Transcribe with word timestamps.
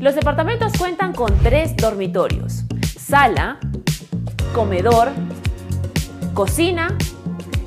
Los 0.00 0.14
departamentos 0.14 0.72
cuentan 0.78 1.14
con 1.14 1.38
tres 1.38 1.74
dormitorios, 1.76 2.64
sala, 2.98 3.58
comedor, 4.54 5.08
cocina 6.34 6.96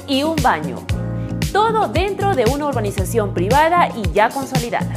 y 0.08 0.22
un 0.22 0.36
baño. 0.36 0.78
Todo 1.52 1.88
dentro 1.88 2.36
de 2.36 2.46
una 2.46 2.68
urbanización 2.68 3.34
privada 3.34 3.90
y 3.96 4.12
ya 4.12 4.30
consolidada. 4.30 4.94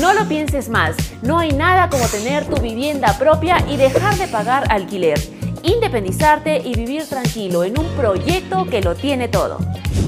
No 0.00 0.14
lo 0.14 0.26
pienses 0.26 0.70
más, 0.70 0.96
no 1.22 1.38
hay 1.38 1.52
nada 1.52 1.90
como 1.90 2.06
tener 2.06 2.46
tu 2.46 2.60
vivienda 2.60 3.16
propia 3.18 3.58
y 3.68 3.76
dejar 3.76 4.16
de 4.16 4.26
pagar 4.26 4.64
alquiler, 4.72 5.20
independizarte 5.62 6.62
y 6.64 6.74
vivir 6.74 7.06
tranquilo 7.06 7.64
en 7.64 7.78
un 7.78 7.86
proyecto 7.94 8.64
que 8.66 8.80
lo 8.80 8.94
tiene 8.94 9.28
todo. 9.28 9.58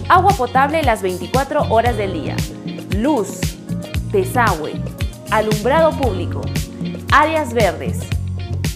Agua 0.08 0.32
potable 0.32 0.82
las 0.82 1.02
24 1.02 1.68
horas 1.68 1.98
del 1.98 2.14
día, 2.14 2.36
luz, 2.96 3.40
desagüe, 4.10 4.80
alumbrado 5.30 5.90
público, 5.92 6.40
áreas 7.12 7.52
verdes, 7.52 7.98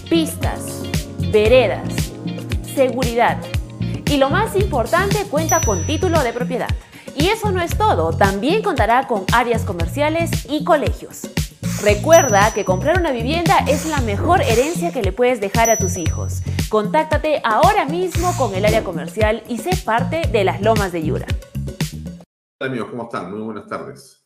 pistas, 0.09 0.81
veredas, 1.31 2.11
seguridad 2.75 3.37
y 4.09 4.17
lo 4.17 4.29
más 4.29 4.55
importante 4.55 5.25
cuenta 5.29 5.61
con 5.61 5.85
título 5.85 6.21
de 6.23 6.33
propiedad. 6.33 6.69
Y 7.15 7.27
eso 7.27 7.51
no 7.51 7.61
es 7.61 7.77
todo, 7.77 8.13
también 8.13 8.61
contará 8.61 9.07
con 9.07 9.25
áreas 9.33 9.63
comerciales 9.63 10.31
y 10.49 10.63
colegios. 10.63 11.29
Recuerda 11.81 12.53
que 12.53 12.63
comprar 12.63 12.99
una 12.99 13.11
vivienda 13.11 13.57
es 13.67 13.85
la 13.85 14.01
mejor 14.01 14.41
herencia 14.41 14.91
que 14.91 15.01
le 15.01 15.11
puedes 15.11 15.41
dejar 15.41 15.69
a 15.69 15.77
tus 15.77 15.97
hijos. 15.97 16.41
Contáctate 16.69 17.41
ahora 17.43 17.85
mismo 17.85 18.35
con 18.37 18.53
el 18.53 18.65
área 18.65 18.83
comercial 18.83 19.43
y 19.47 19.57
sé 19.57 19.71
parte 19.83 20.21
de 20.31 20.43
las 20.43 20.61
Lomas 20.61 20.91
de 20.91 21.03
Yura. 21.03 21.27
Hola 22.59 22.69
amigos, 22.69 22.89
¿cómo 22.91 23.03
están? 23.03 23.31
Muy 23.31 23.41
buenas 23.41 23.67
tardes. 23.67 24.20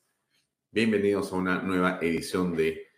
Bienvenidos 0.76 1.32
a 1.32 1.38
una 1.38 1.62
nueva 1.62 2.00
edición 2.02 2.54
de 2.54 2.90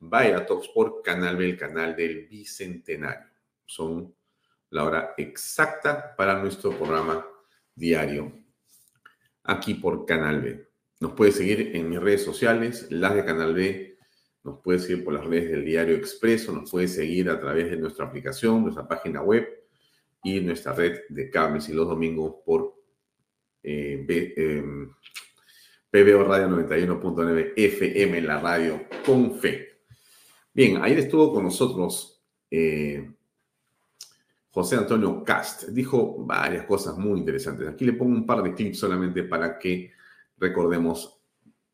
Vaya 0.00 0.44
Talks 0.44 0.68
por 0.68 1.00
Canal 1.00 1.38
B, 1.38 1.48
el 1.48 1.56
canal 1.56 1.96
del 1.96 2.26
Bicentenario. 2.26 3.30
Son 3.64 4.14
la 4.68 4.84
hora 4.84 5.14
exacta 5.16 6.14
para 6.14 6.38
nuestro 6.38 6.76
programa 6.76 7.26
diario 7.74 8.30
aquí 9.44 9.72
por 9.72 10.04
Canal 10.04 10.42
B. 10.42 10.68
Nos 11.00 11.12
puede 11.14 11.32
seguir 11.32 11.74
en 11.74 11.88
mis 11.88 12.02
redes 12.02 12.22
sociales, 12.22 12.88
las 12.90 13.14
de 13.14 13.24
Canal 13.24 13.54
B, 13.54 13.96
nos 14.44 14.60
puede 14.60 14.80
seguir 14.80 15.02
por 15.02 15.14
las 15.14 15.24
redes 15.24 15.52
del 15.52 15.64
Diario 15.64 15.96
Expreso, 15.96 16.52
nos 16.52 16.70
puede 16.70 16.86
seguir 16.86 17.30
a 17.30 17.40
través 17.40 17.70
de 17.70 17.78
nuestra 17.78 18.04
aplicación, 18.04 18.60
nuestra 18.60 18.86
página 18.86 19.22
web 19.22 19.48
y 20.22 20.38
nuestra 20.40 20.74
red 20.74 21.00
de 21.08 21.30
cables 21.30 21.66
y 21.70 21.72
los 21.72 21.88
domingos 21.88 22.42
por 22.44 22.74
eh, 23.62 24.04
em, 24.36 24.92
PBO 25.92 26.24
Radio 26.24 26.48
91.9 26.48 27.52
FM, 27.54 28.22
la 28.22 28.40
radio 28.40 28.86
con 29.04 29.34
fe. 29.34 29.82
Bien, 30.54 30.82
ayer 30.82 31.00
estuvo 31.00 31.30
con 31.34 31.44
nosotros 31.44 32.24
eh, 32.50 33.12
José 34.50 34.76
Antonio 34.76 35.22
Cast. 35.22 35.64
Dijo 35.64 36.24
varias 36.24 36.64
cosas 36.64 36.96
muy 36.96 37.18
interesantes. 37.18 37.68
Aquí 37.68 37.84
le 37.84 37.92
pongo 37.92 38.12
un 38.12 38.24
par 38.24 38.42
de 38.42 38.54
clips 38.54 38.78
solamente 38.78 39.24
para 39.24 39.58
que 39.58 39.92
recordemos 40.38 41.20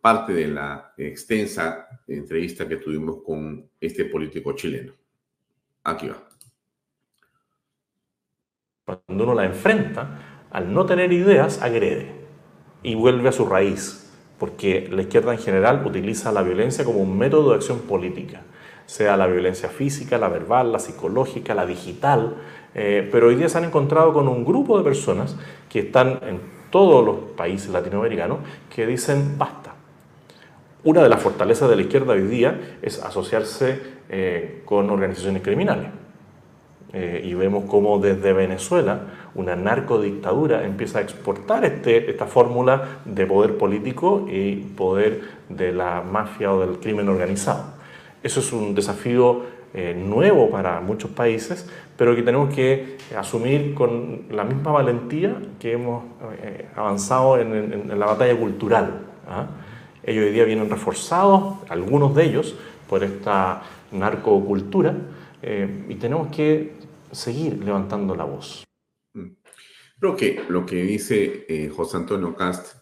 parte 0.01 0.33
de 0.33 0.49
la 0.49 0.95
extensa 0.97 1.87
entrevista 2.09 2.67
que 2.67 2.79
tuvimos 2.79 3.23
con 3.23 3.71
este 3.81 4.07
político 4.07 4.53
chileno. 4.55 4.95
Aquí 5.85 6.09
va. 6.09 6.29
Cuando 8.85 9.23
uno 9.23 9.35
la 9.35 9.45
enfrenta, 9.45 10.49
al 10.51 10.75
no 10.75 10.85
tener 10.87 11.13
ideas, 11.13 11.63
agrede 11.63 12.11
y 12.83 12.97
vuelve 12.97 13.29
a 13.29 13.33
su 13.33 13.47
raíz 13.47 14.07
porque 14.39 14.89
la 14.91 15.03
izquierda 15.03 15.33
en 15.33 15.39
general 15.39 15.85
utiliza 15.85 16.33
la 16.33 16.43
violencia 16.43 16.85
como 16.85 17.01
un 17.01 17.19
método 17.19 17.51
de 17.51 17.57
acción 17.57 17.81
política, 17.81 18.43
sea 18.87 19.17
la 19.17 19.27
violencia 19.27 19.69
física, 19.69 20.17
la 20.19 20.29
verbal, 20.29 20.73
la 20.73 20.79
psicológica, 20.79 21.55
la 21.55 21.67
digital, 21.67 22.37
eh, 22.75 23.09
pero 23.11 23.29
hoy 23.29 23.35
día 23.35 23.49
se 23.49 23.59
han 23.59 23.65
encontrado 23.65 24.13
con 24.13 24.29
un 24.29 24.45
grupo 24.45 24.79
de 24.79 24.85
personas 24.85 25.37
que 25.69 25.81
están 25.81 26.21
en 26.23 26.41
todos 26.71 27.05
los 27.05 27.17
países 27.37 27.71
latinoamericanos 27.71 28.39
que 28.75 28.87
dicen 28.87 29.37
basta. 29.39 29.75
Una 30.85 31.03
de 31.03 31.09
las 31.09 31.21
fortalezas 31.21 31.69
de 31.69 31.77
la 31.77 31.83
izquierda 31.83 32.13
hoy 32.13 32.23
día 32.23 32.79
es 32.83 33.03
asociarse 33.03 33.81
eh, 34.09 34.63
con 34.65 34.89
organizaciones 34.91 35.43
criminales. 35.43 35.89
Eh, 36.93 37.21
y 37.25 37.35
vemos 37.35 37.65
cómo 37.69 37.99
desde 37.99 38.33
Venezuela 38.33 39.28
una 39.39 39.55
narcodictadura 39.55 40.65
empieza 40.65 40.99
a 40.99 41.03
exportar 41.03 41.65
este, 41.65 42.11
esta 42.11 42.27
fórmula 42.27 43.01
de 43.05 43.25
poder 43.25 43.57
político 43.57 44.27
y 44.29 44.57
poder 44.57 45.21
de 45.49 45.73
la 45.73 46.03
mafia 46.03 46.53
o 46.53 46.61
del 46.61 46.81
crimen 46.81 47.09
organizado. 47.09 47.65
Eso 48.21 48.41
es 48.41 48.53
un 48.53 48.75
desafío 48.75 49.43
eh, 49.75 49.95
nuevo 49.97 50.51
para 50.51 50.81
muchos 50.81 51.13
países, 51.13 51.71
pero 51.97 52.17
que 52.17 52.23
tenemos 52.23 52.53
que 52.53 52.97
asumir 53.17 53.75
con 53.75 54.23
la 54.31 54.43
misma 54.43 54.73
valentía 54.73 55.37
que 55.61 55.73
hemos 55.73 56.03
eh, 56.43 56.67
avanzado 56.75 57.39
en, 57.39 57.97
la 57.97 58.07
batalla 58.07 58.37
cultural. 58.37 59.03
¿ah? 59.29 59.47
Ellos 60.03 60.25
hoy 60.25 60.33
día 60.33 60.45
vienen 60.45 60.69
reforzados, 60.69 61.59
algunos 61.69 62.13
de 62.17 62.25
ellos, 62.25 62.57
por 62.89 63.05
esta 63.05 63.63
narcocultura, 63.93 64.95
y 65.89 65.95
tenemos 65.97 66.29
que 66.35 66.73
seguir 67.13 67.63
levantando 67.63 68.17
la 68.17 68.25
voz. 68.25 68.68
Creo 69.99 70.17
que 70.17 70.45
lo 70.49 70.65
que 70.65 70.83
dice 70.83 71.45
eh, 71.49 71.69
José 71.69 71.97
Antonio 71.97 72.35
Cast 72.37 72.77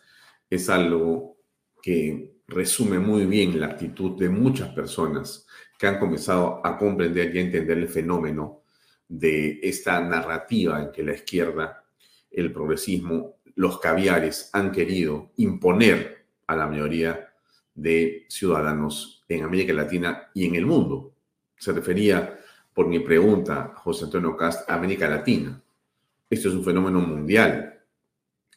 es 0.51 0.69
algo 0.69 1.39
que 1.83 2.43
resume 2.47 2.99
muy 2.99 3.25
bien 3.27 3.59
la 3.59 3.67
actitud 3.67 4.19
de 4.19 4.29
muchas 4.29 4.71
personas 4.75 5.47
que 5.79 5.87
han 5.87 5.99
comenzado 5.99 6.61
a 6.65 6.77
comprender 6.77 7.35
y 7.35 7.39
a 7.39 7.43
entender 7.43 7.79
el 7.79 7.89
fenómeno 7.89 8.63
de 9.09 9.61
esta 9.63 10.01
narrativa 10.01 10.83
en 10.83 10.93
que 10.93 11.03
la 11.03 11.15
izquierda, 11.15 11.85
el 12.31 12.53
progresismo, 12.53 13.37
los 13.55 13.79
caviares 13.79 14.51
han 14.53 14.71
querido 14.71 15.33
imponer 15.37 16.27
a 16.47 16.57
la 16.57 16.67
mayoría 16.67 17.33
de 17.75 18.27
ciudadanos 18.29 19.25
en 19.29 19.45
América 19.45 19.73
Latina 19.73 20.31
y 20.35 20.47
en 20.47 20.55
el 20.55 20.67
mundo. 20.67 21.15
Se 21.57 21.73
refería 21.73 22.39
por 22.75 22.89
mi 22.89 23.01
pregunta, 23.01 23.73
José 23.77 24.05
Antonio 24.05 24.37
Cast, 24.37 24.71
América 24.71 25.09
Latina. 25.09 25.63
Esto 26.29 26.49
es 26.49 26.55
un 26.55 26.65
fenómeno 26.65 27.01
mundial. 27.01 27.85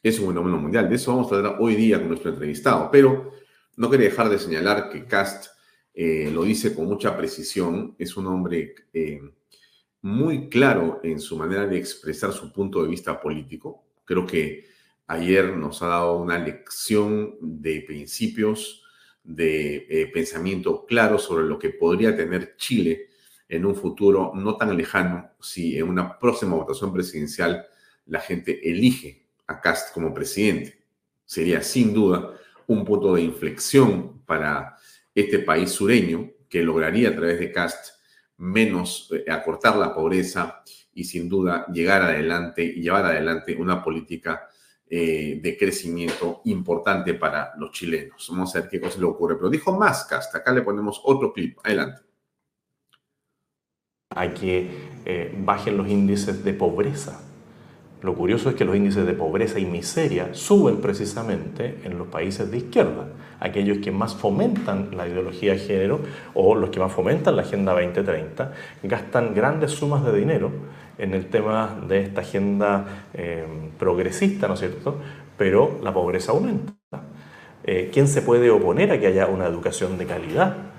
Es 0.02 0.18
un 0.18 0.28
fenómeno 0.28 0.56
mundial. 0.58 0.88
De 0.88 0.96
eso 0.96 1.14
vamos 1.14 1.30
a 1.30 1.36
hablar 1.36 1.56
hoy 1.60 1.76
día 1.76 1.98
con 1.98 2.08
nuestro 2.08 2.30
entrevistado. 2.30 2.90
Pero 2.90 3.32
no 3.76 3.88
quería 3.88 4.08
dejar 4.08 4.28
de 4.28 4.38
señalar 4.38 4.90
que 4.90 5.04
Cast 5.06 5.52
eh, 5.94 6.30
lo 6.32 6.42
dice 6.42 6.74
con 6.74 6.86
mucha 6.86 7.16
precisión. 7.16 7.94
Es 7.98 8.16
un 8.16 8.26
hombre 8.26 8.74
eh, 8.92 9.20
muy 10.02 10.48
claro 10.48 11.00
en 11.04 11.20
su 11.20 11.36
manera 11.36 11.66
de 11.66 11.78
expresar 11.78 12.32
su 12.32 12.52
punto 12.52 12.82
de 12.82 12.88
vista 12.88 13.20
político. 13.20 13.84
Creo 14.04 14.26
que 14.26 14.64
ayer 15.06 15.56
nos 15.56 15.80
ha 15.82 15.88
dado 15.88 16.18
una 16.18 16.38
lección 16.38 17.36
de 17.40 17.82
principios, 17.82 18.82
de 19.22 19.86
eh, 19.88 20.10
pensamiento 20.12 20.86
claro 20.86 21.18
sobre 21.18 21.44
lo 21.44 21.58
que 21.58 21.70
podría 21.70 22.16
tener 22.16 22.56
Chile 22.56 23.09
en 23.50 23.66
un 23.66 23.74
futuro 23.74 24.32
no 24.34 24.56
tan 24.56 24.76
lejano 24.76 25.32
si 25.40 25.76
en 25.76 25.88
una 25.88 26.18
próxima 26.18 26.54
votación 26.54 26.92
presidencial 26.92 27.66
la 28.06 28.20
gente 28.20 28.70
elige 28.70 29.26
a 29.48 29.60
Cast 29.60 29.92
como 29.92 30.14
presidente. 30.14 30.84
Sería 31.24 31.60
sin 31.60 31.92
duda 31.92 32.34
un 32.68 32.84
punto 32.84 33.14
de 33.14 33.22
inflexión 33.22 34.22
para 34.24 34.76
este 35.12 35.40
país 35.40 35.70
sureño 35.70 36.30
que 36.48 36.62
lograría 36.62 37.08
a 37.08 37.16
través 37.16 37.40
de 37.40 37.50
Cast 37.50 37.96
menos 38.36 39.10
eh, 39.12 39.30
acortar 39.30 39.76
la 39.76 39.92
pobreza 39.92 40.62
y 40.94 41.02
sin 41.04 41.28
duda 41.28 41.66
llegar 41.72 42.02
adelante 42.02 42.62
y 42.62 42.82
llevar 42.82 43.04
adelante 43.04 43.56
una 43.56 43.82
política 43.82 44.48
eh, 44.88 45.40
de 45.42 45.56
crecimiento 45.56 46.40
importante 46.44 47.14
para 47.14 47.52
los 47.56 47.72
chilenos. 47.72 48.28
Vamos 48.30 48.54
a 48.54 48.60
ver 48.60 48.70
qué 48.70 48.80
cosa 48.80 48.98
le 49.00 49.06
ocurre. 49.06 49.36
Pero 49.36 49.50
dijo 49.50 49.76
más 49.76 50.04
Cast. 50.04 50.34
Acá 50.34 50.52
le 50.52 50.62
ponemos 50.62 51.00
otro 51.04 51.32
clip. 51.32 51.58
Adelante. 51.64 52.09
Hay 54.14 54.30
que 54.30 54.70
eh, 55.04 55.34
bajen 55.38 55.76
los 55.76 55.88
índices 55.88 56.44
de 56.44 56.52
pobreza 56.52 57.20
lo 58.02 58.14
curioso 58.14 58.48
es 58.48 58.54
que 58.54 58.64
los 58.64 58.74
índices 58.74 59.04
de 59.04 59.12
pobreza 59.12 59.58
y 59.58 59.66
miseria 59.66 60.30
suben 60.32 60.78
precisamente 60.80 61.80
en 61.84 61.98
los 61.98 62.08
países 62.08 62.50
de 62.50 62.56
izquierda, 62.56 63.08
aquellos 63.40 63.78
que 63.78 63.90
más 63.90 64.14
fomentan 64.14 64.88
la 64.96 65.06
ideología 65.06 65.52
de 65.52 65.58
género 65.58 66.00
o 66.32 66.54
los 66.54 66.70
que 66.70 66.80
más 66.80 66.92
fomentan 66.92 67.36
la 67.36 67.42
Agenda 67.42 67.72
2030, 67.72 68.52
gastan 68.84 69.34
grandes 69.34 69.72
sumas 69.72 70.02
de 70.02 70.18
dinero 70.18 70.50
en 70.96 71.12
el 71.12 71.26
tema 71.26 71.78
de 71.86 72.00
esta 72.00 72.22
agenda 72.22 73.04
eh, 73.12 73.44
progresista, 73.78 74.48
¿no 74.48 74.54
es 74.54 74.60
cierto? 74.60 74.96
Pero 75.36 75.78
la 75.82 75.92
pobreza 75.92 76.32
aumenta. 76.32 76.72
Eh, 77.64 77.90
¿Quién 77.92 78.08
se 78.08 78.22
puede 78.22 78.50
oponer 78.50 78.92
a 78.92 78.98
que 79.00 79.08
haya 79.08 79.26
una 79.26 79.46
educación 79.46 79.98
de 79.98 80.06
calidad? 80.06 80.69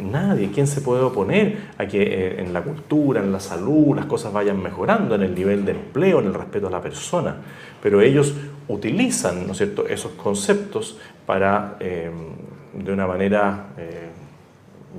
Nadie. 0.00 0.50
¿Quién 0.52 0.66
se 0.66 0.80
puede 0.80 1.02
oponer 1.02 1.70
a 1.78 1.86
que 1.86 2.02
eh, 2.02 2.40
en 2.40 2.52
la 2.52 2.62
cultura, 2.62 3.20
en 3.20 3.32
la 3.32 3.40
salud, 3.40 3.94
las 3.94 4.06
cosas 4.06 4.32
vayan 4.32 4.62
mejorando, 4.62 5.14
en 5.14 5.22
el 5.22 5.34
nivel 5.34 5.64
de 5.64 5.72
empleo, 5.72 6.20
en 6.20 6.26
el 6.26 6.34
respeto 6.34 6.66
a 6.66 6.70
la 6.70 6.80
persona? 6.80 7.36
Pero 7.82 8.00
ellos 8.00 8.34
utilizan, 8.68 9.46
¿no 9.46 9.52
es 9.52 9.58
cierto?, 9.58 9.86
esos 9.86 10.12
conceptos 10.12 10.98
para, 11.26 11.76
em, 11.80 12.12
de 12.84 12.92
una 12.92 13.06
manera 13.06 13.68
eh, 13.76 14.10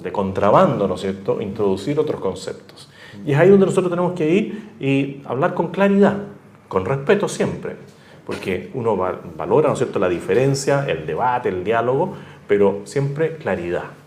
de 0.02 0.12
contrabando, 0.12 0.88
¿no 0.88 0.96
es 0.96 1.02
cierto?, 1.02 1.42
introducir 1.42 2.00
otros 2.00 2.22
conceptos. 2.22 2.90
Y 3.26 3.34
es 3.34 3.38
ahí 3.38 3.50
donde 3.50 3.66
nosotros 3.66 3.92
tenemos 3.92 4.14
que 4.14 4.30
ir 4.30 4.72
y 4.80 5.22
hablar 5.26 5.54
con 5.54 5.68
claridad, 5.68 6.18
con 6.68 6.86
respeto 6.86 7.28
siempre, 7.28 7.76
porque 8.26 8.72
uno 8.74 8.96
valora, 8.96 9.68
¿no 9.68 9.74
es 9.74 9.80
cierto?, 9.80 10.00
la 10.00 10.10
diferencia, 10.10 10.86
el 10.88 11.06
debate, 11.06 11.50
el 11.50 11.64
diálogo, 11.64 12.16
pero 12.48 12.82
siempre 12.86 13.38
claridad. 13.38 14.03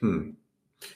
Hmm. 0.00 0.30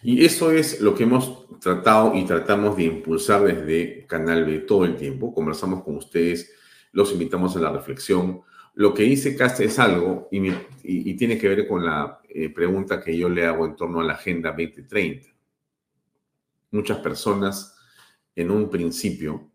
Y 0.02 0.24
eso 0.24 0.50
es 0.50 0.80
lo 0.80 0.94
que 0.94 1.04
hemos 1.04 1.46
tratado 1.60 2.14
y 2.14 2.24
tratamos 2.24 2.76
de 2.76 2.84
impulsar 2.84 3.42
desde 3.42 4.06
Canal 4.06 4.44
B 4.44 4.60
todo 4.60 4.84
el 4.84 4.96
tiempo. 4.96 5.34
Conversamos 5.34 5.82
con 5.82 5.96
ustedes, 5.96 6.52
los 6.92 7.12
invitamos 7.12 7.56
a 7.56 7.60
la 7.60 7.72
reflexión. 7.72 8.42
Lo 8.74 8.94
que 8.94 9.02
dice 9.02 9.36
Cast 9.36 9.60
es 9.60 9.78
algo 9.78 10.28
y, 10.30 11.14
tiene 11.14 11.38
que 11.38 11.48
ver 11.48 11.66
con 11.66 11.84
la 11.84 12.20
eh, 12.28 12.48
pregunta 12.50 13.00
que 13.00 13.16
yo 13.16 13.28
le 13.28 13.44
hago 13.44 13.66
en 13.66 13.76
torno 13.76 14.00
a 14.00 14.04
la 14.04 14.12
Agenda 14.14 14.50
2030. 14.50 15.26
Muchas 16.70 16.98
personas 16.98 17.76
en 18.36 18.50
un 18.50 18.70
principio 18.70 19.50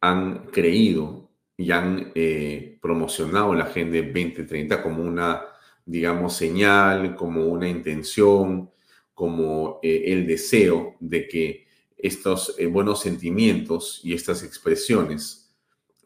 han 0.00 0.46
creído 0.48 1.30
y 1.56 1.70
han 1.70 2.12
eh, 2.14 2.78
promocionado 2.82 3.54
la 3.54 3.64
Agenda 3.64 3.96
2030 4.02 4.82
como 4.82 5.02
una 5.02 5.42
digamos, 5.86 6.36
señal, 6.36 7.14
como 7.14 7.46
una 7.46 7.68
intención, 7.68 8.70
como 9.14 9.78
eh, 9.82 10.02
el 10.06 10.26
deseo 10.26 10.96
de 11.00 11.28
que 11.28 11.66
estos 11.96 12.54
eh, 12.58 12.66
buenos 12.66 13.00
sentimientos 13.00 14.00
y 14.02 14.12
estas 14.12 14.42
expresiones, 14.42 15.54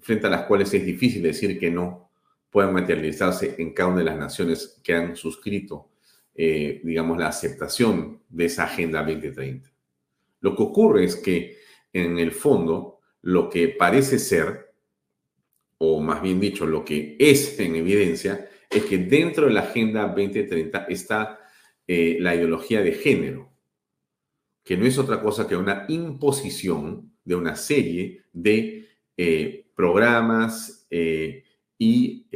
frente 0.01 0.27
a 0.27 0.31
las 0.31 0.47
cuales 0.47 0.73
es 0.75 0.85
difícil 0.85 1.23
decir 1.23 1.59
que 1.59 1.71
no, 1.71 2.11
puedan 2.51 2.73
materializarse 2.73 3.57
en 3.59 3.73
cada 3.73 3.91
una 3.91 3.99
de 4.01 4.05
las 4.05 4.19
naciones 4.19 4.81
que 4.83 4.95
han 4.95 5.17
suscrito, 5.17 5.89
eh, 6.35 6.81
digamos, 6.85 7.19
la 7.19 7.29
aceptación 7.29 8.21
de 8.29 8.45
esa 8.45 8.65
Agenda 8.65 9.03
2030. 9.03 9.71
Lo 10.41 10.57
que 10.57 10.63
ocurre 10.63 11.05
es 11.05 11.17
que, 11.17 11.59
en 11.93 12.19
el 12.19 12.33
fondo, 12.33 13.01
lo 13.23 13.49
que 13.49 13.69
parece 13.69 14.19
ser, 14.19 14.73
o 15.79 16.01
más 16.01 16.23
bien 16.23 16.41
dicho, 16.41 16.67
lo 16.67 16.85
que 16.85 17.17
es 17.19 17.59
en 17.61 17.77
evidencia, 17.77 18.50
es 18.71 18.85
que 18.85 18.99
dentro 18.99 19.47
de 19.47 19.53
la 19.53 19.63
Agenda 19.63 20.07
2030 20.07 20.85
está 20.89 21.41
eh, 21.87 22.19
la 22.21 22.37
ideología 22.37 22.83
de 22.83 22.93
género, 22.93 23.53
que 24.65 24.77
no 24.77 24.87
es 24.87 24.97
otra 24.97 25.21
cosa 25.21 25.49
que 25.49 25.57
una 25.57 25.87
imposición 25.89 27.13
de 27.25 27.35
una 27.35 27.57
serie 27.57 28.23
de 28.33 28.89
eh, 29.17 29.67
programas 29.75 30.87
eh, 30.89 31.45
y 31.77 32.27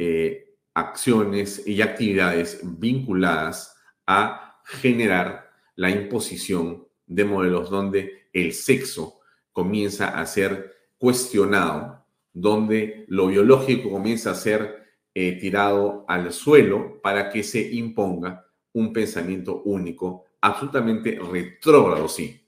acciones 0.73 1.65
y 1.65 1.81
actividades 1.81 2.59
vinculadas 2.63 3.77
a 4.05 4.59
generar 4.65 5.49
la 5.75 5.89
imposición 5.89 6.85
de 7.05 7.23
modelos 7.23 7.69
donde 7.69 8.27
el 8.33 8.53
sexo 8.53 9.19
comienza 9.53 10.19
a 10.19 10.25
ser 10.25 10.73
cuestionado, 10.97 12.05
donde 12.33 13.05
lo 13.07 13.27
biológico 13.27 13.89
comienza 13.89 14.31
a 14.31 14.35
ser 14.35 14.84
eh, 15.17 15.39
tirado 15.39 16.03
al 16.09 16.33
suelo 16.33 17.01
para 17.01 17.29
que 17.29 17.41
se 17.41 17.61
imponga 17.61 18.45
un 18.73 18.91
pensamiento 18.91 19.61
único, 19.63 20.25
absolutamente 20.41 21.17
retrógrado, 21.31 22.09
sí. 22.09 22.45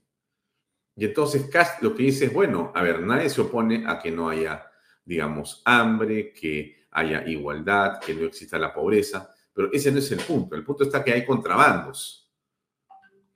Y 0.94 1.06
entonces 1.06 1.50
Cast 1.50 1.82
lo 1.82 1.96
que 1.96 2.04
dice 2.04 2.26
es, 2.26 2.34
bueno, 2.34 2.74
a 2.76 2.84
ver, 2.84 3.00
nadie 3.00 3.30
se 3.30 3.40
opone 3.40 3.86
a 3.88 3.98
que 3.98 4.12
no 4.12 4.28
haya, 4.28 4.70
digamos, 5.06 5.62
hambre, 5.64 6.34
que 6.34 6.88
haya 6.92 7.26
igualdad, 7.26 8.02
que 8.02 8.14
no 8.14 8.26
exista 8.26 8.60
la 8.60 8.74
pobreza, 8.74 9.34
pero 9.54 9.72
ese 9.72 9.90
no 9.90 10.00
es 10.00 10.12
el 10.12 10.20
punto. 10.20 10.54
El 10.54 10.66
punto 10.66 10.84
está 10.84 11.02
que 11.06 11.14
hay 11.14 11.26
contrabandos. 11.26 12.30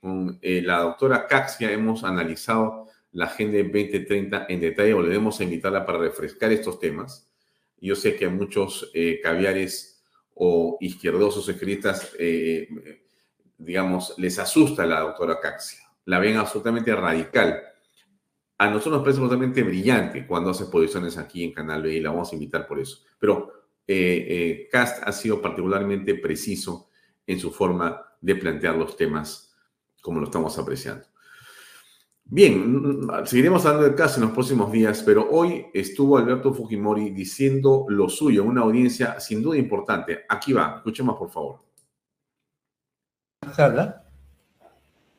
Con 0.01 0.39
eh, 0.41 0.61
la 0.61 0.79
doctora 0.79 1.25
Caxia 1.25 1.71
hemos 1.71 2.03
analizado 2.03 2.87
la 3.13 3.27
Agenda 3.27 3.59
2030 3.59 4.47
en 4.49 4.59
detalle, 4.59 4.93
volveremos 4.93 5.39
a 5.39 5.43
invitarla 5.45 5.85
para 5.85 5.99
refrescar 5.99 6.51
estos 6.51 6.77
temas. 6.77 7.30
Yo 7.81 7.95
sé 7.95 8.15
que 8.15 8.29
muchos 8.29 8.91
eh, 8.93 9.19
caviares 9.21 10.03
o 10.35 10.77
izquierdosos 10.79 11.49
escritas, 11.49 12.11
eh, 12.19 12.69
digamos, 13.57 14.13
les 14.17 14.37
asusta 14.39 14.85
la 14.85 15.01
doctora 15.01 15.39
Caxia. 15.39 15.79
La 16.05 16.19
ven 16.19 16.37
absolutamente 16.37 16.95
radical. 16.95 17.59
A 18.57 18.69
nosotros 18.69 18.93
nos 18.93 19.01
parece 19.01 19.19
absolutamente 19.19 19.63
brillante 19.63 20.27
cuando 20.27 20.51
hace 20.51 20.65
posiciones 20.65 21.17
aquí 21.17 21.43
en 21.43 21.53
Canal 21.53 21.81
B 21.81 21.93
y 21.93 21.99
la 21.99 22.11
vamos 22.11 22.31
a 22.31 22.35
invitar 22.35 22.67
por 22.67 22.79
eso. 22.79 23.03
Pero 23.19 23.51
eh, 23.87 24.69
Cast 24.71 25.01
ha 25.03 25.11
sido 25.11 25.41
particularmente 25.41 26.15
preciso 26.15 26.89
en 27.25 27.39
su 27.39 27.51
forma 27.51 27.99
de 28.21 28.35
plantear 28.35 28.75
los 28.75 28.95
temas 28.95 29.55
como 30.01 30.19
lo 30.19 30.25
estamos 30.25 30.57
apreciando. 30.57 31.10
Bien, 32.33 33.09
seguiremos 33.25 33.65
hablando 33.65 33.87
del 33.87 33.95
caso 33.95 34.15
en 34.15 34.27
los 34.27 34.31
próximos 34.31 34.71
días, 34.71 35.03
pero 35.05 35.29
hoy 35.29 35.65
estuvo 35.73 36.17
Alberto 36.17 36.53
Fujimori 36.53 37.09
diciendo 37.09 37.85
lo 37.89 38.07
suyo, 38.07 38.45
una 38.45 38.61
audiencia 38.61 39.19
sin 39.19 39.41
duda 39.41 39.57
importante. 39.57 40.19
Aquí 40.29 40.53
va, 40.53 40.75
escuchemos 40.77 41.17
por 41.17 41.29
favor. 41.29 41.59
Sala, 43.53 44.05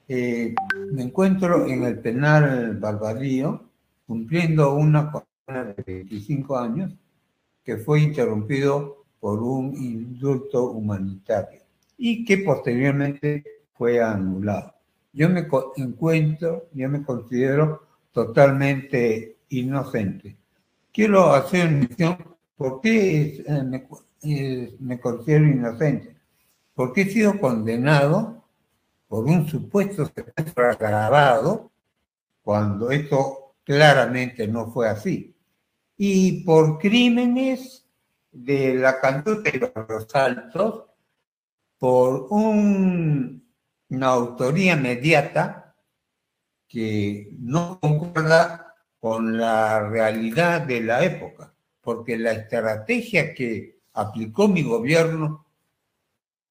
eh, 0.08 0.54
me 0.90 1.02
encuentro 1.02 1.66
en 1.66 1.82
el 1.82 1.98
penal 1.98 2.78
Barbadillo 2.78 3.60
cumpliendo 4.06 4.72
una 4.72 5.12
condena 5.12 5.74
de 5.74 5.82
25 5.84 6.56
años 6.56 6.94
que 7.62 7.76
fue 7.76 8.00
interrumpido 8.00 9.04
por 9.20 9.42
un 9.42 9.74
indulto 9.76 10.70
humanitario 10.70 11.60
y 11.98 12.24
que 12.24 12.38
posteriormente 12.38 13.44
fue 13.74 14.02
anulado 14.02 14.81
yo 15.12 15.28
me 15.28 15.46
encuentro, 15.76 16.68
yo 16.72 16.88
me 16.88 17.04
considero 17.04 17.86
totalmente 18.12 19.38
inocente. 19.50 20.36
Quiero 20.92 21.32
hacer 21.32 21.70
mención, 21.70 22.36
¿por 22.56 22.80
qué 22.80 23.44
eh, 23.46 24.76
me, 24.78 25.00
considero 25.00 25.46
inocente? 25.46 26.16
Porque 26.74 27.02
he 27.02 27.10
sido 27.10 27.38
condenado 27.38 28.44
por 29.08 29.24
un 29.24 29.46
supuesto 29.46 30.06
secuestro 30.06 30.70
agravado, 30.70 31.70
cuando 32.42 32.90
esto 32.90 33.54
claramente 33.64 34.48
no 34.48 34.70
fue 34.70 34.88
así, 34.88 35.34
y 35.96 36.42
por 36.44 36.78
crímenes 36.78 37.86
de 38.32 38.74
la 38.74 38.98
cantuta 39.00 39.50
y 39.50 39.58
los 39.58 40.14
altos, 40.14 40.84
por 41.78 42.26
un 42.30 43.41
una 43.92 44.08
autoría 44.08 44.74
mediata 44.74 45.76
que 46.66 47.28
no 47.38 47.78
concuerda 47.78 48.74
con 48.98 49.36
la 49.36 49.86
realidad 49.86 50.62
de 50.62 50.80
la 50.80 51.04
época. 51.04 51.50
porque 51.82 52.16
la 52.16 52.30
estrategia 52.30 53.34
que 53.34 53.80
aplicó 53.94 54.46
mi 54.46 54.62
gobierno, 54.62 55.44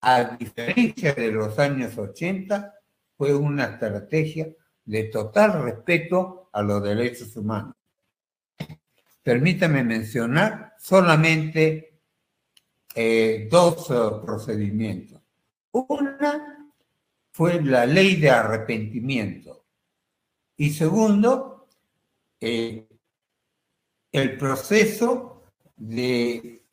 a 0.01 0.35
diferencia 0.35 1.13
de 1.13 1.31
los 1.31 1.57
años 1.57 1.97
80, 1.97 2.75
fue 3.17 3.33
una 3.33 3.63
estrategia 3.63 4.49
de 4.83 5.03
total 5.05 5.63
respeto 5.63 6.49
a 6.51 6.61
los 6.61 6.83
derechos 6.83 7.37
humanos. 7.37 7.75
Permítame 9.23 9.85
mencionar 9.85 10.73
solamente 10.77 12.01
eh, 12.93 13.47
dos 13.49 13.89
uh, 13.89 14.21
procedimientos. 14.21 15.21
Una 15.71 16.60
fue 17.31 17.61
la 17.61 17.85
ley 17.85 18.17
de 18.17 18.29
arrepentimiento 18.29 19.61
y 20.61 20.69
segundo, 20.69 21.67
eh, 22.39 22.87
el 24.11 24.37
proceso 24.37 25.41
de, 25.75 26.63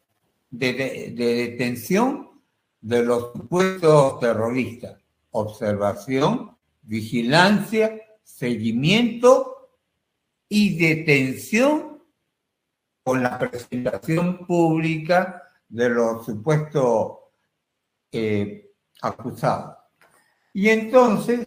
de, 0.50 1.14
detención 1.16 2.42
de 2.82 3.02
los 3.02 3.32
supuestos 3.32 4.20
terroristas, 4.20 5.00
observación, 5.30 6.54
vigilancia, 6.82 7.98
seguimiento 8.22 9.70
y 10.50 10.76
detención 10.76 12.04
con 13.02 13.22
la 13.22 13.38
presentación 13.38 14.46
pública 14.46 15.44
de 15.66 15.88
los 15.88 16.26
supuestos 16.26 17.20
eh, 18.12 18.70
acusados. 19.00 19.77
Y 20.60 20.70
entonces, 20.70 21.46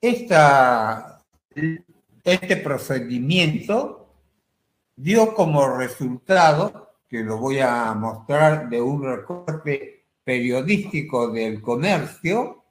este 0.00 0.56
procedimiento 2.56 4.14
dio 4.96 5.34
como 5.34 5.76
resultado, 5.76 6.94
que 7.06 7.22
lo 7.22 7.36
voy 7.36 7.58
a 7.58 7.92
mostrar 7.92 8.70
de 8.70 8.80
un 8.80 9.04
recorte 9.04 10.06
periodístico 10.24 11.28
del 11.28 11.60
comercio, 11.60 12.64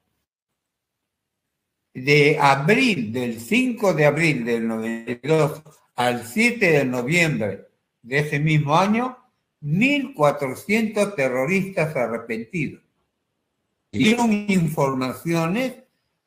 de 1.94 2.40
abril, 2.42 3.14
del 3.14 3.40
5 3.40 3.94
de 3.94 4.06
abril 4.08 4.46
del 4.46 4.68
92 4.68 5.62
al 5.98 6.26
7 6.26 6.66
de 6.66 6.86
noviembre 6.86 7.68
de 8.02 8.18
ese 8.18 8.40
mismo 8.40 8.76
año, 8.76 9.20
1.400 9.62 11.14
terroristas 11.14 11.96
arrepentidos. 11.96 12.82
Dieron 13.94 14.34
informaciones 14.50 15.84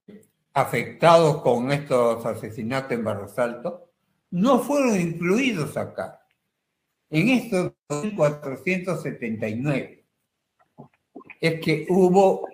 afectados 0.52 1.40
con 1.42 1.72
estos 1.72 2.26
asesinatos 2.26 2.92
en 2.92 3.04
Barros 3.04 3.38
Alto 3.38 3.88
no 4.30 4.58
fueron 4.58 5.00
incluidos 5.00 5.76
acá. 5.76 6.26
En 7.10 7.28
estos 7.28 7.72
479 8.16 10.04
es 11.40 11.60
que 11.60 11.86
hubo 11.88 12.48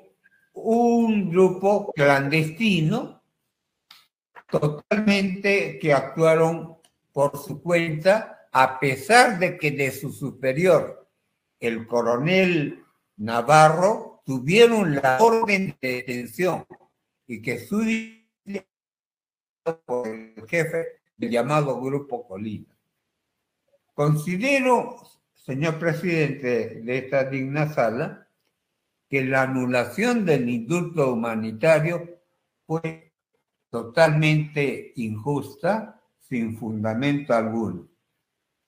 un 0.52 1.30
grupo 1.30 1.92
clandestino 1.94 3.17
totalmente 4.50 5.78
que 5.78 5.92
actuaron 5.92 6.76
por 7.12 7.36
su 7.38 7.62
cuenta, 7.62 8.48
a 8.52 8.78
pesar 8.78 9.38
de 9.38 9.58
que 9.58 9.70
de 9.70 9.90
su 9.90 10.12
superior, 10.12 11.08
el 11.60 11.86
coronel 11.86 12.84
Navarro 13.16 14.22
tuvieron 14.24 14.94
la 14.94 15.18
orden 15.20 15.76
de 15.80 15.88
detención 15.94 16.66
y 17.26 17.42
que 17.42 17.58
su 17.58 17.82
por 19.84 20.08
el 20.08 20.46
jefe 20.48 21.00
del 21.16 21.30
llamado 21.30 21.80
Grupo 21.80 22.26
Colina. 22.26 22.74
Considero, 23.92 24.96
señor 25.34 25.78
presidente 25.78 26.80
de 26.80 26.98
esta 26.98 27.24
digna 27.24 27.72
sala, 27.72 28.28
que 29.08 29.24
la 29.24 29.42
anulación 29.42 30.24
del 30.24 30.48
indulto 30.48 31.12
humanitario 31.12 32.20
fue 32.66 33.07
totalmente 33.70 34.92
injusta, 34.96 36.00
sin 36.20 36.56
fundamento 36.56 37.32
alguno. 37.32 37.88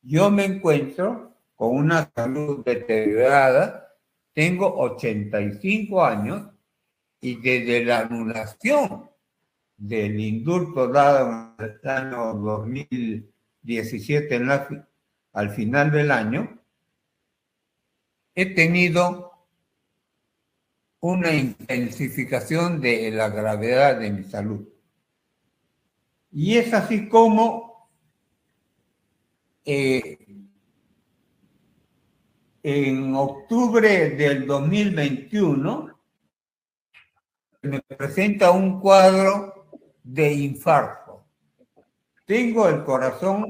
Yo 0.03 0.31
me 0.31 0.45
encuentro 0.45 1.35
con 1.55 1.77
una 1.77 2.11
salud 2.15 2.65
deteriorada 2.65 3.91
tengo 4.33 4.79
85 4.79 6.05
años 6.05 6.49
y 7.21 7.35
desde 7.37 7.85
la 7.85 8.01
anulación 8.01 9.09
del 9.77 10.19
indulto 10.21 10.89
dado 10.89 11.55
en 11.59 11.59
el 11.59 11.91
año 11.91 12.35
2017 12.35 14.41
al 15.33 15.51
final 15.51 15.91
del 15.91 16.11
año, 16.11 16.59
he 18.35 18.55
tenido 18.55 19.31
una 21.01 21.35
intensificación 21.35 22.81
de 22.81 23.11
la 23.11 23.29
gravedad 23.29 23.99
de 23.99 24.11
mi 24.11 24.25
salud. 24.25 24.67
Y 26.33 26.57
es 26.57 26.73
así 26.73 27.09
como 27.09 27.91
eh, 29.65 30.19
en 32.63 33.15
octubre 33.15 34.11
del 34.11 34.47
2021 34.47 35.99
me 37.63 37.81
presenta 37.83 38.51
un 38.53 38.81
cuadro 38.81 39.67
de 40.03 40.33
infarto. 40.33 41.25
Tengo 42.27 42.69
el 42.69 42.85
corazón 42.85 43.47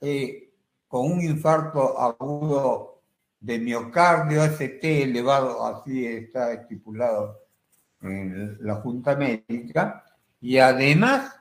eh, 0.00 0.52
con 0.88 1.12
un 1.12 1.20
infarto 1.20 1.98
agudo 2.00 3.02
de 3.40 3.58
miocardio, 3.58 4.44
ST 4.44 5.02
elevado, 5.02 5.66
así 5.66 6.06
está 6.06 6.52
estipulado 6.52 7.40
en 8.02 8.56
la 8.60 8.76
Junta 8.76 9.16
Médica, 9.16 10.04
y 10.40 10.58
además 10.58 11.39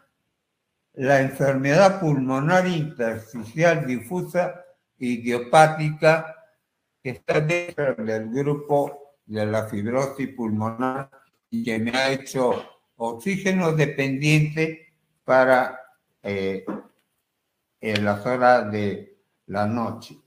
la 0.99 1.21
enfermedad 1.21 2.01
pulmonar 2.01 2.67
intersticial 2.67 3.87
difusa 3.87 4.65
idiopática 4.97 6.35
que 7.01 7.11
está 7.11 7.39
dentro 7.39 7.95
del 7.95 8.29
grupo 8.29 9.15
de 9.25 9.45
la 9.45 9.65
fibrosis 9.69 10.35
pulmonar 10.35 11.09
y 11.49 11.63
que 11.63 11.79
me 11.79 11.91
ha 11.91 12.11
hecho 12.11 12.51
oxígeno 12.97 13.71
dependiente 13.71 14.91
para 15.23 15.79
eh, 16.21 16.65
en 17.79 18.03
las 18.03 18.25
horas 18.25 18.69
de 18.69 19.21
la 19.45 19.65
noche. 19.67 20.17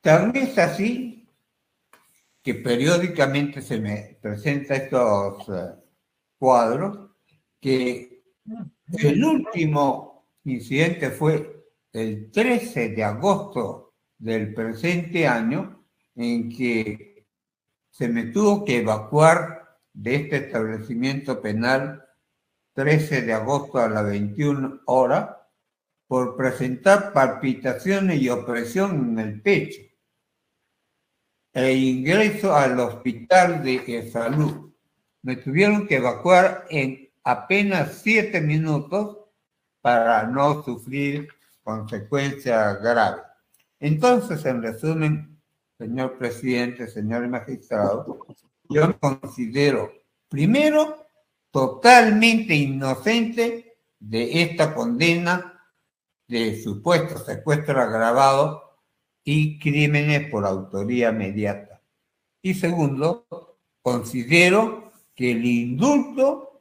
También 0.00 0.46
es 0.46 0.56
así 0.56 1.28
que 2.42 2.54
periódicamente 2.54 3.60
se 3.60 3.78
me 3.78 4.18
presentan 4.22 4.78
estos 4.78 5.46
eh, 5.50 5.74
cuadros, 6.38 7.11
que 7.62 8.24
el 8.98 9.24
último 9.24 10.26
incidente 10.44 11.10
fue 11.10 11.64
el 11.92 12.30
13 12.32 12.88
de 12.88 13.04
agosto 13.04 13.94
del 14.18 14.52
presente 14.52 15.28
año 15.28 15.86
en 16.16 16.50
que 16.50 17.24
se 17.88 18.08
me 18.08 18.24
tuvo 18.24 18.64
que 18.64 18.78
evacuar 18.78 19.78
de 19.92 20.16
este 20.16 20.36
establecimiento 20.38 21.40
penal 21.40 22.04
13 22.74 23.22
de 23.22 23.32
agosto 23.32 23.78
a 23.78 23.88
las 23.88 24.06
21 24.06 24.80
horas 24.86 25.30
por 26.08 26.36
presentar 26.36 27.12
palpitaciones 27.12 28.20
y 28.20 28.28
opresión 28.28 29.10
en 29.10 29.18
el 29.20 29.40
pecho 29.40 29.80
e 31.52 31.72
ingreso 31.72 32.56
al 32.56 32.80
hospital 32.80 33.62
de 33.62 34.10
salud. 34.10 34.72
Me 35.22 35.36
tuvieron 35.36 35.86
que 35.86 35.96
evacuar 35.96 36.66
en 36.68 37.01
apenas 37.24 38.00
siete 38.02 38.40
minutos 38.40 39.18
para 39.80 40.24
no 40.24 40.62
sufrir 40.62 41.28
consecuencia 41.62 42.74
grave. 42.74 43.22
Entonces, 43.80 44.44
en 44.44 44.62
resumen, 44.62 45.40
señor 45.78 46.18
presidente, 46.18 46.88
señor 46.88 47.26
magistrado, 47.28 48.26
yo 48.68 48.88
me 48.88 48.94
considero, 48.94 49.92
primero, 50.28 51.06
totalmente 51.50 52.54
inocente 52.54 53.76
de 53.98 54.42
esta 54.42 54.74
condena 54.74 55.68
de 56.26 56.60
supuesto 56.62 57.18
secuestro 57.18 57.80
agravado 57.80 58.78
y 59.24 59.58
crímenes 59.58 60.30
por 60.30 60.46
autoría 60.46 61.12
mediata. 61.12 61.82
Y 62.40 62.54
segundo, 62.54 63.26
considero 63.82 64.92
que 65.14 65.32
el 65.32 65.44
indulto 65.44 66.51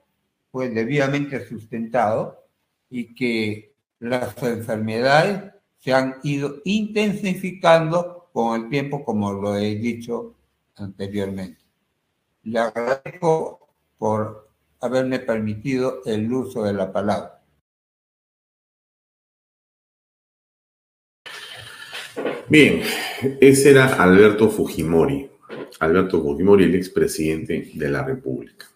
fue 0.51 0.70
debidamente 0.70 1.48
sustentado 1.48 2.46
y 2.89 3.15
que 3.15 3.74
las 4.00 4.41
enfermedades 4.43 5.53
se 5.79 5.93
han 5.93 6.15
ido 6.24 6.58
intensificando 6.65 8.29
con 8.34 8.62
el 8.62 8.70
tiempo, 8.70 9.03
como 9.03 9.34
lo 9.34 9.55
he 9.55 9.75
dicho 9.75 10.36
anteriormente. 10.75 11.62
Le 12.43 12.60
agradezco 12.60 13.70
por 13.98 14.50
haberme 14.79 15.20
permitido 15.20 16.01
el 16.05 16.31
uso 16.31 16.63
de 16.63 16.74
la 16.74 16.91
palabra. 16.91 17.41
Bien, 22.50 22.81
ese 23.39 23.72
era 23.72 23.93
Alberto 24.03 24.50
Fujimori. 24.50 25.29
Alberto 25.79 26.22
Fujimori, 26.22 26.65
el 26.65 26.75
expresidente 26.75 27.72
de 27.74 27.89
la 27.89 28.03
República. 28.03 28.71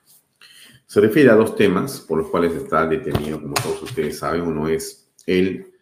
Se 0.87 1.01
refiere 1.01 1.29
a 1.29 1.35
dos 1.35 1.55
temas 1.55 1.99
por 1.99 2.19
los 2.19 2.29
cuales 2.29 2.53
está 2.53 2.85
detenido, 2.85 3.41
como 3.41 3.53
todos 3.55 3.81
ustedes 3.83 4.19
saben. 4.19 4.41
Uno 4.41 4.67
es 4.67 5.11
el 5.25 5.73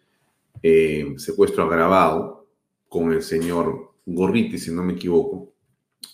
eh, 0.62 1.14
secuestro 1.18 1.64
agravado 1.64 2.48
con 2.88 3.12
el 3.12 3.22
señor 3.22 3.94
Gorriti, 4.06 4.58
si 4.58 4.72
no 4.72 4.82
me 4.82 4.94
equivoco, 4.94 5.52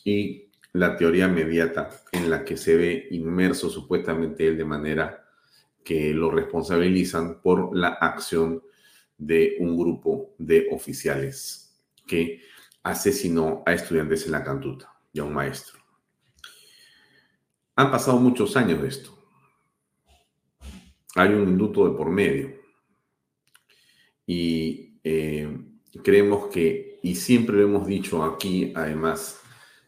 y 0.05 0.51
la 0.73 0.97
teoría 0.97 1.29
mediata 1.29 1.91
en 2.13 2.31
la 2.31 2.45
que 2.45 2.57
se 2.57 2.77
ve 2.77 3.09
inmerso 3.11 3.69
supuestamente 3.71 4.47
él 4.47 4.57
de 4.57 4.65
manera 4.65 5.25
que 5.85 6.13
lo 6.15 6.31
responsabilizan 6.31 7.41
por 7.41 7.77
la 7.77 7.89
acción 7.89 8.63
de 9.19 9.57
un 9.61 9.77
grupo 9.77 10.35
de 10.39 10.69
oficiales 10.73 11.77
que 12.07 12.41
asesinó 12.83 13.63
a 13.67 13.73
estudiantes 13.73 14.27
en 14.27 14.33
la 14.33 14.45
cantuta 14.45 14.93
y 15.13 15.21
a 15.21 15.25
un 15.25 15.35
maestro. 15.35 15.80
Han 17.77 17.91
pasado 17.91 18.19
muchos 18.19 18.57
años 18.57 18.83
de 18.83 18.89
esto. 18.89 19.17
Hay 21.15 21.31
un 21.31 21.49
indulto 21.49 21.89
de 21.89 21.97
por 21.97 22.11
medio. 22.11 22.61
Y 24.27 25.01
eh, 25.03 25.49
creemos 26.05 26.47
que, 26.49 27.01
y 27.03 27.15
siempre 27.15 27.57
lo 27.57 27.65
hemos 27.65 27.87
dicho 27.87 28.23
aquí, 28.23 28.73
además, 28.77 29.41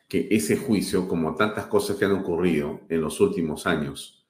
que 0.08 0.28
ese 0.30 0.56
juicio, 0.56 1.08
como 1.08 1.34
tantas 1.36 1.66
cosas 1.66 1.96
que 1.96 2.04
han 2.04 2.12
ocurrido 2.12 2.80
en 2.88 3.00
los 3.00 3.20
últimos 3.20 3.66
años, 3.66 4.26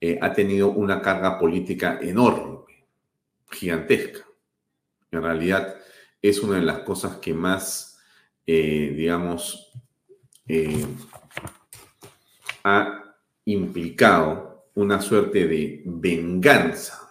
eh, 0.00 0.18
ha 0.20 0.32
tenido 0.32 0.70
una 0.70 1.00
carga 1.00 1.38
política 1.38 1.98
enorme, 2.02 2.58
gigantesca. 3.50 4.26
En 5.10 5.22
realidad, 5.22 5.76
es 6.20 6.40
una 6.42 6.56
de 6.56 6.62
las 6.62 6.80
cosas 6.80 7.18
que 7.18 7.34
más, 7.34 7.98
eh, 8.46 8.92
digamos, 8.96 9.72
ha 12.64 13.16
implicado 13.44 14.66
una 14.74 15.00
suerte 15.00 15.46
de 15.46 15.82
venganza 15.84 17.02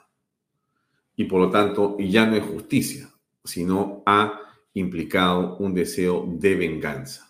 y 1.15 1.25
por 1.25 1.41
lo 1.41 1.49
tanto 1.51 1.97
ya 1.99 2.25
no 2.25 2.35
es 2.35 2.43
justicia, 2.43 3.09
sino 3.43 4.01
ha 4.05 4.41
implicado 4.73 5.57
un 5.57 5.73
deseo 5.73 6.25
de 6.27 6.55
venganza, 6.55 7.29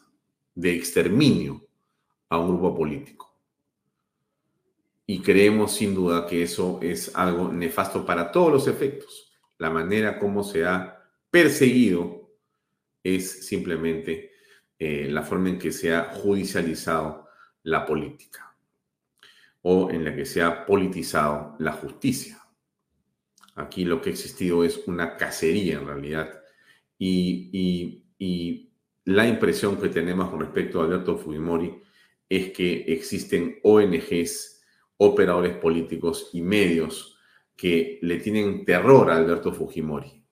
de 0.55 0.75
exterminio 0.75 1.65
a 2.29 2.39
un 2.39 2.49
grupo 2.49 2.75
político. 2.75 3.35
Y 5.05 5.19
creemos 5.19 5.73
sin 5.73 5.93
duda 5.93 6.25
que 6.25 6.43
eso 6.43 6.79
es 6.81 7.13
algo 7.15 7.51
nefasto 7.51 8.05
para 8.05 8.31
todos 8.31 8.51
los 8.53 8.67
efectos. 8.67 9.33
La 9.57 9.69
manera 9.69 10.17
como 10.17 10.43
se 10.43 10.65
ha 10.65 11.03
perseguido 11.29 12.29
es 13.03 13.45
simplemente 13.45 14.31
eh, 14.79 15.07
la 15.09 15.23
forma 15.23 15.49
en 15.49 15.59
que 15.59 15.71
se 15.71 15.93
ha 15.93 16.13
judicializado 16.13 17.27
la 17.63 17.85
política 17.85 18.55
o 19.63 19.89
en 19.91 20.03
la 20.03 20.15
que 20.15 20.25
se 20.25 20.41
ha 20.41 20.65
politizado 20.65 21.55
la 21.59 21.73
justicia. 21.73 22.41
Aquí 23.55 23.85
lo 23.85 24.01
que 24.01 24.09
ha 24.09 24.13
existido 24.13 24.63
es 24.63 24.87
una 24.87 25.17
cacería 25.17 25.77
en 25.77 25.85
realidad 25.85 26.41
y, 26.97 28.03
y 28.17 28.71
la 29.05 29.27
impresión 29.27 29.79
que 29.79 29.89
tenemos 29.89 30.29
con 30.29 30.39
respecto 30.39 30.79
a 30.79 30.85
Alberto 30.85 31.17
Fujimori 31.17 31.81
es 32.29 32.51
que 32.51 32.85
existen 32.87 33.59
ONGs, 33.63 34.63
operadores 34.97 35.57
políticos 35.57 36.29
y 36.33 36.41
medios 36.41 37.17
que 37.55 37.99
le 38.01 38.17
tienen 38.19 38.63
terror 38.63 39.11
a 39.11 39.17
Alberto 39.17 39.51
Fujimori 39.53 40.23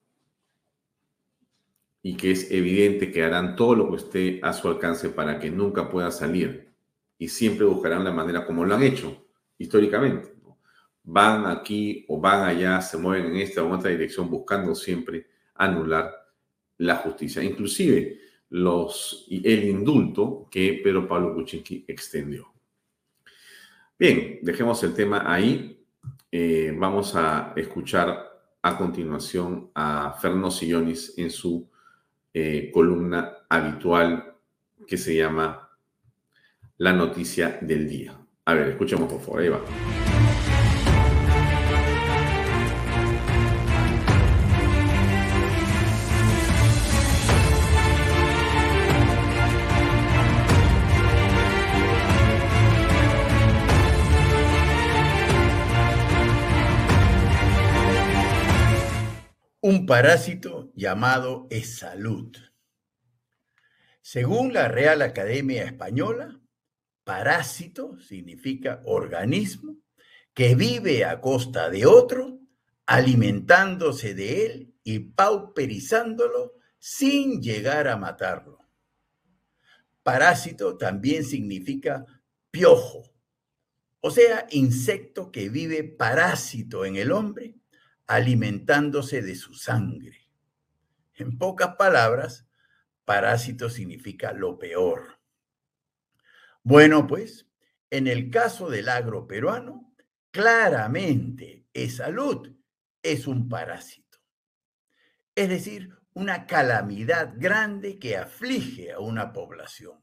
y 2.02 2.16
que 2.16 2.30
es 2.30 2.50
evidente 2.50 3.12
que 3.12 3.22
harán 3.22 3.56
todo 3.56 3.74
lo 3.74 3.90
que 3.90 3.96
esté 3.96 4.40
a 4.42 4.52
su 4.52 4.68
alcance 4.68 5.10
para 5.10 5.38
que 5.38 5.50
nunca 5.50 5.88
pueda 5.90 6.10
salir 6.10 6.69
y 7.20 7.28
siempre 7.28 7.66
buscarán 7.66 8.02
la 8.02 8.12
manera 8.12 8.46
como 8.46 8.64
lo 8.64 8.74
han 8.74 8.82
hecho 8.82 9.26
históricamente. 9.58 10.34
Van 11.02 11.46
aquí 11.46 12.06
o 12.08 12.18
van 12.18 12.48
allá, 12.48 12.80
se 12.80 12.96
mueven 12.96 13.26
en 13.26 13.36
esta 13.36 13.62
o 13.62 13.66
en 13.66 13.72
otra 13.72 13.90
dirección 13.90 14.30
buscando 14.30 14.74
siempre 14.74 15.26
anular 15.54 16.10
la 16.78 16.96
justicia, 16.96 17.42
inclusive 17.42 18.18
los, 18.48 19.26
el 19.30 19.64
indulto 19.64 20.48
que 20.50 20.80
Pedro 20.82 21.06
Pablo 21.06 21.34
Kuczynski 21.34 21.84
extendió. 21.86 22.54
Bien, 23.98 24.38
dejemos 24.40 24.82
el 24.82 24.94
tema 24.94 25.30
ahí. 25.30 25.84
Eh, 26.32 26.74
vamos 26.74 27.14
a 27.16 27.52
escuchar 27.54 28.30
a 28.62 28.78
continuación 28.78 29.70
a 29.74 30.16
Fernando 30.18 30.50
Sillonis 30.50 31.12
en 31.18 31.30
su 31.30 31.68
eh, 32.32 32.70
columna 32.72 33.44
habitual 33.46 34.36
que 34.86 34.96
se 34.96 35.14
llama 35.14 35.69
La 36.80 36.94
noticia 36.94 37.58
del 37.60 37.86
día. 37.86 38.18
A 38.46 38.54
ver, 38.54 38.68
escuchemos 38.68 39.06
por 39.06 39.20
favor, 39.20 39.42
ahí 39.42 39.48
va. 39.50 39.60
un 59.62 59.84
parásito 59.84 60.72
llamado 60.74 61.46
salud. 61.62 62.34
Según 64.00 64.54
la 64.54 64.68
Real 64.68 65.02
Academia 65.02 65.64
Española, 65.64 66.39
parásito 67.10 67.98
significa 67.98 68.82
organismo 68.84 69.76
que 70.32 70.54
vive 70.54 71.04
a 71.04 71.20
costa 71.20 71.68
de 71.68 71.84
otro, 71.84 72.38
alimentándose 72.86 74.14
de 74.14 74.46
él 74.46 74.74
y 74.84 75.00
pauperizándolo 75.00 76.52
sin 76.78 77.42
llegar 77.42 77.88
a 77.88 77.96
matarlo. 77.96 78.60
Parásito 80.04 80.78
también 80.78 81.24
significa 81.24 82.06
piojo, 82.52 83.12
o 83.98 84.12
sea, 84.12 84.46
insecto 84.52 85.32
que 85.32 85.48
vive 85.48 85.82
parásito 85.82 86.84
en 86.84 86.94
el 86.94 87.10
hombre 87.10 87.56
alimentándose 88.06 89.20
de 89.20 89.34
su 89.34 89.54
sangre. 89.54 90.28
En 91.16 91.38
pocas 91.38 91.74
palabras, 91.74 92.46
parásito 93.04 93.68
significa 93.68 94.32
lo 94.32 94.60
peor. 94.60 95.19
Bueno, 96.62 97.06
pues, 97.06 97.46
en 97.90 98.06
el 98.06 98.30
caso 98.30 98.68
del 98.68 98.88
agro 98.88 99.26
peruano, 99.26 99.94
claramente 100.30 101.60
salud 101.88 102.54
es 103.02 103.26
un 103.26 103.48
parásito. 103.48 104.18
Es 105.34 105.48
decir, 105.48 105.96
una 106.12 106.46
calamidad 106.46 107.32
grande 107.36 107.98
que 107.98 108.16
aflige 108.16 108.92
a 108.92 108.98
una 108.98 109.32
población. 109.32 110.02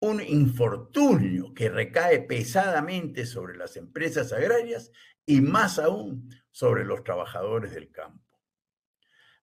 Un 0.00 0.22
infortunio 0.22 1.52
que 1.52 1.68
recae 1.68 2.20
pesadamente 2.20 3.26
sobre 3.26 3.56
las 3.56 3.76
empresas 3.76 4.32
agrarias 4.32 4.92
y 5.26 5.40
más 5.40 5.78
aún 5.78 6.30
sobre 6.50 6.84
los 6.84 7.02
trabajadores 7.02 7.72
del 7.72 7.90
campo. 7.90 8.38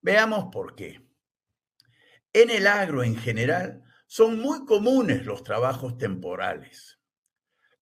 Veamos 0.00 0.46
por 0.52 0.74
qué. 0.74 1.06
En 2.32 2.50
el 2.50 2.66
agro 2.66 3.02
en 3.02 3.16
general 3.16 3.84
son 4.08 4.40
muy 4.40 4.64
comunes 4.64 5.26
los 5.26 5.42
trabajos 5.42 5.98
temporales. 5.98 6.98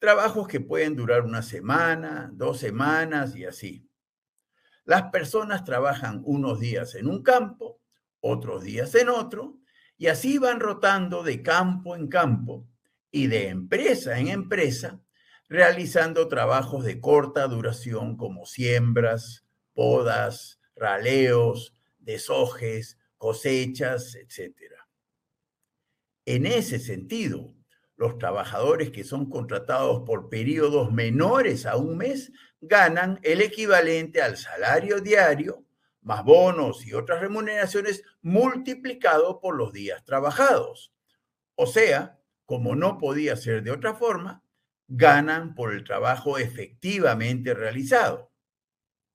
Trabajos 0.00 0.48
que 0.48 0.58
pueden 0.58 0.96
durar 0.96 1.22
una 1.22 1.40
semana, 1.40 2.30
dos 2.34 2.58
semanas 2.58 3.36
y 3.36 3.44
así. 3.44 3.88
Las 4.84 5.04
personas 5.12 5.62
trabajan 5.62 6.22
unos 6.24 6.58
días 6.58 6.96
en 6.96 7.06
un 7.06 7.22
campo, 7.22 7.80
otros 8.20 8.64
días 8.64 8.94
en 8.96 9.08
otro, 9.08 9.60
Y 9.98 10.08
así 10.08 10.36
van 10.36 10.60
rotando 10.60 11.22
de 11.22 11.42
campo 11.42 11.96
en 11.96 12.08
campo 12.08 12.68
y 13.10 13.28
de 13.28 13.48
empresa 13.48 14.18
en 14.18 14.28
empresa, 14.28 15.00
realizando 15.48 16.28
trabajos 16.28 16.84
de 16.84 17.00
corta 17.00 17.46
duración 17.46 18.18
como 18.18 18.44
siembras, 18.44 19.46
podas, 19.72 20.60
raleos, 20.74 21.74
desojes, 21.98 22.98
cosechas, 23.16 24.16
etc. 24.16 24.75
En 26.26 26.44
ese 26.44 26.80
sentido, 26.80 27.54
los 27.96 28.18
trabajadores 28.18 28.90
que 28.90 29.04
son 29.04 29.30
contratados 29.30 30.02
por 30.04 30.28
periodos 30.28 30.92
menores 30.92 31.66
a 31.66 31.76
un 31.76 31.96
mes 31.96 32.32
ganan 32.60 33.20
el 33.22 33.40
equivalente 33.40 34.20
al 34.20 34.36
salario 34.36 35.00
diario, 35.00 35.64
más 36.02 36.24
bonos 36.24 36.84
y 36.84 36.94
otras 36.94 37.20
remuneraciones 37.20 38.02
multiplicado 38.22 39.40
por 39.40 39.56
los 39.56 39.72
días 39.72 40.04
trabajados. 40.04 40.92
O 41.54 41.66
sea, 41.66 42.18
como 42.44 42.74
no 42.74 42.98
podía 42.98 43.36
ser 43.36 43.62
de 43.62 43.70
otra 43.70 43.94
forma, 43.94 44.42
ganan 44.88 45.54
por 45.54 45.72
el 45.72 45.84
trabajo 45.84 46.38
efectivamente 46.38 47.54
realizado. 47.54 48.32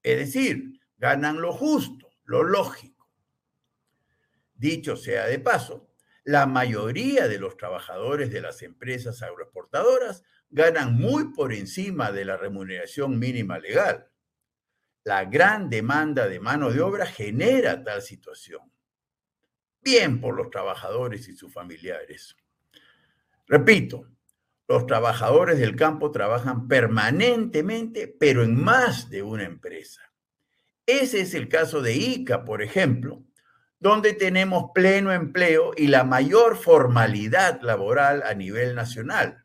Es 0.02 0.18
decir, 0.18 0.80
ganan 0.98 1.42
lo 1.42 1.52
justo, 1.52 2.10
lo 2.24 2.44
lógico. 2.44 3.10
Dicho 4.56 4.96
sea 4.96 5.26
de 5.28 5.40
paso, 5.40 5.91
la 6.24 6.46
mayoría 6.46 7.28
de 7.28 7.40
los 7.40 7.58
trabajadores 7.58 8.32
de 8.32 8.42
las 8.42 8.62
empresas 8.62 9.22
agroexportadoras 9.22 10.24
ganan 10.50 10.94
muy 10.96 11.34
por 11.34 11.54
encima 11.54 12.12
de 12.12 12.26
la 12.26 12.38
remuneración 12.38 13.18
mínima 13.18 13.58
legal. 13.58 14.08
La 15.04 15.26
gran 15.26 15.70
demanda 15.70 16.28
de 16.28 16.40
mano 16.40 16.72
de 16.72 16.82
obra 16.82 17.06
genera 17.06 17.84
tal 17.84 18.02
situación. 18.02 18.72
Bien 19.82 20.22
por 20.22 20.36
los 20.36 20.52
trabajadores 20.52 21.28
y 21.28 21.36
sus 21.36 21.52
familiares. 21.52 22.36
Repito, 23.48 24.08
los 24.68 24.86
trabajadores 24.86 25.58
del 25.58 25.76
campo 25.76 26.12
trabajan 26.12 26.68
permanentemente, 26.68 28.08
pero 28.08 28.44
en 28.44 28.56
más 28.56 29.10
de 29.10 29.24
una 29.24 29.44
empresa. 29.44 30.14
Ese 30.86 31.22
es 31.22 31.34
el 31.34 31.50
caso 31.50 31.82
de 31.82 31.96
ICA, 31.96 32.46
por 32.46 32.62
ejemplo, 32.62 33.24
donde 33.82 34.14
tenemos 34.14 34.72
pleno 34.76 35.12
empleo 35.12 35.72
y 35.76 35.88
la 35.88 36.04
mayor 36.04 36.56
formalidad 36.56 37.62
laboral 37.64 38.22
a 38.24 38.36
nivel 38.36 38.76
nacional. 38.76 39.44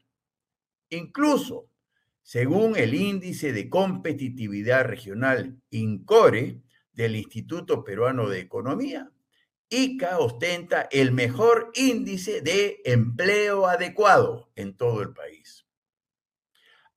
Incluso, 0.90 1.70
según 2.22 2.76
el 2.76 2.94
índice 2.94 3.52
de 3.52 3.70
competitividad 3.70 4.84
regional 4.84 5.56
INCORE 5.70 6.60
del 6.92 7.16
Instituto 7.16 7.82
Peruano 7.82 8.28
de 8.28 8.40
Economía, 8.40 9.10
ICA 9.70 10.18
ostenta 10.18 10.86
el 10.92 11.12
mejor 11.12 11.72
índice 11.74 12.42
de 12.42 12.82
empleo 12.84 13.66
adecuado 13.66 14.52
en 14.54 14.76
todo 14.76 15.00
el 15.00 15.14
país. 15.14 15.66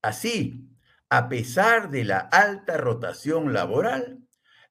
Así, 0.01 0.67
a 1.09 1.29
pesar 1.29 1.89
de 1.89 2.03
la 2.03 2.17
alta 2.17 2.75
rotación 2.75 3.53
laboral, 3.53 4.19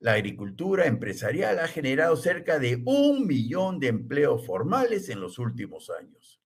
la 0.00 0.12
agricultura 0.12 0.86
empresarial 0.86 1.58
ha 1.58 1.66
generado 1.66 2.16
cerca 2.16 2.58
de 2.58 2.82
un 2.84 3.26
millón 3.26 3.80
de 3.80 3.88
empleos 3.88 4.46
formales 4.46 5.08
en 5.08 5.20
los 5.20 5.38
últimos 5.38 5.90
años. 5.90 6.40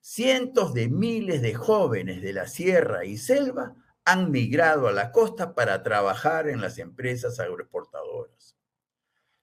Cientos 0.00 0.72
de 0.72 0.88
miles 0.88 1.42
de 1.42 1.54
jóvenes 1.54 2.22
de 2.22 2.32
la 2.32 2.46
sierra 2.46 3.04
y 3.04 3.18
selva 3.18 3.74
han 4.04 4.30
migrado 4.30 4.88
a 4.88 4.92
la 4.92 5.12
costa 5.12 5.54
para 5.54 5.82
trabajar 5.82 6.48
en 6.48 6.62
las 6.62 6.78
empresas 6.78 7.38
agroexportadoras. 7.38 8.56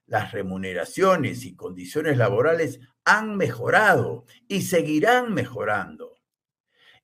Las 0.07 0.31
remuneraciones 0.31 1.45
y 1.45 1.55
condiciones 1.55 2.17
laborales 2.17 2.79
han 3.05 3.37
mejorado 3.37 4.25
y 4.47 4.63
seguirán 4.63 5.33
mejorando. 5.33 6.15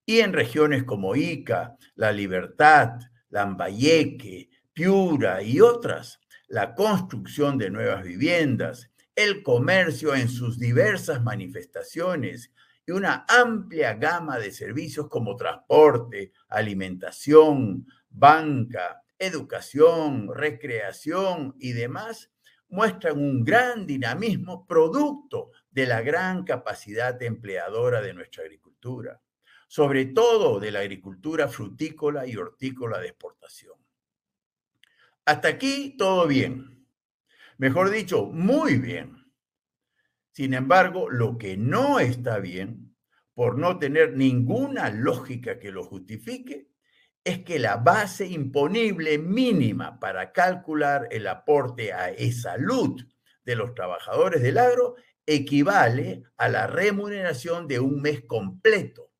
Y 0.05 0.21
en 0.21 0.33
regiones 0.33 0.83
como 0.83 1.15
Ica, 1.15 1.77
La 1.95 2.11
Libertad, 2.11 2.99
Lambayeque, 3.29 4.49
Piura 4.73 5.43
y 5.43 5.61
otras, 5.61 6.19
la 6.47 6.75
construcción 6.75 7.57
de 7.57 7.69
nuevas 7.69 8.03
viviendas, 8.03 8.91
el 9.15 9.43
comercio 9.43 10.15
en 10.15 10.29
sus 10.29 10.59
diversas 10.59 11.21
manifestaciones 11.23 12.51
y 12.85 12.91
una 12.91 13.25
amplia 13.27 13.93
gama 13.93 14.39
de 14.39 14.51
servicios 14.51 15.07
como 15.07 15.35
transporte, 15.35 16.33
alimentación, 16.49 17.87
banca, 18.09 19.03
educación, 19.17 20.29
recreación 20.33 21.55
y 21.59 21.71
demás, 21.71 22.31
muestran 22.69 23.19
un 23.19 23.43
gran 23.43 23.85
dinamismo 23.85 24.65
producto 24.65 25.51
de 25.69 25.85
la 25.85 26.01
gran 26.01 26.43
capacidad 26.43 27.21
empleadora 27.21 28.01
de 28.01 28.13
nuestra 28.13 28.43
agricultura, 28.43 29.21
sobre 29.67 30.05
todo 30.07 30.59
de 30.59 30.71
la 30.71 30.79
agricultura 30.79 31.47
frutícola 31.47 32.25
y 32.25 32.35
hortícola 32.35 32.99
de 32.99 33.09
exportación. 33.09 33.82
Hasta 35.25 35.47
aquí 35.47 35.95
todo 35.97 36.27
bien. 36.27 36.85
Mejor 37.57 37.91
dicho, 37.91 38.25
muy 38.25 38.77
bien. 38.77 39.31
Sin 40.31 40.53
embargo, 40.53 41.09
lo 41.09 41.37
que 41.37 41.55
no 41.55 41.99
está 41.99 42.39
bien, 42.39 42.95
por 43.33 43.57
no 43.57 43.79
tener 43.79 44.17
ninguna 44.17 44.89
lógica 44.89 45.59
que 45.59 45.71
lo 45.71 45.83
justifique, 45.83 46.67
es 47.23 47.39
que 47.43 47.57
la 47.57 47.77
base 47.77 48.27
imponible 48.27 49.17
mínima 49.17 49.99
para 49.99 50.33
calcular 50.33 51.07
el 51.09 51.27
aporte 51.27 51.93
a 51.93 52.09
e-salud 52.09 53.01
de 53.45 53.55
los 53.55 53.73
trabajadores 53.73 54.41
del 54.41 54.57
agro 54.57 54.95
equivale 55.25 56.23
a 56.35 56.49
la 56.49 56.67
remuneración 56.67 57.67
de 57.67 57.79
un 57.79 58.01
mes 58.01 58.23
completo, 58.27 59.11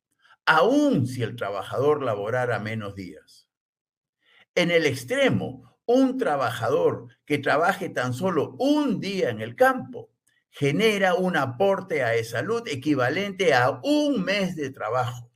aun 0.44 1.06
si 1.06 1.22
el 1.22 1.34
trabajador 1.34 2.02
laborara 2.02 2.58
menos 2.58 2.94
días. 2.94 3.48
En 4.54 4.70
el 4.70 4.84
extremo, 4.84 5.73
un 5.86 6.18
trabajador 6.18 7.08
que 7.24 7.38
trabaje 7.38 7.88
tan 7.88 8.14
solo 8.14 8.56
un 8.58 9.00
día 9.00 9.30
en 9.30 9.40
el 9.40 9.56
campo 9.56 10.10
genera 10.50 11.14
un 11.14 11.36
aporte 11.36 12.04
a 12.04 12.12
salud 12.22 12.62
equivalente 12.68 13.54
a 13.54 13.80
un 13.82 14.22
mes 14.22 14.54
de 14.54 14.70
trabajo. 14.70 15.30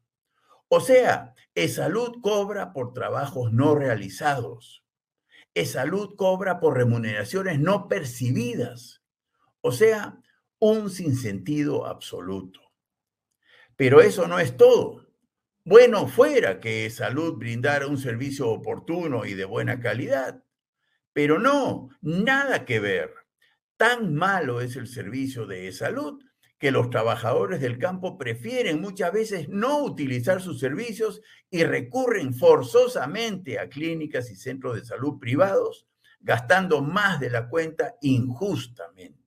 O 0.68 0.80
sea, 0.80 1.34
salud 1.66 2.20
cobra 2.22 2.72
por 2.72 2.92
trabajos 2.92 3.52
no 3.52 3.74
realizados. 3.74 4.84
salud 5.64 6.14
cobra 6.14 6.60
por 6.60 6.76
remuneraciones 6.76 7.58
no 7.58 7.88
percibidas. 7.88 9.02
O 9.60 9.72
sea, 9.72 10.20
un 10.60 10.88
sinsentido 10.88 11.84
absoluto. 11.86 12.60
Pero 13.74 14.00
eso 14.00 14.28
no 14.28 14.38
es 14.38 14.56
todo. 14.56 15.07
Bueno 15.68 16.08
fuera 16.08 16.60
que 16.60 16.88
salud 16.88 17.34
brindara 17.34 17.88
un 17.88 17.98
servicio 17.98 18.48
oportuno 18.48 19.26
y 19.26 19.34
de 19.34 19.44
buena 19.44 19.80
calidad, 19.80 20.42
pero 21.12 21.38
no, 21.38 21.90
nada 22.00 22.64
que 22.64 22.80
ver. 22.80 23.12
Tan 23.76 24.14
malo 24.14 24.62
es 24.62 24.76
el 24.76 24.86
servicio 24.86 25.44
de 25.44 25.70
salud 25.72 26.24
que 26.58 26.70
los 26.70 26.88
trabajadores 26.88 27.60
del 27.60 27.76
campo 27.76 28.16
prefieren 28.16 28.80
muchas 28.80 29.12
veces 29.12 29.50
no 29.50 29.84
utilizar 29.84 30.40
sus 30.40 30.58
servicios 30.58 31.20
y 31.50 31.64
recurren 31.64 32.32
forzosamente 32.32 33.58
a 33.58 33.68
clínicas 33.68 34.30
y 34.30 34.36
centros 34.36 34.74
de 34.74 34.86
salud 34.86 35.18
privados, 35.18 35.86
gastando 36.20 36.80
más 36.80 37.20
de 37.20 37.28
la 37.28 37.46
cuenta 37.46 37.94
injustamente. 38.00 39.18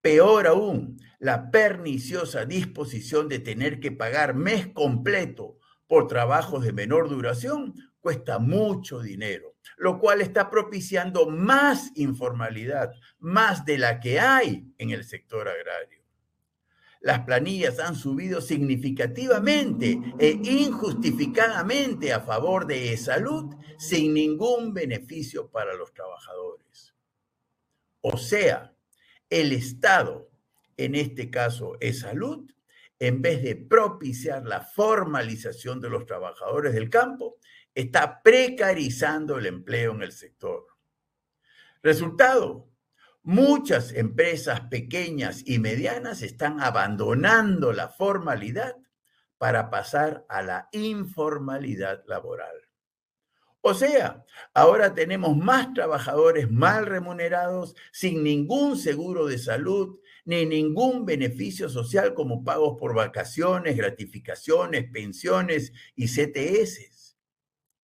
Peor 0.00 0.46
aún, 0.46 0.98
la 1.24 1.50
perniciosa 1.50 2.44
disposición 2.44 3.30
de 3.30 3.38
tener 3.38 3.80
que 3.80 3.90
pagar 3.90 4.34
mes 4.34 4.66
completo 4.74 5.58
por 5.86 6.06
trabajos 6.06 6.62
de 6.66 6.74
menor 6.74 7.08
duración 7.08 7.72
cuesta 7.98 8.38
mucho 8.38 9.00
dinero, 9.00 9.56
lo 9.78 9.98
cual 9.98 10.20
está 10.20 10.50
propiciando 10.50 11.26
más 11.26 11.92
informalidad, 11.94 12.92
más 13.20 13.64
de 13.64 13.78
la 13.78 14.00
que 14.00 14.20
hay 14.20 14.70
en 14.76 14.90
el 14.90 15.02
sector 15.02 15.48
agrario. 15.48 16.04
Las 17.00 17.20
planillas 17.20 17.78
han 17.78 17.96
subido 17.96 18.42
significativamente 18.42 19.98
e 20.18 20.38
injustificadamente 20.42 22.12
a 22.12 22.20
favor 22.20 22.66
de 22.66 22.94
salud 22.98 23.54
sin 23.78 24.12
ningún 24.12 24.74
beneficio 24.74 25.50
para 25.50 25.72
los 25.72 25.90
trabajadores. 25.94 26.94
O 28.02 28.18
sea, 28.18 28.74
el 29.30 29.52
Estado, 29.52 30.33
en 30.76 30.94
este 30.94 31.30
caso 31.30 31.76
es 31.80 32.00
salud, 32.00 32.50
en 32.98 33.22
vez 33.22 33.42
de 33.42 33.56
propiciar 33.56 34.44
la 34.46 34.60
formalización 34.60 35.80
de 35.80 35.90
los 35.90 36.06
trabajadores 36.06 36.74
del 36.74 36.90
campo, 36.90 37.38
está 37.74 38.22
precarizando 38.22 39.38
el 39.38 39.46
empleo 39.46 39.92
en 39.92 40.02
el 40.02 40.12
sector. 40.12 40.66
Resultado, 41.82 42.70
muchas 43.22 43.92
empresas 43.92 44.62
pequeñas 44.62 45.42
y 45.44 45.58
medianas 45.58 46.22
están 46.22 46.60
abandonando 46.60 47.72
la 47.72 47.88
formalidad 47.88 48.76
para 49.38 49.70
pasar 49.70 50.24
a 50.28 50.42
la 50.42 50.68
informalidad 50.72 52.04
laboral. 52.06 52.56
O 53.60 53.72
sea, 53.72 54.22
ahora 54.52 54.94
tenemos 54.94 55.36
más 55.36 55.72
trabajadores 55.72 56.50
mal 56.50 56.84
remunerados, 56.84 57.74
sin 57.92 58.22
ningún 58.22 58.76
seguro 58.76 59.26
de 59.26 59.38
salud, 59.38 59.98
ni 60.24 60.46
ningún 60.46 61.04
beneficio 61.04 61.68
social 61.68 62.14
como 62.14 62.42
pagos 62.42 62.76
por 62.78 62.94
vacaciones, 62.94 63.76
gratificaciones, 63.76 64.90
pensiones 64.90 65.72
y 65.94 66.06
CTS. 66.06 67.16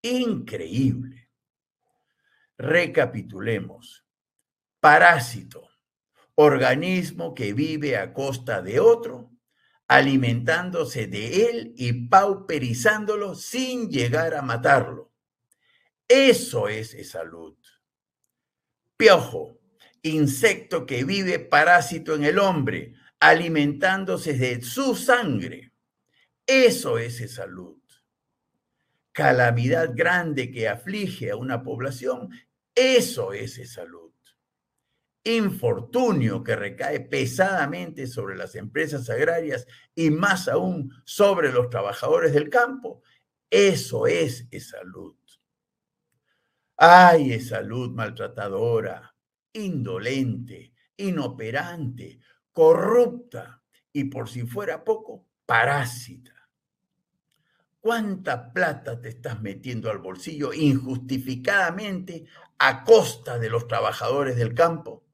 Increíble. 0.03 1.29
Recapitulemos. 2.57 4.05
Parásito, 4.81 5.69
organismo 6.35 7.35
que 7.35 7.53
vive 7.53 7.99
a 7.99 8.15
costa 8.15 8.63
de 8.63 8.81
otro, 8.81 9.31
alimentándose 9.89 11.07
de 11.07 11.51
él 11.51 11.75
y 11.77 12.09
pauperizándolo 12.09 13.35
sin 13.35 13.91
llegar 13.91 14.35
a 14.35 14.41
matarlo. 14.41 15.13
Eso 16.09 16.69
es 16.69 16.97
salud. 17.11 17.57
Piojo, 18.97 19.60
insecto 20.03 20.87
que 20.87 21.05
vive 21.05 21.39
parásito 21.39 22.15
en 22.15 22.25
el 22.25 22.39
hombre, 22.39 22.95
alimentándose 23.21 24.35
de 24.35 24.63
su 24.63 24.95
sangre. 24.95 25.73
Eso 26.47 26.99
es 26.99 27.35
salud. 27.35 27.79
Calamidad 29.13 29.91
grande 29.95 30.51
que 30.51 30.69
aflige 30.69 31.31
a 31.31 31.37
una 31.37 31.63
población, 31.63 32.31
eso 32.75 33.33
es 33.33 33.73
salud. 33.73 34.13
Infortunio 35.25 36.43
que 36.43 36.57
recae 36.57 37.01
pesadamente 37.01 38.07
sobre 38.07 38.37
las 38.37 38.55
empresas 38.55 39.11
agrarias 39.11 39.67
y 39.95 40.11
más 40.11 40.49
aún 40.49 40.91
sobre 41.05 41.53
los 41.53 41.69
trabajadores 41.69 42.33
del 42.33 42.49
campo, 42.49 43.03
eso 43.51 44.07
es 44.07 44.47
salud. 44.61 45.17
Ay, 46.83 47.39
salud 47.41 47.91
maltratadora, 47.91 49.10
indolente, 49.53 50.73
inoperante, 50.97 52.21
corrupta 52.53 53.63
y 53.93 54.05
por 54.05 54.29
si 54.29 54.43
fuera 54.43 54.85
poco, 54.85 55.27
parásita. 55.47 56.33
¿Cuánta 57.81 58.53
plata 58.53 59.01
te 59.01 59.09
estás 59.09 59.41
metiendo 59.41 59.91
al 59.91 59.99
bolsillo 59.99 60.53
injustificadamente 60.53 62.27
a 62.59 62.85
costa 62.85 63.39
de 63.39 63.49
los 63.49 63.67
trabajadores 63.67 64.37
del 64.37 64.55
campo? 64.55 65.05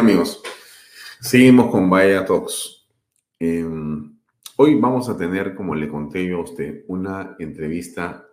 Amigos, 0.00 0.42
seguimos 1.20 1.70
con 1.70 1.90
Vaya 1.90 2.24
Talks. 2.24 2.88
Em, 3.38 4.18
hoy 4.56 4.74
vamos 4.80 5.10
a 5.10 5.16
tener, 5.16 5.54
como 5.54 5.74
le 5.74 5.90
conté 5.90 6.26
yo 6.26 6.38
a 6.38 6.44
usted, 6.44 6.84
una 6.88 7.36
entrevista 7.38 8.26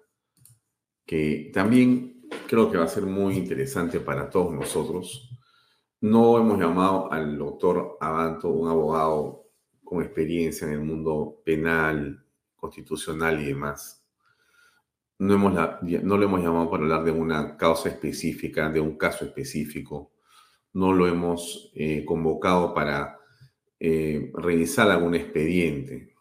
que 1.05 1.51
también 1.53 2.25
creo 2.47 2.71
que 2.71 2.77
va 2.77 2.85
a 2.85 2.87
ser 2.87 3.03
muy 3.03 3.35
interesante 3.35 3.99
para 3.99 4.29
todos 4.29 4.53
nosotros. 4.53 5.29
No 5.99 6.37
hemos 6.37 6.57
llamado 6.57 7.11
al 7.11 7.37
doctor 7.37 7.97
Abanto, 7.99 8.47
un 8.47 8.69
abogado 8.69 9.49
con 9.83 10.01
experiencia 10.01 10.67
en 10.67 10.73
el 10.73 10.81
mundo 10.81 11.41
penal, 11.43 12.23
constitucional 12.55 13.41
y 13.41 13.47
demás. 13.47 14.05
No, 15.19 15.33
hemos 15.33 15.53
no 15.53 16.17
lo 16.17 16.23
hemos 16.23 16.41
llamado 16.41 16.69
para 16.69 16.83
hablar 16.83 17.03
de 17.03 17.11
una 17.11 17.57
causa 17.57 17.89
específica, 17.89 18.69
de 18.69 18.79
un 18.79 18.97
caso 18.97 19.25
específico 19.25 20.13
no 20.77 20.93
lo 20.93 21.07
hemos 21.07 21.71
eh, 21.73 22.05
convocado 22.05 22.71
para 22.71 23.17
eh, 23.79 24.31
revisar 24.35 24.91
algún 24.91 25.15
expediente. 25.15 26.13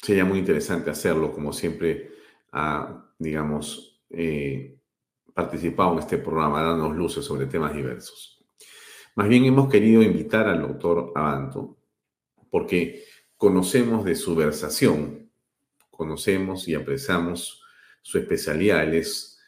Sería 0.00 0.24
muy 0.24 0.38
interesante 0.38 0.88
hacerlo, 0.88 1.32
como 1.32 1.52
siempre 1.52 2.12
ha, 2.52 3.10
digamos, 3.18 4.00
eh, 4.08 4.78
participado 5.34 5.94
en 5.94 5.98
este 5.98 6.18
programa, 6.18 6.62
dando 6.62 6.92
luces 6.92 7.24
sobre 7.24 7.46
temas 7.46 7.74
diversos. 7.74 8.46
Más 9.16 9.28
bien 9.28 9.46
hemos 9.46 9.68
querido 9.68 10.00
invitar 10.00 10.46
al 10.46 10.62
doctor 10.62 11.10
Abanto, 11.16 11.76
porque 12.50 13.02
conocemos 13.36 14.04
de 14.04 14.14
su 14.14 14.36
versación, 14.36 15.28
conocemos 15.90 16.68
y 16.68 16.74
apreciamos 16.74 17.64
su 18.00 18.16
especialidad. 18.16 18.84
Él 18.84 18.94
es, 18.94 19.40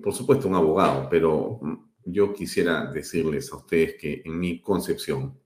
por 0.00 0.12
supuesto, 0.12 0.46
un 0.46 0.54
abogado, 0.54 1.08
pero 1.10 1.60
yo 2.04 2.32
quisiera 2.32 2.86
decirles 2.86 3.52
a 3.52 3.56
ustedes 3.56 3.94
que 3.94 4.22
en 4.24 4.38
mi 4.38 4.60
concepción 4.60 5.38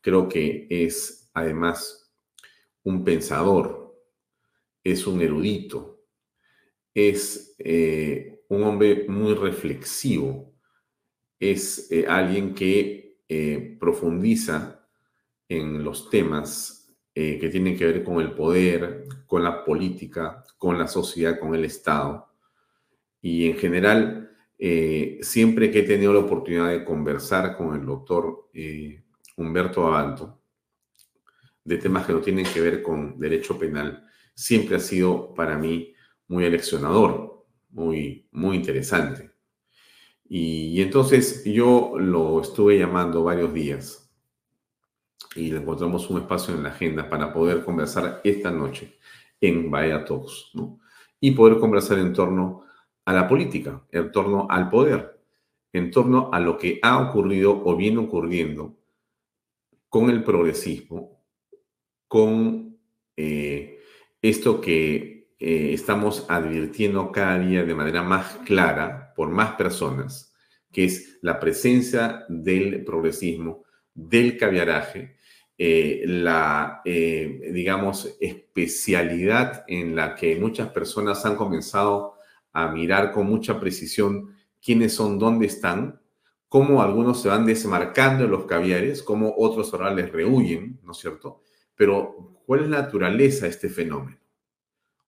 creo 0.00 0.28
que 0.28 0.66
es 0.70 1.30
además 1.34 2.12
un 2.84 3.04
pensador, 3.04 3.94
es 4.84 5.06
un 5.06 5.20
erudito, 5.20 6.04
es 6.94 7.56
eh, 7.58 8.44
un 8.48 8.62
hombre 8.62 9.06
muy 9.08 9.34
reflexivo, 9.34 10.54
es 11.38 11.90
eh, 11.90 12.06
alguien 12.08 12.54
que 12.54 13.18
eh, 13.28 13.76
profundiza 13.78 14.88
en 15.48 15.82
los 15.82 16.08
temas 16.10 16.72
que 17.14 17.48
tienen 17.50 17.78
que 17.78 17.86
ver 17.86 18.04
con 18.04 18.20
el 18.20 18.34
poder, 18.34 19.06
con 19.26 19.42
la 19.42 19.64
política, 19.64 20.44
con 20.58 20.78
la 20.78 20.86
sociedad, 20.86 21.40
con 21.40 21.54
el 21.54 21.64
Estado. 21.64 22.28
Y 23.22 23.48
en 23.48 23.56
general 23.56 24.35
eh, 24.58 25.18
siempre 25.22 25.70
que 25.70 25.80
he 25.80 25.82
tenido 25.82 26.12
la 26.12 26.20
oportunidad 26.20 26.70
de 26.70 26.84
conversar 26.84 27.56
con 27.56 27.74
el 27.74 27.84
doctor 27.84 28.48
eh, 28.54 29.02
Humberto 29.36 29.86
Abanto 29.86 30.40
de 31.66 31.78
temas 31.78 32.06
que 32.06 32.12
no 32.12 32.20
tienen 32.20 32.46
que 32.46 32.60
ver 32.60 32.80
con 32.80 33.18
derecho 33.18 33.58
penal, 33.58 34.06
siempre 34.34 34.76
ha 34.76 34.80
sido 34.80 35.34
para 35.34 35.58
mí 35.58 35.92
muy 36.28 36.44
eleccionador, 36.44 37.44
muy, 37.70 38.28
muy 38.30 38.56
interesante. 38.56 39.32
Y, 40.28 40.80
entonces 40.80 41.44
yo 41.44 41.94
lo 41.98 42.40
estuve 42.40 42.78
llamando 42.78 43.24
varios 43.24 43.52
días 43.52 44.12
y 45.34 45.50
le 45.50 45.58
encontramos 45.58 46.08
un 46.08 46.20
espacio 46.20 46.54
en 46.54 46.62
la 46.62 46.70
agenda 46.70 47.10
para 47.10 47.32
poder 47.32 47.64
conversar 47.64 48.20
esta 48.22 48.50
noche 48.50 48.98
en 49.40 49.70
Vaya 49.70 50.04
Talks. 50.04 50.52
Y 51.18 51.32
poder 51.32 51.58
conversar 51.58 51.98
en 51.98 52.12
torno 52.12 52.65
a 53.06 53.12
la 53.12 53.28
política, 53.28 53.82
en 53.92 54.12
torno 54.12 54.46
al 54.50 54.68
poder, 54.68 55.18
en 55.72 55.90
torno 55.90 56.28
a 56.32 56.40
lo 56.40 56.58
que 56.58 56.80
ha 56.82 56.98
ocurrido 56.98 57.62
o 57.64 57.76
viene 57.76 57.98
ocurriendo 57.98 58.76
con 59.88 60.10
el 60.10 60.24
progresismo, 60.24 61.22
con 62.08 62.78
eh, 63.16 63.78
esto 64.20 64.60
que 64.60 65.30
eh, 65.38 65.70
estamos 65.72 66.26
advirtiendo 66.28 67.12
cada 67.12 67.38
día 67.38 67.64
de 67.64 67.74
manera 67.74 68.02
más 68.02 68.38
clara 68.44 69.12
por 69.14 69.28
más 69.28 69.52
personas, 69.52 70.34
que 70.72 70.84
es 70.84 71.18
la 71.22 71.38
presencia 71.38 72.24
del 72.28 72.84
progresismo, 72.84 73.64
del 73.94 74.36
caviaraje, 74.36 75.16
eh, 75.56 76.02
la, 76.06 76.82
digamos, 76.84 78.16
especialidad 78.20 79.64
en 79.68 79.94
la 79.94 80.16
que 80.16 80.34
muchas 80.36 80.68
personas 80.70 81.24
han 81.24 81.36
comenzado 81.36 82.15
a 82.56 82.68
mirar 82.68 83.12
con 83.12 83.26
mucha 83.26 83.60
precisión 83.60 84.34
quiénes 84.64 84.94
son, 84.94 85.18
dónde 85.18 85.44
están, 85.44 86.00
cómo 86.48 86.80
algunos 86.80 87.20
se 87.20 87.28
van 87.28 87.44
desmarcando 87.44 88.24
en 88.24 88.30
los 88.30 88.46
caviares, 88.46 89.02
cómo 89.02 89.34
otros 89.36 89.74
ahora 89.74 89.92
les 89.92 90.10
rehuyen, 90.10 90.80
¿no 90.82 90.92
es 90.92 90.98
cierto? 90.98 91.42
Pero, 91.74 92.40
¿cuál 92.46 92.62
es 92.62 92.70
la 92.70 92.80
naturaleza 92.80 93.44
de 93.44 93.50
este 93.50 93.68
fenómeno? 93.68 94.18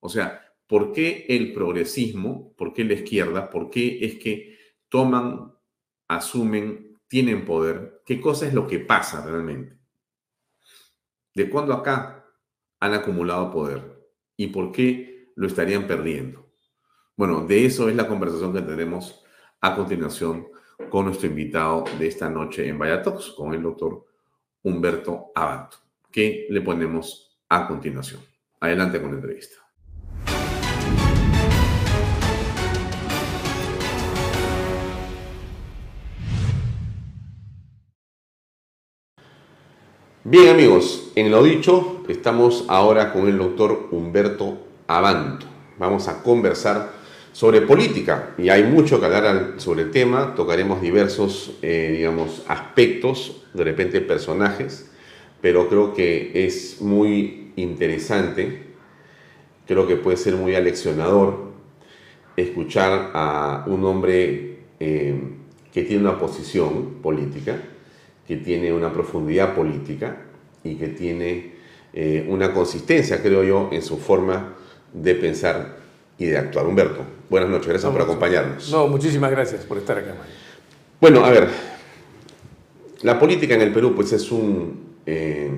O 0.01 0.11
sea, 0.11 0.53
¿por 0.67 0.93
qué 0.93 1.25
el 1.31 1.55
progresismo, 1.55 2.53
por 2.55 2.75
qué 2.75 2.85
la 2.85 2.93
izquierda, 2.93 3.49
por 3.49 3.71
qué 3.71 4.05
es 4.05 4.19
que 4.19 4.59
toman, 4.91 5.55
asumen, 6.07 6.99
tienen 7.09 7.47
poder? 7.47 8.03
¿Qué 8.05 8.21
cosa 8.21 8.47
es 8.47 8.53
lo 8.53 8.67
que 8.67 8.81
pasa 8.81 9.25
realmente? 9.25 9.79
¿De 11.35 11.49
cuándo 11.49 11.73
acá 11.73 12.27
han 12.79 12.93
acumulado 12.93 13.51
poder? 13.51 14.07
¿Y 14.37 14.49
por 14.49 14.71
qué 14.71 15.33
lo 15.35 15.47
estarían 15.47 15.87
perdiendo? 15.87 16.48
Bueno, 17.19 17.41
de 17.41 17.67
eso 17.67 17.89
es 17.89 17.97
la 17.97 18.07
conversación 18.07 18.53
que 18.53 18.61
tendremos 18.61 19.25
a 19.61 19.75
continuación 19.75 20.47
con 20.89 21.07
nuestro 21.07 21.27
invitado 21.27 21.83
de 21.99 22.07
esta 22.07 22.31
noche 22.31 22.69
en 22.69 22.79
Vallatox, 22.79 23.31
con 23.31 23.53
el 23.53 23.61
doctor 23.61 24.07
Humberto 24.63 25.33
Abato, 25.35 25.79
que 26.13 26.47
le 26.49 26.61
ponemos 26.61 27.37
a 27.49 27.67
continuación. 27.67 28.21
Adelante 28.61 29.03
con 29.03 29.11
la 29.11 29.17
entrevista. 29.17 29.57
Bien 40.23 40.51
amigos, 40.51 41.11
en 41.17 41.33
lo 41.33 41.43
dicho, 41.43 42.05
estamos 42.09 42.65
ahora 42.69 43.13
con 43.13 43.27
el 43.27 43.39
doctor 43.39 43.89
Humberto 43.91 44.69
Abanto. 44.87 45.47
Vamos 45.81 46.07
a 46.07 46.23
conversar 46.23 46.98
sobre 47.39 47.61
política 47.61 48.35
y 48.37 48.49
hay 48.49 48.65
mucho 48.65 48.99
que 48.99 49.07
hablar 49.07 49.55
sobre 49.59 49.83
el 49.83 49.93
tema. 49.93 50.35
Tocaremos 50.35 50.83
diversos, 50.83 51.53
eh, 51.63 51.95
digamos, 51.97 52.43
aspectos, 52.49 53.45
de 53.55 53.63
repente 53.63 54.01
personajes, 54.01 54.91
pero 55.41 55.69
creo 55.69 55.95
que 55.95 56.33
es 56.35 56.81
muy 56.81 57.53
interesante, 57.55 58.65
creo 59.69 59.87
que 59.87 59.95
puede 59.95 60.17
ser 60.17 60.35
muy 60.35 60.57
aleccionador 60.57 61.53
escuchar 62.37 63.13
a 63.15 63.63
un 63.69 63.85
hombre 63.85 64.59
eh, 64.81 65.23
que 65.73 65.85
tiene 65.85 66.03
una 66.03 66.19
posición 66.19 66.95
política, 67.01 67.57
que 68.27 68.39
tiene 68.39 68.73
una 68.73 68.93
profundidad 68.93 69.55
política 69.55 70.23
y 70.65 70.75
que 70.75 70.89
tiene 70.89 71.53
eh, 71.93 72.27
una 72.29 72.53
consistencia, 72.53 73.23
creo 73.23 73.45
yo, 73.45 73.69
en 73.71 73.83
su 73.83 73.97
forma 73.97 74.57
de 74.93 75.15
pensar 75.15 75.78
y 76.19 76.27
de 76.27 76.39
actuar. 76.39 76.67
Humberto, 76.67 77.03
buenas 77.31 77.49
noches, 77.49 77.69
gracias 77.69 77.93
por 77.93 78.03
acompañarnos. 78.03 78.71
No, 78.71 78.89
muchísimas 78.89 79.31
gracias 79.31 79.65
por 79.65 79.79
estar 79.79 79.97
acá. 79.99 80.15
Bueno, 81.01 81.25
a 81.25 81.31
ver, 81.31 81.49
la 83.03 83.19
política 83.19 83.55
en 83.55 83.63
el 83.63 83.73
Perú 83.73 83.95
pues 83.95 84.13
es 84.13 84.31
un 84.33 84.97
eh, 85.07 85.51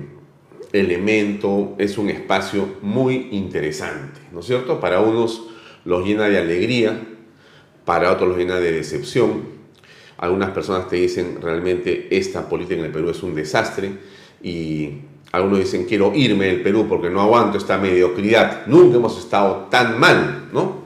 elemento, 0.71 1.75
es 1.77 1.97
un 1.97 2.09
espacio 2.09 2.75
muy 2.81 3.29
interesante, 3.31 4.21
¿no 4.31 4.41
es 4.41 4.45
cierto? 4.45 4.79
Para 4.79 5.01
unos 5.01 5.47
los 5.83 6.05
llena 6.05 6.29
de 6.29 6.37
alegría, 6.37 7.01
para 7.85 8.11
otros 8.11 8.29
los 8.29 8.37
llena 8.37 8.59
de 8.59 8.71
decepción. 8.71 9.61
Algunas 10.17 10.51
personas 10.51 10.87
te 10.87 10.97
dicen 10.97 11.39
realmente 11.41 12.07
esta 12.15 12.47
política 12.47 12.79
en 12.79 12.85
el 12.85 12.91
Perú 12.91 13.09
es 13.09 13.23
un 13.23 13.33
desastre 13.33 13.93
y 14.43 14.99
algunos 15.31 15.59
dicen 15.59 15.85
quiero 15.85 16.13
irme 16.13 16.45
del 16.47 16.61
Perú 16.61 16.87
porque 16.89 17.09
no 17.09 17.21
aguanto 17.21 17.57
esta 17.57 17.77
mediocridad. 17.77 18.65
Nunca 18.67 18.97
hemos 18.97 19.17
estado 19.17 19.67
tan 19.69 19.99
mal, 19.99 20.49
¿no? 20.51 20.81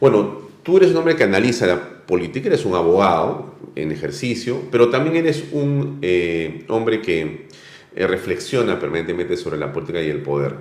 Bueno, 0.00 0.38
tú 0.62 0.78
eres 0.78 0.90
un 0.90 0.98
hombre 0.98 1.16
que 1.16 1.24
analiza 1.24 1.66
la 1.66 1.80
política, 2.06 2.48
eres 2.48 2.64
un 2.64 2.74
abogado 2.74 3.54
en 3.74 3.92
ejercicio, 3.92 4.62
pero 4.70 4.88
también 4.88 5.16
eres 5.16 5.44
un 5.52 5.98
eh, 6.02 6.64
hombre 6.68 7.00
que 7.00 7.48
eh, 7.94 8.06
reflexiona 8.06 8.78
permanentemente 8.78 9.36
sobre 9.36 9.58
la 9.58 9.72
política 9.72 10.02
y 10.02 10.10
el 10.10 10.22
poder. 10.22 10.54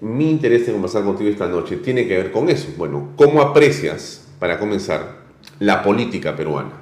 Mi 0.00 0.30
interés 0.30 0.66
en 0.66 0.74
conversar 0.74 1.04
contigo 1.04 1.30
esta 1.30 1.46
noche 1.46 1.76
tiene 1.76 2.06
que 2.08 2.16
ver 2.16 2.32
con 2.32 2.48
eso. 2.48 2.68
Bueno, 2.76 3.10
¿cómo 3.16 3.40
aprecias, 3.40 4.28
para 4.40 4.58
comenzar, 4.58 5.22
la 5.60 5.82
política 5.82 6.34
peruana? 6.34 6.72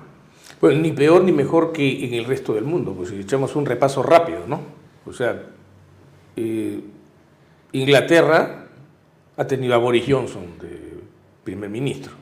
Bueno, 0.61 0.81
ni 0.81 0.93
peor 0.93 1.25
ni 1.25 1.33
mejor 1.33 1.73
que 1.73 2.05
en 2.07 2.15
el 2.15 2.25
resto 2.25 2.55
del 2.55 2.65
mundo, 2.65 2.95
pues 2.95 3.11
si 3.11 3.21
echamos 3.21 3.57
un 3.57 3.67
repaso 3.67 4.03
rápido, 4.03 4.41
¿no? 4.47 4.80
O 5.07 5.13
sea, 5.13 5.43
eh, 6.37 6.81
Inglaterra 7.73 8.67
ha 9.37 9.47
tenido 9.47 9.75
a 9.75 9.79
Boris 9.79 10.05
Johnson 10.07 10.59
de 10.61 11.01
primer 11.45 11.71
ministro. 11.71 12.13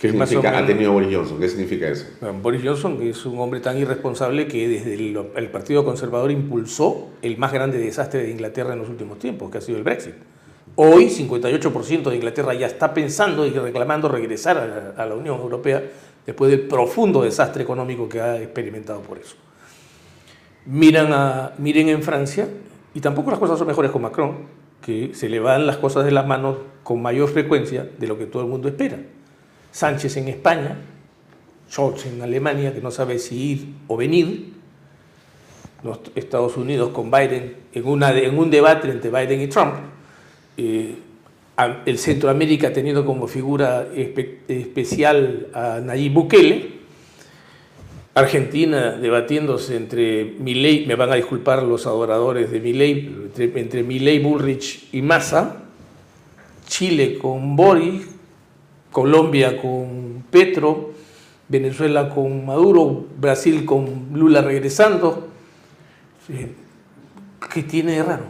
¿Qué 0.00 0.10
significa 0.10 0.58
ha 0.58 0.66
tenido 0.66 0.90
a 0.90 0.94
Boris 0.94 1.14
Johnson? 1.14 1.38
¿Qué 1.38 1.48
significa 1.48 1.88
eso? 1.88 2.06
Boris 2.40 2.62
Johnson 2.64 2.98
es 3.02 3.24
un 3.26 3.38
hombre 3.38 3.60
tan 3.60 3.78
irresponsable 3.78 4.48
que 4.48 4.66
desde 4.66 4.94
el, 4.94 5.48
Partido 5.50 5.84
Conservador 5.84 6.30
impulsó 6.30 7.10
el 7.20 7.36
más 7.36 7.52
grande 7.52 7.78
desastre 7.78 8.22
de 8.22 8.30
Inglaterra 8.30 8.72
en 8.72 8.78
los 8.78 8.88
últimos 8.88 9.18
tiempos, 9.18 9.50
que 9.50 9.58
ha 9.58 9.60
sido 9.60 9.78
el 9.78 9.84
Brexit. 9.84 10.14
Hoy 10.76 11.06
58% 11.06 12.08
de 12.08 12.16
Inglaterra 12.16 12.54
ya 12.54 12.66
está 12.66 12.94
pensando 12.94 13.46
y 13.46 13.50
reclamando 13.50 14.08
regresar 14.08 14.94
a 14.96 15.06
la 15.06 15.14
Unión 15.14 15.38
Europea 15.38 15.82
después 16.24 16.50
del 16.50 16.62
profundo 16.62 17.22
desastre 17.22 17.62
económico 17.62 18.08
que 18.08 18.20
ha 18.20 18.40
experimentado 18.40 19.02
por 19.02 19.18
eso 19.18 19.36
miren 20.66 21.88
en 21.88 22.02
Francia 22.02 22.48
y 22.94 23.00
tampoco 23.00 23.30
las 23.30 23.40
cosas 23.40 23.58
son 23.58 23.66
mejores 23.66 23.90
con 23.90 24.02
Macron, 24.02 24.36
que 24.80 25.14
se 25.14 25.28
le 25.28 25.40
van 25.40 25.66
las 25.66 25.76
cosas 25.76 26.04
de 26.04 26.10
las 26.10 26.26
manos 26.26 26.56
con 26.82 27.00
mayor 27.00 27.28
frecuencia 27.28 27.88
de 27.98 28.06
lo 28.06 28.18
que 28.18 28.26
todo 28.26 28.42
el 28.42 28.48
mundo 28.48 28.68
espera. 28.68 28.98
Sánchez 29.70 30.16
en 30.18 30.28
España, 30.28 30.76
Scholz 31.70 32.06
en 32.06 32.20
Alemania, 32.20 32.74
que 32.74 32.80
no 32.80 32.90
sabe 32.90 33.18
si 33.18 33.52
ir 33.52 33.74
o 33.88 33.96
venir, 33.96 34.52
los 35.82 35.98
Estados 36.14 36.56
Unidos 36.56 36.90
con 36.90 37.10
Biden 37.10 37.56
en 37.72 38.38
un 38.38 38.50
debate 38.50 38.90
entre 38.90 39.10
Biden 39.10 39.40
y 39.40 39.48
Trump, 39.48 39.74
eh, 40.56 40.94
el 41.86 41.98
Centroamérica 41.98 42.72
teniendo 42.72 43.04
como 43.04 43.26
figura 43.26 43.88
especial 43.94 45.48
a 45.54 45.80
Nayib 45.80 46.12
Bukele, 46.12 46.81
Argentina 48.14 48.92
debatiéndose 48.92 49.76
entre 49.76 50.34
Milei, 50.38 50.86
me 50.86 50.96
van 50.96 51.12
a 51.12 51.14
disculpar 51.14 51.62
los 51.62 51.86
adoradores 51.86 52.50
de 52.50 52.60
Milei, 52.60 53.06
entre, 53.24 53.58
entre 53.58 53.82
Bullrich 54.18 54.88
y 54.92 55.00
Massa, 55.00 55.62
Chile 56.66 57.16
con 57.18 57.56
Boris, 57.56 58.06
Colombia 58.90 59.56
con 59.60 60.24
Petro, 60.30 60.92
Venezuela 61.48 62.10
con 62.10 62.44
Maduro, 62.44 63.06
Brasil 63.18 63.64
con 63.64 64.08
Lula 64.12 64.42
regresando. 64.42 65.28
¿Qué 67.52 67.62
tiene 67.62 67.92
de 67.92 68.02
raro? 68.02 68.24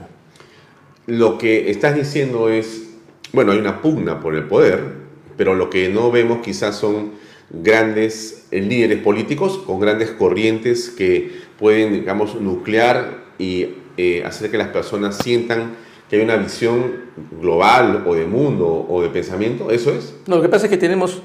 Lo 1.06 1.38
que 1.38 1.70
estás 1.70 1.96
diciendo 1.96 2.48
es, 2.48 2.94
bueno, 3.32 3.50
hay 3.50 3.58
una 3.58 3.82
pugna 3.82 4.20
por 4.20 4.36
el 4.36 4.44
poder, 4.44 4.94
pero 5.36 5.54
lo 5.54 5.68
que 5.68 5.88
no 5.88 6.12
vemos 6.12 6.38
quizás 6.38 6.76
son 6.76 7.12
grandes 7.52 8.46
eh, 8.50 8.60
líderes 8.60 8.98
políticos 8.98 9.58
con 9.66 9.78
grandes 9.78 10.10
corrientes 10.10 10.90
que 10.90 11.42
pueden, 11.58 11.92
digamos, 11.92 12.40
nuclear 12.40 13.24
y 13.38 13.68
eh, 13.96 14.22
hacer 14.24 14.50
que 14.50 14.58
las 14.58 14.68
personas 14.68 15.18
sientan 15.18 15.76
que 16.08 16.16
hay 16.16 16.22
una 16.22 16.36
visión 16.36 16.92
global 17.40 18.04
o 18.06 18.14
de 18.14 18.26
mundo 18.26 18.86
o 18.88 19.02
de 19.02 19.08
pensamiento, 19.08 19.70
¿eso 19.70 19.92
es? 19.92 20.14
No, 20.26 20.36
lo 20.36 20.42
que 20.42 20.48
pasa 20.48 20.66
es 20.66 20.70
que 20.70 20.78
tenemos, 20.78 21.22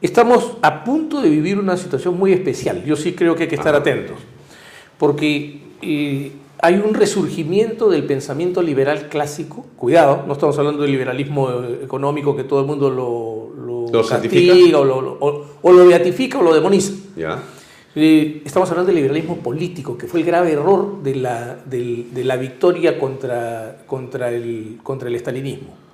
estamos 0.00 0.56
a 0.62 0.84
punto 0.84 1.20
de 1.20 1.28
vivir 1.28 1.58
una 1.58 1.76
situación 1.76 2.16
muy 2.18 2.32
especial. 2.32 2.84
Yo 2.84 2.96
sí 2.96 3.12
creo 3.12 3.34
que 3.36 3.44
hay 3.44 3.48
que 3.48 3.56
estar 3.56 3.74
atentos, 3.74 4.18
porque 4.98 5.60
eh, 5.82 6.32
hay 6.62 6.74
un 6.74 6.94
resurgimiento 6.94 7.88
del 7.88 8.04
pensamiento 8.04 8.62
liberal 8.62 9.08
clásico. 9.08 9.66
Cuidado, 9.76 10.24
no 10.26 10.34
estamos 10.34 10.58
hablando 10.58 10.82
del 10.82 10.90
liberalismo 10.90 11.50
económico 11.82 12.36
que 12.36 12.44
todo 12.44 12.60
el 12.60 12.66
mundo 12.66 12.90
lo, 12.90 13.86
lo, 13.90 14.06
castiga 14.06 14.78
o 14.78 14.84
lo, 14.84 15.18
o, 15.20 15.72
lo, 15.72 15.86
beatifica 15.86 16.38
o 16.38 16.42
lo 16.42 16.54
demoniza. 16.54 16.92
¿Ya? 17.16 17.42
Estamos 17.94 18.70
hablando 18.70 18.88
del 18.88 18.96
liberalismo 18.96 19.38
político, 19.38 19.98
que 19.98 20.06
fue 20.06 20.20
el 20.20 20.26
grave 20.26 20.52
error 20.52 21.02
de 21.02 21.14
la, 21.16 21.56
de 21.64 22.24
la 22.24 22.36
victoria 22.36 22.98
contra, 22.98 23.82
contra, 23.86 24.30
el, 24.30 24.78
contra 24.82 25.08
el 25.08 25.16
estalinismo. 25.16 25.89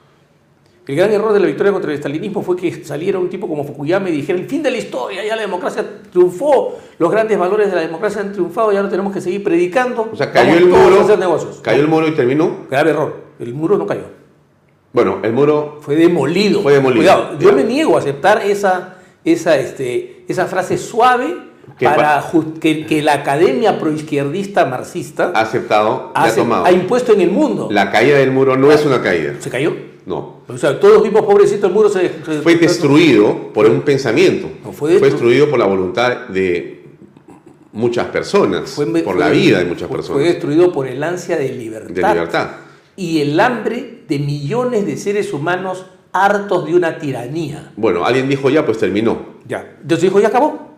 El 0.87 0.95
gran 0.95 1.11
error 1.11 1.33
de 1.33 1.41
la 1.41 1.47
victoria 1.47 1.73
contra 1.73 1.91
el 1.91 1.97
estalinismo 1.97 2.43
fue 2.43 2.57
que 2.57 2.85
saliera 2.85 3.19
un 3.19 3.29
tipo 3.29 3.49
como 3.49 3.65
Fukuyama 3.65 4.09
y 4.09 4.13
dijera, 4.13 4.39
el 4.39 4.47
fin 4.47 4.63
de 4.63 4.71
la 4.71 4.77
historia, 4.77 5.25
ya 5.25 5.35
la 5.35 5.43
democracia 5.43 5.85
triunfó, 6.13 6.79
los 7.01 7.11
grandes 7.11 7.37
valores 7.37 7.71
de 7.71 7.75
la 7.75 7.81
democracia 7.81 8.21
han 8.21 8.31
triunfado, 8.31 8.71
ya 8.71 8.83
no 8.83 8.89
tenemos 8.89 9.13
que 9.13 9.21
seguir 9.21 9.43
predicando. 9.43 10.09
O 10.13 10.15
sea, 10.15 10.31
cayó 10.31 10.57
el 10.57 10.67
muro, 10.67 11.05
cayó 11.61 11.81
el 11.83 11.89
muro 11.89 12.07
y 12.07 12.13
terminó. 12.13 12.67
Grave 12.71 12.91
error, 12.91 13.17
el 13.41 13.53
muro 13.53 13.77
no 13.79 13.85
cayó. 13.85 14.05
Bueno, 14.93 15.19
el 15.25 15.33
muro 15.33 15.79
fue 15.81 15.97
demolido. 15.97 16.63
Fue 16.63 16.75
demolido. 16.75 17.01
Cuidado, 17.03 17.39
yo 17.41 17.53
me 17.53 17.65
niego 17.65 17.97
a 17.97 17.99
aceptar 17.99 18.43
esa, 18.43 18.99
esa, 19.25 19.57
este, 19.57 20.25
esa 20.29 20.47
frase 20.47 20.79
suave 20.79 21.37
para 21.81 22.25
que, 22.61 22.87
que, 22.87 23.03
la 23.03 23.15
academia 23.15 23.81
proizquierdista 23.81 24.65
marxista 24.67 25.33
ha 25.35 25.41
aceptado, 25.41 26.13
ha, 26.15 26.31
tomado. 26.31 26.65
ha 26.65 26.71
impuesto 26.71 27.13
en 27.13 27.23
el 27.23 27.33
mundo. 27.33 27.67
La 27.73 27.91
caída 27.91 28.19
del 28.19 28.31
muro 28.31 28.57
no 28.57 28.71
es 28.71 28.87
una 28.87 29.03
caída. 29.03 29.35
¿Se 29.41 29.51
cayó? 29.51 29.96
No. 30.07 30.37
O 30.47 30.57
sea, 30.57 30.79
todos 30.79 31.03
vimos, 31.03 31.23
pobrecito, 31.23 31.67
el 31.67 31.73
muro 31.73 31.89
se... 31.89 32.09
fue 32.09 32.55
destruido 32.55 33.53
por 33.53 33.67
un 33.67 33.83
pensamiento. 33.83 34.49
fue, 34.73 34.93
destruido 35.01 35.51
por 35.51 35.59
la 35.59 35.67
voluntad 35.67 36.29
de 36.29 36.85
muchas 37.73 38.07
personas, 38.07 38.81
por 39.05 39.19
la 39.19 39.31
vida 39.31 39.59
de 39.59 39.65
muchas 39.65 39.89
personas. 39.89 40.21
Fue 40.21 40.33
destruido 40.33 40.73
por 40.73 40.87
el 40.87 41.03
ansia 41.03 41.37
de 41.37 41.49
libertad. 41.49 41.93
De 41.93 42.15
libertad. 42.15 42.51
Y 42.95 43.21
el 43.21 43.39
hambre 43.41 44.05
de 44.09 44.19
millones 44.21 44.87
de 44.87 44.97
seres 44.97 45.33
humanos 45.33 45.85
hartos 46.13 46.67
de 46.67 46.75
una 46.75 46.99
tiranía. 46.99 47.73
Bueno, 47.77 48.05
alguien 48.05 48.29
dijo 48.29 48.49
ya, 48.49 48.65
pues 48.65 48.79
terminó. 48.79 49.37
Ya. 49.47 49.77
Entonces 49.83 50.03
dijo, 50.03 50.21
ya 50.21 50.29
acabó. 50.29 50.71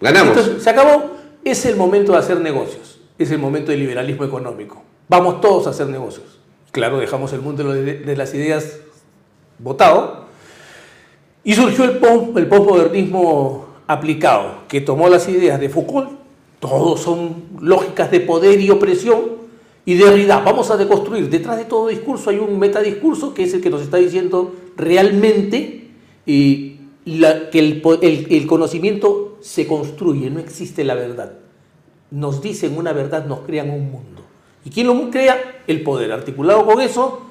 Ganamos. 0.00 0.36
Entonces, 0.36 0.62
se 0.62 0.70
acabó. 0.70 1.16
Es 1.44 1.64
el 1.66 1.76
momento 1.76 2.12
de 2.12 2.18
hacer 2.18 2.40
negocios. 2.40 2.98
Es 3.18 3.30
el 3.30 3.38
momento 3.38 3.70
del 3.70 3.80
liberalismo 3.80 4.24
económico. 4.24 4.82
Vamos 5.08 5.40
todos 5.40 5.66
a 5.66 5.70
hacer 5.70 5.86
negocios. 5.88 6.39
Claro, 6.72 6.98
dejamos 6.98 7.32
el 7.32 7.40
mundo 7.40 7.64
de, 7.72 8.16
las 8.16 8.34
ideas 8.34 8.78
votado. 9.58 10.26
Y 11.42 11.54
surgió 11.54 11.84
el, 11.84 11.98
postmodernismo 11.98 13.66
aplicado, 13.86 14.60
que 14.68 14.80
tomó 14.80 15.08
las 15.08 15.28
ideas 15.28 15.58
de 15.58 15.68
Foucault. 15.68 16.10
Todos 16.60 17.00
son 17.00 17.44
lógicas 17.60 18.10
de 18.10 18.20
poder 18.20 18.60
y 18.60 18.70
opresión 18.70 19.40
y 19.84 19.94
Derrida, 19.94 20.40
vamos 20.40 20.70
a 20.70 20.76
deconstruir. 20.76 21.28
Detrás 21.28 21.56
de 21.56 21.64
todo 21.64 21.88
discurso 21.88 22.30
hay 22.30 22.38
un 22.38 22.58
metadiscurso 22.58 23.34
que 23.34 23.44
es 23.44 23.54
el 23.54 23.60
que 23.60 23.70
nos 23.70 23.82
está 23.82 23.96
diciendo 23.96 24.54
realmente 24.76 25.88
que 26.24 26.78
el, 27.52 28.46
conocimiento 28.46 29.38
se 29.40 29.66
construye, 29.66 30.30
no 30.30 30.38
existe 30.38 30.84
la 30.84 30.94
verdad. 30.94 31.32
Nos 32.10 32.42
dicen 32.42 32.76
una 32.76 32.92
verdad, 32.92 33.26
nos 33.26 33.40
crean 33.40 33.70
un 33.70 33.90
mundo. 33.90 34.19
¿Y 34.64 34.70
quién 34.70 34.86
lo 34.86 35.10
crea? 35.10 35.62
El 35.66 35.82
poder. 35.82 36.12
Articulado 36.12 36.66
con 36.66 36.80
eso, 36.80 37.22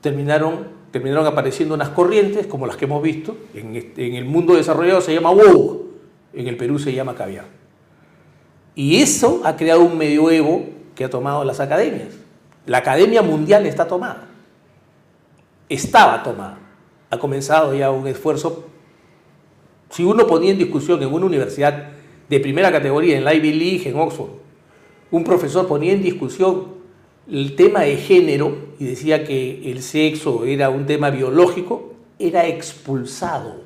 terminaron, 0.00 0.68
terminaron 0.90 1.26
apareciendo 1.26 1.74
unas 1.74 1.90
corrientes 1.90 2.46
como 2.46 2.66
las 2.66 2.76
que 2.76 2.84
hemos 2.84 3.02
visto. 3.02 3.36
En, 3.54 3.76
este- 3.76 4.16
el 4.16 4.24
mundo 4.24 4.54
desarrollado 4.54 5.00
se 5.00 5.14
llama 5.14 5.30
WOW, 5.30 5.90
en 6.34 6.48
el 6.48 6.56
Perú 6.56 6.78
se 6.78 6.92
llama 6.92 7.14
caviar. 7.14 7.46
Y 8.74 9.02
eso 9.02 9.42
ha 9.44 9.56
creado 9.56 9.82
un 9.82 9.96
medioevo 9.98 10.64
que 10.94 11.04
ha 11.04 11.10
tomado 11.10 11.44
las 11.44 11.60
academias. 11.60 12.08
La 12.66 12.78
academia 12.78 13.22
mundial 13.22 13.66
está 13.66 13.86
tomada. 13.86 14.28
Estaba 15.68 16.22
tomada. 16.22 16.58
Ha 17.10 17.18
comenzado 17.18 17.74
ya 17.74 17.90
un 17.90 18.06
esfuerzo. 18.06 18.66
Si 19.90 20.04
uno 20.04 20.26
ponía 20.26 20.50
en 20.52 20.58
discusión 20.58 21.02
en 21.02 21.12
una 21.12 21.26
universidad 21.26 21.88
de 22.28 22.40
primera 22.40 22.72
categoría, 22.72 23.16
en 23.18 23.24
la 23.24 23.34
Ivy 23.34 23.52
League, 23.52 23.88
en 23.90 23.98
Oxford, 23.98 24.30
un 25.12 25.22
profesor 25.22 25.68
ponía 25.68 25.92
en 25.92 26.02
discusión 26.02 26.64
el 27.30 27.54
tema 27.54 27.82
de 27.82 27.96
género 27.96 28.56
y 28.80 28.86
decía 28.86 29.24
que 29.24 29.70
el 29.70 29.82
sexo 29.82 30.44
era 30.44 30.70
un 30.70 30.86
tema 30.86 31.10
biológico, 31.10 31.92
era 32.18 32.48
expulsado 32.48 33.62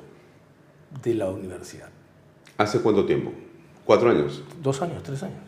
de 1.01 1.15
la 1.15 1.29
universidad. 1.29 1.89
¿Hace 2.57 2.81
cuánto 2.81 3.05
tiempo? 3.05 3.31
¿Cuatro 3.85 4.11
años? 4.11 4.43
Dos 4.61 4.81
años, 4.81 5.01
tres 5.01 5.23
años. 5.23 5.39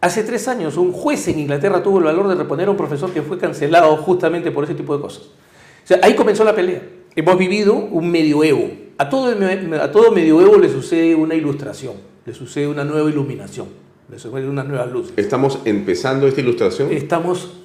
Hace 0.00 0.24
tres 0.24 0.48
años 0.48 0.76
un 0.76 0.92
juez 0.92 1.28
en 1.28 1.38
Inglaterra 1.38 1.82
tuvo 1.82 1.98
el 1.98 2.04
valor 2.04 2.28
de 2.28 2.34
reponer 2.34 2.68
a 2.68 2.72
un 2.72 2.76
profesor 2.76 3.10
que 3.12 3.22
fue 3.22 3.38
cancelado 3.38 3.96
justamente 3.98 4.50
por 4.50 4.64
ese 4.64 4.74
tipo 4.74 4.94
de 4.96 5.00
cosas. 5.02 5.22
O 5.22 5.86
sea, 5.86 6.00
ahí 6.02 6.14
comenzó 6.14 6.44
la 6.44 6.54
pelea. 6.54 6.82
Hemos 7.14 7.38
vivido 7.38 7.74
un 7.74 8.10
medioevo. 8.10 8.70
A 8.98 9.08
todo, 9.08 9.34
a 9.80 9.92
todo 9.92 10.12
medioevo 10.12 10.58
le 10.58 10.68
sucede 10.68 11.14
una 11.14 11.34
ilustración, 11.34 11.94
le 12.26 12.34
sucede 12.34 12.66
una 12.66 12.84
nueva 12.84 13.08
iluminación, 13.08 13.68
le 14.10 14.18
sucede 14.18 14.48
unas 14.48 14.66
nuevas 14.66 14.90
luces. 14.92 15.12
Estamos 15.16 15.58
empezando 15.64 16.26
esta 16.26 16.40
ilustración. 16.40 16.92
Estamos 16.92 17.60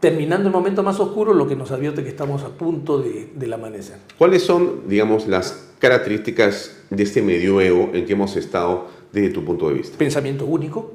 terminando 0.00 0.48
el 0.48 0.52
momento 0.52 0.82
más 0.82 1.00
oscuro, 1.00 1.32
lo 1.32 1.46
que 1.46 1.56
nos 1.56 1.70
advierte 1.70 2.02
que 2.02 2.08
estamos 2.10 2.42
a 2.42 2.48
punto 2.50 2.98
de- 2.98 3.30
del 3.34 3.52
amanecer. 3.52 3.96
¿Cuáles 4.18 4.42
son, 4.42 4.82
digamos, 4.88 5.26
las 5.26 5.70
características 5.78 6.84
de 6.90 7.02
este 7.02 7.22
medioevo 7.22 7.90
en 7.94 8.04
que 8.04 8.12
hemos 8.12 8.36
estado 8.36 8.86
desde 9.12 9.30
tu 9.30 9.44
punto 9.44 9.68
de 9.68 9.74
vista? 9.74 9.96
pensamiento 9.96 10.44
único. 10.44 10.92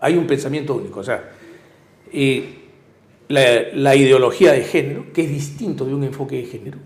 Hay 0.00 0.16
un 0.16 0.26
pensamiento 0.26 0.74
único. 0.74 1.00
O 1.00 1.04
sea, 1.04 1.32
eh, 2.12 2.44
la, 3.28 3.62
la 3.74 3.96
ideología 3.96 4.52
de 4.52 4.62
género, 4.62 5.06
que 5.12 5.22
es 5.24 5.30
distinto 5.30 5.84
de 5.84 5.94
un 5.94 6.04
enfoque 6.04 6.36
de 6.36 6.44
género. 6.44 6.78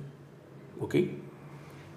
¿Ok? 0.81 0.95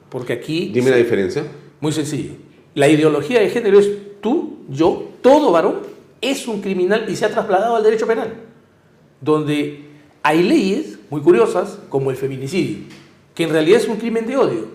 Porque 0.10 0.34
aquí. 0.34 0.72
Dime 0.74 0.90
la 0.90 0.96
diferencia. 0.98 1.44
Muy 1.82 1.92
sencillo. 1.92 2.32
La 2.76 2.88
ideología 2.88 3.40
de 3.40 3.50
género 3.50 3.80
es 3.80 3.90
tú, 4.22 4.60
yo, 4.70 5.09
todo 5.22 5.52
varón 5.52 5.82
es 6.22 6.48
un 6.48 6.62
criminal 6.62 7.06
y 7.10 7.16
se 7.16 7.26
ha 7.26 7.30
trasladado 7.30 7.76
al 7.76 7.84
derecho 7.84 8.08
penal. 8.08 8.34
Donde 9.22 9.86
hay 10.24 10.44
leyes 10.44 11.00
muy 11.10 11.22
curiosas, 11.22 11.80
como 11.90 12.12
el 12.12 12.18
feminicidio, 12.18 12.80
que 13.34 13.44
en 13.44 13.50
realidad 13.52 13.82
es 13.82 13.88
un 13.88 13.98
crimen 13.98 14.26
de 14.26 14.38
odio. 14.38 14.68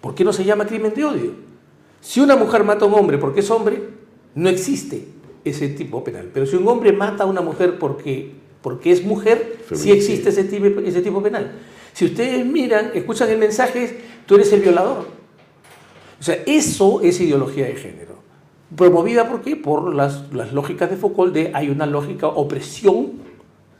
¿Por 0.00 0.14
qué 0.14 0.24
no 0.24 0.32
se 0.32 0.44
llama 0.44 0.66
crimen 0.66 0.94
de 0.94 1.04
odio? 1.04 1.32
Si 2.00 2.20
una 2.20 2.36
mujer 2.36 2.64
mata 2.64 2.84
a 2.84 2.88
un 2.88 2.94
hombre 2.94 3.18
porque 3.18 3.40
es 3.40 3.50
hombre, 3.50 3.82
no 4.34 4.48
existe 4.48 5.06
ese 5.44 5.68
tipo 5.68 6.04
penal. 6.04 6.30
Pero 6.32 6.46
si 6.46 6.56
un 6.56 6.66
hombre 6.68 6.92
mata 6.92 7.24
a 7.24 7.26
una 7.26 7.40
mujer 7.40 7.78
porque, 7.78 8.32
porque 8.62 8.92
es 8.92 9.04
mujer, 9.04 9.60
sí 9.72 9.90
existe 9.90 10.30
ese 10.30 10.44
tipo, 10.44 10.80
ese 10.80 11.02
tipo 11.02 11.22
penal. 11.22 11.52
Si 11.92 12.04
ustedes 12.04 12.44
miran, 12.46 12.92
escuchan 12.94 13.28
el 13.30 13.38
mensaje, 13.38 13.98
tú 14.26 14.36
eres 14.36 14.52
el 14.52 14.60
violador. 14.60 15.06
O 16.20 16.22
sea, 16.22 16.42
eso 16.46 17.00
es 17.02 17.20
ideología 17.20 17.66
de 17.66 17.74
género. 17.74 18.07
Promovida 18.76 19.28
¿por 19.28 19.40
qué? 19.40 19.56
Por 19.56 19.94
las, 19.94 20.32
las 20.32 20.52
lógicas 20.52 20.90
de 20.90 20.96
Foucault 20.96 21.32
de 21.32 21.52
hay 21.54 21.70
una 21.70 21.86
lógica 21.86 22.26
opresión, 22.28 23.12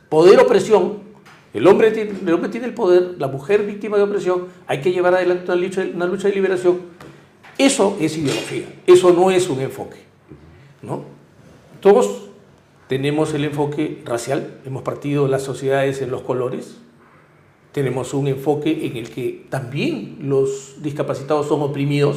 poder-opresión. 0.08 1.08
El 1.52 1.66
hombre, 1.66 1.90
tiene, 1.90 2.12
el 2.26 2.32
hombre 2.32 2.50
tiene 2.50 2.66
el 2.66 2.74
poder, 2.74 3.16
la 3.18 3.28
mujer 3.28 3.64
víctima 3.64 3.96
de 3.96 4.02
opresión, 4.02 4.46
hay 4.66 4.80
que 4.80 4.92
llevar 4.92 5.14
adelante 5.14 5.44
una 5.44 5.56
lucha, 5.56 5.86
una 5.94 6.06
lucha 6.06 6.28
de 6.28 6.34
liberación. 6.34 6.80
Eso 7.56 7.96
es 8.00 8.16
ideología, 8.16 8.66
eso 8.86 9.12
no 9.12 9.30
es 9.30 9.48
un 9.48 9.60
enfoque. 9.60 9.98
¿no? 10.82 11.02
Todos 11.80 12.28
tenemos 12.86 13.34
el 13.34 13.44
enfoque 13.44 14.02
racial, 14.04 14.60
hemos 14.64 14.82
partido 14.82 15.28
las 15.28 15.42
sociedades 15.42 16.00
en 16.00 16.10
los 16.10 16.22
colores, 16.22 16.78
tenemos 17.72 18.14
un 18.14 18.26
enfoque 18.26 18.86
en 18.86 18.96
el 18.96 19.10
que 19.10 19.46
también 19.50 20.18
los 20.22 20.82
discapacitados 20.82 21.48
son 21.48 21.62
oprimidos. 21.62 22.16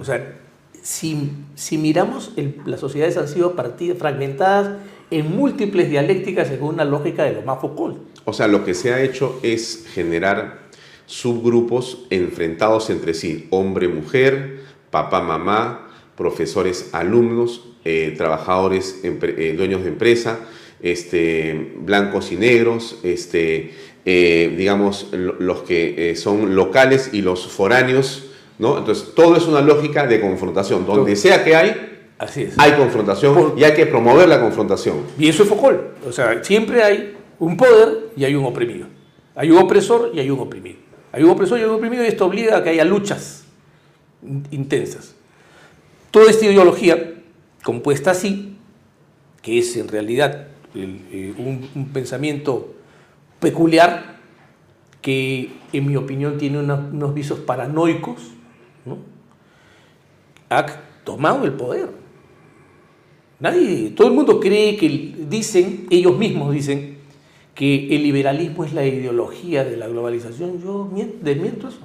O 0.00 0.04
sea, 0.04 0.40
si, 0.82 1.30
si 1.54 1.78
miramos, 1.78 2.32
las 2.66 2.80
sociedades 2.80 3.16
han 3.16 3.28
sido 3.28 3.54
partidas, 3.54 3.98
fragmentadas 3.98 4.78
en 5.10 5.34
múltiples 5.36 5.90
dialécticas 5.90 6.48
según 6.48 6.74
una 6.74 6.84
lógica 6.84 7.24
de 7.24 7.32
lo 7.32 7.42
más 7.42 7.60
Foucault. 7.60 7.98
O 8.24 8.32
sea, 8.32 8.46
lo 8.48 8.64
que 8.64 8.74
se 8.74 8.92
ha 8.92 9.02
hecho 9.02 9.38
es 9.42 9.86
generar 9.92 10.68
subgrupos 11.06 12.06
enfrentados 12.10 12.88
entre 12.90 13.14
sí, 13.14 13.46
hombre-mujer, 13.50 14.60
papá-mamá, 14.90 15.88
profesores, 16.16 16.90
alumnos, 16.92 17.64
eh, 17.84 18.14
trabajadores, 18.16 19.00
eh, 19.02 19.54
dueños 19.56 19.82
de 19.82 19.88
empresa, 19.88 20.38
este, 20.82 21.74
blancos 21.80 22.30
y 22.30 22.36
negros, 22.36 22.98
este, 23.02 23.72
eh, 24.04 24.54
digamos, 24.56 25.08
lo- 25.12 25.34
los 25.40 25.62
que 25.62 26.14
son 26.16 26.54
locales 26.54 27.10
y 27.12 27.22
los 27.22 27.48
foráneos, 27.48 28.29
¿no? 28.60 28.78
Entonces, 28.78 29.12
todo 29.14 29.36
es 29.36 29.46
una 29.46 29.60
lógica 29.60 30.06
de 30.06 30.20
confrontación. 30.20 30.86
Donde 30.86 31.16
sea 31.16 31.42
que 31.42 31.56
hay, 31.56 31.98
Así 32.18 32.42
es. 32.42 32.58
hay 32.58 32.72
confrontación 32.72 33.34
Por- 33.34 33.58
y 33.58 33.64
hay 33.64 33.74
que 33.74 33.86
promover 33.86 34.28
la 34.28 34.40
confrontación. 34.40 34.98
Y 35.18 35.28
eso 35.28 35.42
es 35.42 35.48
Foucault. 35.48 35.80
O 36.06 36.12
sea, 36.12 36.44
siempre 36.44 36.82
hay 36.84 37.16
un 37.38 37.56
poder 37.56 38.10
y 38.16 38.24
hay 38.24 38.34
un 38.34 38.44
oprimido. 38.44 38.86
Hay 39.34 39.50
un 39.50 39.58
opresor 39.58 40.10
y 40.14 40.20
hay 40.20 40.28
un 40.30 40.38
oprimido. 40.40 40.76
Hay 41.12 41.22
un 41.24 41.30
opresor 41.30 41.58
y 41.58 41.62
hay 41.62 41.68
un 41.68 41.74
oprimido 41.76 42.04
y 42.04 42.08
esto 42.08 42.26
obliga 42.26 42.58
a 42.58 42.62
que 42.62 42.70
haya 42.70 42.84
luchas 42.84 43.44
in- 44.22 44.46
intensas. 44.50 45.14
Toda 46.10 46.30
esta 46.30 46.44
ideología, 46.44 47.14
compuesta 47.64 48.10
así, 48.10 48.56
que 49.42 49.58
es 49.58 49.76
en 49.78 49.88
realidad 49.88 50.48
el- 50.74 51.00
eh, 51.10 51.34
un, 51.38 51.68
un 51.74 51.88
pensamiento 51.88 52.74
peculiar, 53.40 54.18
que 55.00 55.50
en 55.72 55.86
mi 55.86 55.96
opinión 55.96 56.36
tiene 56.36 56.58
una- 56.58 56.74
unos 56.92 57.14
visos 57.14 57.38
paranoicos, 57.38 58.20
¿no? 58.84 58.98
ha 60.48 60.66
tomado 61.04 61.44
el 61.44 61.52
poder. 61.52 61.88
Nadie, 63.38 63.90
todo 63.90 64.08
el 64.08 64.14
mundo 64.14 64.38
cree 64.40 64.76
que 64.76 65.14
dicen, 65.28 65.86
ellos 65.90 66.16
mismos 66.18 66.52
dicen, 66.52 66.98
que 67.54 67.94
el 67.94 68.02
liberalismo 68.02 68.64
es 68.64 68.72
la 68.72 68.84
ideología 68.86 69.64
de 69.64 69.76
la 69.76 69.86
globalización. 69.88 70.60
Yo 70.62 70.88
mien- 70.92 71.16
desmiento 71.22 71.68
eso. 71.68 71.80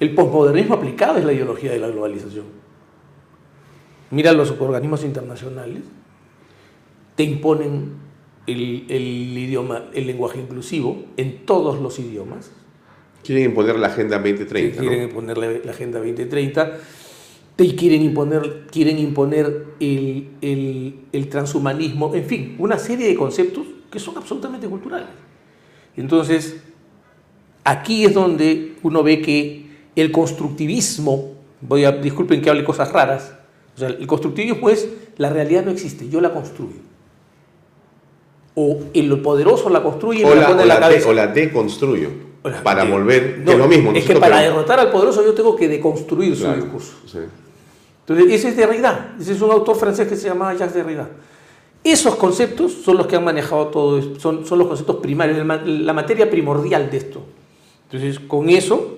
El 0.00 0.14
posmodernismo 0.14 0.74
aplicado 0.74 1.18
es 1.18 1.24
la 1.24 1.32
ideología 1.32 1.72
de 1.72 1.78
la 1.78 1.88
globalización. 1.88 2.44
Mira 4.10 4.32
los 4.32 4.50
organismos 4.52 5.04
internacionales, 5.04 5.82
te 7.16 7.24
imponen 7.24 7.94
el, 8.46 8.86
el 8.88 9.36
idioma, 9.38 9.84
el 9.92 10.06
lenguaje 10.06 10.40
inclusivo 10.40 11.04
en 11.16 11.44
todos 11.44 11.80
los 11.80 11.98
idiomas. 11.98 12.52
Quieren 13.24 13.44
imponer 13.46 13.76
la 13.78 13.88
Agenda 13.88 14.22
Te 14.22 14.28
2030. 14.30 14.76
¿no? 14.82 14.88
quieren 14.88 15.08
imponer 15.08 15.38
la, 15.38 15.46
la 15.64 15.70
Agenda 15.70 15.98
2030, 15.98 16.78
te 17.56 17.74
quieren 17.74 18.02
imponer, 18.02 18.66
quieren 18.70 18.98
imponer 18.98 19.64
el, 19.80 20.28
el- 20.40 20.94
el 21.12 21.28
transhumanismo, 21.28 22.14
en 22.14 22.24
fin, 22.24 22.54
una 22.58 22.78
serie 22.78 23.08
de 23.08 23.14
conceptos 23.16 23.66
que 23.90 23.98
son 23.98 24.16
absolutamente 24.16 24.66
culturales. 24.68 25.08
Entonces, 25.96 26.56
aquí 27.64 28.04
es 28.04 28.14
donde 28.14 28.76
uno 28.82 29.02
ve 29.02 29.20
que 29.20 29.66
el 29.96 30.12
constructivismo, 30.12 31.34
voy 31.60 31.84
a, 31.84 31.90
disculpen 31.92 32.40
que 32.40 32.48
hable 32.50 32.62
cosas 32.64 32.92
raras, 32.92 33.34
o 33.74 33.78
sea, 33.78 33.88
el 33.88 34.06
constructivismo 34.06 34.70
es 34.70 34.88
la 35.16 35.30
realidad 35.30 35.64
no 35.64 35.72
existe, 35.72 36.08
yo 36.08 36.20
la 36.20 36.32
construyo. 36.32 36.76
O 38.54 38.78
el 38.94 39.20
poderoso 39.20 39.68
la 39.70 39.82
construye 39.82 40.20
y 40.20 40.24
O 40.24 40.28
me 40.30 40.36
la 40.36 40.46
pone 40.46 40.60
o 40.60 40.62
en 40.62 40.68
la 40.68 40.74
la 40.74 40.88
de- 40.88 40.94
cabeza. 40.94 41.08
o 41.08 41.12
la 41.12 41.26
deconstruyo 41.28 42.10
para 42.62 42.84
eh, 42.84 42.90
volver, 42.90 43.38
no, 43.40 43.44
que 43.46 43.52
es 43.52 43.58
lo 43.58 43.68
mismo. 43.68 43.92
Es 43.92 44.04
que 44.04 44.16
para 44.16 44.40
derrotar 44.40 44.78
al 44.80 44.90
poderoso 44.90 45.24
yo 45.24 45.34
tengo 45.34 45.54
que 45.56 45.68
deconstruir 45.68 46.34
su 46.36 46.44
Claro, 46.44 46.62
discurso. 46.62 46.92
sí. 47.06 47.18
Entonces, 48.06 48.34
ese 48.34 48.48
es 48.48 48.56
Derrida, 48.56 49.14
ese 49.20 49.32
es 49.32 49.40
un 49.42 49.50
autor 49.50 49.76
francés 49.76 50.08
que 50.08 50.16
se 50.16 50.28
llamaba 50.28 50.54
Jacques 50.54 50.74
Derrida. 50.74 51.08
Esos 51.84 52.14
conceptos 52.16 52.72
son 52.72 52.96
los 52.96 53.06
que 53.06 53.16
han 53.16 53.24
manejado 53.24 53.66
todo 53.68 53.98
esto, 53.98 54.18
son, 54.18 54.46
son 54.46 54.58
los 54.58 54.66
conceptos 54.68 54.96
primarios, 54.96 55.36
el 55.38 55.44
ma- 55.44 55.62
la 55.64 55.92
materia 55.92 56.30
primordial 56.30 56.90
de 56.90 56.96
esto. 56.96 57.22
Entonces, 57.90 58.18
con 58.20 58.48
eso 58.48 58.96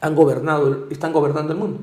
han 0.00 0.14
gobernado, 0.14 0.86
están 0.90 1.12
gobernando 1.12 1.52
el 1.52 1.58
mundo. 1.58 1.78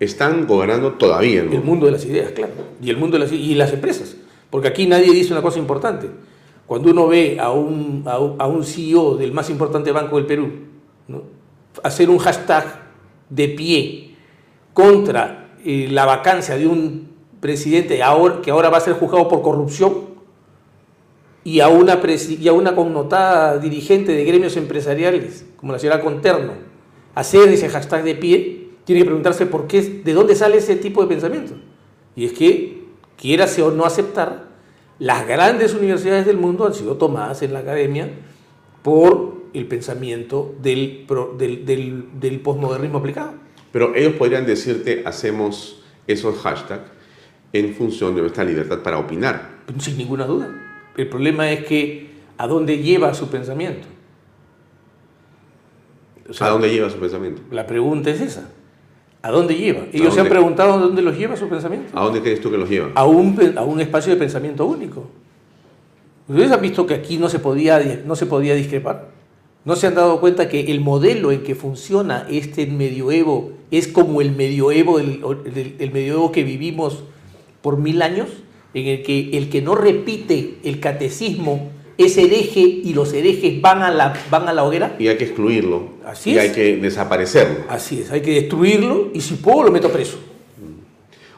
Están 0.00 0.46
gobernando 0.46 0.94
todavía 0.94 1.40
el 1.40 1.46
El 1.46 1.50
mundo. 1.50 1.64
mundo 1.66 1.86
de 1.86 1.92
las 1.92 2.04
ideas, 2.06 2.32
claro. 2.32 2.52
Y 2.82 2.90
el 2.90 2.96
mundo 2.96 3.16
de 3.18 3.24
las 3.24 3.32
y 3.32 3.54
las 3.54 3.72
empresas. 3.72 4.16
Porque 4.48 4.66
aquí 4.68 4.86
nadie 4.86 5.12
dice 5.12 5.32
una 5.32 5.42
cosa 5.42 5.58
importante. 5.58 6.08
Cuando 6.70 6.92
uno 6.92 7.08
ve 7.08 7.36
a 7.40 7.50
un, 7.50 8.04
a 8.06 8.46
un, 8.46 8.62
CEO 8.62 9.16
del 9.16 9.32
más 9.32 9.50
importante 9.50 9.90
banco 9.90 10.18
del 10.18 10.26
Perú 10.26 10.50
¿no? 11.08 11.24
hacer 11.82 12.08
un 12.08 12.18
hashtag 12.18 12.64
de 13.28 13.48
pie 13.48 14.14
contra 14.72 15.56
eh, 15.64 15.88
la 15.90 16.06
vacancia 16.06 16.56
de 16.56 16.68
un 16.68 17.08
presidente 17.40 18.04
ahora, 18.04 18.40
que 18.40 18.52
ahora 18.52 18.70
va 18.70 18.76
a 18.76 18.82
ser 18.82 18.94
juzgado 18.94 19.26
por 19.26 19.42
corrupción, 19.42 20.10
y 21.42 21.58
a 21.58 21.66
una, 21.66 22.00
y 22.04 22.46
a 22.46 22.52
una 22.52 22.76
connotada 22.76 23.58
dirigente 23.58 24.12
de 24.12 24.24
gremios 24.24 24.56
empresariales, 24.56 25.46
como 25.56 25.72
la 25.72 25.80
señora 25.80 26.00
Conterno, 26.00 26.52
hacer 27.16 27.48
ese 27.48 27.68
hashtag 27.68 28.04
de 28.04 28.14
pie, 28.14 28.68
tiene 28.84 29.00
que 29.00 29.06
preguntarse 29.06 29.44
por 29.44 29.66
qué, 29.66 29.82
de 29.82 30.12
dónde 30.12 30.36
sale 30.36 30.58
ese 30.58 30.76
tipo 30.76 31.02
de 31.02 31.08
pensamiento. 31.08 31.54
Y 32.14 32.26
es 32.26 32.32
que, 32.32 32.84
quiérase 33.16 33.60
o 33.60 33.72
no 33.72 33.84
aceptar, 33.84 34.49
las 35.00 35.26
grandes 35.26 35.74
universidades 35.74 36.26
del 36.26 36.36
mundo 36.36 36.66
han 36.66 36.74
sido 36.74 36.96
tomadas 36.96 37.42
en 37.42 37.52
la 37.54 37.60
academia 37.60 38.08
por 38.82 39.40
el 39.52 39.66
pensamiento 39.66 40.54
del, 40.62 41.06
del, 41.38 41.64
del, 41.64 42.04
del 42.20 42.40
posmodernismo 42.40 42.98
aplicado. 42.98 43.32
Pero 43.72 43.94
ellos 43.96 44.14
podrían 44.14 44.46
decirte, 44.46 45.02
hacemos 45.04 45.82
esos 46.06 46.38
hashtags 46.38 46.90
en 47.52 47.74
función 47.74 48.14
de 48.14 48.20
nuestra 48.20 48.44
libertad 48.44 48.80
para 48.80 48.98
opinar. 48.98 49.48
Sin 49.78 49.96
ninguna 49.96 50.26
duda. 50.26 50.54
El 50.96 51.08
problema 51.08 51.50
es 51.50 51.64
que 51.64 52.10
a 52.36 52.46
dónde 52.46 52.78
lleva 52.78 53.14
su 53.14 53.28
pensamiento. 53.28 53.88
O 56.28 56.32
sea, 56.32 56.48
¿A 56.48 56.50
dónde 56.50 56.70
lleva 56.70 56.90
su 56.90 56.98
pensamiento? 56.98 57.42
La 57.50 57.66
pregunta 57.66 58.10
es 58.10 58.20
esa. 58.20 58.52
¿A 59.22 59.30
dónde 59.30 59.54
lleva? 59.54 59.84
Ellos 59.92 60.14
se 60.14 60.20
han 60.20 60.28
preguntado 60.28 60.72
a 60.74 60.76
dónde 60.78 61.02
los 61.02 61.16
lleva 61.16 61.36
su 61.36 61.46
pensamiento. 61.48 61.98
¿A 61.98 62.04
dónde 62.04 62.22
crees 62.22 62.40
tú 62.40 62.50
que 62.50 62.56
los 62.56 62.68
lleva? 62.70 62.90
A 62.94 63.04
un, 63.06 63.36
a 63.56 63.62
un 63.62 63.80
espacio 63.80 64.12
de 64.12 64.18
pensamiento 64.18 64.64
único. 64.64 65.04
¿Ustedes 66.28 66.50
han 66.52 66.62
visto 66.62 66.86
que 66.86 66.94
aquí 66.94 67.18
no 67.18 67.28
se, 67.28 67.38
podía, 67.38 68.02
no 68.06 68.16
se 68.16 68.26
podía 68.26 68.54
discrepar? 68.54 69.08
¿No 69.64 69.76
se 69.76 69.88
han 69.88 69.94
dado 69.94 70.20
cuenta 70.20 70.48
que 70.48 70.70
el 70.70 70.80
modelo 70.80 71.32
en 71.32 71.42
que 71.42 71.54
funciona 71.54 72.26
este 72.30 72.66
medioevo 72.66 73.52
es 73.70 73.88
como 73.88 74.20
el 74.22 74.32
medioevo, 74.32 74.98
del- 74.98 75.20
del- 75.52 75.74
el 75.78 75.90
medioevo 75.92 76.32
que 76.32 76.44
vivimos 76.44 77.02
por 77.60 77.76
mil 77.76 78.00
años? 78.02 78.28
En 78.72 78.86
el 78.86 79.02
que 79.02 79.36
el 79.36 79.50
que 79.50 79.60
no 79.60 79.74
repite 79.74 80.54
el 80.62 80.78
catecismo 80.80 81.68
es 82.04 82.16
hereje 82.18 82.60
y 82.60 82.92
los 82.94 83.12
herejes 83.12 83.60
van 83.60 83.82
a 83.82 83.90
la, 83.90 84.14
van 84.30 84.48
a 84.48 84.52
la 84.52 84.64
hoguera. 84.64 84.96
Y 84.98 85.08
hay 85.08 85.16
que 85.16 85.24
excluirlo. 85.24 85.88
Así 86.04 86.30
y 86.30 86.34
es. 86.36 86.40
hay 86.40 86.50
que 86.52 86.76
desaparecerlo. 86.76 87.64
Así 87.68 88.00
es, 88.00 88.10
hay 88.10 88.20
que 88.22 88.32
destruirlo 88.32 89.10
y 89.14 89.20
si 89.20 89.34
puedo 89.34 89.64
lo 89.64 89.70
meto 89.70 89.90
preso. 89.90 90.18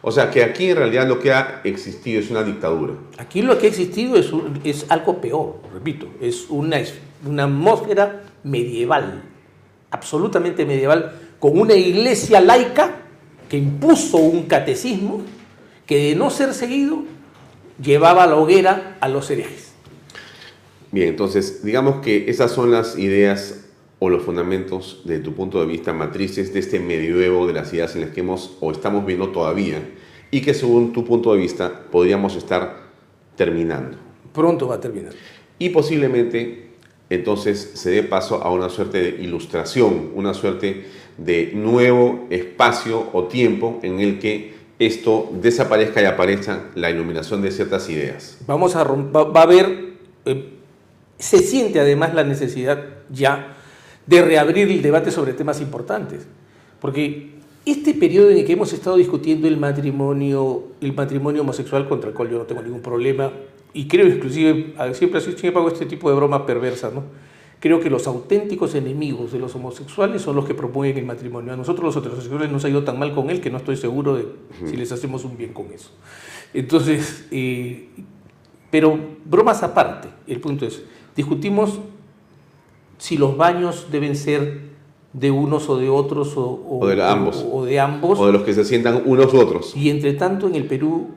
O 0.05 0.11
sea 0.11 0.31
que 0.33 0.43
aquí 0.43 0.71
en 0.71 0.77
realidad 0.77 1.07
lo 1.07 1.21
que 1.21 1.33
ha 1.33 1.61
existido 1.63 2.19
es 2.21 2.29
una 2.31 2.43
dictadura. 2.43 2.95
Aquí 3.19 3.41
lo 3.41 3.57
que 3.59 3.67
ha 3.67 3.69
existido 3.69 4.17
es, 4.17 4.33
un- 4.33 4.59
es 4.65 4.85
algo 4.89 5.21
peor, 5.21 5.59
repito, 5.73 6.09
es 6.21 6.47
una, 6.49 6.79
una 7.25 7.45
atmósfera 7.45 8.23
medieval, 8.43 9.23
absolutamente 9.93 10.67
medieval, 10.67 11.13
con 11.39 11.57
una 11.57 11.75
iglesia 11.75 12.41
laica 12.41 12.97
que 13.49 13.59
impuso 13.59 14.17
un 14.17 14.45
catecismo 14.45 15.21
que 15.87 16.09
de 16.09 16.17
no 16.17 16.31
ser 16.31 16.53
seguido 16.55 17.05
llevaba 17.81 18.25
a 18.25 18.27
la 18.27 18.37
hoguera 18.37 18.97
a 19.01 19.09
los 19.09 19.31
herejes. 19.31 19.72
Bien, 20.93 21.09
entonces 21.09 21.65
digamos 21.65 22.03
que 22.03 22.31
esas 22.31 22.53
son 22.53 22.71
las 22.71 22.99
ideas 22.99 23.65
o 23.99 24.11
los 24.11 24.23
fundamentos 24.23 25.03
de 25.05 25.21
tu 25.21 25.33
punto 25.33 25.59
de 25.61 25.67
vista 25.67 25.93
matrices 25.93 26.53
de 26.53 26.61
este 26.61 26.81
medioevo 26.81 27.47
de 27.47 27.55
las 27.55 27.73
ideas 27.73 27.95
en 27.95 28.03
las 28.03 28.11
que 28.11 28.21
hemos 28.21 28.57
o 28.61 28.71
estamos 28.71 29.07
viendo 29.07 29.31
todavía 29.31 29.81
y 30.31 30.43
que 30.43 30.55
según 30.55 30.93
tu 30.93 31.05
punto 31.05 31.33
de 31.33 31.41
vista 31.41 31.85
podríamos 31.91 32.37
estar 32.37 32.91
terminando. 33.37 33.97
Pronto 34.33 34.69
va 34.69 34.77
a 34.77 34.81
terminar. 34.81 35.13
Y 35.59 35.71
posiblemente 35.71 36.73
entonces 37.11 37.73
se 37.75 37.91
dé 37.91 38.03
paso 38.03 38.43
a 38.43 38.51
una 38.51 38.69
suerte 38.69 39.03
de 39.03 39.23
ilustración, 39.23 40.11
una 40.15 40.35
suerte 40.35 40.85
de 41.19 41.53
nuevo 41.55 42.27
espacio 42.31 43.09
o 43.13 43.25
tiempo 43.25 43.79
en 43.83 44.01
el 44.01 44.19
que 44.19 44.55
esto 44.79 45.31
desaparezca 45.41 46.03
y 46.03 46.07
aparezca 46.07 46.71
la 46.75 46.91
iluminación 46.91 47.43
de 47.43 47.51
ciertas 47.51 47.89
ideas. 47.89 48.39
Vamos 48.47 48.75
a 48.77 48.85
va, 48.85 49.25
va 49.25 49.41
a 49.41 49.45
haber, 49.45 49.95
eh, 50.25 50.52
se 51.23 51.39
siente 51.39 51.79
además 51.79 52.15
la 52.15 52.25
necesidad 52.25 52.83
ya 53.09 53.55
de 54.09 54.23
reabrir 54.23 54.69
el 54.69 54.83
debate 54.83 55.13
sobre 55.13 55.35
temas 55.35 55.61
importantes, 55.61 56.27
porque 56.81 57.35
este 57.65 57.95
periodo 57.95 58.31
en 58.31 58.39
el 58.39 58.45
que 58.45 58.55
hemos 58.55 58.73
estado 58.73 58.97
discutiendo 58.97 59.47
el 59.47 59.57
matrimonio, 59.57 60.65
el 60.81 60.93
matrimonio 60.95 61.43
homosexual 61.43 61.89
contra 61.89 62.11
el 62.11 62.17
cual 62.17 62.31
yo 62.31 62.39
no 62.39 62.45
tengo 62.45 62.61
ningún 62.61 62.83
problema 62.83 63.31
y 63.73 63.87
creo 63.87 64.09
inclusive 64.09 64.75
siempre 64.95 65.19
así 65.21 65.33
siempre 65.35 65.61
hago 65.61 65.69
este 65.69 65.87
tipo 65.87 66.11
de 66.11 66.17
bromas 66.17 66.41
perversas, 66.41 66.93
¿no? 66.93 67.05
Creo 67.61 67.79
que 67.79 67.89
los 67.89 68.09
auténticos 68.09 68.75
enemigos 68.75 69.31
de 69.31 69.39
los 69.39 69.55
homosexuales 69.55 70.23
son 70.23 70.35
los 70.35 70.45
que 70.45 70.55
promueven 70.55 70.99
el 70.99 71.05
matrimonio. 71.07 71.53
A 71.53 71.57
nosotros 71.57 71.95
los 71.95 72.05
heterosexuales 72.05 72.51
nos 72.51 72.65
ha 72.65 72.69
ido 72.69 72.83
tan 72.83 72.99
mal 72.99 73.15
con 73.15 73.31
él 73.31 73.41
que 73.41 73.51
no 73.51 73.59
estoy 73.59 73.77
seguro 73.77 74.17
de 74.17 74.27
si 74.69 74.77
les 74.77 74.91
hacemos 74.91 75.25
un 75.25 75.37
bien 75.37 75.53
con 75.53 75.67
eso. 75.73 75.91
Entonces, 76.53 77.29
eh, 77.31 77.89
pero 78.73 78.99
bromas 79.25 79.63
aparte, 79.63 80.09
el 80.27 80.41
punto 80.41 80.67
es, 80.67 80.83
discutimos 81.17 81.79
si 82.99 83.17
los 83.17 83.37
baños 83.37 83.89
deben 83.91 84.15
ser 84.17 84.71
de 85.13 85.31
unos 85.31 85.69
o 85.69 85.77
de 85.77 85.89
otros 85.91 86.37
o, 86.37 86.79
O 86.81 86.87
de 86.87 87.03
ambos. 87.03 87.37
o- 87.47 87.57
o 87.59 87.65
de 87.65 87.79
ambos. 87.81 88.19
O 88.19 88.27
de 88.27 88.33
los 88.33 88.43
que 88.43 88.55
se 88.55 88.65
sientan 88.65 89.03
unos 89.05 89.33
u 89.35 89.39
otros. 89.41 89.77
Y 89.77 89.91
entre 89.91 90.15
tanto 90.15 90.47
en 90.47 90.55
el 90.55 90.65
Perú 90.67 91.09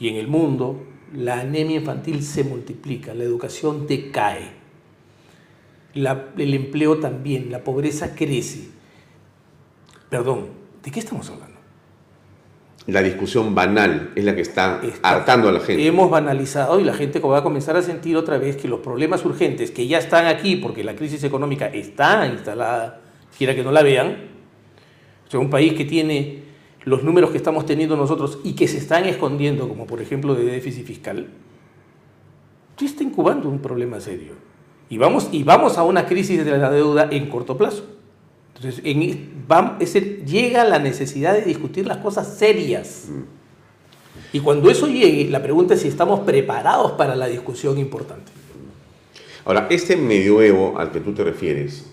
y 0.00 0.08
en 0.08 0.16
el 0.16 0.26
mundo, 0.26 0.80
la 1.14 1.40
anemia 1.40 1.76
infantil 1.76 2.22
se 2.24 2.42
multiplica, 2.44 3.14
la 3.14 3.22
educación 3.24 3.86
decae, 3.86 4.50
la- 5.94 6.30
el 6.36 6.54
empleo 6.54 6.98
también, 6.98 7.52
la 7.52 7.62
pobreza 7.62 8.16
crece. 8.16 8.68
Perdón, 10.10 10.46
¿de 10.82 10.90
qué 10.90 10.98
estamos 11.00 11.28
hablando? 11.30 11.53
La 12.86 13.02
discusión 13.02 13.54
banal 13.54 14.10
es 14.14 14.24
la 14.24 14.34
que 14.34 14.42
está, 14.42 14.80
Está- 14.82 15.08
hartando 15.10 15.48
a 15.48 15.52
la 15.52 15.60
gente. 15.60 15.86
Hemos 15.86 16.10
banalizado 16.10 16.78
y 16.80 16.84
la 16.84 16.92
gente 16.92 17.18
va 17.20 17.38
a 17.38 17.42
comenzar 17.42 17.76
a 17.76 17.82
sentir 17.82 18.14
otra 18.16 18.36
vez 18.36 18.56
que 18.56 18.68
los 18.68 18.80
problemas 18.80 19.24
urgentes 19.24 19.70
que 19.70 19.86
ya 19.86 19.98
están 19.98 20.26
aquí 20.26 20.56
porque 20.56 20.84
la 20.84 20.94
crisis 20.94 21.24
económica 21.24 21.66
está 21.68 22.26
instalada, 22.26 23.00
quiera 23.38 23.54
que 23.54 23.64
no 23.64 23.72
la 23.72 23.82
vean, 23.82 24.16
o 25.26 25.30
sea, 25.30 25.40
un 25.40 25.48
país 25.48 25.72
que 25.72 25.86
tiene 25.86 26.42
los 26.84 27.02
números 27.02 27.30
que 27.30 27.38
estamos 27.38 27.64
teniendo 27.64 27.96
nosotros 27.96 28.38
y 28.44 28.52
que 28.54 28.68
se 28.68 28.76
están 28.76 29.06
escondiendo, 29.06 29.66
como 29.66 29.86
por 29.86 30.02
ejemplo 30.02 30.34
de 30.34 30.44
déficit 30.44 30.84
fiscal, 30.86 31.28
ya 32.76 32.86
está 32.86 33.02
incubando 33.02 33.48
un 33.48 33.60
problema 33.60 33.98
serio. 34.00 34.32
Y 34.90 34.98
vamos, 34.98 35.30
y 35.32 35.42
vamos 35.42 35.78
a 35.78 35.84
una 35.84 36.04
crisis 36.04 36.44
de 36.44 36.58
la 36.58 36.70
deuda 36.70 37.08
en 37.10 37.30
corto 37.30 37.56
plazo. 37.56 37.86
Entonces, 38.54 38.82
en, 38.84 39.33
vam- 39.48 39.76
ese- 39.80 40.22
llega 40.26 40.64
la 40.64 40.78
necesidad 40.78 41.32
de 41.34 41.42
discutir 41.42 41.86
las 41.86 41.98
cosas 41.98 42.36
serias. 42.36 43.08
Y 44.32 44.40
cuando 44.40 44.70
eso 44.70 44.86
llegue, 44.88 45.28
la 45.30 45.42
pregunta 45.42 45.74
es 45.74 45.80
si 45.82 45.88
estamos 45.88 46.20
preparados 46.20 46.92
para 46.92 47.14
la 47.16 47.26
discusión 47.26 47.78
importante. 47.78 48.32
Ahora, 49.44 49.66
este 49.70 49.96
medioevo 49.96 50.78
al 50.78 50.90
que 50.90 51.00
tú 51.00 51.12
te 51.12 51.22
refieres, 51.22 51.84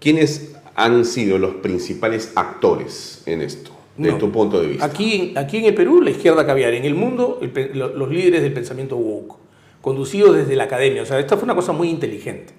¿quiénes 0.00 0.54
han 0.74 1.04
sido 1.04 1.38
los 1.38 1.56
principales 1.56 2.32
actores 2.34 3.22
en 3.26 3.42
esto, 3.42 3.70
de 3.96 4.12
No. 4.12 4.18
tu 4.18 4.30
punto 4.30 4.60
de 4.60 4.68
vista? 4.68 4.84
Aquí, 4.84 5.32
aquí 5.36 5.58
en 5.58 5.64
el 5.66 5.74
Perú, 5.74 6.00
la 6.02 6.10
izquierda 6.10 6.46
caviar. 6.46 6.74
En 6.74 6.84
el 6.84 6.94
mundo, 6.94 7.38
el 7.42 7.78
los 7.78 8.08
líderes 8.10 8.42
del 8.42 8.52
pensamiento 8.52 8.96
woke, 8.96 9.36
conducidos 9.80 10.36
desde 10.36 10.56
la 10.56 10.64
academia. 10.64 11.02
O 11.02 11.06
sea, 11.06 11.18
esta 11.18 11.36
fue 11.36 11.44
una 11.44 11.54
cosa 11.54 11.72
muy 11.72 11.88
inteligente. 11.88 12.52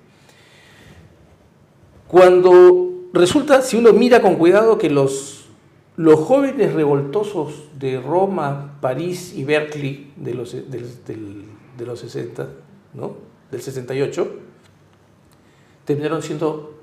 Cuando 2.08 3.10
resulta, 3.14 3.62
si 3.62 3.78
uno 3.78 3.94
mira 3.94 4.22
con 4.22 4.36
cuidado, 4.36 4.78
que 4.78 4.90
los, 4.90 5.46
los 5.96 6.20
jóvenes 6.20 6.74
revoltosos 6.74 7.66
de 7.78 8.00
Roma, 8.00 8.78
París 8.82 9.34
y 9.36 9.44
Berkeley 9.44 10.14
de 10.16 10.34
los, 10.34 10.54
de 10.54 11.86
los 11.86 12.00
60, 12.00 12.48
¿no? 12.94 13.16
del 13.52 13.62
68, 13.62 14.28
terminaron 15.86 16.22
siendo 16.22 16.76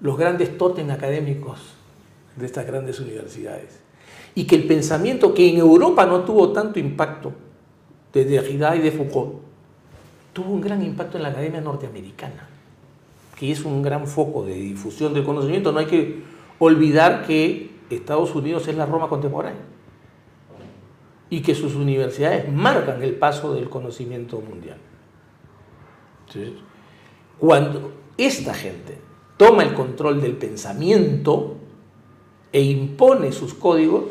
los 0.00 0.16
grandes 0.16 0.56
tótem 0.56 0.90
académicos 0.90 1.60
de 2.36 2.46
estas 2.46 2.66
grandes 2.66 3.00
universidades. 3.00 3.80
Y 4.34 4.44
que 4.44 4.56
el 4.56 4.66
pensamiento 4.66 5.34
que 5.34 5.48
en 5.48 5.58
Europa 5.58 6.06
no 6.06 6.20
tuvo 6.20 6.52
tanto 6.52 6.78
impacto, 6.78 7.32
de 8.12 8.24
Derrida 8.24 8.74
y 8.74 8.80
de 8.80 8.90
Foucault, 8.90 9.34
tuvo 10.32 10.52
un 10.52 10.60
gran 10.60 10.82
impacto 10.82 11.16
en 11.16 11.22
la 11.22 11.30
academia 11.30 11.60
norteamericana, 11.60 12.48
que 13.40 13.50
es 13.50 13.64
un 13.64 13.80
gran 13.80 14.06
foco 14.06 14.44
de 14.44 14.52
difusión 14.52 15.14
del 15.14 15.24
conocimiento. 15.24 15.72
No 15.72 15.78
hay 15.78 15.86
que 15.86 16.22
olvidar 16.58 17.26
que 17.26 17.70
Estados 17.88 18.34
Unidos 18.34 18.68
es 18.68 18.76
la 18.76 18.84
Roma 18.84 19.08
contemporánea 19.08 19.62
y 21.30 21.40
que 21.40 21.54
sus 21.54 21.74
universidades 21.74 22.52
marcan 22.52 23.02
el 23.02 23.14
paso 23.14 23.54
del 23.54 23.70
conocimiento 23.70 24.42
mundial. 24.42 24.76
Cuando 27.38 27.92
esta 28.18 28.52
gente 28.52 28.98
toma 29.38 29.62
el 29.62 29.72
control 29.72 30.20
del 30.20 30.36
pensamiento 30.36 31.56
e 32.52 32.60
impone 32.60 33.32
sus 33.32 33.54
códigos, 33.54 34.04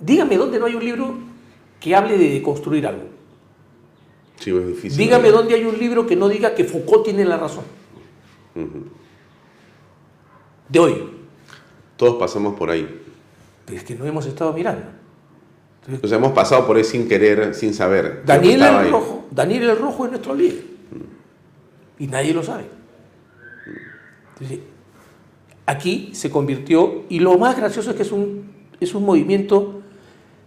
dígame 0.00 0.36
dónde 0.36 0.58
no 0.58 0.66
hay 0.66 0.74
un 0.74 0.84
libro 0.84 1.14
que 1.78 1.94
hable 1.94 2.18
de 2.18 2.42
construir 2.42 2.88
algo. 2.88 3.04
Sí, 4.38 4.50
es 4.50 4.66
difícil. 4.66 4.98
Dígame 4.98 5.30
dónde 5.30 5.54
hay 5.54 5.64
un 5.64 5.78
libro 5.78 6.06
que 6.06 6.16
no 6.16 6.28
diga 6.28 6.54
que 6.54 6.64
Foucault 6.64 7.04
tiene 7.04 7.24
la 7.24 7.36
razón. 7.36 7.64
De 10.68 10.78
hoy. 10.78 11.10
Todos 11.96 12.16
pasamos 12.16 12.54
por 12.54 12.70
ahí. 12.70 13.02
Pero 13.66 13.78
es 13.78 13.84
que 13.84 13.94
no 13.94 14.06
hemos 14.06 14.26
estado 14.26 14.52
mirando. 14.52 14.86
Entonces 15.86 16.16
hemos 16.16 16.32
pasado 16.32 16.66
por 16.66 16.76
ahí 16.76 16.84
sin 16.84 17.08
querer, 17.08 17.54
sin 17.54 17.72
saber. 17.72 18.22
Daniel 18.24 18.62
el. 18.62 18.90
Rojo, 18.90 19.26
Daniel 19.30 19.70
el 19.70 19.78
Rojo 19.78 20.04
es 20.04 20.10
nuestro 20.10 20.34
líder. 20.34 20.62
Y 21.98 22.06
nadie 22.06 22.32
lo 22.32 22.42
sabe. 22.42 22.64
Entonces, 24.34 24.60
aquí 25.66 26.10
se 26.12 26.30
convirtió, 26.30 27.04
y 27.08 27.18
lo 27.18 27.36
más 27.38 27.56
gracioso 27.56 27.90
es 27.90 27.96
que 27.96 28.02
es 28.02 28.12
un, 28.12 28.52
es 28.78 28.94
un 28.94 29.04
movimiento 29.04 29.82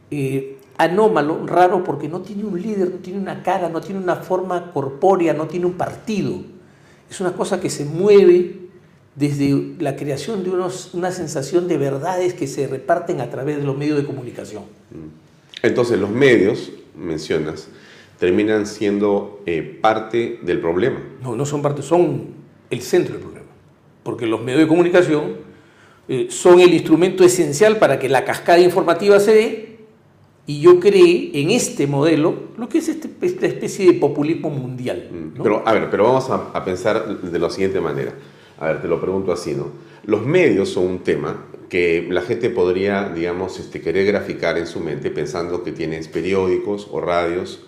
eh, 0.09 0.57
anómalo, 0.83 1.45
raro, 1.45 1.83
porque 1.83 2.07
no 2.07 2.21
tiene 2.21 2.43
un 2.43 2.61
líder, 2.61 2.89
no 2.89 2.97
tiene 2.97 3.19
una 3.19 3.43
cara, 3.43 3.69
no 3.69 3.81
tiene 3.81 3.99
una 4.01 4.15
forma 4.17 4.71
corpórea, 4.71 5.33
no 5.33 5.47
tiene 5.47 5.65
un 5.65 5.73
partido. 5.73 6.35
Es 7.09 7.19
una 7.21 7.33
cosa 7.33 7.59
que 7.59 7.69
se 7.69 7.85
mueve 7.85 8.57
desde 9.15 9.73
la 9.79 9.95
creación 9.95 10.43
de 10.43 10.49
unos- 10.49 10.93
una 10.93 11.11
sensación 11.11 11.67
de 11.67 11.77
verdades 11.77 12.33
que 12.33 12.47
se 12.47 12.67
reparten 12.67 13.21
a 13.21 13.29
través 13.29 13.57
de 13.57 13.63
los 13.63 13.77
medios 13.77 13.97
de 13.97 14.05
comunicación. 14.05 14.63
Entonces 15.61 15.99
los 15.99 16.09
medios, 16.09 16.71
mencionas, 16.97 17.67
terminan 18.19 18.65
siendo 18.65 19.41
eh, 19.45 19.79
parte 19.81 20.39
del 20.43 20.59
problema. 20.59 20.99
No, 21.21 21.35
no 21.35 21.45
son 21.45 21.61
parte, 21.61 21.81
son 21.81 22.27
el 22.69 22.81
centro 22.81 23.13
del 23.15 23.21
problema. 23.23 23.47
Porque 24.03 24.25
los 24.25 24.41
medios 24.41 24.61
de 24.61 24.67
comunicación 24.67 25.35
eh, 26.07 26.27
son 26.29 26.59
el 26.59 26.73
instrumento 26.73 27.23
esencial 27.23 27.77
para 27.77 27.99
que 27.99 28.09
la 28.09 28.23
cascada 28.25 28.59
informativa 28.59 29.19
se 29.19 29.33
dé. 29.33 29.70
Y 30.47 30.59
yo 30.61 30.79
creé 30.79 31.31
en 31.35 31.51
este 31.51 31.87
modelo 31.87 32.33
lo 32.57 32.67
que 32.67 32.79
es 32.79 32.89
este- 32.89 33.09
esta 33.21 33.45
especie 33.45 33.85
de 33.85 33.93
populismo 33.93 34.49
mundial. 34.49 35.09
Mm, 35.11 35.37
¿no? 35.37 35.43
Pero, 35.43 35.63
a 35.65 35.73
ver, 35.73 35.89
pero 35.89 36.03
vamos 36.05 36.29
a, 36.29 36.49
a 36.53 36.65
pensar 36.65 37.21
de 37.21 37.39
la 37.39 37.49
siguiente 37.49 37.79
manera. 37.79 38.13
A 38.59 38.67
ver, 38.67 38.81
te 38.81 38.87
lo 38.87 38.99
pregunto 38.99 39.31
así, 39.31 39.53
¿no? 39.53 39.67
Los 40.03 40.25
medios 40.25 40.69
son 40.69 40.87
un 40.87 40.99
tema 40.99 41.45
que 41.69 42.07
la 42.09 42.21
gente 42.21 42.49
podría, 42.49 43.09
digamos, 43.09 43.59
este, 43.59 43.81
querer 43.81 44.05
graficar 44.05 44.57
en 44.57 44.67
su 44.67 44.79
mente 44.81 45.09
pensando 45.09 45.63
que 45.63 45.71
tienes 45.71 46.07
periódicos 46.07 46.87
o 46.91 46.99
radios 46.99 47.61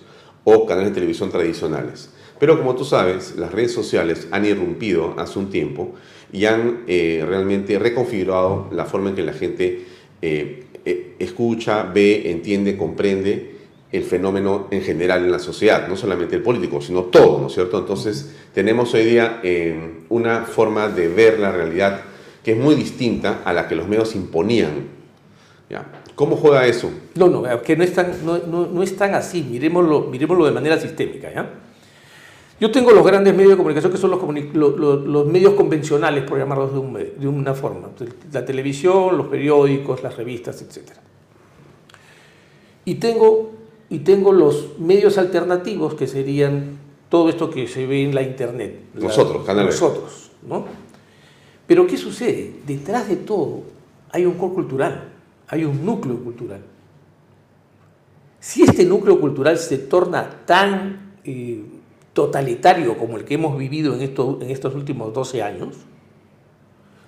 o 0.43 0.65
canales 0.65 0.89
de 0.89 0.95
televisión 0.95 1.29
tradicionales. 1.29 2.09
Pero 2.39 2.57
como 2.57 2.75
tú 2.75 2.83
sabes, 2.83 3.35
las 3.37 3.51
redes 3.53 3.71
sociales 3.71 4.27
han 4.31 4.45
irrumpido 4.45 5.13
hace 5.17 5.39
un 5.39 5.49
tiempo 5.49 5.93
y 6.33 6.45
han 6.45 6.83
eh, 6.87 7.23
realmente 7.25 7.79
reconfigurado 7.79 8.67
la 8.71 8.83
forma 8.85 9.11
en 9.11 9.15
que 9.15 9.21
la 9.23 9.33
gente 9.33 9.85
eh, 10.21 10.62
eh, 10.85 11.15
escucha, 11.19 11.83
ve, 11.83 12.29
entiende, 12.31 12.77
comprende 12.77 13.51
el 13.91 14.03
fenómeno 14.03 14.67
en 14.71 14.81
general 14.81 15.23
en 15.23 15.31
la 15.31 15.39
sociedad, 15.39 15.87
no 15.87 15.95
solamente 15.95 16.35
el 16.35 16.41
político, 16.41 16.81
sino 16.81 17.03
todo, 17.03 17.39
¿no 17.39 17.47
es 17.47 17.53
cierto? 17.53 17.77
Entonces, 17.79 18.33
tenemos 18.53 18.93
hoy 18.95 19.03
día 19.05 19.39
eh, 19.43 20.03
una 20.09 20.41
forma 20.45 20.87
de 20.89 21.07
ver 21.09 21.39
la 21.39 21.51
realidad 21.51 22.01
que 22.43 22.51
es 22.53 22.57
muy 22.57 22.75
distinta 22.75 23.41
a 23.45 23.53
la 23.53 23.67
que 23.67 23.75
los 23.75 23.87
medios 23.87 24.15
imponían. 24.15 24.87
¿ya? 25.69 25.85
¿Cómo 26.15 26.35
juega 26.35 26.65
eso? 26.67 26.89
No, 27.15 27.27
no, 27.29 27.43
que 27.61 27.75
no 27.77 27.83
es 27.83 27.93
tan, 27.93 28.11
no, 28.25 28.39
no- 28.39 28.65
no 28.67 28.83
es 28.83 28.95
tan 28.97 29.13
así, 29.13 29.43
miremoslo, 29.49 30.01
miremoslo 30.01 30.45
de 30.45 30.51
manera 30.51 30.79
sistémica. 30.79 31.31
¿ya? 31.33 31.49
Yo 32.63 32.71
tengo 32.71 32.91
los 32.91 33.05
grandes 33.05 33.33
medios 33.35 33.51
de 33.51 33.57
comunicación 33.57 33.91
que 33.91 33.97
son 33.97 34.11
los, 34.11 35.25
medios 35.27 35.53
convencionales, 35.55 36.23
por 36.23 36.37
llamarlos 36.39 36.71
de, 36.71 36.79
un 36.79 36.93
me- 36.93 37.03
de 37.03 37.27
una 37.27 37.53
forma. 37.53 37.89
La 38.31 38.45
televisión, 38.45 39.17
los 39.17 39.27
periódicos, 39.27 40.01
las 40.01 40.15
revistas, 40.15 40.61
etc. 40.61 40.91
Y 42.85 42.95
tengo, 42.95 43.51
y 43.89 43.99
tengo 43.99 44.31
los 44.31 44.79
medios 44.79 45.17
alternativos 45.17 45.95
que 45.95 46.07
serían 46.07 46.77
todo 47.09 47.27
esto 47.27 47.49
que 47.49 47.67
se 47.67 47.85
ve 47.85 48.05
en 48.05 48.15
la 48.15 48.21
internet. 48.21 48.79
La- 48.95 49.07
Nosotros, 49.07 49.45
Canal 49.45 49.65
B. 49.65 49.71
Nosotros, 49.71 50.31
¿no? 50.47 50.63
Pero 51.67 51.85
¿qué 51.85 51.97
sucede? 51.97 52.61
Detrás 52.65 53.09
de 53.09 53.17
todo 53.17 53.63
hay 54.09 54.25
un 54.25 54.35
core 54.35 54.53
cultural, 54.53 55.09
hay 55.49 55.65
un 55.65 55.85
núcleo 55.85 56.15
cultural. 56.15 56.61
Si 58.39 58.63
este 58.63 58.85
núcleo 58.85 59.19
cultural 59.19 59.57
se 59.57 59.79
torna 59.79 60.29
tan 60.45 61.15
eh, 61.25 61.61
totalitario 62.13 62.97
como 62.97 63.17
el 63.17 63.25
que 63.25 63.33
hemos 63.35 63.57
vivido 63.57 63.93
en, 63.95 64.01
esto- 64.01 64.39
en 64.41 64.49
estos 64.49 64.75
últimos 64.75 65.13
12 65.13 65.41
años, 65.43 65.75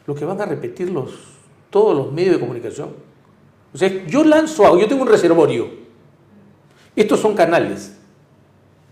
lo 0.08 0.16
que 0.16 0.26
van 0.26 0.42
a 0.42 0.46
repetir 0.46 0.90
los, 0.92 1.12
todos 1.70 1.96
los 1.96 2.12
medios 2.12 2.36
de 2.36 2.40
comunicación. 2.40 2.90
O 3.74 3.78
sea, 3.78 4.06
yo 4.08 4.24
lanzo 4.24 4.66
agua, 4.66 4.80
yo 4.80 4.88
tengo 4.88 5.02
un 5.04 5.08
reservorio. 5.10 5.68
Estos 6.96 7.20
son 7.20 7.36
canales 7.36 7.98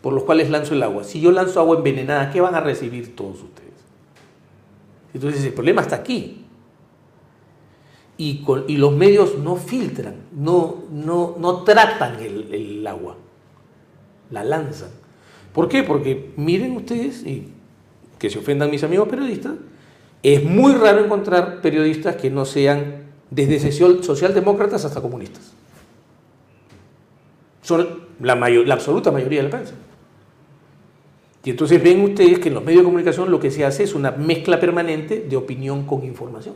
por 0.01 0.13
los 0.13 0.23
cuales 0.23 0.49
lanzo 0.49 0.73
el 0.73 0.83
agua. 0.83 1.03
Si 1.03 1.21
yo 1.21 1.31
lanzo 1.31 1.59
agua 1.59 1.77
envenenada, 1.77 2.31
¿qué 2.31 2.41
van 2.41 2.55
a 2.55 2.59
recibir 2.59 3.15
todos 3.15 3.41
ustedes? 3.41 3.71
Entonces 5.13 5.43
el 5.45 5.53
problema 5.53 5.81
está 5.81 5.95
aquí. 5.97 6.39
Y, 8.17 8.43
los 8.77 8.91
medios 8.93 9.37
no 9.39 9.55
filtran, 9.55 10.15
no 10.33 11.63
tratan 11.65 12.19
el, 12.21 12.53
el 12.53 12.87
agua, 12.87 13.15
la 14.29 14.43
lanzan. 14.43 15.02
¿Por 15.53 15.69
qué? 15.69 15.83
Porque 15.83 16.31
miren 16.35 16.75
ustedes, 16.75 17.25
y 17.25 17.49
que 18.19 18.29
se 18.29 18.39
ofendan 18.39 18.71
mis 18.71 18.83
amigos 18.83 19.07
periodistas, 19.07 19.53
es 20.23 20.43
muy 20.43 20.73
raro 20.73 21.03
encontrar 21.03 21.61
periodistas 21.61 22.15
que 22.15 22.29
no 22.29 22.45
sean 22.45 23.03
desde 23.29 23.59
social- 23.59 24.03
socialdemócratas 24.03 24.85
hasta 24.85 25.01
comunistas. 25.01 25.53
Son 27.61 27.87
la, 28.21 28.35
mayo- 28.35 28.63
la 28.63 28.73
absoluta 28.75 29.11
mayoría 29.11 29.39
de 29.39 29.43
la 29.43 29.49
prensa. 29.49 29.73
Y 31.45 31.49
entonces 31.49 31.83
ven 31.83 32.01
ustedes 32.01 32.39
que 32.39 32.47
en 32.47 32.55
los 32.55 32.63
medios 32.63 32.81
de 32.81 32.85
comunicación 32.85 33.29
lo 33.29 33.39
que 33.39 33.51
se 33.51 33.65
hace 33.65 33.83
es 33.83 33.93
una 33.95 34.11
mezcla 34.11 34.59
permanente 34.59 35.25
de 35.29 35.35
opinión 35.35 35.85
con 35.85 36.03
información. 36.03 36.55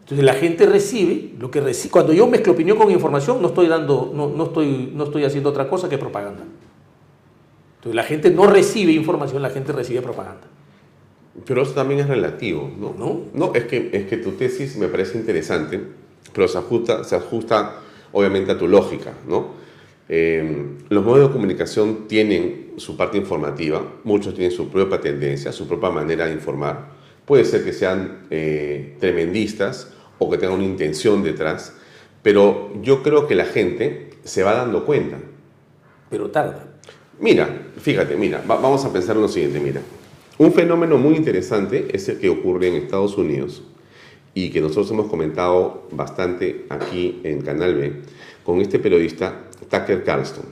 Entonces 0.00 0.24
la 0.24 0.34
gente 0.34 0.66
recibe 0.66 1.30
lo 1.38 1.50
que 1.50 1.60
recibe. 1.60 1.90
Cuando 1.92 2.12
yo 2.12 2.26
mezclo 2.26 2.52
opinión 2.52 2.76
con 2.76 2.90
información, 2.90 3.40
no 3.40 3.48
estoy 3.48 3.68
dando, 3.68 4.12
no, 4.14 4.28
no 4.28 4.44
estoy, 4.44 4.92
no 4.94 5.04
estoy 5.04 5.24
haciendo 5.24 5.50
otra 5.50 5.68
cosa 5.68 5.88
que 5.88 5.96
propaganda. 5.96 6.42
Entonces 7.80 7.96
la 7.96 8.04
gente 8.04 8.30
no 8.30 8.46
recibe 8.46 8.92
información, 8.92 9.40
la 9.40 9.48
gente 9.48 9.72
recibe 9.72 10.02
propaganda. 10.02 10.46
Pero 11.46 11.62
eso 11.62 11.72
también 11.72 12.00
es 12.00 12.08
relativo, 12.08 12.70
¿no? 12.78 12.94
¿No? 12.98 13.22
No, 13.32 13.54
es 13.54 13.64
que, 13.64 13.88
es 13.94 14.04
que 14.04 14.18
tu 14.18 14.32
tesis 14.32 14.76
me 14.76 14.86
parece 14.88 15.16
interesante, 15.16 15.80
pero 16.34 16.46
se 16.46 16.58
ajusta, 16.58 17.04
se 17.04 17.16
ajusta 17.16 17.76
obviamente 18.12 18.52
a 18.52 18.58
tu 18.58 18.68
lógica, 18.68 19.14
¿no? 19.26 19.58
Eh, 20.10 20.76
los 20.90 21.04
medios 21.06 21.28
de 21.28 21.32
comunicación 21.32 22.06
tienen 22.06 22.74
su 22.76 22.98
parte 22.98 23.16
informativa, 23.16 23.82
muchos 24.04 24.34
tienen 24.34 24.50
su 24.50 24.68
propia 24.68 25.00
tendencia, 25.00 25.50
su 25.50 25.66
propia 25.66 25.88
manera 25.88 26.26
de 26.26 26.34
informar. 26.34 26.90
Puede 27.24 27.46
ser 27.46 27.64
que 27.64 27.72
sean 27.72 28.26
eh, 28.28 28.96
tremendistas 29.00 29.94
o 30.18 30.28
que 30.28 30.36
tengan 30.36 30.56
una 30.56 30.66
intención 30.66 31.22
detrás, 31.22 31.74
pero 32.22 32.70
yo 32.82 33.02
creo 33.02 33.26
que 33.26 33.34
la 33.34 33.46
gente 33.46 34.10
se 34.22 34.42
va 34.42 34.52
dando 34.52 34.84
cuenta. 34.84 35.16
Pero 36.10 36.30
tarda. 36.30 36.69
Mira, 37.20 37.70
fíjate, 37.78 38.16
mira, 38.16 38.42
va- 38.50 38.56
vamos 38.60 38.84
a 38.84 38.92
pensar 38.92 39.16
en 39.16 39.22
lo 39.22 39.28
siguiente, 39.28 39.60
mira. 39.60 39.80
Un 40.38 40.52
fenómeno 40.52 40.96
muy 40.96 41.16
interesante 41.16 41.88
es 41.92 42.08
el 42.08 42.18
que 42.18 42.30
ocurre 42.30 42.68
en 42.68 42.76
Estados 42.76 43.16
Unidos 43.18 43.62
y 44.32 44.50
que 44.50 44.60
nosotros 44.60 44.90
hemos 44.92 45.08
comentado 45.08 45.86
bastante 45.92 46.64
aquí 46.70 47.20
en 47.24 47.42
Canal 47.42 47.74
B 47.74 47.92
con 48.44 48.60
este 48.60 48.78
periodista 48.78 49.42
Tucker 49.68 50.02
Carlson. 50.02 50.44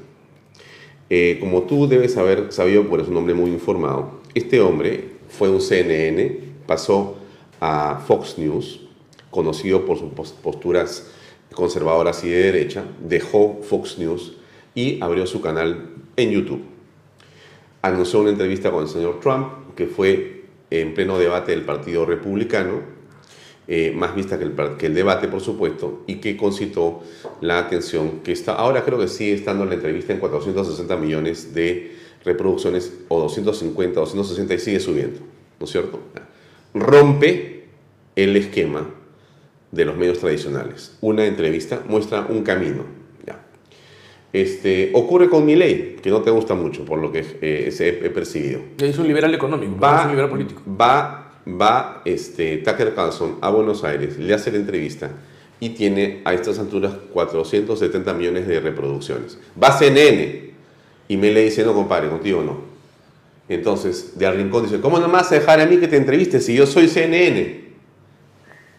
Eh, 1.10 1.38
como 1.40 1.62
tú 1.62 1.88
debes 1.88 2.16
haber 2.18 2.52
sabido, 2.52 2.86
por 2.86 3.00
es 3.00 3.08
un 3.08 3.16
hombre 3.16 3.32
muy 3.32 3.50
informado, 3.50 4.20
este 4.34 4.60
hombre 4.60 5.12
fue 5.30 5.48
un 5.48 5.62
CNN, 5.62 6.38
pasó 6.66 7.16
a 7.60 8.02
Fox 8.06 8.36
News, 8.36 8.80
conocido 9.30 9.86
por 9.86 9.98
sus 9.98 10.10
pos- 10.12 10.32
posturas 10.42 11.10
conservadoras 11.54 12.22
y 12.24 12.28
de 12.28 12.42
derecha, 12.42 12.84
dejó 13.02 13.60
Fox 13.62 13.98
News 13.98 14.34
y 14.74 15.00
abrió 15.02 15.24
su 15.26 15.40
canal 15.40 15.94
en 16.18 16.30
YouTube. 16.30 16.62
Anunció 17.80 18.20
una 18.20 18.30
entrevista 18.30 18.70
con 18.70 18.82
el 18.82 18.88
señor 18.88 19.20
Trump, 19.20 19.74
que 19.74 19.86
fue 19.86 20.44
en 20.70 20.92
pleno 20.92 21.18
debate 21.18 21.52
del 21.52 21.62
Partido 21.62 22.04
Republicano, 22.04 22.80
eh, 23.68 23.92
más 23.94 24.14
vista 24.14 24.38
que 24.38 24.44
el, 24.44 24.54
que 24.78 24.86
el 24.86 24.94
debate, 24.94 25.28
por 25.28 25.40
supuesto, 25.40 26.02
y 26.06 26.16
que 26.16 26.36
concitó 26.36 27.02
la 27.40 27.58
atención 27.58 28.20
que 28.20 28.32
está, 28.32 28.54
ahora 28.54 28.84
creo 28.84 28.98
que 28.98 29.08
sigue 29.08 29.34
estando 29.34 29.64
la 29.64 29.74
entrevista 29.74 30.12
en 30.12 30.18
460 30.18 30.96
millones 30.96 31.54
de 31.54 31.96
reproducciones, 32.24 32.92
o 33.08 33.20
250, 33.20 34.00
260, 34.00 34.54
y 34.54 34.58
sigue 34.58 34.80
subiendo, 34.80 35.20
¿no 35.60 35.66
es 35.66 35.70
cierto? 35.70 36.00
Rompe 36.74 37.68
el 38.16 38.36
esquema 38.36 38.90
de 39.70 39.84
los 39.84 39.96
medios 39.96 40.18
tradicionales. 40.18 40.96
Una 41.00 41.26
entrevista 41.26 41.82
muestra 41.86 42.26
un 42.28 42.42
camino. 42.42 42.97
Este, 44.42 44.90
ocurre 44.94 45.28
con 45.28 45.44
mi 45.44 45.56
ley, 45.56 45.96
que 46.00 46.10
no 46.10 46.22
te 46.22 46.30
gusta 46.30 46.54
mucho, 46.54 46.84
por 46.84 47.00
lo 47.00 47.10
que 47.10 47.24
eh, 47.40 47.74
he, 47.76 48.06
he 48.06 48.10
percibido 48.10 48.60
Es 48.78 48.96
un 48.96 49.08
liberal 49.08 49.34
económico, 49.34 49.72
no 49.72 49.76
es 49.76 49.82
va, 49.82 50.02
un 50.04 50.10
liberal 50.10 50.30
político. 50.30 50.62
va, 50.80 51.32
va 51.60 52.02
este, 52.04 52.58
Tucker 52.58 52.94
Carlson 52.94 53.38
a 53.40 53.50
Buenos 53.50 53.82
Aires, 53.82 54.16
le 54.16 54.32
hace 54.32 54.52
la 54.52 54.58
entrevista 54.58 55.10
y 55.58 55.70
tiene 55.70 56.20
a 56.24 56.34
estas 56.34 56.60
alturas 56.60 56.92
470 57.12 58.14
millones 58.14 58.46
de 58.46 58.60
reproducciones. 58.60 59.38
Va 59.60 59.68
a 59.68 59.78
CNN 59.78 60.52
y 61.08 61.16
me 61.16 61.32
le 61.32 61.42
dice, 61.42 61.64
no 61.64 61.74
compadre, 61.74 62.08
contigo 62.08 62.40
no. 62.42 62.60
Entonces, 63.48 64.16
de 64.16 64.26
al 64.26 64.36
rincón 64.36 64.64
dice, 64.64 64.80
¿cómo 64.80 65.00
no 65.00 65.08
me 65.08 65.14
vas 65.14 65.32
a 65.32 65.34
dejar 65.34 65.60
a 65.60 65.66
mí 65.66 65.78
que 65.78 65.88
te 65.88 65.96
entreviste 65.96 66.38
si 66.38 66.54
yo 66.54 66.64
soy 66.64 66.86
CNN? 66.86 67.66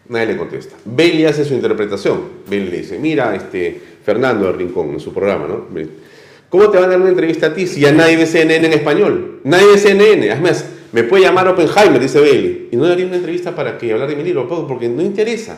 Nadie 0.08 0.26
le 0.26 0.36
contesta. 0.38 0.74
Bailey 0.84 1.26
hace 1.26 1.44
su 1.44 1.54
interpretación. 1.54 2.22
Bailey 2.48 2.70
le 2.70 2.78
dice, 2.78 2.98
mira, 2.98 3.34
este, 3.34 3.89
Fernando 4.04 4.46
del 4.46 4.56
Rincón 4.56 4.90
en 4.90 5.00
su 5.00 5.12
programa, 5.12 5.46
¿no? 5.46 5.66
¿Cómo 6.48 6.68
te 6.68 6.78
van 6.78 6.86
a 6.86 6.92
dar 6.92 7.00
una 7.00 7.10
entrevista 7.10 7.46
a 7.46 7.54
ti 7.54 7.66
si 7.66 7.80
ya 7.80 7.92
nadie 7.92 8.16
ve 8.16 8.26
CNN 8.26 8.66
en 8.66 8.72
español? 8.72 9.40
Nadie 9.44 9.66
ve 9.66 9.78
CNN. 9.78 10.32
Además, 10.32 10.64
me 10.92 11.04
puede 11.04 11.22
llamar 11.22 11.46
Oppenheimer, 11.46 12.00
dice 12.00 12.20
Bailey. 12.20 12.68
Y 12.72 12.76
no 12.76 12.86
le 12.86 12.92
haría 12.92 13.06
una 13.06 13.16
entrevista 13.16 13.54
para 13.54 13.78
que 13.78 13.92
hablar 13.92 14.08
de 14.08 14.16
mi 14.16 14.24
libro, 14.24 14.48
porque 14.66 14.88
no 14.88 15.00
interesa. 15.00 15.56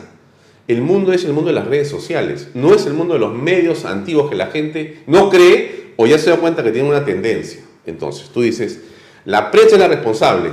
El 0.67 0.81
mundo 0.81 1.11
es 1.11 1.25
el 1.25 1.33
mundo 1.33 1.49
de 1.49 1.55
las 1.55 1.67
redes 1.67 1.89
sociales, 1.89 2.49
no 2.53 2.73
es 2.73 2.85
el 2.85 2.93
mundo 2.93 3.15
de 3.15 3.19
los 3.19 3.33
medios 3.33 3.83
antiguos 3.83 4.29
que 4.29 4.35
la 4.35 4.47
gente 4.47 4.99
no 5.07 5.29
cree 5.29 5.93
o 5.97 6.05
ya 6.05 6.17
se 6.17 6.29
da 6.29 6.37
cuenta 6.37 6.63
que 6.63 6.71
tiene 6.71 6.87
una 6.87 7.03
tendencia. 7.03 7.61
Entonces, 7.85 8.29
tú 8.29 8.41
dices, 8.41 8.79
la 9.25 9.51
prensa 9.51 9.75
es 9.75 9.81
la 9.81 9.87
responsable. 9.87 10.51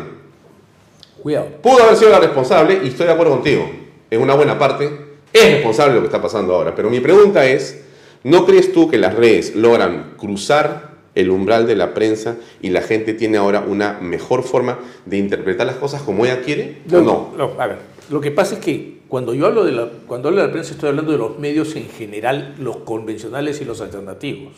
Cuidado. 1.22 1.49
Pudo 1.62 1.82
haber 1.84 1.97
sido 1.97 2.11
la 2.11 2.18
responsable 2.18 2.80
y 2.82 2.88
estoy 2.88 3.07
de 3.07 3.12
acuerdo 3.12 3.34
contigo. 3.34 3.70
En 4.11 4.20
una 4.20 4.34
buena 4.34 4.59
parte 4.59 5.09
es 5.33 5.53
responsable 5.53 5.93
de 5.93 5.97
lo 5.97 6.03
que 6.03 6.09
está 6.09 6.22
pasando 6.22 6.55
ahora. 6.55 6.74
Pero 6.74 6.91
mi 6.91 7.01
pregunta 7.01 7.47
es, 7.47 7.83
¿no 8.24 8.47
crees 8.47 8.72
tú 8.72 8.89
que 8.89 8.99
las 8.99 9.14
redes 9.14 9.55
logran 9.55 10.14
cruzar 10.16 10.91
el 11.14 11.31
umbral 11.31 11.66
de 11.66 11.76
la 11.76 11.95
prensa 11.95 12.37
y 12.62 12.70
la 12.70 12.83
gente 12.83 13.14
tiene 13.14 13.39
ahora 13.39 13.64
una 13.66 13.99
mejor 14.01 14.43
forma 14.43 14.78
de 15.07 15.18
interpretar 15.18 15.66
las 15.66 15.76
cosas 15.76 16.03
como 16.03 16.24
ella 16.24 16.43
quiere? 16.43 16.78
¿O 16.93 17.01
no? 17.01 17.33
no 17.37 17.53
a 17.59 17.66
ver, 17.66 17.78
lo 18.11 18.20
que 18.20 18.31
pasa 18.31 18.55
es 18.55 18.61
que 18.61 19.01
cuando 19.09 19.35
yo 19.35 19.47
hablo 19.47 19.64
de 19.64 19.72
la, 19.72 19.89
cuando 20.07 20.28
hablo 20.28 20.41
de 20.41 20.47
la 20.47 20.53
prensa 20.53 20.72
estoy 20.72 20.89
hablando 20.89 21.12
de 21.12 21.18
los 21.18 21.39
medios 21.39 21.74
en 21.76 21.89
general, 21.89 22.55
los 22.59 22.78
convencionales 22.78 23.61
y 23.61 23.64
los 23.64 23.81
alternativos. 23.81 24.53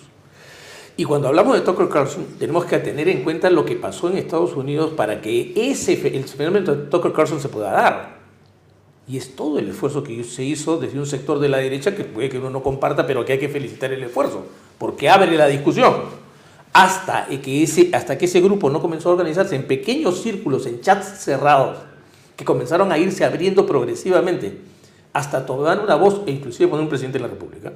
Y 0.94 1.04
cuando 1.04 1.28
hablamos 1.28 1.54
de 1.54 1.62
Tucker 1.62 1.88
Carlson, 1.88 2.26
tenemos 2.38 2.66
que 2.66 2.78
tener 2.78 3.08
en 3.08 3.24
cuenta 3.24 3.48
lo 3.48 3.64
que 3.64 3.76
pasó 3.76 4.10
en 4.10 4.18
Estados 4.18 4.54
Unidos 4.54 4.92
para 4.94 5.22
que 5.22 5.54
ese, 5.56 5.94
el 6.14 6.24
fenómeno 6.24 6.74
de 6.74 6.86
Tucker 6.90 7.12
Carlson 7.12 7.40
se 7.40 7.48
pueda 7.48 7.72
dar. 7.72 8.11
Y 9.08 9.16
es 9.16 9.34
todo 9.34 9.58
el 9.58 9.68
esfuerzo 9.68 10.02
que 10.02 10.22
se 10.24 10.44
hizo 10.44 10.78
desde 10.78 10.98
un 10.98 11.06
sector 11.06 11.38
de 11.40 11.48
la 11.48 11.58
derecha 11.58 11.94
que 11.94 12.04
puede 12.04 12.28
que 12.28 12.38
uno 12.38 12.50
no 12.50 12.62
comparta, 12.62 13.06
pero 13.06 13.24
que 13.24 13.32
hay 13.32 13.38
que 13.38 13.48
felicitar 13.48 13.92
el 13.92 14.02
esfuerzo, 14.02 14.46
porque 14.78 15.10
abre 15.10 15.36
la 15.36 15.48
discusión. 15.48 15.94
Hasta 16.72 17.26
que 17.26 17.62
ese, 17.62 17.90
hasta 17.92 18.16
que 18.16 18.24
ese 18.24 18.40
grupo 18.40 18.70
no 18.70 18.80
comenzó 18.80 19.10
a 19.10 19.12
organizarse 19.12 19.56
en 19.56 19.66
pequeños 19.66 20.22
círculos, 20.22 20.66
en 20.66 20.80
chats 20.80 21.24
cerrados, 21.24 21.78
que 22.36 22.44
comenzaron 22.44 22.92
a 22.92 22.98
irse 22.98 23.24
abriendo 23.24 23.66
progresivamente, 23.66 24.58
hasta 25.12 25.44
tomar 25.44 25.80
una 25.80 25.96
voz 25.96 26.22
e 26.26 26.30
inclusive 26.30 26.68
poner 26.68 26.84
un 26.84 26.88
presidente 26.88 27.18
de 27.18 27.22
la 27.22 27.28
República 27.28 27.72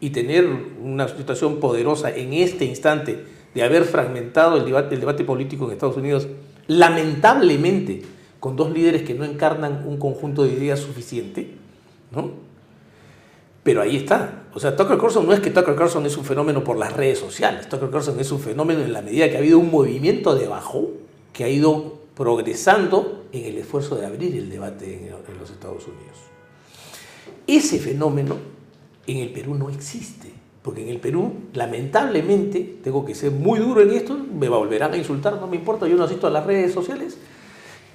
y 0.00 0.10
tener 0.10 0.48
una 0.82 1.08
situación 1.08 1.60
poderosa 1.60 2.14
en 2.14 2.32
este 2.32 2.64
instante 2.64 3.24
de 3.54 3.62
haber 3.62 3.84
fragmentado 3.84 4.56
el 4.56 4.64
debate, 4.64 4.94
el 4.94 5.00
debate 5.00 5.24
político 5.24 5.66
en 5.66 5.72
Estados 5.72 5.96
Unidos, 5.96 6.28
lamentablemente 6.66 8.02
con 8.42 8.56
dos 8.56 8.72
líderes 8.72 9.04
que 9.04 9.14
no 9.14 9.24
encarnan 9.24 9.84
un 9.86 9.98
conjunto 9.98 10.42
de 10.42 10.54
ideas 10.54 10.80
suficiente, 10.80 11.54
¿no? 12.10 12.32
Pero 13.62 13.80
ahí 13.80 13.94
está. 13.94 14.46
O 14.52 14.58
sea, 14.58 14.74
Tucker 14.74 14.98
Carlson 14.98 15.24
no 15.24 15.32
es 15.32 15.38
que 15.38 15.52
Tucker 15.52 15.76
Carlson 15.76 16.04
es 16.06 16.16
un 16.16 16.24
fenómeno 16.24 16.64
por 16.64 16.76
las 16.76 16.92
redes 16.92 17.20
sociales. 17.20 17.68
Tucker 17.68 17.88
Carlson 17.88 18.18
es 18.18 18.32
un 18.32 18.40
fenómeno 18.40 18.80
en 18.80 18.92
la 18.92 19.00
medida 19.00 19.30
que 19.30 19.36
ha 19.36 19.38
habido 19.38 19.60
un 19.60 19.70
movimiento 19.70 20.34
debajo 20.34 20.90
que 21.32 21.44
ha 21.44 21.48
ido 21.48 22.00
progresando 22.16 23.26
en 23.30 23.44
el 23.44 23.58
esfuerzo 23.58 23.94
de 23.94 24.06
abrir 24.06 24.34
el 24.34 24.50
debate 24.50 24.92
en 25.06 25.38
los 25.38 25.48
Estados 25.48 25.86
Unidos. 25.86 26.18
Ese 27.46 27.78
fenómeno 27.78 28.38
en 29.06 29.18
el 29.18 29.30
Perú 29.30 29.54
no 29.54 29.70
existe, 29.70 30.32
porque 30.62 30.82
en 30.82 30.88
el 30.88 30.98
Perú, 30.98 31.32
lamentablemente, 31.54 32.78
tengo 32.82 33.04
que 33.04 33.14
ser 33.14 33.30
muy 33.30 33.60
duro 33.60 33.82
en 33.82 33.90
esto, 33.90 34.18
me 34.18 34.48
volverán 34.48 34.94
a 34.94 34.96
insultar, 34.96 35.34
no 35.40 35.46
me 35.46 35.54
importa, 35.54 35.86
yo 35.86 35.94
no 35.94 36.02
asisto 36.02 36.26
a 36.26 36.30
las 36.30 36.44
redes 36.44 36.72
sociales, 36.72 37.18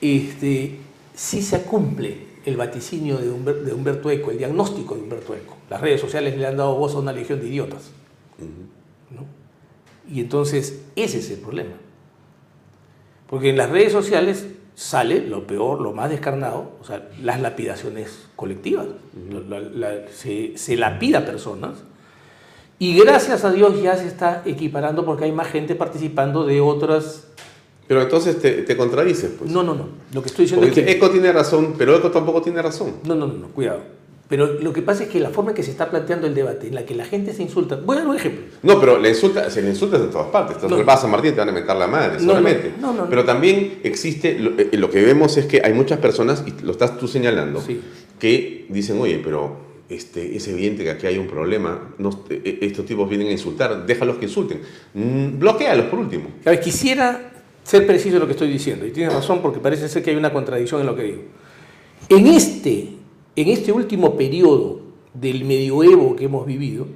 este, 0.01 0.79
sí 1.13 1.41
se 1.41 1.63
cumple 1.63 2.27
el 2.45 2.55
vaticinio 2.55 3.17
de, 3.17 3.29
Humberto 3.73 4.09
Eco, 4.09 4.31
el 4.31 4.37
diagnóstico 4.37 4.95
de 4.95 5.01
Humberto 5.01 5.35
Eco. 5.35 5.57
Las 5.69 5.81
redes 5.81 5.99
sociales 5.99 6.37
le 6.37 6.47
han 6.47 6.55
dado 6.55 6.75
voz 6.75 6.95
a 6.95 6.99
una 6.99 7.11
legión 7.11 7.41
de 7.41 7.47
idiotas. 7.47 7.91
Y 10.09 10.21
entonces 10.21 10.85
ese 10.95 11.19
es 11.19 11.29
el 11.31 11.39
problema. 11.39 11.75
Porque 13.27 13.49
en 13.49 13.57
las 13.57 13.69
redes 13.69 13.91
sociales 13.91 14.47
sale 14.75 15.27
lo 15.27 15.45
peor, 15.45 15.81
lo 15.81 15.91
más 15.91 16.09
descarnado, 16.09 16.71
o 16.79 16.85
sea, 16.85 17.09
las 17.21 17.41
lapidaciones 17.41 18.29
colectivas. 18.35 18.85
se, 20.13 20.57
se, 20.57 20.77
lapida 20.77 21.25
personas. 21.25 21.79
Y 22.79 22.97
gracias 22.97 23.43
a 23.43 23.51
Dios 23.51 23.81
ya 23.81 23.97
se 23.97 24.07
está 24.07 24.43
equiparando 24.45 25.03
porque 25.03 25.25
hay 25.25 25.31
más 25.31 25.47
gente 25.47 25.75
participando 25.75 26.45
de 26.45 26.61
otras... 26.61 27.27
Pero 27.87 28.01
entonces 28.01 28.39
te, 28.39 28.63
te 28.63 28.75
contradices, 28.75 29.31
pues. 29.37 29.49
No, 29.49 29.63
no, 29.63 29.73
no. 29.73 29.87
Lo 30.13 30.21
que 30.21 30.27
estoy 30.27 30.43
diciendo 30.43 30.67
es 30.67 30.73
que... 30.73 30.91
Eco 30.91 31.09
tiene 31.09 31.31
razón, 31.31 31.75
pero 31.77 31.95
Eco 31.95 32.11
tampoco 32.11 32.41
tiene 32.41 32.61
razón. 32.61 32.95
No, 33.05 33.15
no, 33.15 33.27
no, 33.27 33.33
no, 33.33 33.47
cuidado. 33.47 33.97
Pero 34.27 34.59
lo 34.59 34.73
que 34.73 34.81
pasa 34.81 35.03
es 35.03 35.09
que 35.09 35.19
la 35.19 35.29
forma 35.29 35.51
en 35.51 35.55
que 35.55 35.63
se 35.63 35.71
está 35.71 35.89
planteando 35.89 36.27
el 36.27 36.35
debate, 36.35 36.67
en 36.67 36.75
la 36.75 36.85
que 36.85 36.95
la 36.95 37.05
gente 37.05 37.33
se 37.33 37.43
insulta. 37.43 37.77
Voy 37.77 37.95
a 37.95 37.99
dar 37.99 38.09
un 38.09 38.15
ejemplo. 38.15 38.43
No, 38.61 38.79
pero 38.79 38.99
le 38.99 39.09
insulta, 39.09 39.49
se 39.49 39.61
le 39.61 39.69
insulta 39.69 39.95
en 39.95 40.09
todas 40.09 40.27
partes. 40.27 40.57
Entonces, 40.61 40.85
vas 40.85 41.03
a 41.03 41.07
Martín 41.07 41.31
te 41.31 41.39
van 41.39 41.49
a 41.49 41.53
meter 41.53 41.75
la 41.75 41.87
madre, 41.87 42.19
solamente. 42.19 42.73
No, 42.79 43.07
pero 43.09 43.23
también 43.23 43.79
existe, 43.83 44.31
eh, 44.31 44.77
lo, 44.77 44.89
que 44.89 45.01
vemos 45.01 45.37
es 45.37 45.45
que 45.45 45.61
hay 45.63 45.73
muchas 45.73 45.99
personas, 45.99 46.43
y 46.45 46.61
lo 46.65 46.73
estás 46.73 46.97
tú 46.97 47.07
señalando, 47.07 47.63
que 48.19 48.65
dicen, 48.67 48.99
oye, 48.99 49.21
pero 49.23 49.55
este, 49.87 50.35
es 50.35 50.45
evidente 50.49 50.83
que 50.83 50.89
aquí 50.89 51.07
hay 51.07 51.17
un 51.17 51.27
problema, 51.27 51.93
e, 52.29 52.59
e, 52.61 52.65
estos 52.65 52.85
tipos 52.85 53.07
vienen 53.07 53.27
a 53.27 53.31
insultar, 53.31 53.85
déjalos 53.85 54.17
que 54.17 54.25
insulten. 54.25 54.59
Mm, 54.93 55.39
bloquealos 55.39 55.85
por 55.85 55.99
último. 55.99 56.31
quisiera 56.61 57.36
ser 57.67 57.85
preciso 57.85 58.15
en 58.15 58.21
lo 58.21 58.27
que 58.27 58.31
estoy 58.31 58.47
diciendo, 58.47 58.85
y 58.85 58.91
tienes 58.91 59.13
razón 59.13 59.41
porque 59.41 59.59
parece 59.59 59.89
ser 59.89 60.01
que 60.01 60.11
hay 60.11 60.15
una 60.15 60.31
contradicción 60.31 60.79
en 60.79 60.87
lo 60.87 60.95
que 60.95 61.03
digo. 61.03 61.21
En 62.07 62.27
este 62.27 62.97
en 63.37 63.49
este 63.49 63.71
último 63.71 64.17
periodo 64.17 64.79
del 65.13 65.45
medioevo 65.45 66.15
que 66.15 66.25
hemos 66.25 66.45
vivido, 66.45 66.87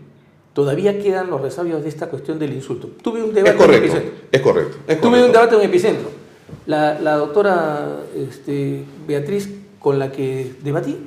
todavía 0.54 1.00
quedan 1.00 1.30
los 1.30 1.40
resabios 1.40 1.84
de 1.84 1.90
esta 1.90 2.10
cuestión 2.10 2.40
del 2.40 2.52
insulto. 2.54 2.90
Tuve 3.04 3.22
un 3.22 3.32
debate 3.32 3.52
es 3.52 3.58
correcto, 3.58 3.78
en 3.78 3.84
Epicentro. 3.84 4.28
Es 4.32 4.42
correcto. 4.42 4.78
Tuve 5.02 5.24
un 5.24 5.32
debate 5.32 5.56
en 5.56 5.62
Epicentro. 5.62 6.10
La, 6.66 7.16
doctora 7.16 8.00
este, 8.18 8.84
Beatriz 9.08 9.52
con 9.80 10.00
la 10.00 10.12
que 10.12 10.54
debatí 10.64 10.98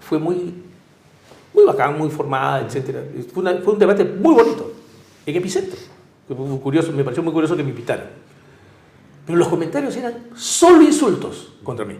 fue 0.00 0.20
muy, 0.20 0.54
muy 1.52 1.64
bacán, 1.64 1.98
muy 1.98 2.08
formada, 2.08 2.60
etc. 2.60 2.98
Fue, 3.34 3.42
un 3.42 3.78
debate 3.80 4.04
muy 4.04 4.32
bonito 4.32 4.72
en 5.26 5.34
Epicentro. 5.34 5.78
curioso, 6.62 6.92
me 6.92 7.02
pareció 7.02 7.24
muy 7.24 7.32
curioso 7.32 7.56
que 7.56 7.64
me 7.64 7.70
invitaran. 7.70 8.27
Pero 9.28 9.40
los 9.40 9.48
comentarios 9.48 9.94
eran 9.94 10.28
solo 10.34 10.80
insultos 10.80 11.52
contra 11.62 11.84
mí. 11.84 11.96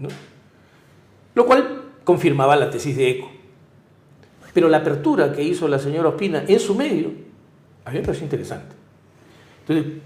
¿no? 0.00 0.08
Lo 1.36 1.46
cual 1.46 1.84
confirmaba 2.02 2.56
la 2.56 2.68
tesis 2.68 2.96
de 2.96 3.10
Eco. 3.10 3.30
Pero 4.52 4.68
la 4.68 4.78
apertura 4.78 5.32
que 5.32 5.44
hizo 5.44 5.68
la 5.68 5.78
señora 5.78 6.08
Ospina 6.08 6.42
en 6.48 6.58
su 6.58 6.74
medio, 6.74 7.12
a 7.84 7.92
mí 7.92 7.98
me 8.00 8.04
pareció 8.04 8.24
interesante. 8.24 8.74
Entonces, 9.60 10.02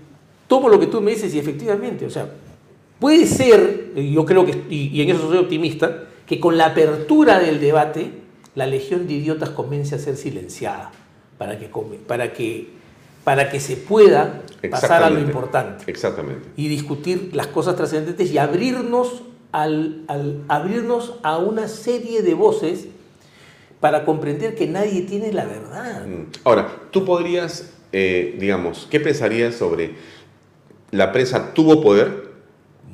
tomo 0.47 0.69
lo 0.69 0.79
que 0.79 0.89
tú 0.89 1.01
me 1.01 1.13
dices 1.13 1.35
y 1.35 1.39
efectivamente, 1.39 2.05
o 2.05 2.11
sea, 2.11 2.29
puede 3.01 3.25
ser, 3.25 3.95
yo 3.95 4.27
creo 4.27 4.45
que, 4.45 4.63
y, 4.69 5.01
en 5.01 5.09
eso 5.09 5.27
soy 5.27 5.39
optimista, 5.39 6.05
que 6.27 6.39
con 6.39 6.59
la 6.59 6.67
apertura 6.67 7.39
del 7.39 7.61
debate, 7.61 8.11
la 8.55 8.67
legión 8.67 9.07
de 9.07 9.15
idiotas 9.15 9.49
comience 9.49 9.95
a 9.95 9.99
ser 9.99 10.19
silenciada 10.19 10.93
para 11.39 11.59
que, 11.59 11.71
para 12.07 12.35
que, 12.35 12.84
para 13.25 13.51
que 13.51 13.59
se 13.59 13.77
pueda 13.77 14.43
pasar 14.71 15.03
a 15.03 15.11
lo 15.11 15.19
importante. 15.19 15.85
Exactamente. 15.91 16.49
Y 16.57 16.69
discutir 16.69 17.31
las 17.33 17.47
cosas 17.49 17.77
trascendentes 17.77 18.31
y 18.31 18.39
abrirnos 18.39 19.23
al, 19.53 20.05
abrirnos 20.49 21.15
a 21.23 21.39
una 21.39 21.69
serie 21.69 22.23
de 22.23 22.35
voces 22.35 22.87
para 23.81 24.05
comprender 24.05 24.55
que 24.55 24.67
nadie 24.67 25.03
tiene 25.03 25.33
la 25.33 25.45
verdad. 25.45 26.07
Mm. 26.07 26.27
Ahora, 26.45 26.69
tú 26.91 27.05
podrías, 27.05 27.73
eh, 27.93 28.37
digamos, 28.39 28.87
¿qué 28.91 29.01
pensarías 29.01 29.55
sobre 29.55 29.95
la 30.91 31.13
prensa 31.13 31.55
tuvo 31.55 31.83
poder 31.83 32.31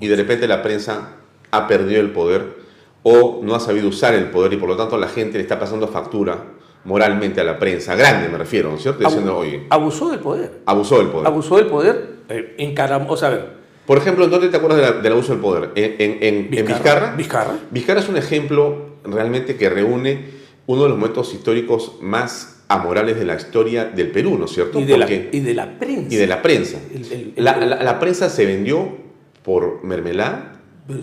y 0.00 0.08
de 0.08 0.16
repente 0.16 0.48
la 0.48 0.62
prensa 0.62 1.16
ha 1.50 1.66
perdido 1.66 2.00
el 2.00 2.12
poder 2.12 2.60
o 3.02 3.40
no 3.42 3.54
ha 3.54 3.60
sabido 3.60 3.88
usar 3.88 4.14
el 4.14 4.30
poder 4.30 4.52
y 4.52 4.56
por 4.56 4.68
lo 4.68 4.76
tanto 4.76 4.96
la 4.96 5.08
gente 5.08 5.38
le 5.38 5.42
está 5.42 5.58
pasando 5.58 5.88
factura 5.88 6.44
moralmente 6.84 7.40
a 7.40 7.44
la 7.44 7.58
prensa, 7.58 7.94
grande 7.94 8.28
me 8.28 8.38
refiero, 8.38 8.70
¿no 8.70 8.76
es 8.76 8.82
cierto? 8.82 9.04
Diciendo, 9.04 9.42
abusó 9.68 10.10
del 10.10 10.20
poder. 10.20 10.60
Abusó 10.66 10.98
del 10.98 11.08
poder. 11.08 11.26
Abusó 11.26 11.56
del 11.56 11.66
poder, 11.66 12.10
eh, 12.28 12.54
encaramó, 12.58 13.12
o 13.12 13.16
sea, 13.16 13.28
a 13.28 13.32
ver, 13.32 13.60
por 13.90 13.98
ejemplo, 13.98 14.28
¿dónde 14.28 14.48
te 14.48 14.56
acuerdas 14.56 15.02
del 15.02 15.12
abuso 15.12 15.32
del 15.32 15.40
poder? 15.40 15.72
¿En, 15.74 16.48
Vizcarra, 16.48 17.16
Vizcarra? 17.16 17.58
Vizcarra. 17.72 17.98
es 17.98 18.08
un 18.08 18.16
ejemplo 18.16 18.90
realmente 19.02 19.56
que 19.56 19.68
reúne 19.68 20.26
uno 20.66 20.84
de 20.84 20.90
los 20.90 20.96
momentos 20.96 21.34
históricos 21.34 21.96
más 22.00 22.62
amorales 22.68 23.18
de 23.18 23.24
la 23.24 23.34
historia 23.34 23.86
del 23.86 24.12
Perú, 24.12 24.38
¿no 24.38 24.44
es 24.44 24.52
cierto? 24.52 24.78
Y 24.78 24.84
de, 24.84 24.96
la, 24.96 25.10
y 25.10 25.40
de 25.40 25.54
la, 25.54 25.76
prensa. 25.76 26.14
Y 26.14 26.16
de 26.16 26.26
la 26.28 26.40
prensa. 26.40 26.78
la, 27.34 27.98
prensa 27.98 28.30
se 28.30 28.46
vendió 28.46 28.96
por 29.42 29.82
mermelada. 29.82 30.60
Pues, 30.86 31.00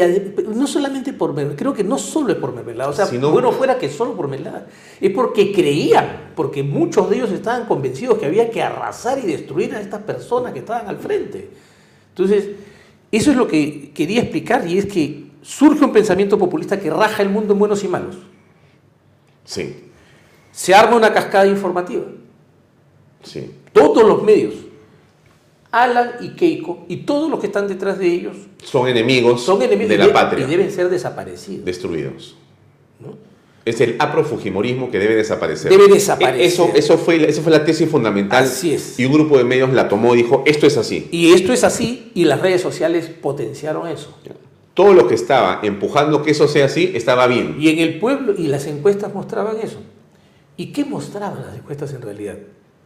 y 0.00 0.34
no 0.54 0.66
solamente 0.66 1.12
por 1.12 1.34
mermelada, 1.34 1.58
creo 1.58 1.74
que 1.74 1.84
no 1.84 1.98
solo 1.98 2.32
es 2.32 2.38
por 2.38 2.54
mermelada, 2.54 2.90
o 2.90 2.92
sea, 2.92 3.06
si 3.06 3.18
bueno 3.18 3.52
fuera 3.52 3.78
que 3.78 3.88
solo 3.90 4.14
por 4.14 4.28
mermelada, 4.28 4.66
es 5.00 5.10
porque 5.10 5.52
creían, 5.52 6.30
porque 6.34 6.62
muchos 6.62 7.10
de 7.10 7.16
ellos 7.16 7.32
estaban 7.32 7.66
convencidos 7.66 8.18
que 8.18 8.26
había 8.26 8.50
que 8.50 8.62
arrasar 8.62 9.18
y 9.18 9.22
destruir 9.22 9.74
a 9.74 9.80
estas 9.80 10.02
personas 10.02 10.52
que 10.52 10.60
estaban 10.60 10.88
al 10.88 10.98
frente. 10.98 11.50
Entonces, 12.10 12.50
eso 13.10 13.30
es 13.30 13.36
lo 13.36 13.46
que 13.46 13.92
quería 13.92 14.22
explicar 14.22 14.66
y 14.66 14.78
es 14.78 14.86
que 14.86 15.26
surge 15.42 15.84
un 15.84 15.92
pensamiento 15.92 16.38
populista 16.38 16.78
que 16.80 16.90
raja 16.90 17.22
el 17.22 17.28
mundo 17.28 17.52
en 17.52 17.58
buenos 17.58 17.84
y 17.84 17.88
malos. 17.88 18.16
Sí. 19.44 19.90
Se 20.52 20.74
arma 20.74 20.96
una 20.96 21.12
cascada 21.12 21.46
informativa. 21.46 22.04
Sí. 23.22 23.50
Todos 23.72 24.06
los 24.06 24.22
medios, 24.22 24.54
Alan 25.72 26.12
y 26.20 26.28
Keiko 26.30 26.84
y 26.88 26.98
todos 26.98 27.30
los 27.30 27.40
que 27.40 27.46
están 27.46 27.66
detrás 27.66 27.98
de 27.98 28.06
ellos 28.06 28.36
Son 28.62 28.86
enemigos, 28.88 29.42
son 29.42 29.60
enemigos 29.62 29.88
de 29.88 29.98
la 29.98 30.12
patria. 30.12 30.44
y 30.46 30.50
deben 30.50 30.70
ser 30.70 30.88
desaparecidos. 30.90 31.64
Destruidos. 31.64 32.36
¿no? 33.00 33.16
Es 33.64 33.80
el 33.80 33.96
aprofujimorismo 33.98 34.90
que 34.90 34.98
debe 34.98 35.14
desaparecer. 35.14 35.70
Debe 35.70 35.88
desaparecer. 35.88 36.40
E- 36.40 36.46
Eso, 36.46 36.70
eso, 36.74 36.98
fue, 36.98 37.28
eso 37.28 37.42
fue 37.42 37.52
la 37.52 37.64
tesis 37.64 37.88
fundamental. 37.88 38.44
Así 38.44 38.74
es. 38.74 38.98
Y 38.98 39.04
un 39.06 39.12
grupo 39.12 39.38
de 39.38 39.44
medios 39.44 39.72
la 39.72 39.88
tomó 39.88 40.14
y 40.14 40.18
dijo, 40.18 40.42
esto 40.46 40.66
es 40.66 40.76
así. 40.76 41.08
Y 41.10 41.32
esto 41.32 41.52
es 41.52 41.64
así 41.64 42.10
y 42.14 42.24
las 42.24 42.40
redes 42.40 42.60
sociales 42.60 43.08
potenciaron 43.08 43.86
eso. 43.88 44.16
Todo 44.74 44.94
lo 44.94 45.06
que 45.06 45.14
estaba 45.14 45.60
empujando 45.62 46.22
que 46.22 46.30
eso 46.32 46.48
sea 46.48 46.64
así, 46.66 46.92
estaba 46.94 47.26
bien. 47.26 47.56
Y 47.60 47.68
en 47.68 47.78
el 47.78 47.98
pueblo, 47.98 48.34
y 48.36 48.48
las 48.48 48.66
encuestas 48.66 49.14
mostraban 49.14 49.56
eso. 49.62 49.78
¿Y 50.56 50.72
qué 50.72 50.84
mostraban 50.84 51.44
las 51.46 51.56
encuestas 51.56 51.92
en 51.92 52.02
realidad? 52.02 52.36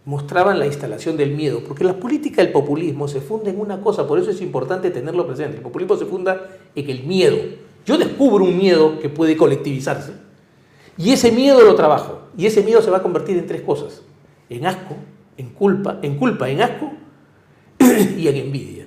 Mostraban 0.06 0.60
la 0.60 0.66
instalación 0.66 1.16
del 1.16 1.32
miedo, 1.32 1.62
porque 1.66 1.82
la 1.82 1.98
política 1.98 2.40
del 2.40 2.52
populismo 2.52 3.08
se 3.08 3.20
funda 3.20 3.50
en 3.50 3.60
una 3.60 3.80
cosa, 3.80 4.06
por 4.06 4.20
eso 4.20 4.30
es 4.30 4.40
importante 4.40 4.90
tenerlo 4.90 5.26
presente. 5.26 5.56
El 5.56 5.62
populismo 5.62 5.96
se 5.96 6.06
funda 6.06 6.46
en 6.76 6.88
el 6.88 7.02
miedo. 7.02 7.36
Yo 7.84 7.98
descubro 7.98 8.44
un 8.44 8.56
miedo 8.56 9.00
que 9.00 9.08
puede 9.08 9.36
colectivizarse, 9.36 10.12
y 10.96 11.10
ese 11.10 11.32
miedo 11.32 11.60
lo 11.62 11.74
trabajo, 11.74 12.20
y 12.38 12.46
ese 12.46 12.62
miedo 12.62 12.80
se 12.80 12.90
va 12.90 12.98
a 12.98 13.02
convertir 13.02 13.36
en 13.36 13.46
tres 13.46 13.62
cosas: 13.62 14.02
en 14.48 14.64
asco, 14.64 14.94
en 15.36 15.50
culpa, 15.50 15.98
en 16.00 16.16
culpa, 16.16 16.48
en 16.48 16.62
asco 16.62 16.92
y 18.16 18.28
en 18.28 18.36
envidia. 18.36 18.86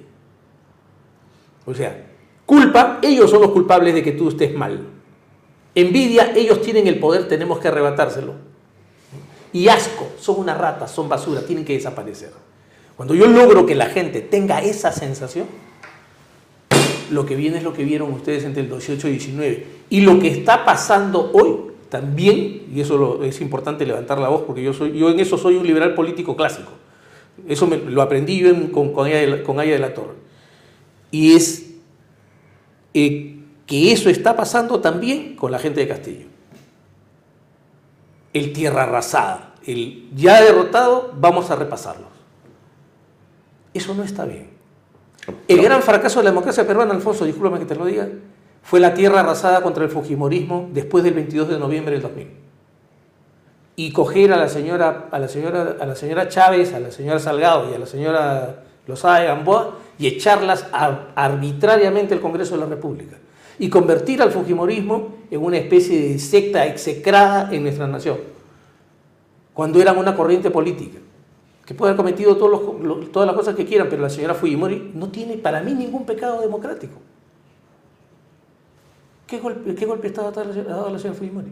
O 1.66 1.74
sea, 1.74 2.14
culpa, 2.46 3.00
ellos 3.04 3.30
son 3.30 3.42
los 3.42 3.52
culpables 3.52 3.94
de 3.94 4.02
que 4.02 4.14
tú 4.14 4.30
estés 4.30 4.56
mal. 4.56 4.88
Envidia, 5.76 6.32
ellos 6.34 6.62
tienen 6.62 6.88
el 6.88 6.98
poder, 6.98 7.28
tenemos 7.28 7.60
que 7.60 7.68
arrebatárselo. 7.68 8.49
Y 9.54 9.68
asco, 9.68 10.08
son 10.20 10.40
una 10.40 10.54
rata, 10.54 10.88
son 10.88 11.10
basura, 11.10 11.42
tienen 11.46 11.66
que 11.66 11.74
desaparecer. 11.74 12.32
Cuando 12.96 13.16
yo 13.16 13.28
logro 13.28 13.66
que 13.66 13.76
la 13.76 13.88
gente 13.88 14.22
tenga 14.22 14.62
esa 14.62 14.92
sensación, 14.92 15.48
lo 17.12 17.26
que 17.26 17.36
viene 17.36 17.58
es 17.58 17.64
lo 17.64 17.74
que 17.74 17.84
vieron 17.84 18.12
ustedes 18.14 18.44
entre 18.44 18.62
el 18.64 18.70
18 18.70 19.08
y 19.08 19.12
19. 19.12 19.68
Y 19.90 20.02
lo 20.02 20.20
que 20.20 20.28
está 20.28 20.66
pasando 20.66 21.32
hoy 21.34 21.72
también, 21.90 22.68
y 22.74 22.82
eso 22.82 23.24
es 23.24 23.42
importante 23.42 23.86
levantar 23.86 24.20
la 24.20 24.30
voz, 24.30 24.44
porque 24.44 24.62
yo, 24.62 24.74
soy, 24.74 24.96
yo 24.98 25.10
en 25.10 25.20
eso 25.20 25.38
soy 25.38 25.56
un 25.56 25.66
liberal 25.66 25.96
político 25.96 26.36
clásico. 26.36 26.72
Eso 27.48 27.66
me- 27.66 27.78
lo 27.78 28.02
aprendí 28.04 28.38
yo 28.40 28.50
con, 28.72 28.94
con 28.94 29.08
Aya 29.08 29.72
de 29.74 29.80
la 29.80 29.94
Torre. 29.94 30.14
Y 31.10 31.34
es 31.34 31.72
eh, 32.94 33.38
que 33.66 33.92
eso 33.92 34.10
está 34.10 34.36
pasando 34.36 34.80
también 34.82 35.36
con 35.36 35.52
la 35.52 35.58
gente 35.58 35.80
de 35.80 35.88
Castillo. 35.88 36.26
El 38.34 38.54
tierra 38.54 38.84
arrasada, 38.84 39.56
el 39.66 40.10
ya 40.16 40.42
derrotado, 40.42 41.12
vamos 41.16 41.50
a 41.50 41.56
repasarlos. 41.56 42.10
Eso 43.74 43.94
no 43.94 44.04
está 44.04 44.26
bien. 44.26 44.50
El 45.48 45.62
gran 45.62 45.82
fracaso 45.82 46.20
de 46.20 46.26
la 46.26 46.32
democracia 46.32 46.66
peruana, 46.66 46.94
Alfonso, 46.94 47.26
discúlpame 47.26 47.60
que 47.60 47.66
te 47.66 47.76
lo 47.76 47.86
diga, 47.86 48.08
fue 48.64 48.80
la 48.80 48.94
tierra 48.94 49.22
arrasada 49.22 49.62
contra 49.62 49.84
el 49.84 49.90
Fujimorismo 49.90 50.70
después 50.74 51.04
del 51.04 51.14
22 51.14 51.50
de 51.50 51.60
noviembre 51.60 51.94
del 51.94 52.02
2000. 52.02 52.28
Y 53.76 53.92
coger 53.94 54.34
a 54.34 54.38
la 54.38 54.50
señora, 54.50 55.08
a 55.12 55.20
la 55.20 55.28
señora, 55.28 55.78
a 55.80 55.86
la 55.86 55.96
señora 55.96 56.28
Chávez, 56.28 56.74
a 56.74 56.80
la 56.80 56.92
señora 56.92 57.20
Salgado 57.20 57.72
y 57.72 57.76
a 57.76 57.80
la 57.80 57.86
señora 57.86 58.64
Lozada 58.88 59.20
de 59.20 59.28
Gamboa 59.28 59.78
y 59.98 60.08
echarlas 60.08 60.66
arbitrariamente 60.72 62.14
al 62.14 62.20
Congreso 62.20 62.56
de 62.56 62.62
la 62.62 62.66
República. 62.66 63.18
Y 63.60 63.70
convertir 63.70 64.22
al 64.22 64.32
Fujimorismo 64.32 65.10
en 65.30 65.44
una 65.44 65.58
especie 65.58 66.10
de 66.14 66.20
secta 66.20 66.66
execrada 66.66 67.54
en 67.54 67.64
nuestra 67.64 67.88
nación. 67.88 68.18
Cuando 69.54 69.82
eran 69.82 69.98
una 69.98 70.16
corriente 70.16 70.50
política 70.50 70.98
que 71.66 71.74
puede 71.76 71.92
haber 71.92 71.98
cometido 71.98 72.38
todas 72.38 73.28
las 73.28 73.36
cosas 73.36 73.56
que 73.56 73.66
quieran, 73.66 73.88
pero 73.90 74.02
la 74.02 74.10
señora 74.10 74.34
Fujimori 74.34 74.92
no 74.96 75.10
tiene 75.10 75.38
para 75.38 75.62
mí 75.62 75.74
ningún 75.74 76.06
pecado 76.06 76.42
democrático. 76.42 76.98
¿Qué 79.28 79.40
golpe, 79.40 79.76
qué 79.76 79.86
golpe 79.86 80.04
de 80.04 80.08
Estado 80.08 80.32
dado- 80.32 80.90
la 80.90 80.98
señora 80.98 81.20
Fujimori? 81.20 81.52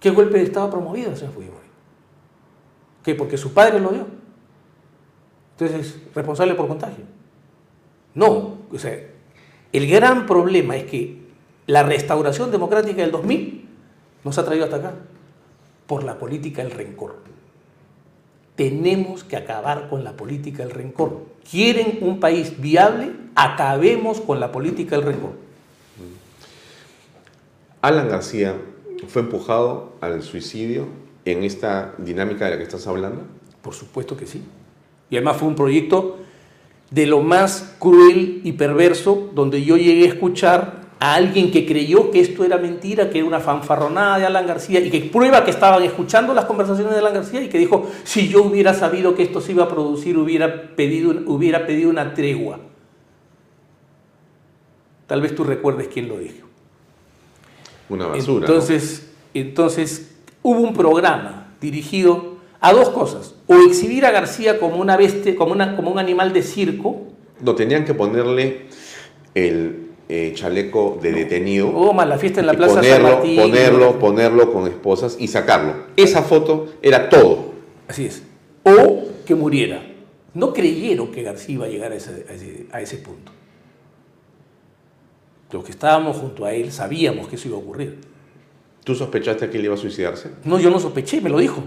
¿Qué 0.00 0.10
golpe 0.10 0.38
de 0.38 0.44
Estado 0.44 0.68
promovido 0.70 1.10
la 1.10 1.16
señora 1.16 1.34
Fujimori? 1.34 1.66
¿Qué? 3.02 3.14
Porque 3.14 3.38
su 3.38 3.54
padre 3.54 3.80
lo 3.80 3.90
dio. 3.90 4.06
Entonces, 5.58 5.98
responsable 6.14 6.54
por 6.54 6.68
contagio. 6.68 7.04
No, 8.14 8.58
o 8.70 8.78
sea, 8.78 8.98
el 9.76 9.88
gran 9.88 10.26
problema 10.26 10.76
es 10.76 10.84
que 10.84 11.18
la 11.66 11.82
restauración 11.82 12.50
democrática 12.50 13.02
del 13.02 13.10
2000 13.10 13.68
nos 14.24 14.38
ha 14.38 14.44
traído 14.44 14.64
hasta 14.64 14.76
acá 14.76 14.94
por 15.86 16.04
la 16.04 16.18
política 16.18 16.62
del 16.62 16.72
rencor. 16.72 17.16
Tenemos 18.54 19.22
que 19.22 19.36
acabar 19.36 19.88
con 19.88 20.02
la 20.02 20.12
política 20.12 20.64
del 20.64 20.72
rencor. 20.72 21.26
¿Quieren 21.50 21.98
un 22.00 22.20
país 22.20 22.60
viable? 22.60 23.12
Acabemos 23.34 24.20
con 24.20 24.40
la 24.40 24.50
política 24.50 24.96
del 24.96 25.04
rencor. 25.04 25.32
Alan 27.82 28.08
García 28.08 28.56
fue 29.08 29.22
empujado 29.22 29.92
al 30.00 30.22
suicidio 30.22 30.86
en 31.24 31.44
esta 31.44 31.94
dinámica 31.98 32.46
de 32.46 32.52
la 32.52 32.56
que 32.56 32.62
estás 32.62 32.86
hablando. 32.86 33.22
Por 33.62 33.74
supuesto 33.74 34.16
que 34.16 34.26
sí. 34.26 34.42
Y 35.10 35.16
además 35.16 35.36
fue 35.36 35.48
un 35.48 35.54
proyecto 35.54 36.18
de 36.90 37.06
lo 37.06 37.20
más 37.20 37.74
cruel 37.78 38.40
y 38.44 38.52
perverso, 38.52 39.30
donde 39.34 39.64
yo 39.64 39.76
llegué 39.76 40.04
a 40.04 40.08
escuchar 40.08 40.86
a 40.98 41.14
alguien 41.14 41.50
que 41.50 41.66
creyó 41.66 42.10
que 42.10 42.20
esto 42.20 42.44
era 42.44 42.56
mentira, 42.56 43.10
que 43.10 43.18
era 43.18 43.26
una 43.26 43.40
fanfarronada 43.40 44.18
de 44.18 44.26
Alan 44.26 44.46
García 44.46 44.80
y 44.80 44.90
que 44.90 45.00
prueba 45.00 45.44
que 45.44 45.50
estaban 45.50 45.82
escuchando 45.82 46.32
las 46.32 46.46
conversaciones 46.46 46.92
de 46.92 47.00
Alan 47.00 47.14
García 47.14 47.42
y 47.42 47.48
que 47.48 47.58
dijo, 47.58 47.90
si 48.04 48.28
yo 48.28 48.44
hubiera 48.44 48.72
sabido 48.72 49.14
que 49.14 49.22
esto 49.22 49.40
se 49.40 49.52
iba 49.52 49.64
a 49.64 49.68
producir, 49.68 50.16
hubiera 50.16 50.74
pedido, 50.74 51.14
hubiera 51.26 51.66
pedido 51.66 51.90
una 51.90 52.14
tregua. 52.14 52.60
Tal 55.06 55.20
vez 55.20 55.34
tú 55.34 55.44
recuerdes 55.44 55.88
quién 55.88 56.08
lo 56.08 56.18
dijo. 56.18 56.46
Una 57.88 58.06
basura. 58.06 58.46
¿no? 58.46 58.54
Entonces, 58.54 59.12
entonces 59.34 60.16
hubo 60.42 60.60
un 60.60 60.74
programa 60.74 61.48
dirigido 61.60 62.35
a 62.68 62.72
dos 62.72 62.88
cosas. 62.90 63.34
O 63.46 63.54
exhibir 63.68 64.04
a 64.06 64.10
García 64.10 64.58
como 64.58 64.76
una 64.76 64.96
bestia, 64.96 65.36
como, 65.36 65.52
una, 65.52 65.76
como 65.76 65.90
un 65.90 65.98
animal 65.98 66.32
de 66.32 66.42
circo, 66.42 67.02
No, 67.40 67.54
tenían 67.54 67.84
que 67.84 67.94
ponerle 67.94 68.66
el 69.34 69.86
eh, 70.08 70.32
chaleco 70.34 70.98
de 71.02 71.12
detenido. 71.12 71.68
o 71.68 71.92
más 71.92 72.08
la 72.08 72.18
fiesta 72.18 72.40
en 72.40 72.46
la 72.46 72.54
y 72.54 72.56
Plaza 72.56 72.74
San 72.74 72.82
ponerlo, 72.82 73.08
Martín. 73.08 73.36
ponerlo, 73.40 73.98
ponerlo 73.98 74.52
con 74.52 74.66
esposas 74.66 75.16
y 75.18 75.28
sacarlo. 75.28 75.74
Esa 75.96 76.22
foto 76.22 76.66
era 76.82 77.08
todo. 77.08 77.52
Así 77.88 78.06
es. 78.06 78.22
O 78.64 79.04
que 79.24 79.34
muriera. 79.34 79.82
No 80.34 80.52
creyeron 80.52 81.10
que 81.12 81.22
García 81.22 81.54
iba 81.54 81.64
a 81.66 81.68
llegar 81.68 81.92
a 81.92 81.94
ese, 81.96 82.26
a 82.28 82.32
ese- 82.32 82.66
a 82.72 82.80
ese 82.80 82.96
punto. 82.98 83.32
Los 85.52 85.64
que 85.64 85.70
estábamos 85.70 86.16
junto 86.16 86.44
a 86.44 86.52
él 86.52 86.72
sabíamos 86.72 87.28
que 87.28 87.36
eso 87.36 87.48
iba 87.48 87.56
a 87.56 87.60
ocurrir. 87.60 87.98
¿Tú 88.84 88.94
sospechaste 88.94 89.48
que 89.50 89.58
él 89.58 89.64
iba 89.64 89.74
a 89.74 89.78
suicidarse? 89.78 90.30
No, 90.44 90.58
yo 90.58 90.70
no 90.70 90.78
sospeché, 90.78 91.20
me 91.20 91.30
lo 91.30 91.38
dijo. 91.38 91.62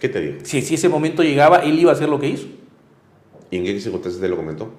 ¿Qué 0.00 0.08
te 0.08 0.20
dijo? 0.20 0.38
Si, 0.44 0.62
si 0.62 0.74
ese 0.74 0.88
momento 0.88 1.22
llegaba, 1.22 1.58
él 1.58 1.78
iba 1.78 1.90
a 1.90 1.94
hacer 1.94 2.08
lo 2.08 2.18
que 2.18 2.28
hizo. 2.28 2.46
¿Y 3.50 3.56
en 3.58 3.64
qué 3.64 3.80
circunstancias 3.80 4.20
te 4.20 4.28
lo 4.28 4.36
comentó? 4.36 4.72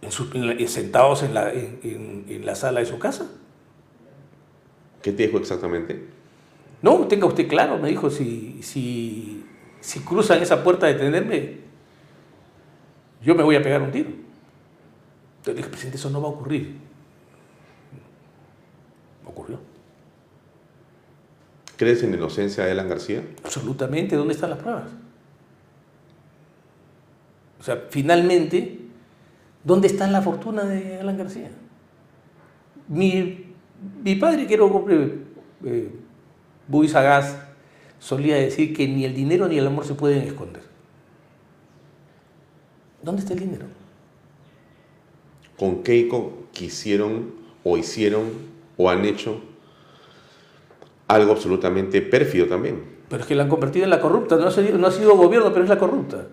En 0.00 0.10
su- 0.10 0.30
en 0.34 0.46
la- 0.46 0.68
sentados 0.68 1.22
en 1.22 1.34
la, 1.34 1.52
en- 1.52 1.78
en- 1.82 2.24
en 2.28 2.46
la 2.46 2.54
sala 2.54 2.80
de 2.80 2.86
su 2.86 2.98
casa. 2.98 3.30
¿Qué 5.02 5.12
te 5.12 5.26
dijo 5.26 5.38
exactamente? 5.38 6.06
No, 6.80 7.06
tenga 7.06 7.26
usted 7.26 7.46
claro, 7.46 7.78
me 7.78 7.88
dijo, 7.88 8.10
si, 8.10 8.58
si, 8.62 9.44
si 9.80 10.00
cruzan 10.00 10.42
esa 10.42 10.64
puerta 10.64 10.86
de 10.86 10.94
tenerme, 10.94 11.58
yo 13.22 13.34
me 13.36 13.42
voy 13.44 13.54
a 13.56 13.62
pegar 13.62 13.82
un 13.82 13.92
tiro. 13.92 14.10
Entonces 15.38 15.56
dije, 15.56 15.68
presidente, 15.68 15.98
eso 15.98 16.10
no 16.10 16.20
va 16.20 16.28
a 16.28 16.30
ocurrir. 16.32 16.76
Ocurrió. 19.24 19.58
¿Crees 21.82 22.04
en 22.04 22.12
la 22.12 22.16
inocencia 22.16 22.64
de 22.64 22.70
Alan 22.70 22.88
García? 22.88 23.24
Absolutamente, 23.42 24.14
¿dónde 24.14 24.34
están 24.34 24.50
las 24.50 24.60
pruebas? 24.60 24.84
O 27.58 27.64
sea, 27.64 27.86
finalmente, 27.90 28.78
¿dónde 29.64 29.88
está 29.88 30.06
la 30.06 30.22
fortuna 30.22 30.62
de 30.62 31.00
Alan 31.00 31.18
García? 31.18 31.50
Mi, 32.86 33.46
mi 34.04 34.14
padre, 34.14 34.46
que 34.46 34.54
era 34.54 34.62
eh, 35.64 35.90
muy 36.68 36.86
sagaz, 36.86 37.36
solía 37.98 38.36
decir 38.36 38.76
que 38.76 38.86
ni 38.86 39.04
el 39.04 39.12
dinero 39.12 39.48
ni 39.48 39.58
el 39.58 39.66
amor 39.66 39.84
se 39.84 39.94
pueden 39.94 40.22
esconder. 40.22 40.62
¿Dónde 43.02 43.22
está 43.22 43.34
el 43.34 43.40
dinero? 43.40 43.66
¿Con 45.58 45.82
Keiko 45.82 46.44
quisieron 46.52 47.32
o 47.64 47.76
hicieron 47.76 48.30
o 48.76 48.88
han 48.88 49.04
hecho 49.04 49.42
algo 51.14 51.32
absolutamente 51.32 52.02
pérfido 52.02 52.46
también? 52.46 52.82
Pero 53.08 53.22
es 53.22 53.28
que 53.28 53.34
la 53.34 53.42
han 53.42 53.48
convertido 53.48 53.84
en 53.84 53.90
la 53.90 54.00
corrupta, 54.00 54.36
no 54.36 54.46
ha 54.46 54.50
sido, 54.50 54.78
no 54.78 54.86
ha 54.86 54.90
sido 54.90 55.16
gobierno, 55.16 55.52
pero 55.52 55.64
es 55.64 55.68
la 55.68 55.78
corrupta. 55.78 56.26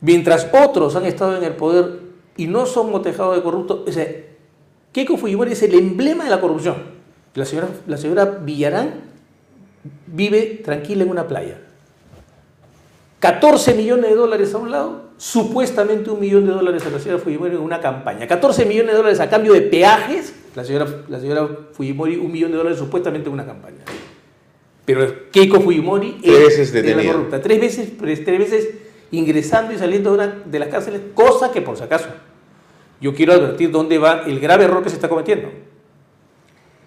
Mientras 0.00 0.48
otros 0.52 0.94
han 0.96 1.06
estado 1.06 1.36
en 1.36 1.44
el 1.44 1.54
poder 1.54 2.00
y 2.36 2.46
no 2.46 2.66
son 2.66 2.90
motejados 2.90 3.34
de 3.36 3.42
corruptos, 3.42 3.80
o 3.80 4.00
Keiko 4.92 5.16
Fujimori 5.16 5.52
es 5.52 5.62
el 5.62 5.74
emblema 5.74 6.24
de 6.24 6.30
la 6.30 6.40
corrupción. 6.40 6.76
La 7.34 7.44
señora, 7.44 7.68
la 7.86 7.96
señora 7.96 8.24
Villarán 8.24 8.94
vive 10.06 10.60
tranquila 10.64 11.04
en 11.04 11.10
una 11.10 11.26
playa. 11.26 11.58
14 13.20 13.74
millones 13.74 14.10
de 14.10 14.16
dólares 14.16 14.54
a 14.54 14.58
un 14.58 14.70
lado, 14.70 15.02
supuestamente 15.16 16.10
un 16.10 16.20
millón 16.20 16.46
de 16.46 16.52
dólares 16.52 16.86
a 16.86 16.90
la 16.90 17.00
señora 17.00 17.20
Fujimori 17.20 17.56
en 17.56 17.60
una 17.60 17.80
campaña. 17.80 18.26
14 18.26 18.64
millones 18.64 18.92
de 18.92 18.96
dólares 18.96 19.20
a 19.20 19.28
cambio 19.28 19.52
de 19.52 19.62
peajes, 19.62 20.34
la 20.54 20.64
señora, 20.64 20.86
la 21.08 21.20
señora 21.20 21.48
Fujimori 21.72 22.16
un 22.16 22.32
millón 22.32 22.50
de 22.52 22.56
dólares 22.58 22.78
supuestamente 22.78 23.28
en 23.28 23.34
una 23.34 23.46
campaña. 23.46 23.78
Pero 24.84 25.06
Keiko 25.30 25.60
Fujimori 25.60 26.18
Tres 26.22 26.38
veces 26.38 26.74
era 26.74 26.80
la 26.82 26.88
detenida. 26.88 27.12
corrupta. 27.12 27.42
Tres 27.42 27.60
veces, 27.60 27.96
tres 27.98 28.24
veces 28.38 28.68
ingresando 29.10 29.72
y 29.72 29.78
saliendo 29.78 30.10
de, 30.10 30.16
una- 30.16 30.42
de 30.44 30.58
las 30.58 30.68
cárceles, 30.68 31.00
cosa 31.14 31.50
que 31.52 31.60
por 31.62 31.76
si 31.76 31.82
acaso 31.84 32.08
yo 33.00 33.14
quiero 33.14 33.32
advertir 33.32 33.70
dónde 33.70 33.98
va 33.98 34.22
el 34.26 34.40
grave 34.40 34.64
error 34.64 34.82
que 34.82 34.88
se 34.90 34.96
está 34.96 35.08
cometiendo. 35.08 35.48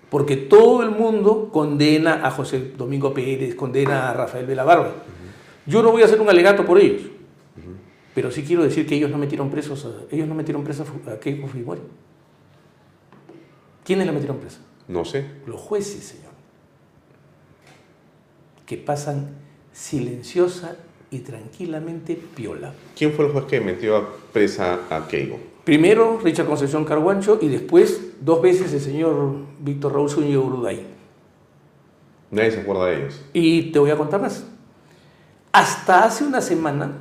Porque 0.10 0.36
todo 0.36 0.84
el 0.84 0.90
mundo 0.92 1.50
condena 1.54 2.26
a 2.26 2.32
José 2.32 2.74
Domingo 2.78 3.14
Pérez, 3.14 3.56
condena 3.56 4.10
a 4.10 4.14
Rafael 4.14 4.46
de 4.46 4.56
la 4.56 4.64
Barba. 4.66 4.92
Yo 5.66 5.82
no 5.82 5.92
voy 5.92 6.02
a 6.02 6.06
hacer 6.06 6.20
un 6.20 6.30
alegato 6.30 6.66
por 6.66 6.80
ellos, 6.80 7.04
pero 8.14 8.30
sí 8.30 8.44
quiero 8.44 8.64
decir 8.64 8.86
que 8.86 8.96
ellos 8.96 9.10
no 9.10 9.18
metieron 9.18 9.50
presos, 9.50 9.86
a, 9.86 10.14
ellos 10.14 10.28
no 10.28 10.36
metieron 10.36 10.66
Fu- 10.66 11.10
a 11.10 11.18
Keiko 11.18 11.48
Fujimori. 11.48 11.82
¿Quiénes 13.92 14.08
la 14.08 14.14
metieron 14.14 14.38
presa? 14.38 14.60
No 14.88 15.04
sé. 15.04 15.26
Los 15.46 15.60
jueces, 15.60 16.02
señor, 16.06 16.32
que 18.66 18.78
pasan 18.78 19.32
silenciosa 19.74 20.78
y 21.10 21.20
tranquilamente 21.20 22.16
piola. 22.16 22.74
¿Quién 22.96 23.12
fue 23.12 23.26
el 23.26 23.34
juez 23.34 23.44
que 23.48 23.60
metió 23.60 23.98
a 23.98 24.10
presa 24.32 24.80
a 24.90 25.10
Keiko? 25.10 25.38
Primero 25.66 26.22
Richard 26.24 26.46
Concepción 26.46 26.86
Carguancho 26.86 27.38
y 27.42 27.50
después 27.50 28.14
dos 28.22 28.42
veces 28.42 28.72
el 28.72 28.80
señor 28.80 29.36
Víctor 29.60 29.92
Raúl 29.92 30.10
Zúñiga 30.10 30.40
Uruday. 30.40 30.86
Nadie 32.30 32.52
se 32.52 32.62
acuerda 32.62 32.86
de 32.86 32.98
ellos. 32.98 33.22
Y 33.34 33.74
te 33.74 33.80
voy 33.80 33.90
a 33.90 33.98
contar 33.98 34.22
más. 34.22 34.46
Hasta 35.52 36.06
hace 36.06 36.24
una 36.24 36.40
semana, 36.40 36.94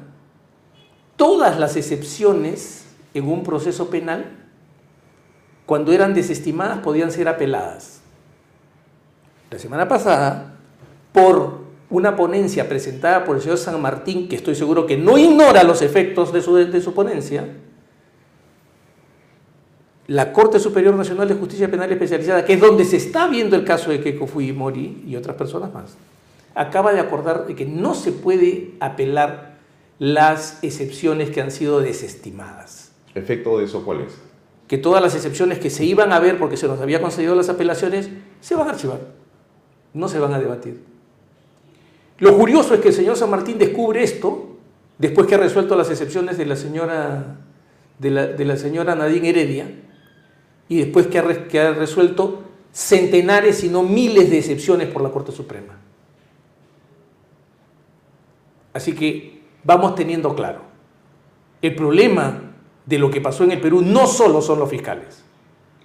todas 1.15 1.57
las 1.61 1.77
excepciones 1.77 2.87
en 3.15 3.29
un 3.29 3.45
proceso 3.45 3.91
penal, 3.91 4.40
cuando 5.71 5.93
eran 5.93 6.15
desestimadas, 6.15 6.81
podían 6.81 7.13
ser 7.13 7.29
apeladas. 7.29 8.01
La 9.53 9.59
semana 9.61 9.87
pasada, 9.87 10.57
por 11.13 11.61
una 11.91 12.17
ponencia 12.17 12.69
presentada 12.69 13.25
por 13.25 13.37
el 13.37 13.43
señor 13.43 13.57
San 13.57 13.81
Martín, 13.81 14.29
que 14.29 14.35
estoy 14.35 14.57
seguro 14.57 14.85
que 14.85 14.97
no 14.97 15.17
ignora 15.17 15.63
los 15.63 15.81
efectos 15.81 16.33
de 16.33 16.43
su, 16.43 16.57
de 16.57 16.81
su 16.81 16.93
ponencia, 16.93 17.47
la 20.09 20.33
Corte 20.33 20.59
Superior 20.59 20.97
Nacional 20.97 21.29
de 21.29 21.35
Justicia 21.35 21.71
Penal 21.71 21.93
Especializada, 21.93 22.45
que 22.45 22.55
es 22.55 22.61
donde 22.61 22.85
se 22.85 22.97
está 22.97 23.29
viendo 23.29 23.55
el 23.55 23.63
caso 23.63 23.93
de 23.93 24.01
Keiko 24.01 24.27
Fujimori 24.27 25.05
y 25.07 25.15
otras 25.15 25.37
personas 25.37 25.73
más, 25.73 25.97
acaba 26.57 26.93
de 26.93 26.99
acordar 26.99 27.47
de 27.47 27.55
que 27.55 27.65
no 27.65 27.95
se 27.95 28.11
puede 28.11 28.73
apelar 28.81 29.59
las 30.01 30.59
excepciones 30.65 31.31
que 31.31 31.41
han 31.41 31.53
sido 31.53 31.81
desestimadas. 31.81 32.91
¿Efecto 33.15 33.57
de 33.57 33.67
eso 33.67 33.85
cuál 33.85 34.01
es? 34.01 34.30
Que 34.71 34.79
todas 34.79 35.03
las 35.03 35.17
excepciones 35.17 35.59
que 35.59 35.69
se 35.69 35.85
iban 35.85 36.13
a 36.13 36.21
ver 36.21 36.39
porque 36.39 36.57
se 36.57 36.69
nos 36.69 36.81
había 36.81 37.03
concedido 37.03 37.35
las 37.35 37.49
apelaciones 37.49 38.09
se 38.41 38.55
van 38.55 38.69
a 38.69 38.71
archivar, 38.71 39.01
no 39.93 40.07
se 40.07 40.21
van 40.21 40.33
a 40.33 40.39
debatir. 40.39 40.81
Lo 42.19 42.39
curioso 42.39 42.75
es 42.75 42.81
que 42.81 42.91
el 42.91 42.95
señor 42.95 43.17
San 43.17 43.31
Martín 43.31 43.59
descubre 43.59 44.05
esto 44.05 44.59
después 44.97 45.27
que 45.27 45.35
ha 45.35 45.39
resuelto 45.39 45.75
las 45.75 45.91
excepciones 45.91 46.39
de 46.39 46.47
la 46.47 46.55
señora, 46.55 47.39
de 47.99 48.11
la, 48.13 48.29
de 48.29 48.45
la 48.45 48.57
señora 48.57 48.95
Nadine 48.95 49.31
Heredia 49.31 49.67
y 50.69 50.77
después 50.77 51.09
que 51.09 51.19
ha, 51.19 51.49
que 51.49 51.59
ha 51.59 51.73
resuelto 51.73 52.45
centenares, 52.73 53.59
si 53.59 53.71
no 53.71 53.83
miles 53.83 54.31
de 54.31 54.39
excepciones 54.39 54.87
por 54.87 55.03
la 55.03 55.11
Corte 55.11 55.33
Suprema. 55.33 55.81
Así 58.73 58.95
que 58.95 59.43
vamos 59.65 59.97
teniendo 59.97 60.33
claro, 60.37 60.61
el 61.61 61.75
problema 61.75 62.50
de 62.91 62.99
lo 62.99 63.09
que 63.11 63.21
pasó 63.21 63.45
en 63.45 63.53
el 63.53 63.61
Perú 63.61 63.83
no 63.83 64.07
solo 64.09 64.43
son 64.43 64.59
los 64.59 64.69
fiscales, 64.69 65.23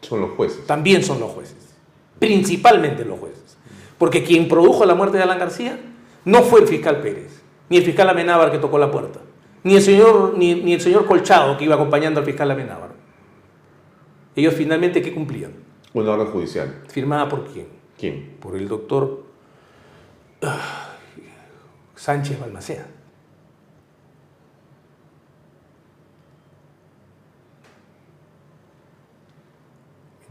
Son 0.02 0.20
los 0.22 0.32
jueces. 0.32 0.66
también 0.66 1.04
son 1.04 1.20
los 1.20 1.32
jueces, 1.32 1.76
principalmente 2.20 3.06
los 3.06 3.20
jueces. 3.20 3.58
Porque 4.00 4.24
quien 4.24 4.48
produjo 4.48 4.86
la 4.86 4.96
muerte 4.96 5.18
de 5.18 5.24
Alan 5.24 5.38
García 5.40 5.80
no 6.26 6.42
fue 6.42 6.62
el 6.62 6.68
fiscal 6.68 7.02
Pérez, 7.02 7.42
ni 7.70 7.78
el 7.78 7.84
fiscal 7.84 8.10
Amenábar 8.10 8.52
que 8.52 8.58
tocó 8.58 8.80
la 8.80 8.90
puerta, 8.90 9.20
ni 9.64 9.76
el 9.76 9.84
señor, 9.84 10.34
ni, 10.36 10.56
ni 10.56 10.74
el 10.74 10.82
señor 10.82 11.06
Colchado 11.06 11.56
que 11.58 11.64
iba 11.66 11.76
acompañando 11.76 12.20
al 12.20 12.26
fiscal 12.26 12.50
Amenábar. 12.50 12.90
Ellos 14.36 14.56
finalmente, 14.56 15.02
¿qué 15.04 15.14
cumplían? 15.14 15.54
Una 15.94 16.12
orden 16.12 16.28
judicial. 16.28 16.82
¿Firmada 16.90 17.30
por 17.30 17.46
quién? 17.46 17.68
¿Quién? 17.98 18.36
Por 18.42 18.56
el 18.58 18.68
doctor 18.68 19.24
ah, 20.42 20.90
Sánchez 21.96 22.40
Balmaceda. 22.40 22.88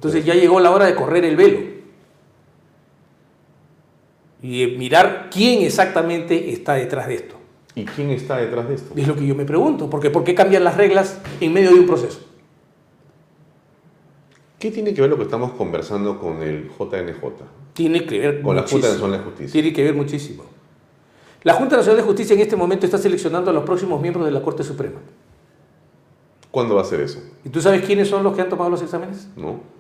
Entonces 0.05 0.27
ya 0.27 0.35
llegó 0.35 0.61
la 0.61 0.71
hora 0.71 0.85
de 0.85 0.95
correr 0.95 1.25
el 1.25 1.35
velo 1.35 1.61
y 4.43 4.61
de 4.61 4.77
mirar 4.77 5.31
quién 5.33 5.63
exactamente 5.63 6.53
está 6.53 6.75
detrás 6.75 7.09
de 7.09 7.15
esto. 7.15 7.37
¿Y 7.75 7.87
quién 7.87 8.11
está 8.11 8.37
detrás 8.37 8.69
de 8.69 8.75
esto? 8.75 8.93
Es 8.95 9.09
lo 9.09 9.17
que 9.17 9.27
yo 9.27 9.35
me 9.35 9.47
pregunto, 9.47 9.89
porque 9.89 10.11
¿por 10.11 10.23
qué 10.23 10.35
cambian 10.35 10.63
las 10.63 10.77
reglas 10.77 11.23
en 11.41 11.55
medio 11.55 11.71
de 11.71 11.81
un 11.81 11.87
proceso? 11.87 12.21
¿Qué 14.59 14.71
tiene 14.71 14.93
que 14.93 15.01
ver 15.01 15.09
lo 15.09 15.17
que 15.17 15.23
estamos 15.23 15.53
conversando 15.53 16.21
con 16.21 16.43
el 16.43 16.69
JNJ? 16.69 17.23
Tiene 17.73 18.05
que 18.05 18.19
ver 18.19 18.43
Con 18.43 18.57
la 18.57 18.61
Junta 18.61 18.77
muchísimo. 18.77 18.93
Nacional 18.93 19.19
de 19.21 19.25
Justicia. 19.25 19.53
Tiene 19.53 19.73
que 19.73 19.85
ver 19.85 19.95
muchísimo. 19.95 20.45
La 21.45 21.55
Junta 21.55 21.79
Nacional 21.79 22.03
de 22.03 22.07
Justicia 22.07 22.35
en 22.35 22.41
este 22.41 22.57
momento 22.57 22.85
está 22.85 22.99
seleccionando 22.99 23.51
a 23.51 23.55
los 23.55 23.65
próximos 23.65 24.03
miembros 24.03 24.27
de 24.27 24.33
la 24.33 24.43
Corte 24.43 24.65
Suprema. 24.65 25.01
¿Cuándo 26.51 26.75
va 26.75 26.83
a 26.83 26.85
ser 26.85 27.01
eso? 27.01 27.21
¿Y 27.43 27.49
tú 27.49 27.63
sabes 27.63 27.87
quiénes 27.87 28.09
son 28.09 28.23
los 28.23 28.35
que 28.35 28.43
han 28.43 28.51
tomado 28.51 28.69
los 28.69 28.83
exámenes? 28.83 29.29
¿No? 29.35 29.73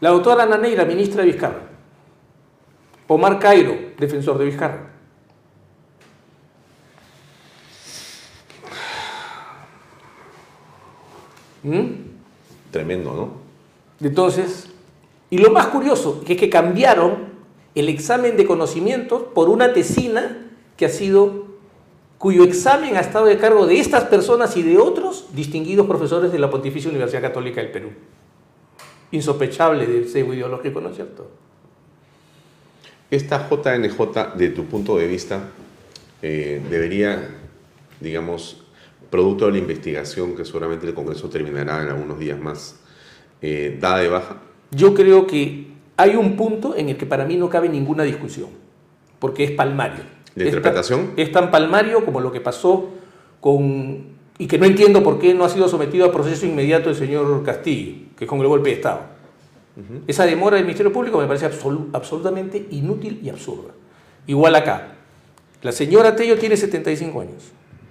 La 0.00 0.10
doctora 0.10 0.42
Ana 0.42 0.58
Neira, 0.58 0.84
ministra 0.84 1.22
de 1.22 1.32
Vizcarra. 1.32 1.62
Omar 3.08 3.38
Cairo, 3.38 3.76
defensor 3.98 4.36
de 4.38 4.44
Vizcarra. 4.44 4.90
¿Mm? 11.62 11.86
Tremendo, 12.70 13.14
¿no? 13.14 14.06
Entonces, 14.06 14.68
y 15.30 15.38
lo 15.38 15.50
más 15.50 15.66
curioso 15.68 16.22
que 16.24 16.34
es 16.34 16.38
que 16.38 16.50
cambiaron 16.50 17.36
el 17.74 17.88
examen 17.88 18.36
de 18.36 18.46
conocimientos 18.46 19.22
por 19.34 19.48
una 19.48 19.72
tesina 19.72 20.50
que 20.76 20.86
ha 20.86 20.88
sido, 20.88 21.46
cuyo 22.18 22.44
examen 22.44 22.96
ha 22.96 23.00
estado 23.00 23.26
de 23.26 23.38
cargo 23.38 23.66
de 23.66 23.80
estas 23.80 24.04
personas 24.04 24.56
y 24.56 24.62
de 24.62 24.78
otros 24.78 25.26
distinguidos 25.32 25.86
profesores 25.86 26.32
de 26.32 26.38
la 26.38 26.50
Pontificia 26.50 26.90
Universidad 26.90 27.22
Católica 27.22 27.60
del 27.60 27.70
Perú. 27.70 27.90
Insospechable 29.12 29.86
del 29.86 30.08
sesgo 30.08 30.34
ideológico, 30.34 30.80
¿no 30.80 30.90
es 30.90 30.96
cierto? 30.96 31.30
Esta 33.10 33.48
JNJ, 33.48 34.34
de 34.36 34.48
tu 34.50 34.64
punto 34.64 34.98
de 34.98 35.06
vista, 35.06 35.48
eh, 36.22 36.60
debería, 36.68 37.28
digamos, 38.00 38.64
producto 39.10 39.46
de 39.46 39.52
la 39.52 39.58
investigación 39.58 40.34
que 40.34 40.44
seguramente 40.44 40.86
el 40.86 40.94
Congreso 40.94 41.28
terminará 41.30 41.82
en 41.82 41.88
algunos 41.90 42.18
días 42.18 42.38
más, 42.40 42.80
eh, 43.40 43.78
dada 43.80 43.98
de 43.98 44.08
baja. 44.08 44.36
Yo 44.72 44.92
creo 44.94 45.26
que 45.26 45.68
hay 45.96 46.16
un 46.16 46.36
punto 46.36 46.74
en 46.76 46.88
el 46.88 46.96
que 46.96 47.06
para 47.06 47.24
mí 47.24 47.36
no 47.36 47.48
cabe 47.48 47.68
ninguna 47.68 48.02
discusión, 48.02 48.48
porque 49.20 49.44
es 49.44 49.50
palmario. 49.52 50.00
¿De 50.34 50.44
Es 50.44 50.50
tan- 50.50 50.58
interpretación? 50.58 51.12
Es 51.16 51.30
tan 51.30 51.50
palmario 51.52 52.04
como 52.04 52.20
lo 52.20 52.32
que 52.32 52.40
pasó 52.40 52.90
con... 53.40 54.04
y 54.38 54.46
que 54.48 54.58
no 54.58 54.66
entiendo 54.66 55.04
por 55.04 55.20
qué 55.20 55.32
no 55.32 55.44
ha 55.44 55.48
sido 55.48 55.68
sometido 55.68 56.04
a 56.06 56.12
proceso 56.12 56.44
inmediato 56.44 56.90
el 56.90 56.96
señor 56.96 57.44
Castillo, 57.44 57.92
que 58.16 58.24
es 58.24 58.28
con 58.30 58.40
el 58.40 58.46
golpe 58.46 58.70
de 58.70 58.76
Estado. 58.76 59.00
Esa 60.06 60.24
demora 60.24 60.56
del 60.56 60.64
Ministerio 60.64 60.90
Público 60.92 61.18
me 61.18 61.26
parece 61.26 61.46
absolu- 61.50 61.88
absolutamente 61.92 62.66
inútil 62.70 63.20
y 63.22 63.28
absurda. 63.28 63.72
Igual 64.26 64.54
acá. 64.54 64.94
La 65.62 65.70
señora 65.72 66.16
Tello 66.16 66.38
tiene 66.38 66.56
75 66.56 67.20
años. 67.20 67.42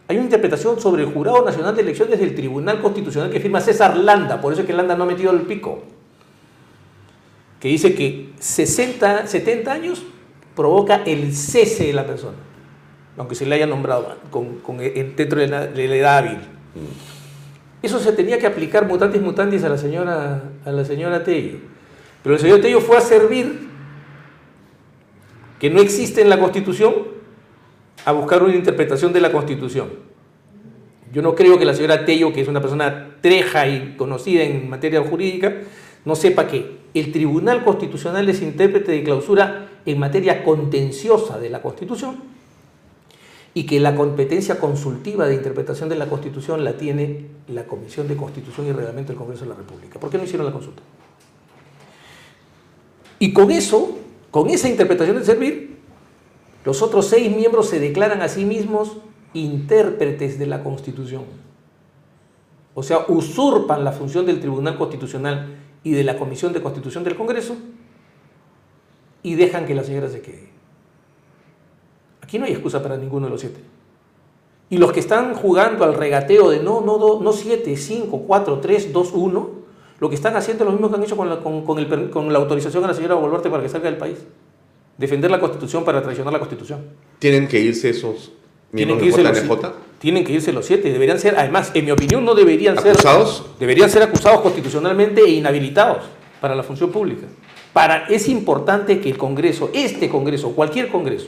Hay 0.08 0.16
una 0.18 0.26
interpretación 0.26 0.80
sobre 0.80 1.04
el 1.04 1.12
Jurado 1.14 1.44
Nacional 1.46 1.76
de 1.76 1.82
Elecciones 1.84 2.20
del 2.20 2.34
Tribunal 2.36 2.82
Constitucional 2.82 3.30
que 3.32 3.40
firma 3.40 3.60
César 3.62 3.98
Landa, 3.98 4.42
por 4.42 4.52
eso 4.54 4.62
es 4.62 4.68
que 4.68 4.74
Landa 4.74 4.96
no 4.96 5.04
ha 5.04 5.08
metido 5.08 5.32
el 5.32 5.42
pico, 5.42 5.84
que 7.60 7.68
dice 7.70 7.94
que 7.96 8.32
60, 8.40 9.28
70 9.28 9.72
años 9.72 10.04
provoca 10.56 11.04
el 11.06 11.34
cese 11.36 11.88
de 11.88 11.94
la 11.94 12.06
persona, 12.06 12.38
aunque 13.18 13.36
se 13.36 13.46
le 13.46 13.56
haya 13.56 13.66
nombrado 13.68 14.16
con, 14.30 14.56
con 14.60 14.80
el- 14.80 15.16
dentro 15.16 15.40
de 15.40 15.48
la, 15.48 15.68
de 15.68 15.88
la 15.88 15.96
edad 15.96 16.18
hábil. 16.20 16.38
Eso 17.86 18.00
se 18.00 18.14
tenía 18.14 18.40
que 18.40 18.48
aplicar 18.48 18.88
mutatis 18.88 19.22
mutandis 19.22 19.64
a 19.64 19.70
la 19.70 19.78
señora, 19.78 20.42
a 20.66 20.72
la 20.72 20.84
señora 20.84 21.24
Tello. 21.24 21.60
Pero 22.24 22.34
el 22.34 22.42
señor 22.42 22.60
Tello 22.60 22.82
fue 22.82 22.98
a 22.98 23.02
servir, 23.02 23.68
que 25.60 25.70
no 25.70 25.80
existe 25.80 26.24
en 26.24 26.32
la 26.32 26.40
Constitución, 26.40 26.96
a 28.04 28.12
buscar 28.12 28.42
una 28.42 28.56
interpretación 28.56 29.14
de 29.14 29.22
la 29.22 29.32
Constitución. 29.32 29.90
Yo 31.14 31.22
no 31.22 31.36
creo 31.36 31.60
que 31.60 31.66
la 31.66 31.76
señora 31.76 32.06
Tello, 32.06 32.34
que 32.34 32.42
es 32.42 32.48
una 32.48 32.60
persona 32.60 33.18
treja 33.22 33.68
y 33.68 33.94
conocida 33.96 34.42
en 34.42 34.68
materia 34.68 35.04
jurídica, 35.04 35.54
no 36.06 36.16
sepa 36.16 36.48
que 36.48 36.78
el 36.96 37.12
Tribunal 37.12 37.64
Constitucional 37.64 38.28
es 38.28 38.42
intérprete 38.42 38.94
de 38.94 39.04
clausura 39.04 39.70
en 39.86 40.00
materia 40.00 40.44
contenciosa 40.44 41.38
de 41.38 41.52
la 41.52 41.62
Constitución 41.62 42.16
y 43.58 43.66
que 43.66 43.80
la 43.80 43.96
competencia 43.96 44.60
consultiva 44.60 45.26
de 45.28 45.34
interpretación 45.34 45.88
de 45.88 45.96
la 45.96 46.08
Constitución 46.08 46.66
la 46.66 46.74
tiene 46.74 47.28
la 47.48 47.66
Comisión 47.66 48.06
de 48.06 48.18
Constitución 48.18 48.68
y 48.68 48.74
Reglamento 48.74 49.14
del 49.14 49.18
Congreso 49.18 49.46
de 49.46 49.50
la 49.52 49.56
República. 49.56 49.98
¿Por 49.98 50.10
qué 50.10 50.18
no 50.18 50.26
hicieron 50.26 50.46
la 50.46 50.52
consulta? 50.52 50.84
Y 53.18 53.32
con 53.32 53.52
eso, 53.52 53.98
con 54.30 54.50
esa 54.50 54.68
interpretación 54.68 55.18
de 55.18 55.24
servir, 55.24 55.78
los 56.66 56.82
otros 56.82 57.08
seis 57.08 57.34
miembros 57.34 57.70
se 57.70 57.80
declaran 57.80 58.22
a 58.22 58.28
sí 58.28 58.44
mismos 58.44 58.98
intérpretes 59.34 60.38
de 60.38 60.48
la 60.48 60.62
Constitución. 60.62 61.24
O 62.74 62.84
sea, 62.84 63.06
usurpan 63.08 63.86
la 63.86 63.94
función 63.94 64.26
del 64.26 64.42
Tribunal 64.42 64.78
Constitucional 64.78 65.56
y 65.82 65.92
de 65.92 66.04
la 66.04 66.20
Comisión 66.20 66.52
de 66.52 66.62
Constitución 66.62 67.06
del 67.06 67.16
Congreso 67.16 67.56
y 69.24 69.36
dejan 69.36 69.66
que 69.66 69.76
la 69.76 69.86
señora 69.86 70.10
se 70.10 70.20
quede. 70.20 70.55
Aquí 72.26 72.40
no 72.40 72.46
hay 72.46 72.54
excusa 72.54 72.82
para 72.82 72.98
ninguno 72.98 73.28
de 73.28 73.32
los 73.32 73.40
siete. 73.40 73.60
Y 74.72 74.80
los 74.80 74.92
que 74.92 75.00
están 75.00 75.36
jugando 75.36 75.84
al 75.84 75.94
regateo 75.94 76.50
de 76.50 76.60
no, 76.60 76.82
no, 76.82 77.22
no 77.22 77.34
siete, 77.34 77.78
cinco, 77.78 78.24
cuatro, 78.26 78.58
tres, 78.60 78.92
dos, 78.92 79.12
uno, 79.14 79.52
lo 80.00 80.10
que 80.10 80.16
están 80.16 80.36
haciendo 80.36 80.64
es 80.64 80.66
lo 80.66 80.72
mismo 80.72 80.90
que 80.90 80.96
han 80.96 81.04
hecho 81.04 81.16
con 81.16 81.30
la, 81.30 81.38
con, 81.38 81.78
el, 81.78 82.10
con 82.10 82.34
la 82.34 82.40
autorización 82.40 82.84
a 82.84 82.88
la 82.88 82.96
señora 82.96 83.14
Boluarte 83.14 83.52
para 83.52 83.62
que 83.62 83.70
salga 83.70 83.92
del 83.92 84.00
país. 84.00 84.18
Defender 84.98 85.30
la 85.30 85.40
Constitución 85.40 85.86
para 85.86 86.02
traicionar 86.02 86.34
la 86.34 86.40
Constitución. 86.40 86.80
¿Tienen 87.20 87.48
que 87.48 87.60
irse 87.60 87.92
esos 87.92 88.32
tienen 88.74 89.00
que 89.00 89.06
irse 89.06 89.24
los, 89.24 89.42
tienen 90.00 90.24
que 90.26 90.34
irse 90.34 90.52
los 90.52 90.66
siete. 90.66 90.92
Deberían 90.92 91.18
ser, 91.18 91.36
además, 91.38 91.72
en 91.74 91.86
mi 91.86 91.92
opinión, 91.92 92.26
no 92.26 92.36
deberían 92.36 92.78
ser. 92.78 92.92
¿Acusados? 92.92 93.46
Deberían 93.58 93.90
ser 93.90 94.04
acusados 94.04 94.42
constitucionalmente 94.42 95.22
e 95.22 95.30
inhabilitados 95.30 96.04
para 96.42 96.56
la 96.56 96.64
función 96.64 96.92
pública. 96.92 97.28
Para, 97.72 98.08
es 98.08 98.28
importante 98.28 99.00
que 99.00 99.10
el 99.10 99.18
Congreso, 99.18 99.70
este 99.74 100.10
Congreso, 100.10 100.52
cualquier 100.52 100.90
Congreso, 100.90 101.28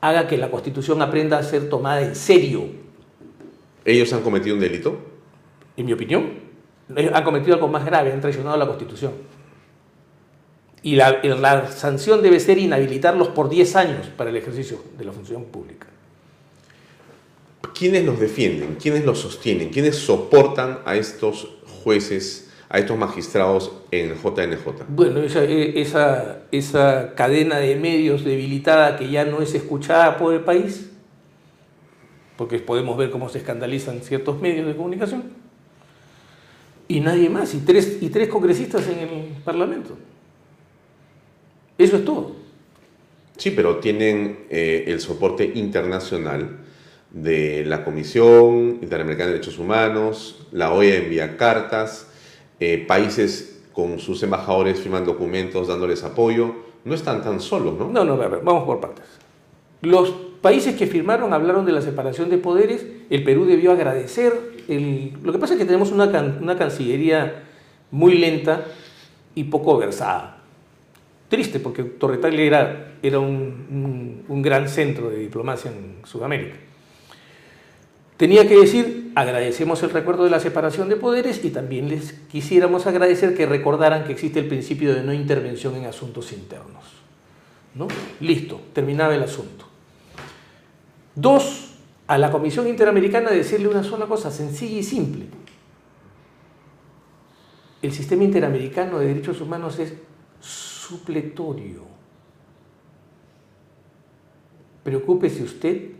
haga 0.00 0.26
que 0.26 0.36
la 0.36 0.50
Constitución 0.50 1.02
aprenda 1.02 1.38
a 1.38 1.42
ser 1.42 1.68
tomada 1.68 2.02
en 2.02 2.14
serio. 2.14 2.66
¿Ellos 3.84 4.12
han 4.12 4.22
cometido 4.22 4.54
un 4.54 4.60
delito? 4.60 4.98
En 5.76 5.86
mi 5.86 5.92
opinión, 5.92 6.30
han 6.94 7.24
cometido 7.24 7.54
algo 7.54 7.68
más 7.68 7.84
grave, 7.84 8.12
han 8.12 8.20
traicionado 8.20 8.56
la 8.56 8.66
Constitución. 8.66 9.12
Y 10.82 10.96
la, 10.96 11.20
la 11.22 11.70
sanción 11.72 12.22
debe 12.22 12.38
ser 12.38 12.58
inhabilitarlos 12.58 13.28
por 13.28 13.48
10 13.48 13.76
años 13.76 14.06
para 14.16 14.30
el 14.30 14.36
ejercicio 14.36 14.82
de 14.96 15.04
la 15.04 15.12
función 15.12 15.44
pública. 15.44 15.88
¿quiénes 17.76 18.04
los 18.04 18.18
defienden? 18.18 18.76
¿Quiénes 18.80 19.04
los 19.04 19.18
sostienen? 19.18 19.70
¿Quiénes 19.70 19.96
soportan 19.96 20.80
a 20.84 20.96
estos 20.96 21.48
jueces, 21.82 22.45
a 22.68 22.78
estos 22.78 22.98
magistrados 22.98 23.72
en 23.90 24.14
JNJ? 24.14 24.84
Bueno, 24.88 25.20
eh, 25.20 25.72
esa, 25.76 26.40
esa, 26.50 27.14
cadena 27.14 27.58
de 27.58 27.76
medios 27.76 28.24
debilitada 28.24 28.96
que 28.96 29.08
ya 29.08 29.24
no 29.24 29.40
es 29.40 29.54
escuchada 29.54 30.16
por 30.18 30.34
el 30.34 30.40
país, 30.40 30.90
porque 32.36 32.58
podemos 32.58 32.96
ver 32.96 33.10
cómo 33.10 33.28
se 33.28 33.38
escandalizan 33.38 34.00
ciertos 34.00 34.40
medios 34.40 34.66
de 34.66 34.76
comunicación, 34.76 35.24
y 36.88 37.00
nadie 37.00 37.28
más, 37.28 37.54
y 37.54 37.58
tres, 37.58 37.98
y 38.00 38.10
tres 38.10 38.28
congresistas 38.28 38.86
en 38.88 38.98
el 38.98 39.42
Parlamento. 39.44 39.96
Eso 41.78 41.96
es 41.96 42.04
todo. 42.04 42.36
Sí, 43.36 43.50
pero 43.50 43.76
tienen 43.76 44.46
eh, 44.50 44.84
el 44.86 45.00
soporte 45.00 45.52
internacional 45.54 46.58
de 47.10 47.64
la 47.64 47.84
Comisión 47.84 48.78
Interamericana 48.82 49.28
de 49.28 49.32
Derechos 49.34 49.58
Humanos, 49.58 50.46
la 50.52 50.72
OEA 50.72 50.96
envía 50.96 51.36
cartas, 51.36 52.05
eh, 52.60 52.84
países 52.86 53.62
con 53.72 53.98
sus 53.98 54.22
embajadores 54.22 54.80
firman 54.80 55.04
documentos 55.04 55.68
dándoles 55.68 56.02
apoyo. 56.04 56.54
No 56.84 56.94
están 56.94 57.22
tan 57.22 57.40
solos, 57.40 57.78
¿no? 57.78 57.88
No, 57.88 58.04
no, 58.04 58.14
a 58.22 58.28
vamos 58.28 58.64
por 58.64 58.80
partes. 58.80 59.04
Los 59.82 60.10
países 60.40 60.76
que 60.76 60.86
firmaron 60.86 61.32
hablaron 61.32 61.66
de 61.66 61.72
la 61.72 61.82
separación 61.82 62.30
de 62.30 62.38
poderes, 62.38 62.86
el 63.10 63.24
Perú 63.24 63.44
debió 63.44 63.72
agradecer. 63.72 64.32
Lo 65.22 65.32
que 65.32 65.38
pasa 65.38 65.54
es 65.54 65.58
que 65.58 65.66
tenemos 65.66 65.92
una, 65.92 66.06
una 66.40 66.56
cancillería 66.56 67.42
muy 67.90 68.16
lenta 68.16 68.64
y 69.34 69.44
poco 69.44 69.76
versada. 69.76 70.38
Triste, 71.28 71.58
porque 71.58 71.82
Torre 71.82 72.20
era, 72.46 72.94
era 73.02 73.18
un, 73.18 74.24
un 74.28 74.42
gran 74.42 74.68
centro 74.68 75.10
de 75.10 75.18
diplomacia 75.18 75.70
en 75.70 76.06
Sudamérica. 76.06 76.56
Tenía 78.16 78.48
que 78.48 78.56
decir, 78.56 79.05
agradecemos 79.16 79.82
el 79.82 79.88
recuerdo 79.88 80.24
de 80.24 80.30
la 80.30 80.40
separación 80.40 80.90
de 80.90 80.96
poderes 80.96 81.42
y 81.42 81.50
también 81.50 81.88
les 81.88 82.12
quisiéramos 82.12 82.86
agradecer 82.86 83.34
que 83.34 83.46
recordaran 83.46 84.04
que 84.04 84.12
existe 84.12 84.38
el 84.38 84.46
principio 84.46 84.94
de 84.94 85.02
no 85.02 85.14
intervención 85.14 85.74
en 85.74 85.86
asuntos 85.86 86.34
internos. 86.34 86.84
¿No? 87.74 87.88
Listo, 88.20 88.60
terminaba 88.74 89.14
el 89.14 89.22
asunto. 89.22 89.64
Dos, 91.14 91.76
a 92.06 92.18
la 92.18 92.30
Comisión 92.30 92.68
Interamericana 92.68 93.30
decirle 93.30 93.68
una 93.68 93.82
sola 93.82 94.04
cosa, 94.04 94.30
sencilla 94.30 94.80
y 94.80 94.82
simple. 94.82 95.24
El 97.80 97.92
sistema 97.92 98.22
interamericano 98.22 98.98
de 98.98 99.06
derechos 99.06 99.40
humanos 99.40 99.78
es 99.78 99.94
supletorio. 100.40 101.84
Preocúpese 104.84 105.42
usted 105.42 105.92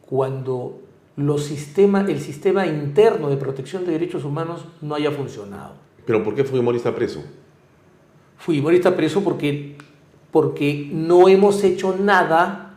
cuando 0.00 0.83
los 1.16 1.50
el 1.50 2.20
sistema 2.20 2.66
interno 2.66 3.30
de 3.30 3.36
protección 3.36 3.84
de 3.84 3.92
derechos 3.92 4.24
humanos 4.24 4.64
no 4.80 4.94
haya 4.94 5.10
funcionado. 5.10 5.74
¿Pero 6.04 6.22
por 6.22 6.34
qué 6.34 6.44
Fujimori 6.44 6.78
está 6.78 6.94
preso? 6.94 7.22
Fujimori 8.38 8.76
está 8.76 8.96
preso 8.96 9.22
porque, 9.22 9.76
porque 10.30 10.88
no 10.92 11.28
hemos 11.28 11.62
hecho 11.62 11.96
nada, 11.98 12.76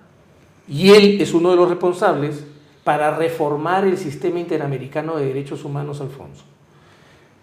y 0.68 0.92
él 0.92 1.20
es 1.20 1.34
uno 1.34 1.50
de 1.50 1.56
los 1.56 1.70
responsables, 1.70 2.46
para 2.84 3.16
reformar 3.18 3.86
el 3.86 3.98
sistema 3.98 4.40
interamericano 4.40 5.18
de 5.18 5.26
derechos 5.26 5.66
humanos, 5.66 6.00
Alfonso. 6.00 6.44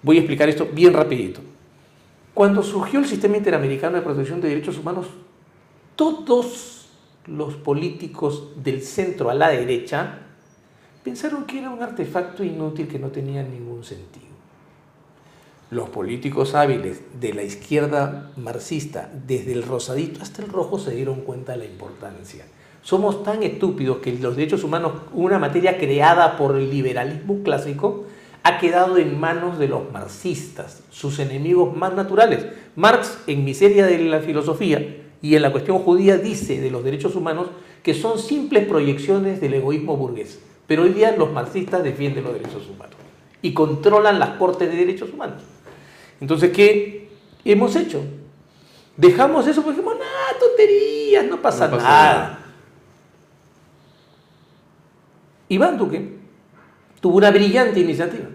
Voy 0.02 0.16
a 0.16 0.20
explicar 0.20 0.48
esto 0.48 0.69
bien 0.73 0.94
rapidito. 0.94 1.40
Cuando 2.32 2.62
surgió 2.62 3.01
el 3.01 3.06
sistema 3.06 3.36
interamericano 3.36 3.97
de 3.97 4.02
protección 4.02 4.40
de 4.40 4.48
derechos 4.48 4.78
humanos, 4.78 5.06
todos 5.97 6.89
los 7.27 7.55
políticos 7.55 8.52
del 8.56 8.82
centro 8.82 9.28
a 9.31 9.35
la 9.35 9.51
derecha 9.51 10.23
pensaron 11.05 11.44
que 11.44 11.59
era 11.59 11.70
un 11.70 11.82
artefacto 11.82 12.43
inútil 12.43 12.89
que 12.89 12.98
no 12.98 13.09
tenía 13.09 13.43
ningún 13.43 13.85
sentido. 13.85 14.24
Los 15.70 15.90
políticos 15.90 16.55
hábiles 16.55 17.02
de 17.20 17.35
la 17.35 17.43
izquierda 17.43 18.31
marxista, 18.36 19.10
desde 19.26 19.52
el 19.52 19.64
rosadito 19.64 20.22
hasta 20.22 20.43
el 20.43 20.48
rojo, 20.48 20.78
se 20.78 20.94
dieron 20.94 21.20
cuenta 21.20 21.52
de 21.52 21.59
la 21.59 21.64
importancia. 21.66 22.47
Somos 22.82 23.22
tan 23.22 23.43
estúpidos 23.43 23.98
que 23.98 24.12
los 24.12 24.36
derechos 24.36 24.64
humanos, 24.64 24.93
una 25.12 25.39
materia 25.39 25.78
creada 25.78 26.36
por 26.36 26.56
el 26.56 26.70
liberalismo 26.70 27.43
clásico, 27.43 28.05
ha 28.43 28.59
quedado 28.59 28.98
en 28.98 29.18
manos 29.18 29.59
de 29.59 29.68
los 29.68 29.90
marxistas, 29.90 30.82
sus 30.90 31.18
enemigos 31.18 31.76
más 31.76 31.94
naturales. 31.94 32.47
Marx, 32.76 33.18
en 33.26 33.44
Miseria 33.44 33.86
de 33.86 33.98
la 33.98 34.20
Filosofía 34.20 35.02
y 35.22 35.35
en 35.35 35.43
la 35.43 35.52
cuestión 35.52 35.78
judía, 35.78 36.18
dice 36.18 36.60
de 36.60 36.70
los 36.70 36.85
derechos 36.85 37.16
humanos 37.16 37.48
que 37.82 37.94
son 37.94 38.18
simples 38.18 38.66
proyecciones 38.66 39.40
del 39.40 39.55
egoísmo 39.55 39.97
burgués. 39.97 40.39
Pero 40.66 40.85
hoy 40.85 40.91
día 40.91 41.15
los 41.16 41.32
marxistas 41.32 41.82
defienden 41.82 42.24
los 42.24 42.32
derechos 42.35 42.69
humanos 42.69 42.97
y 43.43 43.53
controlan 43.53 44.19
las 44.19 44.31
cortes 44.31 44.70
de 44.70 44.77
derechos 44.77 45.12
humanos. 45.12 45.43
Entonces, 46.20 46.51
¿qué 46.51 47.11
hemos 47.45 47.77
hecho? 47.77 48.03
Dejamos 48.97 49.47
eso 49.47 49.62
porque 49.62 49.81
dijimos, 49.81 49.99
nada, 49.99 50.39
tonterías, 50.39 51.27
no 51.27 51.43
pasa, 51.43 51.69
nada. 51.69 52.39
Iván 55.49 55.77
Duque 55.77 56.15
tuvo 57.01 57.19
una 57.19 57.31
brillante 57.31 57.81
iniciativa. 57.81 58.27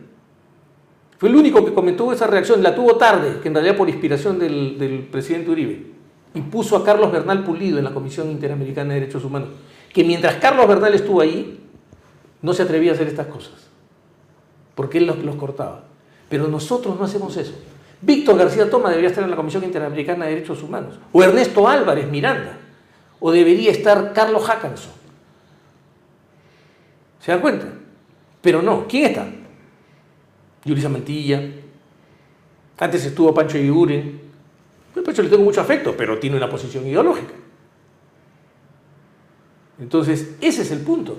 Fue 1.17 1.27
el 1.27 1.35
único 1.35 1.65
que 1.65 1.73
comentó 1.73 2.13
esa 2.13 2.27
reacción, 2.27 2.61
la 2.61 2.75
tuvo 2.75 2.95
tarde, 2.95 3.39
que 3.41 3.47
en 3.47 3.55
realidad 3.55 3.75
por 3.75 3.89
inspiración 3.89 4.37
del, 4.37 4.77
del 4.77 4.99
presidente 4.99 5.49
Uribe, 5.49 5.87
y 6.33 6.41
puso 6.41 6.77
a 6.77 6.85
Carlos 6.85 7.11
Bernal 7.11 7.43
Pulido 7.43 7.77
en 7.77 7.83
la 7.83 7.93
Comisión 7.93 8.29
Interamericana 8.29 8.93
de 8.93 8.99
Derechos 9.01 9.25
Humanos, 9.25 9.49
que 9.91 10.03
mientras 10.03 10.35
Carlos 10.35 10.67
Bernal 10.67 10.93
estuvo 10.93 11.19
ahí, 11.19 11.58
no 12.41 12.53
se 12.53 12.63
atrevía 12.63 12.91
a 12.91 12.93
hacer 12.95 13.07
estas 13.07 13.27
cosas, 13.27 13.53
porque 14.75 14.99
él 14.99 15.07
los, 15.07 15.35
cortaba. 15.35 15.83
Pero 16.29 16.47
nosotros 16.47 16.97
no 16.97 17.05
hacemos 17.05 17.35
eso. 17.37 17.53
Víctor 18.01 18.37
García 18.37 18.69
Toma 18.69 18.89
debería 18.89 19.09
estar 19.09 19.23
en 19.23 19.29
la 19.29 19.35
Comisión 19.35 19.63
Interamericana 19.63 20.25
de 20.25 20.35
Derechos 20.35 20.63
Humanos, 20.63 20.99
o 21.11 21.23
Ernesto 21.23 21.67
Álvarez 21.67 22.09
Miranda, 22.09 22.57
o 23.19 23.31
debería 23.31 23.71
estar 23.71 24.13
Carlos 24.13 24.43
Hackanson. 24.43 24.93
¿Se 27.19 27.31
dan 27.31 27.41
cuenta? 27.41 27.67
Pero 28.41 28.61
no, 28.61 28.87
¿quién 28.87 29.05
está? 29.05 29.27
Yulisa 30.63 30.87
Mantilla, 30.87 31.41
antes 32.79 33.05
estuvo 33.05 33.33
Pancho 33.33 33.57
Iguren. 33.57 34.21
Yo 34.95 35.03
Pancho 35.03 35.21
le 35.21 35.29
tengo 35.29 35.43
mucho 35.43 35.61
afecto, 35.61 35.95
pero 35.97 36.17
tiene 36.17 36.37
una 36.37 36.49
posición 36.49 36.87
ideológica. 36.87 37.33
Entonces, 39.79 40.35
ese 40.41 40.61
es 40.61 40.71
el 40.71 40.79
punto. 40.79 41.17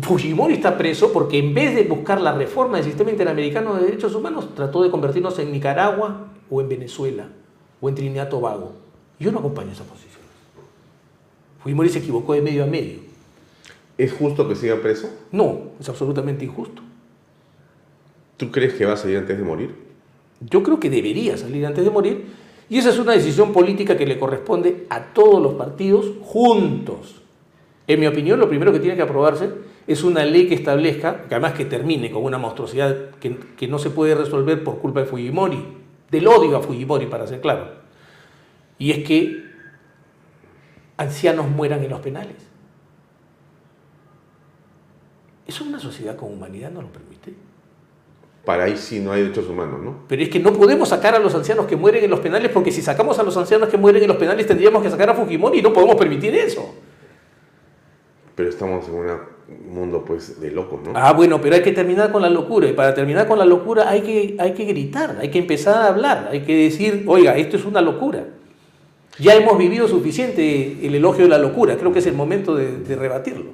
Fujimori 0.00 0.54
está 0.54 0.78
preso 0.78 1.12
porque 1.12 1.38
en 1.38 1.52
vez 1.52 1.74
de 1.74 1.84
buscar 1.84 2.20
la 2.20 2.32
reforma 2.32 2.78
del 2.78 2.86
sistema 2.86 3.10
interamericano 3.10 3.74
de 3.74 3.84
derechos 3.84 4.14
humanos, 4.14 4.54
trató 4.54 4.82
de 4.82 4.90
convertirnos 4.90 5.38
en 5.38 5.52
Nicaragua 5.52 6.28
o 6.48 6.60
en 6.60 6.68
Venezuela, 6.68 7.28
o 7.80 7.88
en 7.88 7.94
Trinidad 7.94 8.28
y 8.28 8.30
Tobago. 8.30 8.72
Yo 9.18 9.30
no 9.30 9.40
acompaño 9.40 9.72
esa 9.72 9.84
posición. 9.84 10.22
Fujimori 11.62 11.90
se 11.90 11.98
equivocó 11.98 12.32
de 12.32 12.40
medio 12.40 12.64
a 12.64 12.66
medio. 12.66 13.00
¿Es 13.98 14.12
justo 14.12 14.48
que 14.48 14.56
siga 14.56 14.76
preso? 14.76 15.10
No, 15.30 15.72
es 15.78 15.88
absolutamente 15.88 16.44
injusto. 16.44 16.82
¿Tú 18.38 18.50
crees 18.50 18.74
que 18.74 18.86
va 18.86 18.94
a 18.94 18.96
salir 18.96 19.18
antes 19.18 19.36
de 19.36 19.44
morir? 19.44 19.74
Yo 20.40 20.62
creo 20.62 20.80
que 20.80 20.90
debería 20.90 21.36
salir 21.36 21.66
antes 21.66 21.84
de 21.84 21.90
morir 21.90 22.26
y 22.68 22.78
esa 22.78 22.88
es 22.88 22.98
una 22.98 23.12
decisión 23.12 23.52
política 23.52 23.96
que 23.96 24.06
le 24.06 24.18
corresponde 24.18 24.86
a 24.88 25.12
todos 25.12 25.40
los 25.42 25.54
partidos 25.54 26.10
juntos. 26.22 27.22
En 27.86 28.00
mi 28.00 28.06
opinión, 28.06 28.40
lo 28.40 28.48
primero 28.48 28.72
que 28.72 28.80
tiene 28.80 28.96
que 28.96 29.02
aprobarse 29.02 29.50
es 29.86 30.04
una 30.04 30.24
ley 30.24 30.48
que 30.48 30.54
establezca, 30.54 31.22
que 31.28 31.34
además 31.34 31.54
que 31.54 31.64
termine 31.64 32.10
con 32.10 32.24
una 32.24 32.38
monstruosidad 32.38 33.10
que, 33.20 33.36
que 33.56 33.68
no 33.68 33.78
se 33.78 33.90
puede 33.90 34.14
resolver 34.14 34.62
por 34.62 34.78
culpa 34.78 35.00
de 35.00 35.06
Fujimori, 35.06 35.64
del 36.10 36.26
odio 36.28 36.56
a 36.56 36.62
Fujimori, 36.62 37.06
para 37.06 37.26
ser 37.26 37.40
claro. 37.40 37.82
Y 38.78 38.90
es 38.90 39.06
que 39.06 39.42
ancianos 40.96 41.48
mueran 41.48 41.82
en 41.82 41.90
los 41.90 42.00
penales. 42.00 42.36
Eso 45.46 45.64
una 45.64 45.78
sociedad 45.78 46.16
con 46.16 46.32
humanidad 46.32 46.70
no 46.70 46.82
lo 46.82 46.92
permite. 46.92 47.34
Para 48.44 48.64
ahí 48.64 48.76
sí 48.76 49.00
no 49.00 49.12
hay 49.12 49.22
derechos 49.22 49.48
humanos, 49.48 49.80
¿no? 49.82 50.04
Pero 50.08 50.22
es 50.22 50.28
que 50.28 50.40
no 50.40 50.52
podemos 50.52 50.88
sacar 50.88 51.14
a 51.14 51.18
los 51.18 51.34
ancianos 51.34 51.66
que 51.66 51.76
mueren 51.76 52.02
en 52.02 52.10
los 52.10 52.20
penales 52.20 52.50
porque 52.50 52.72
si 52.72 52.82
sacamos 52.82 53.18
a 53.18 53.22
los 53.22 53.36
ancianos 53.36 53.68
que 53.68 53.76
mueren 53.76 54.02
en 54.02 54.08
los 54.08 54.16
penales 54.16 54.46
tendríamos 54.46 54.82
que 54.82 54.90
sacar 54.90 55.10
a 55.10 55.14
Fujimori 55.14 55.58
y 55.58 55.62
no 55.62 55.72
podemos 55.72 55.96
permitir 55.96 56.34
eso. 56.34 56.74
Pero 58.34 58.48
estamos 58.48 58.88
en 58.88 58.94
un 58.94 59.20
mundo 59.70 60.04
pues 60.04 60.40
de 60.40 60.50
locos, 60.50 60.80
¿no? 60.84 60.92
Ah, 60.94 61.12
bueno, 61.12 61.40
pero 61.40 61.54
hay 61.56 61.62
que 61.62 61.72
terminar 61.72 62.12
con 62.12 62.22
la 62.22 62.30
locura 62.30 62.68
y 62.68 62.72
para 62.72 62.94
terminar 62.94 63.26
con 63.26 63.38
la 63.38 63.44
locura 63.44 63.88
hay 63.88 64.02
que, 64.02 64.36
hay 64.38 64.52
que 64.52 64.64
gritar, 64.64 65.18
hay 65.20 65.30
que 65.30 65.38
empezar 65.38 65.74
a 65.74 65.86
hablar, 65.88 66.28
hay 66.30 66.40
que 66.40 66.56
decir, 66.56 67.04
oiga, 67.06 67.36
esto 67.36 67.56
es 67.56 67.64
una 67.64 67.80
locura. 67.80 68.26
Ya 69.18 69.34
hemos 69.34 69.58
vivido 69.58 69.88
suficiente 69.88 70.78
el 70.82 70.94
elogio 70.94 71.24
de 71.24 71.30
la 71.30 71.38
locura, 71.38 71.76
creo 71.76 71.92
que 71.92 71.98
es 71.98 72.06
el 72.06 72.14
momento 72.14 72.54
de, 72.54 72.78
de 72.78 72.96
rebatirlo. 72.96 73.50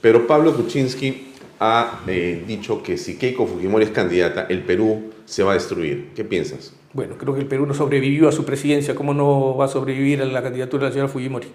Pero 0.00 0.26
Pablo 0.26 0.54
Kuczynski 0.54 1.32
ha 1.60 2.00
eh, 2.08 2.42
dicho 2.44 2.82
que 2.82 2.98
si 2.98 3.16
Keiko 3.16 3.46
Fujimori 3.46 3.84
es 3.84 3.90
candidata, 3.90 4.46
el 4.48 4.62
Perú 4.62 5.12
se 5.24 5.44
va 5.44 5.52
a 5.52 5.54
destruir. 5.54 6.08
¿Qué 6.14 6.24
piensas? 6.24 6.74
Bueno, 6.92 7.14
creo 7.16 7.34
que 7.34 7.40
el 7.40 7.46
Perú 7.46 7.66
no 7.66 7.72
sobrevivió 7.72 8.28
a 8.28 8.32
su 8.32 8.44
presidencia, 8.44 8.96
¿cómo 8.96 9.14
no 9.14 9.56
va 9.56 9.66
a 9.66 9.68
sobrevivir 9.68 10.20
a 10.20 10.24
la 10.24 10.42
candidatura 10.42 10.82
de 10.82 10.88
la 10.88 10.92
señora 10.92 11.08
Fujimori? 11.08 11.46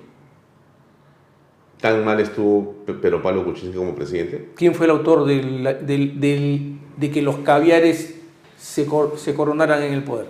¿Tan 1.82 2.04
mal 2.04 2.20
estuvo 2.20 2.76
pero 3.02 3.22
Pablo 3.22 3.46
Kuczynski 3.46 3.78
como 3.78 3.94
presidente? 3.94 4.50
¿Quién 4.56 4.74
fue 4.74 4.88
el 4.88 4.92
autor 4.92 5.26
del, 5.26 5.64
del, 5.86 6.20
del, 6.20 6.80
de 6.98 7.12
que 7.12 7.22
los 7.22 7.38
caviares 7.38 8.20
se, 8.58 8.86
cor, 8.86 9.14
se 9.18 9.36
coronaran 9.36 9.84
en 9.84 9.94
el 9.94 10.04
poder? 10.04 10.28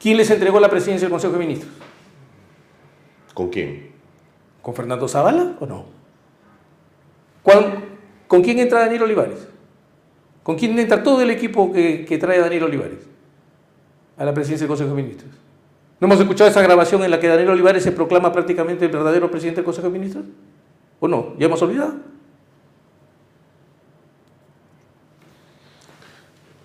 ¿Quién 0.00 0.16
les 0.16 0.30
entregó 0.30 0.58
la 0.58 0.70
presidencia 0.70 1.06
del 1.06 1.12
Consejo 1.12 1.34
de 1.34 1.38
Ministros? 1.40 1.72
¿Con 3.34 3.50
quién? 3.50 3.90
¿Con 4.62 4.74
Fernando 4.74 5.06
Zavala 5.06 5.56
o 5.60 5.66
no? 5.66 5.84
¿Cuál, 7.42 7.84
¿Con 8.26 8.42
quién 8.42 8.58
entra 8.58 8.80
Daniel 8.80 9.02
Olivares? 9.02 9.48
¿Con 10.42 10.56
quién 10.56 10.78
entra 10.78 11.02
todo 11.02 11.20
el 11.20 11.30
equipo 11.30 11.72
que, 11.72 12.06
que 12.06 12.16
trae 12.16 12.40
Daniel 12.40 12.64
Olivares 12.64 13.00
a 14.16 14.24
la 14.24 14.32
presidencia 14.32 14.64
del 14.64 14.68
Consejo 14.68 14.94
de 14.94 15.02
Ministros? 15.02 15.30
¿No 16.00 16.06
hemos 16.06 16.20
escuchado 16.20 16.48
esa 16.48 16.62
grabación 16.62 17.02
en 17.02 17.10
la 17.10 17.18
que 17.18 17.26
Daniel 17.26 17.50
Olivares 17.50 17.82
se 17.82 17.92
proclama 17.92 18.32
prácticamente 18.32 18.84
el 18.84 18.90
verdadero 18.90 19.30
presidente 19.30 19.56
del 19.56 19.64
Consejo 19.64 19.88
de 19.88 19.92
Ministros? 19.92 20.24
¿O 21.00 21.08
no? 21.08 21.34
¿Ya 21.38 21.46
hemos 21.46 21.60
olvidado? 21.62 21.94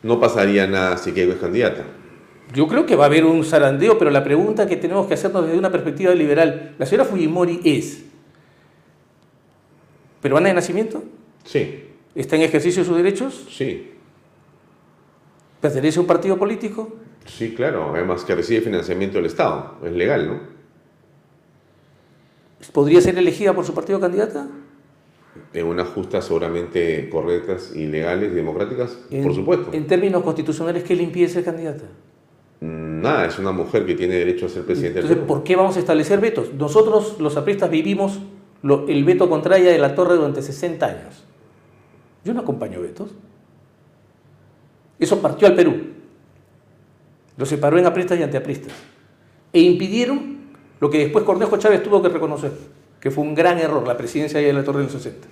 No 0.03 0.19
pasaría 0.19 0.67
nada 0.67 0.97
si 0.97 1.13
Keiko 1.13 1.31
es 1.31 1.39
candidata. 1.39 1.83
Yo 2.53 2.67
creo 2.67 2.85
que 2.85 2.95
va 2.95 3.05
a 3.05 3.07
haber 3.07 3.25
un 3.25 3.43
zarandeo, 3.43 3.97
pero 3.97 4.11
la 4.11 4.23
pregunta 4.23 4.67
que 4.67 4.75
tenemos 4.75 5.07
que 5.07 5.15
hacernos 5.15 5.45
desde 5.45 5.57
una 5.57 5.71
perspectiva 5.71 6.13
liberal, 6.13 6.75
¿la 6.77 6.85
señora 6.85 7.05
Fujimori 7.05 7.61
es 7.63 8.03
peruana 10.21 10.49
de 10.49 10.53
nacimiento? 10.53 11.03
Sí. 11.43 11.85
¿Está 12.13 12.35
en 12.35 12.43
ejercicio 12.43 12.83
de 12.83 12.87
sus 12.87 12.97
derechos? 12.97 13.47
Sí. 13.49 13.92
¿Pertenece 15.63 15.97
a 15.97 16.01
un 16.01 16.07
partido 16.07 16.37
político? 16.37 16.91
Sí, 17.25 17.55
claro. 17.55 17.93
Además 17.95 18.25
que 18.25 18.35
recibe 18.35 18.59
financiamiento 18.59 19.15
del 19.15 19.27
Estado. 19.27 19.77
Es 19.81 19.93
legal, 19.93 20.27
¿no? 20.27 20.39
¿Podría 22.73 22.99
ser 22.99 23.17
elegida 23.17 23.53
por 23.53 23.63
su 23.63 23.73
partido 23.73 23.97
candidata? 23.97 24.49
En 25.53 25.65
unas 25.65 25.87
justas 25.87 26.25
seguramente 26.25 27.07
correctas 27.09 27.71
y 27.73 27.85
legales 27.87 28.33
y 28.33 28.35
democráticas, 28.35 28.99
en, 29.09 29.23
por 29.23 29.33
supuesto. 29.33 29.69
En 29.71 29.87
términos 29.87 30.21
constitucionales, 30.21 30.83
¿qué 30.83 30.97
le 30.97 31.03
impide 31.03 31.29
ser 31.29 31.45
candidata? 31.45 31.85
Nada, 32.59 33.25
es 33.25 33.39
una 33.39 33.53
mujer 33.53 33.85
que 33.85 33.95
tiene 33.95 34.15
derecho 34.15 34.47
a 34.47 34.49
ser 34.49 34.65
presidente 34.65 34.99
Entonces, 34.99 35.17
del. 35.17 35.25
¿por 35.25 35.43
qué 35.45 35.55
vamos 35.55 35.77
a 35.77 35.79
establecer 35.79 36.19
vetos? 36.19 36.53
Nosotros, 36.53 37.21
los 37.21 37.37
apristas, 37.37 37.69
vivimos 37.69 38.19
lo, 38.63 38.85
el 38.89 39.05
veto 39.05 39.29
contra 39.29 39.57
ella 39.57 39.71
de 39.71 39.77
la 39.77 39.95
torre 39.95 40.15
durante 40.15 40.41
60 40.41 40.85
años. 40.85 41.23
Yo 42.25 42.33
no 42.33 42.41
acompaño 42.41 42.81
vetos. 42.81 43.11
Eso 44.99 45.21
partió 45.21 45.47
al 45.47 45.55
Perú. 45.55 45.75
Lo 47.37 47.45
separó 47.45 47.77
en 47.77 47.85
apristas 47.85 48.19
y 48.19 48.23
antiapristas. 48.23 48.73
E 49.51 49.61
impidieron 49.61 50.37
lo 50.79 50.89
que 50.89 50.99
después 50.99 51.23
Cornejo 51.23 51.57
Chávez 51.57 51.81
tuvo 51.83 52.01
que 52.01 52.09
reconocer, 52.09 52.51
que 52.99 53.11
fue 53.11 53.23
un 53.23 53.33
gran 53.33 53.57
error 53.57 53.87
la 53.87 53.97
presidencia 53.97 54.39
de 54.39 54.53
la 54.53 54.63
torre 54.63 54.79
en 54.79 54.85
los 54.85 54.93
60. 54.93 55.27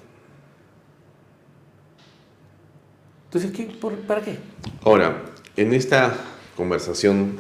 Entonces, 3.25 3.51
¿qué, 3.51 3.63
por, 3.63 3.93
¿para 3.95 4.21
qué? 4.21 4.37
Ahora, 4.83 5.23
en 5.55 5.73
esta 5.73 6.13
conversación 6.55 7.37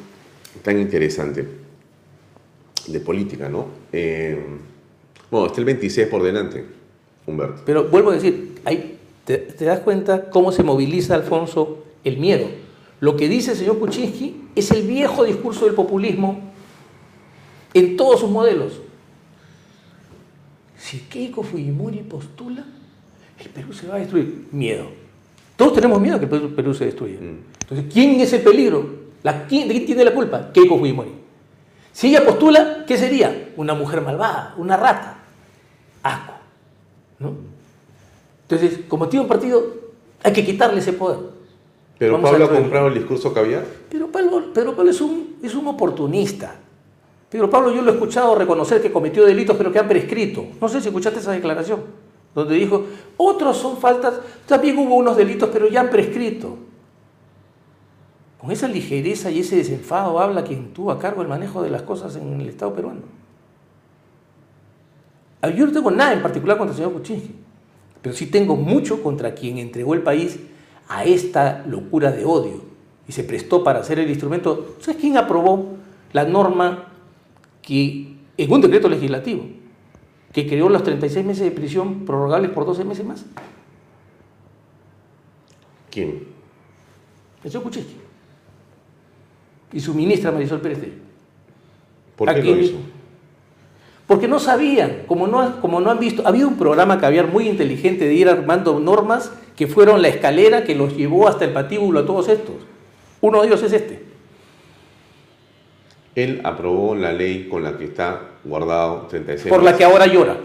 tan 0.63 0.79
interesante 0.79 1.47
de 2.87 2.99
política, 2.99 3.49
¿no? 3.49 3.67
Eh, 3.91 4.41
bueno, 5.29 5.47
está 5.47 5.59
el 5.59 5.65
26 5.65 6.07
por 6.07 6.23
delante, 6.23 6.65
Humberto. 7.25 7.63
Pero 7.65 7.89
vuelvo 7.89 8.11
a 8.11 8.15
decir, 8.15 8.59
hay, 8.65 8.99
te, 9.25 9.37
te, 9.37 9.65
das 9.65 9.79
cuenta 9.81 10.29
cómo 10.29 10.51
se 10.51 10.63
moviliza, 10.63 11.15
Alfonso, 11.15 11.80
el 12.03 12.17
miedo. 12.17 12.47
Lo 12.99 13.17
que 13.17 13.27
dice 13.27 13.51
el 13.51 13.57
señor 13.57 13.79
Kuczynski 13.79 14.49
es 14.55 14.71
el 14.71 14.85
viejo 14.85 15.23
discurso 15.23 15.65
del 15.65 15.73
populismo 15.73 16.39
en 17.73 17.97
todos 17.97 18.19
sus 18.19 18.29
modelos. 18.29 18.79
Si 20.77 20.99
Keiko 20.99 21.43
Fujimori 21.43 21.99
postula, 21.99 22.65
el 23.39 23.49
Perú 23.49 23.73
se 23.73 23.87
va 23.87 23.95
a 23.95 23.99
destruir. 23.99 24.47
Miedo. 24.51 24.85
Todos 25.55 25.73
tenemos 25.73 25.99
miedo 26.01 26.19
que 26.19 26.25
el 26.25 26.49
Perú 26.49 26.73
se 26.73 26.85
destruya. 26.85 27.17
Entonces, 27.19 27.85
¿quién 27.91 28.19
es 28.19 28.33
el 28.33 28.41
peligro? 28.41 29.01
La, 29.23 29.45
¿quién, 29.47 29.67
¿De 29.67 29.73
quién 29.75 29.85
tiene 29.85 30.05
la 30.05 30.13
culpa? 30.13 30.51
Keiko 30.51 30.77
Fujimori. 30.77 31.11
Si 31.93 32.07
ella 32.07 32.25
postula, 32.25 32.85
¿qué 32.87 32.97
sería? 32.97 33.51
Una 33.57 33.73
mujer 33.73 34.01
malvada, 34.01 34.53
una 34.57 34.77
rata. 34.77 35.17
Asco. 36.03 36.33
¿no? 37.19 37.35
Entonces, 38.43 38.79
como 38.87 39.07
tiene 39.07 39.23
un 39.23 39.29
partido, 39.29 39.63
hay 40.23 40.33
que 40.33 40.45
quitarle 40.45 40.79
ese 40.79 40.93
poder. 40.93 41.19
Pero 42.01 42.13
Vamos 42.13 42.31
Pablo 42.31 42.45
ha 42.45 42.49
comprado 42.49 42.87
el 42.87 42.95
discurso 42.95 43.31
caviar. 43.31 43.63
Pero 43.87 44.07
Pablo, 44.07 44.51
Pedro 44.51 44.75
Pablo 44.75 44.89
es 44.89 44.99
un, 45.01 45.35
es 45.43 45.53
un 45.53 45.67
oportunista. 45.67 46.55
Pedro 47.29 47.47
Pablo 47.47 47.71
yo 47.71 47.83
lo 47.83 47.91
he 47.91 47.93
escuchado 47.93 48.33
reconocer 48.33 48.81
que 48.81 48.91
cometió 48.91 49.23
delitos 49.23 49.55
pero 49.55 49.71
que 49.71 49.77
han 49.77 49.87
prescrito. 49.87 50.47
No 50.59 50.67
sé 50.67 50.81
si 50.81 50.87
escuchaste 50.87 51.19
esa 51.19 51.31
declaración, 51.31 51.81
donde 52.33 52.55
dijo, 52.55 52.85
otros 53.17 53.55
son 53.55 53.77
faltas, 53.77 54.15
también 54.47 54.79
hubo 54.79 54.95
unos 54.95 55.15
delitos 55.15 55.49
pero 55.53 55.69
ya 55.69 55.81
han 55.81 55.91
prescrito. 55.91 56.57
Con 58.39 58.49
esa 58.49 58.67
ligereza 58.67 59.29
y 59.29 59.41
ese 59.41 59.57
desenfado 59.57 60.19
habla 60.19 60.43
quien 60.43 60.73
tuvo 60.73 60.89
a 60.89 60.97
cargo 60.97 61.21
el 61.21 61.27
manejo 61.27 61.61
de 61.61 61.69
las 61.69 61.83
cosas 61.83 62.15
en 62.15 62.41
el 62.41 62.49
Estado 62.49 62.73
peruano. 62.73 63.01
Yo 65.55 65.67
no 65.67 65.71
tengo 65.71 65.91
nada 65.91 66.13
en 66.13 66.23
particular 66.23 66.57
contra 66.57 66.71
el 66.71 66.77
señor 66.77 66.93
Kuczynski, 66.93 67.35
pero 68.01 68.15
sí 68.15 68.25
tengo 68.25 68.55
mucho 68.55 69.03
contra 69.03 69.35
quien 69.35 69.59
entregó 69.59 69.93
el 69.93 70.01
país 70.01 70.39
a 70.87 71.05
esta 71.05 71.65
locura 71.67 72.11
de 72.11 72.25
odio 72.25 72.61
y 73.07 73.11
se 73.11 73.23
prestó 73.23 73.63
para 73.63 73.79
hacer 73.79 73.99
el 73.99 74.09
instrumento. 74.09 74.75
¿Sabes 74.79 74.99
quién 74.99 75.17
aprobó 75.17 75.77
la 76.13 76.25
norma 76.25 76.91
que, 77.61 78.15
en 78.37 78.51
un 78.51 78.61
decreto 78.61 78.89
legislativo, 78.89 79.45
que 80.31 80.47
creó 80.47 80.69
los 80.69 80.83
36 80.83 81.25
meses 81.25 81.43
de 81.43 81.51
prisión 81.51 82.05
prorrogables 82.05 82.51
por 82.51 82.65
12 82.65 82.85
meses 82.85 83.05
más? 83.05 83.25
¿Quién? 85.89 86.27
El 87.43 87.51
señor 87.51 87.63
Kuczynski. 87.63 87.95
Y 89.73 89.79
su 89.79 89.93
ministra 89.93 90.31
Marisol 90.31 90.61
Pérez. 90.61 90.79
¿Por 92.15 92.33
qué 92.33 92.43
lo 92.43 92.57
hizo? 92.57 92.77
Porque 94.11 94.27
no 94.27 94.39
sabían, 94.39 95.03
como 95.07 95.25
no, 95.25 95.61
como 95.61 95.79
no 95.79 95.89
han 95.89 95.97
visto, 95.97 96.27
había 96.27 96.45
un 96.45 96.57
programa 96.57 96.99
caviar 96.99 97.27
muy 97.27 97.47
inteligente 97.47 98.03
de 98.03 98.13
ir 98.13 98.27
armando 98.27 98.77
normas 98.77 99.31
que 99.55 99.67
fueron 99.67 100.01
la 100.01 100.09
escalera 100.09 100.65
que 100.65 100.75
los 100.75 100.97
llevó 100.97 101.29
hasta 101.29 101.45
el 101.45 101.53
patíbulo 101.53 102.01
a 102.01 102.05
todos 102.05 102.27
estos. 102.27 102.55
Uno 103.21 103.39
de 103.39 103.47
ellos 103.47 103.63
es 103.63 103.71
este. 103.71 104.03
Él 106.13 106.41
aprobó 106.43 106.93
la 106.93 107.13
ley 107.13 107.47
con 107.49 107.63
la 107.63 107.77
que 107.77 107.85
está 107.85 108.23
guardado 108.43 109.07
36 109.07 109.47
por 109.47 109.63
la 109.63 109.77
que 109.77 109.85
ahora 109.85 110.07
llora. 110.07 110.35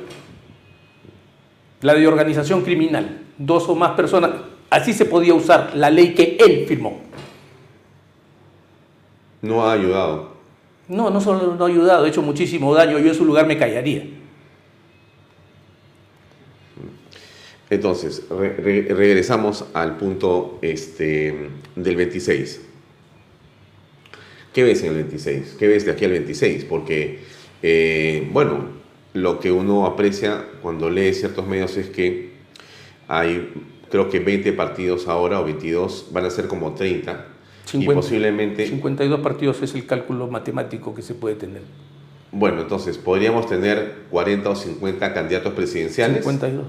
La 1.81 1.95
de 1.95 2.07
organización 2.07 2.63
criminal. 2.63 3.23
Dos 3.37 3.69
o 3.69 3.75
más 3.75 3.97
personas. 3.97 4.31
Así 4.71 4.93
se 4.93 5.07
podía 5.07 5.35
usar 5.35 5.73
la 5.75 5.91
ley 5.91 6.15
que 6.15 6.37
él 6.39 6.67
firmó. 6.69 7.01
No 9.43 9.67
ha 9.67 9.73
ayudado. 9.73 10.36
No, 10.89 11.11
no 11.11 11.21
solo 11.21 11.55
no 11.57 11.65
ha 11.65 11.69
ayudado, 11.69 12.05
ha 12.05 12.09
hecho 12.09 12.23
muchísimo 12.23 12.75
daño. 12.75 12.99
Yo 12.99 13.09
en 13.09 13.15
su 13.15 13.25
lugar 13.25 13.47
me 13.47 13.59
callaría. 13.59 14.05
Entonces, 17.69 18.23
re- 18.31 18.55
re- 18.57 18.87
regresamos 18.95 19.65
al 19.75 19.97
punto 19.97 20.59
este, 20.63 21.49
del 21.75 21.97
26. 21.97 22.61
¿Qué 24.53 24.63
ves 24.63 24.83
en 24.83 24.91
el 24.91 24.95
26? 24.97 25.57
¿Qué 25.59 25.67
ves 25.67 25.85
de 25.85 25.91
aquí 25.93 26.05
al 26.05 26.13
26? 26.13 26.65
Porque, 26.65 27.21
eh, 27.63 28.29
bueno, 28.33 28.69
lo 29.15 29.41
que 29.41 29.51
uno 29.51 29.85
aprecia 29.87 30.45
cuando 30.63 30.89
lee 30.89 31.13
ciertos 31.13 31.47
medios 31.47 31.77
es 31.77 31.89
que 31.89 32.31
hay, 33.09 33.53
creo 33.91 34.09
que 34.09 34.21
20 34.21 34.53
partidos 34.53 35.09
ahora 35.09 35.41
o 35.41 35.45
22, 35.45 36.09
van 36.13 36.25
a 36.25 36.31
ser 36.31 36.47
como 36.47 36.75
30. 36.75 37.27
Y 37.67 37.79
50. 37.79 38.01
posiblemente 38.01 38.67
52 38.67 39.21
partidos 39.21 39.63
es 39.63 39.75
el 39.75 39.87
cálculo 39.87 40.29
matemático 40.29 40.95
que 40.95 41.03
se 41.03 41.15
puede 41.15 41.35
tener. 41.35 41.63
Bueno, 42.33 42.63
entonces 42.63 42.99
podríamos 42.99 43.49
tener 43.49 44.05
40 44.11 44.51
o 44.51 44.55
50 44.55 45.15
candidatos 45.15 45.53
presidenciales. 45.55 46.19
52. 46.19 46.67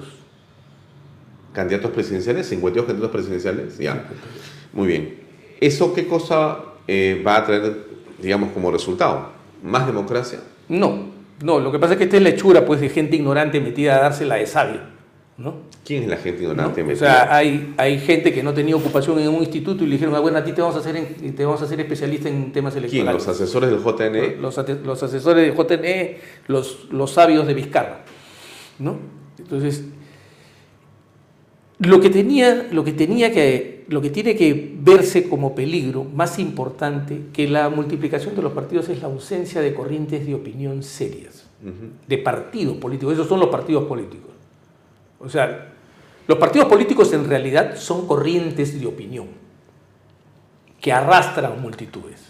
Candidatos 1.53 1.91
presidenciales, 1.91 2.47
52 2.47 2.85
candidatos 2.87 3.11
presidenciales. 3.11 3.77
Ya. 3.77 4.05
Muy 4.73 4.87
bien. 4.87 5.19
¿Eso 5.59 5.93
qué 5.93 6.07
cosa 6.07 6.59
eh, 6.87 7.21
va 7.25 7.37
a 7.37 7.45
traer, 7.45 7.85
digamos, 8.21 8.51
como 8.51 8.71
resultado? 8.71 9.31
¿Más 9.63 9.87
democracia? 9.87 10.39
No, 10.69 11.07
no, 11.43 11.59
lo 11.59 11.71
que 11.71 11.79
pasa 11.79 11.93
es 11.93 11.97
que 11.97 12.05
esta 12.05 12.17
es 12.17 12.23
la 12.23 12.29
hechura 12.29 12.65
pues, 12.65 12.79
de 12.79 12.89
gente 12.89 13.15
ignorante 13.15 13.59
metida 13.59 13.97
a 13.97 14.01
dársela 14.01 14.35
de 14.35 14.45
sabio. 14.45 14.96
¿No? 15.37 15.53
¿Quién 15.85 16.03
es 16.03 16.09
la 16.09 16.17
gente 16.17 16.43
¿no? 16.43 16.49
ignorante? 16.49 16.81
O 16.81 16.95
sea, 16.95 17.35
hay, 17.35 17.73
hay 17.77 17.99
gente 17.99 18.33
que 18.33 18.41
no 18.41 18.53
tenía 18.53 18.75
ocupación 18.75 19.19
en 19.19 19.29
un 19.29 19.35
instituto 19.41 19.83
y 19.83 19.87
le 19.87 19.93
dijeron, 19.93 20.15
ah, 20.15 20.19
bueno, 20.19 20.37
a 20.39 20.43
ti 20.43 20.51
te 20.51 20.61
vamos 20.61 20.75
a 20.75 20.79
hacer, 20.79 20.95
en- 20.95 21.35
te 21.35 21.45
vamos 21.45 21.61
a 21.61 21.65
hacer 21.65 21.79
especialista 21.79 22.27
en 22.29 22.51
temas 22.51 22.73
¿Quién? 22.73 22.85
electorales. 22.85 23.25
¿Los 23.25 23.35
asesores 23.35 23.69
del 23.69 23.79
JNE? 23.79 24.37
los, 24.37 24.57
asesores 25.03 25.45
de 25.45 25.51
JNE, 25.55 26.17
los, 26.47 26.87
los 26.91 27.11
sabios 27.11 27.45
de 27.45 27.53
Vizcarra. 27.53 28.03
¿no? 28.79 28.97
Entonces, 29.37 29.83
lo 31.79 31.99
que, 32.01 32.09
tenía, 32.09 32.67
lo, 32.71 32.83
que 32.83 32.91
tenía 32.93 33.31
que, 33.31 33.85
lo 33.89 34.01
que 34.01 34.09
tiene 34.09 34.35
que 34.35 34.73
verse 34.79 35.29
como 35.29 35.53
peligro 35.53 36.03
más 36.03 36.39
importante 36.39 37.21
que 37.33 37.47
la 37.47 37.69
multiplicación 37.69 38.35
de 38.35 38.41
los 38.41 38.53
partidos 38.53 38.89
es 38.89 38.99
la 39.01 39.07
ausencia 39.07 39.61
de 39.61 39.75
corrientes 39.75 40.25
de 40.25 40.33
opinión 40.33 40.81
serias, 40.81 41.45
de 42.07 42.17
partidos 42.17 42.77
políticos. 42.77 43.13
Esos 43.13 43.27
son 43.27 43.39
los 43.39 43.49
partidos 43.49 43.83
políticos. 43.83 44.31
O 45.19 45.29
sea, 45.29 45.73
los 46.27 46.37
partidos 46.37 46.67
políticos 46.67 47.11
en 47.13 47.27
realidad 47.27 47.75
son 47.77 48.07
corrientes 48.07 48.79
de 48.79 48.85
opinión 48.85 49.27
que 50.81 50.91
arrastran 50.91 51.59
multitudes. 51.61 52.21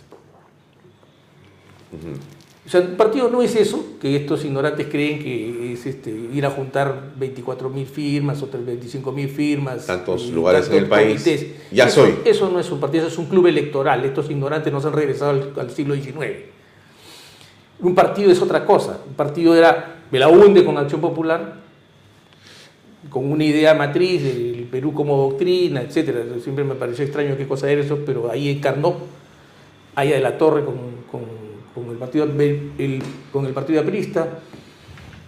O 2.66 2.70
sea, 2.70 2.82
un 2.82 2.98
partido 2.98 3.30
no 3.30 3.42
es 3.42 3.56
eso, 3.56 3.94
que 4.02 4.18
estos 4.18 4.44
ignorantes 4.44 4.88
creen 4.88 5.20
que 5.20 5.72
es 5.74 5.86
este, 5.86 6.10
ir 6.12 6.46
a 6.46 6.50
juntar 6.52 7.14
24.000 7.18 7.86
firmas 7.86 8.42
o 8.44 8.52
25.000 8.52 9.30
firmas. 9.30 9.86
Tantos 9.86 10.30
lugares 10.32 10.68
en 10.70 10.76
el 10.76 10.86
país. 10.88 11.22
comités. 11.24 11.48
Ya 11.72 11.86
Eso- 11.86 12.02
soy. 12.02 12.16
Eso 12.26 12.50
no 12.50 12.60
es 12.60 12.70
un 12.70 12.82
partido, 12.82 13.06
eso 13.08 13.14
es 13.14 13.20
un 13.20 13.28
club 13.28 13.48
electoral. 13.48 14.04
Estos 14.04 14.30
ignorantes 14.30 14.72
nos 14.74 14.86
han 14.86 14.92
regresado 14.94 15.32
al, 15.32 15.54
al 15.58 15.72
siglo 15.72 15.96
XIX. 15.96 16.16
Un 17.80 17.96
partido 17.96 18.32
es 18.32 18.42
otra 18.42 18.66
cosa. 18.66 19.00
Un 19.08 19.14
partido 19.14 19.56
era, 19.56 20.02
me 20.12 20.20
la 20.20 20.28
hunde 20.28 20.66
con 20.66 20.78
Acción 20.78 21.00
Popular, 21.00 21.62
con 23.10 23.32
una 23.32 23.44
idea 23.44 23.74
matriz 23.74 24.24
del 24.24 24.68
Perú 24.72 24.94
como 24.94 25.18
doctrina, 25.30 25.82
etcétera. 25.82 26.20
Siempre 26.44 26.64
me 26.64 26.76
pareció 26.76 27.04
extraño 27.06 27.36
qué 27.38 27.48
cosa 27.48 27.70
era 27.72 27.82
eso, 27.82 28.00
pero 28.06 28.30
ahí 28.32 28.50
encarnó 28.50 28.96
Aya 29.96 30.16
de 30.16 30.22
la 30.22 30.38
Torre 30.38 30.64
con, 30.66 30.76
con- 31.12 31.48
con 31.74 31.92
el 31.92 31.98
partido 31.98 32.26
el- 32.26 33.02
con 33.32 33.46
el 33.46 33.54
partido 33.54 33.82
aprista, 33.82 34.40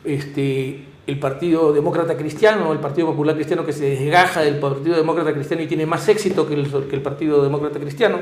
este, 0.03 0.85
el 1.07 1.19
Partido 1.19 1.73
Demócrata 1.73 2.15
Cristiano, 2.15 2.71
el 2.71 2.79
Partido 2.79 3.07
Popular 3.07 3.35
Cristiano 3.35 3.65
que 3.65 3.73
se 3.73 3.89
desgaja 3.89 4.41
del 4.41 4.55
Partido 4.59 4.95
Demócrata 4.95 5.33
Cristiano 5.33 5.63
y 5.63 5.67
tiene 5.67 5.85
más 5.85 6.07
éxito 6.07 6.47
que 6.47 6.53
el, 6.55 6.67
que 6.87 6.95
el 6.95 7.01
Partido 7.01 7.41
Demócrata 7.43 7.79
Cristiano. 7.79 8.19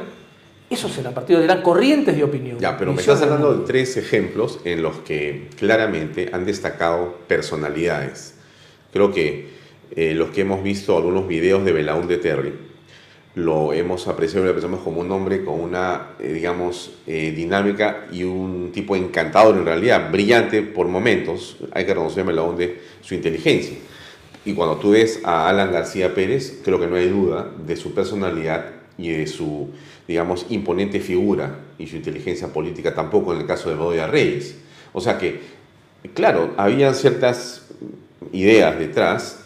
Esos 0.69 0.97
eran 0.97 1.13
partidos, 1.13 1.43
eran 1.45 1.61
corrientes 1.61 2.13
de 2.17 2.25
opinión. 2.25 2.59
Ya, 2.59 2.77
pero 2.77 2.91
me 2.91 2.99
estás 2.99 3.21
hablando 3.21 3.53
de 3.57 3.65
tres 3.65 3.95
ejemplos 3.95 4.59
en 4.65 4.81
los 4.83 4.97
que 4.97 5.47
claramente 5.57 6.29
han 6.33 6.45
destacado 6.45 7.15
personalidades. 7.29 8.36
Creo 8.97 9.13
que 9.13 9.45
eh, 9.95 10.15
los 10.15 10.31
que 10.31 10.41
hemos 10.41 10.63
visto 10.63 10.97
algunos 10.97 11.27
videos 11.27 11.63
de 11.63 11.71
Belaúnde 11.71 12.17
Terry, 12.17 12.51
lo 13.35 13.71
hemos 13.71 14.07
apreciado 14.07 14.43
y 14.43 14.45
lo 14.45 14.49
apreciamos 14.53 14.79
como 14.79 15.01
un 15.01 15.11
hombre 15.11 15.45
con 15.45 15.59
una, 15.59 16.13
eh, 16.19 16.33
digamos, 16.33 16.93
eh, 17.05 17.31
dinámica 17.31 18.07
y 18.11 18.23
un 18.23 18.71
tipo 18.73 18.95
encantador 18.95 19.55
en 19.55 19.65
realidad, 19.65 20.11
brillante 20.11 20.63
por 20.63 20.87
momentos. 20.87 21.57
Hay 21.73 21.85
que 21.85 21.93
reconocer 21.93 22.23
a 22.23 22.25
Belaúnde 22.25 22.81
su 23.01 23.13
inteligencia. 23.13 23.77
Y 24.45 24.55
cuando 24.55 24.77
tú 24.77 24.89
ves 24.89 25.21
a 25.23 25.47
Alan 25.47 25.71
García 25.71 26.15
Pérez, 26.15 26.61
creo 26.65 26.79
que 26.79 26.87
no 26.87 26.95
hay 26.95 27.07
duda 27.07 27.51
de 27.67 27.75
su 27.75 27.93
personalidad 27.93 28.65
y 28.97 29.09
de 29.09 29.27
su, 29.27 29.69
digamos, 30.07 30.47
imponente 30.49 31.01
figura 31.01 31.59
y 31.77 31.85
su 31.85 31.97
inteligencia 31.97 32.47
política 32.47 32.95
tampoco 32.95 33.31
en 33.31 33.41
el 33.41 33.45
caso 33.45 33.69
de 33.69 33.75
Bedoya 33.75 34.07
Reyes. 34.07 34.55
O 34.91 35.01
sea 35.01 35.19
que, 35.19 35.39
claro, 36.15 36.55
habían 36.57 36.95
ciertas 36.95 37.66
ideas 38.31 38.77
detrás, 38.79 39.45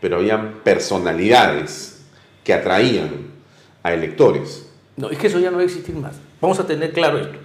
pero 0.00 0.16
habían 0.16 0.60
personalidades 0.64 2.02
que 2.44 2.52
atraían 2.54 3.10
a 3.82 3.92
electores. 3.94 4.68
No, 4.96 5.10
es 5.10 5.18
que 5.18 5.26
eso 5.28 5.38
ya 5.38 5.50
no 5.50 5.56
va 5.56 5.62
a 5.62 5.66
existir 5.66 5.94
más. 5.94 6.16
Vamos 6.40 6.58
a 6.60 6.66
tener 6.66 6.92
claro 6.92 7.18
esto. 7.18 7.38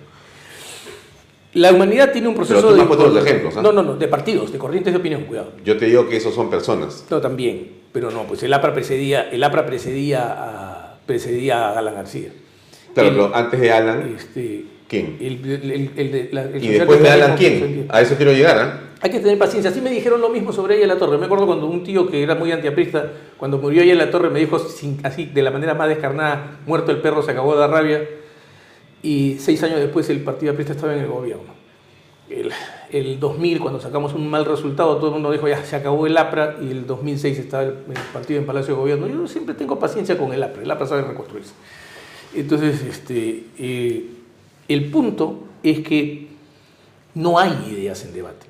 La 1.54 1.72
humanidad 1.72 2.12
tiene 2.12 2.28
un 2.28 2.36
proceso 2.36 2.60
Pero 2.62 2.86
tú 2.98 3.04
de... 3.04 3.10
los 3.14 3.26
ejemplos, 3.26 3.56
¿ah? 3.56 3.62
No, 3.62 3.72
no, 3.72 3.82
no, 3.82 3.96
de 3.96 4.08
partidos, 4.10 4.52
de 4.52 4.58
corrientes 4.58 4.92
de 4.94 5.00
opinión, 5.00 5.24
cuidado. 5.24 5.54
Yo 5.64 5.78
te 5.78 5.86
digo 5.86 6.10
que 6.10 6.18
esos 6.18 6.36
son 6.36 6.50
personas. 6.50 7.06
No, 7.10 7.22
también, 7.22 7.72
pero 7.94 8.12
no, 8.12 8.24
pues 8.24 8.44
el 8.44 8.54
APRA 8.54 8.74
precedía, 8.74 9.30
el 9.30 9.42
APRA 9.42 9.66
precedía 9.66 10.26
a, 10.38 10.98
precedía 11.06 11.70
a 11.70 11.80
Alan 11.80 11.96
García. 11.96 12.30
Claro, 12.94 13.10
El- 13.10 13.16
pero 13.16 13.36
antes 13.36 13.60
de 13.62 13.72
Alan, 13.72 14.16
este, 14.18 14.66
¿quién? 14.88 15.18
el, 15.20 15.40
el- 15.46 15.72
el- 15.72 15.92
el 15.96 16.12
de- 16.12 16.30
la- 16.32 16.44
el 16.44 16.64
Y 16.64 16.68
después 16.70 17.02
de 17.02 17.10
Alan, 17.10 17.32
socialdemócrata 17.38 17.76
¿quién? 17.76 17.88
A 17.90 18.02
eso 18.02 18.16
quiero 18.16 18.32
llegar, 18.34 18.58
¿ah? 18.60 18.82
Hay 19.02 19.12
que 19.12 19.20
tener 19.20 19.38
paciencia. 19.38 19.70
Así 19.70 19.82
me 19.82 19.92
dijeron 19.92 20.20
lo 20.22 20.30
mismo 20.30 20.52
sobre 20.52 20.76
ella 20.76 20.84
en 20.84 20.90
la 20.90 20.98
torre. 20.98 21.18
Me 21.20 21.26
acuerdo 21.26 21.46
cuando 21.46 21.68
un 21.68 21.84
tío 21.84 22.10
que 22.10 22.24
era 22.24 22.34
muy 22.34 22.52
antiaprista, 22.52 23.12
cuando 23.38 23.58
murió 23.60 23.84
ella 23.84 23.92
en 23.92 24.00
la 24.00 24.10
torre, 24.10 24.30
me 24.32 24.40
dijo 24.40 24.58
sin- 24.58 25.00
así, 25.04 25.26
de 25.26 25.44
la 25.44 25.52
manera 25.52 25.76
más 25.76 25.90
descarnada, 25.90 26.60
muerto 26.66 26.92
el 26.92 26.98
perro, 27.02 27.22
se 27.22 27.32
acabó 27.32 27.54
de 27.54 27.60
dar 27.60 27.70
rabia. 27.70 28.02
Y 29.04 29.38
seis 29.40 29.62
años 29.64 29.80
después 29.80 30.10
el 30.10 30.22
partido 30.22 30.54
aprista 30.54 30.74
estaba 30.74 30.94
en 30.96 31.02
el 31.02 31.08
gobierno. 31.08 31.54
El, 32.28 32.52
el 32.92 33.20
2000, 33.20 33.60
cuando 33.60 33.80
sacamos 33.80 34.14
un 34.16 34.28
mal 34.28 34.46
resultado, 34.46 34.96
todo 34.98 35.08
el 35.08 35.14
mundo 35.14 35.32
dijo, 35.32 35.48
ya, 35.48 35.64
se 35.64 35.76
acabó 35.76 36.08
el 36.08 36.18
APRA, 36.18 36.56
y 36.60 36.72
el 36.72 36.88
2006 36.88 37.38
estaba 37.38 37.62
el, 37.64 37.70
el 37.70 38.02
partido 38.12 38.40
en 38.40 38.48
Palacio 38.48 38.74
de 38.74 38.80
Gobierno. 38.80 39.08
Yo 39.08 39.28
siempre 39.28 39.54
tengo 39.54 39.78
paciencia 39.78 40.18
con 40.18 40.34
el 40.34 40.42
APRA, 40.42 40.64
el 40.64 40.72
APRA 40.72 40.88
sabe 40.88 41.02
reconstruirse. 41.04 41.54
Entonces, 42.34 42.82
este, 42.82 43.44
eh, 43.60 44.06
el 44.68 44.90
punto 44.92 45.44
es 45.64 45.80
que 45.82 46.28
no 47.14 47.40
hay 47.40 47.52
ideas 47.72 48.04
en 48.06 48.14
debate. 48.14 48.46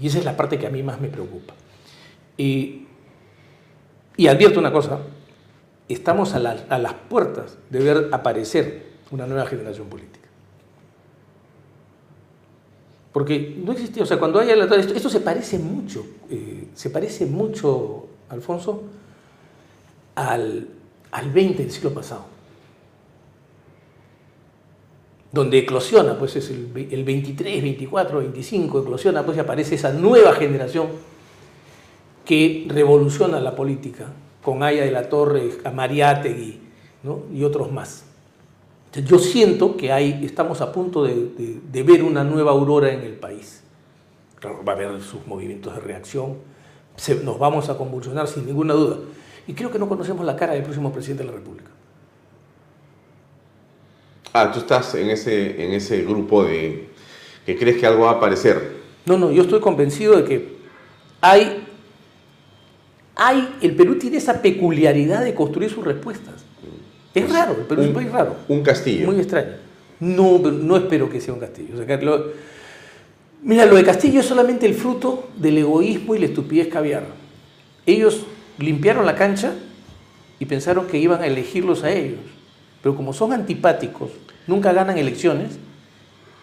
Y 0.00 0.06
esa 0.06 0.18
es 0.18 0.24
la 0.24 0.36
parte 0.36 0.58
que 0.58 0.66
a 0.66 0.70
mí 0.70 0.82
más 0.82 1.00
me 1.00 1.08
preocupa. 1.08 1.54
Eh, 2.36 2.84
y 4.16 4.26
advierto 4.26 4.60
una 4.60 4.72
cosa, 4.72 5.00
estamos 5.88 6.34
a, 6.34 6.38
a 6.38 6.78
las 6.78 6.94
puertas 7.08 7.56
de 7.70 7.78
ver 7.80 8.08
aparecer 8.12 8.86
una 9.10 9.26
nueva 9.26 9.46
generación 9.46 9.88
política. 9.88 10.28
Porque 13.12 13.56
no 13.64 13.72
existía, 13.72 14.02
o 14.02 14.06
sea, 14.06 14.18
cuando 14.18 14.38
haya 14.38 14.54
la- 14.54 14.64
esto, 14.76 14.94
esto 14.94 15.08
se 15.08 15.20
parece 15.20 15.58
mucho, 15.58 16.06
eh, 16.30 16.68
se 16.74 16.90
parece 16.90 17.26
mucho, 17.26 18.06
Alfonso, 18.28 18.82
al, 20.14 20.68
al 21.10 21.30
20 21.32 21.62
del 21.62 21.72
siglo 21.72 21.92
pasado 21.94 22.26
donde 25.30 25.58
eclosiona, 25.58 26.18
pues 26.18 26.36
es 26.36 26.50
el, 26.50 26.88
el 26.90 27.04
23, 27.04 27.62
24, 27.62 28.18
25, 28.18 28.80
eclosiona, 28.80 29.24
pues 29.24 29.38
aparece 29.38 29.74
esa 29.74 29.92
nueva 29.92 30.32
generación 30.32 30.86
que 32.24 32.66
revoluciona 32.68 33.40
la 33.40 33.54
política, 33.54 34.06
con 34.42 34.62
Aya 34.62 34.84
de 34.84 34.90
la 34.90 35.08
Torre, 35.08 35.50
a 35.64 35.70
Mariátegui 35.70 36.60
¿no? 37.02 37.22
y 37.32 37.44
otros 37.44 37.72
más. 37.72 38.04
Yo 39.04 39.18
siento 39.18 39.76
que 39.76 39.92
hay, 39.92 40.24
estamos 40.24 40.60
a 40.60 40.72
punto 40.72 41.04
de, 41.04 41.60
ver 41.84 42.02
una 42.02 42.24
nueva 42.24 42.52
aurora 42.52 42.92
en 42.92 43.00
el 43.00 43.14
país. 43.14 43.62
Claro, 44.36 44.62
va 44.62 44.72
a 44.72 44.76
haber 44.76 45.00
sus 45.02 45.26
movimientos 45.26 45.74
de 45.74 45.80
reacción, 45.80 46.36
nos 47.24 47.38
vamos 47.38 47.68
a 47.68 47.76
convulsionar 47.76 48.28
sin 48.28 48.46
ninguna 48.46 48.74
duda. 48.74 48.96
Y 49.46 49.54
creo 49.54 49.70
que 49.70 49.78
no 49.78 49.88
conocemos 49.88 50.24
la 50.26 50.36
cara 50.36 50.54
del 50.54 50.62
próximo 50.62 50.92
presidente 50.92 51.22
de 51.22 51.30
la 51.30 51.36
República. 51.36 51.70
Ah, 54.32 54.50
tú 54.52 54.60
estás 54.60 54.94
en 54.94 55.10
ese, 55.10 55.64
en 55.64 55.72
ese 55.72 56.02
grupo 56.02 56.44
de 56.44 56.88
que 57.46 57.56
crees 57.56 57.78
que 57.78 57.86
algo 57.86 58.04
va 58.04 58.10
a 58.10 58.14
aparecer. 58.14 58.76
No, 59.06 59.16
no, 59.16 59.30
yo 59.30 59.42
estoy 59.42 59.60
convencido 59.60 60.16
de 60.16 60.24
que 60.24 60.48
hay, 61.20 61.64
hay, 63.16 63.56
el 63.62 63.74
Perú 63.74 63.96
tiene 63.98 64.18
esa 64.18 64.40
peculiaridad 64.42 65.24
de 65.24 65.34
construir 65.34 65.70
sus 65.70 65.84
respuestas. 65.84 66.44
Es 67.14 67.32
raro, 67.32 67.52
el 67.58 67.66
Perú 67.66 67.82
es 67.82 67.88
un 67.88 67.94
país 67.94 68.12
raro. 68.12 68.36
Un 68.48 68.62
castillo. 68.62 69.06
Muy 69.06 69.16
extraño. 69.18 69.52
No, 70.00 70.38
no 70.38 70.76
espero 70.76 71.10
que 71.10 71.20
sea 71.20 71.34
un 71.34 71.40
castillo. 71.40 71.74
O 71.74 71.76
sea, 71.78 71.86
que 71.98 72.04
lo- 72.04 72.26
mira, 73.42 73.66
lo 73.66 73.74
de 73.74 73.82
Castillo 73.84 74.20
es 74.20 74.26
solamente 74.26 74.66
el 74.66 74.74
fruto 74.74 75.28
del 75.36 75.58
egoísmo 75.58 76.14
y 76.14 76.18
la 76.20 76.26
estupidez 76.26 76.68
caviar. 76.68 77.04
Ellos 77.86 78.24
limpiaron 78.58 79.04
la 79.06 79.16
cancha 79.16 79.54
y 80.38 80.44
pensaron 80.44 80.86
que 80.86 80.98
iban 80.98 81.20
a 81.22 81.26
elegirlos 81.26 81.82
a 81.82 81.90
ellos. 81.90 82.20
Pero 82.82 82.94
como 82.94 83.12
son 83.12 83.32
antipáticos, 83.32 84.10
nunca 84.46 84.72
ganan 84.72 84.98
elecciones, 84.98 85.58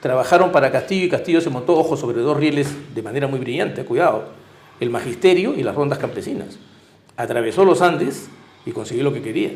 trabajaron 0.02 0.52
para 0.52 0.72
Castillo 0.72 1.06
y 1.06 1.10
Castillo 1.10 1.42
se 1.42 1.50
montó, 1.50 1.76
ojo, 1.78 1.98
sobre 1.98 2.22
dos 2.22 2.38
rieles 2.38 2.68
de 2.94 3.02
manera 3.02 3.28
muy 3.28 3.40
brillante, 3.40 3.84
cuidado, 3.86 4.26
el 4.80 4.90
magisterio 4.90 5.54
y 5.56 5.64
las 5.64 5.76
rondas 5.76 6.00
campesinas. 6.00 6.60
Atravesó 7.18 7.64
los 7.66 7.82
Andes 7.82 8.28
y 8.66 8.72
consiguió 8.72 9.04
lo 9.04 9.14
que 9.14 9.22
quería. 9.22 9.52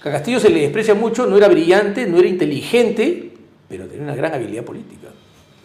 A 0.00 0.10
Castillo 0.10 0.38
se 0.38 0.50
le 0.50 0.60
desprecia 0.60 0.94
mucho, 0.94 1.26
no 1.26 1.38
era 1.38 1.48
brillante, 1.48 2.06
no 2.06 2.18
era 2.18 2.28
inteligente, 2.28 3.30
pero 3.68 3.86
tenía 3.86 4.02
una 4.04 4.14
gran 4.14 4.34
habilidad 4.34 4.64
política. 4.64 5.08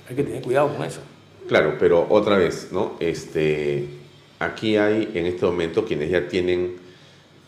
Hay 0.10 0.16
que 0.16 0.24
tener 0.24 0.42
cuidado 0.42 0.74
con 0.74 0.86
eso. 0.86 1.02
Claro, 1.50 1.76
pero 1.78 2.08
otra 2.10 2.38
vez, 2.38 2.70
¿no? 2.72 2.94
Este, 3.00 3.86
aquí 4.40 4.78
hay 4.78 5.12
en 5.14 5.26
este 5.26 5.46
momento 5.46 5.84
quienes 5.84 6.10
ya 6.10 6.28
tienen 6.28 6.78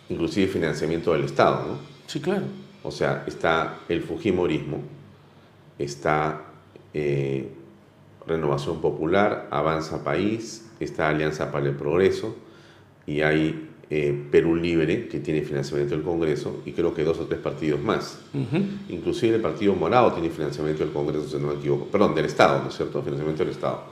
inclusive 0.09 0.47
financiamiento 0.47 1.13
del 1.13 1.23
Estado, 1.23 1.65
¿no? 1.65 1.77
Sí, 2.07 2.19
claro. 2.19 2.43
O 2.83 2.91
sea, 2.91 3.23
está 3.27 3.79
el 3.89 4.01
Fujimorismo, 4.01 4.79
está 5.77 6.41
eh, 6.93 7.49
Renovación 8.25 8.81
Popular, 8.81 9.47
Avanza 9.51 10.03
País, 10.03 10.69
está 10.79 11.09
Alianza 11.09 11.51
para 11.51 11.67
el 11.67 11.75
Progreso 11.75 12.35
y 13.05 13.21
hay 13.21 13.69
eh, 13.93 14.27
Perú 14.31 14.55
Libre, 14.55 15.09
que 15.09 15.19
tiene 15.19 15.41
financiamiento 15.41 15.95
del 15.95 16.03
Congreso, 16.05 16.61
y 16.65 16.71
creo 16.71 16.93
que 16.93 17.03
dos 17.03 17.19
o 17.19 17.25
tres 17.25 17.41
partidos 17.41 17.81
más. 17.81 18.19
Inclusive 18.87 19.35
el 19.35 19.41
Partido 19.41 19.75
Morado 19.75 20.13
tiene 20.13 20.29
financiamiento 20.29 20.85
del 20.85 20.93
Congreso, 20.93 21.27
si 21.27 21.35
no 21.35 21.49
me 21.49 21.55
equivoco. 21.55 21.87
Perdón, 21.87 22.15
del 22.15 22.25
Estado, 22.25 22.63
¿no 22.63 22.69
es 22.69 22.75
cierto? 22.75 23.01
Financiamiento 23.01 23.43
del 23.43 23.51
Estado. 23.51 23.83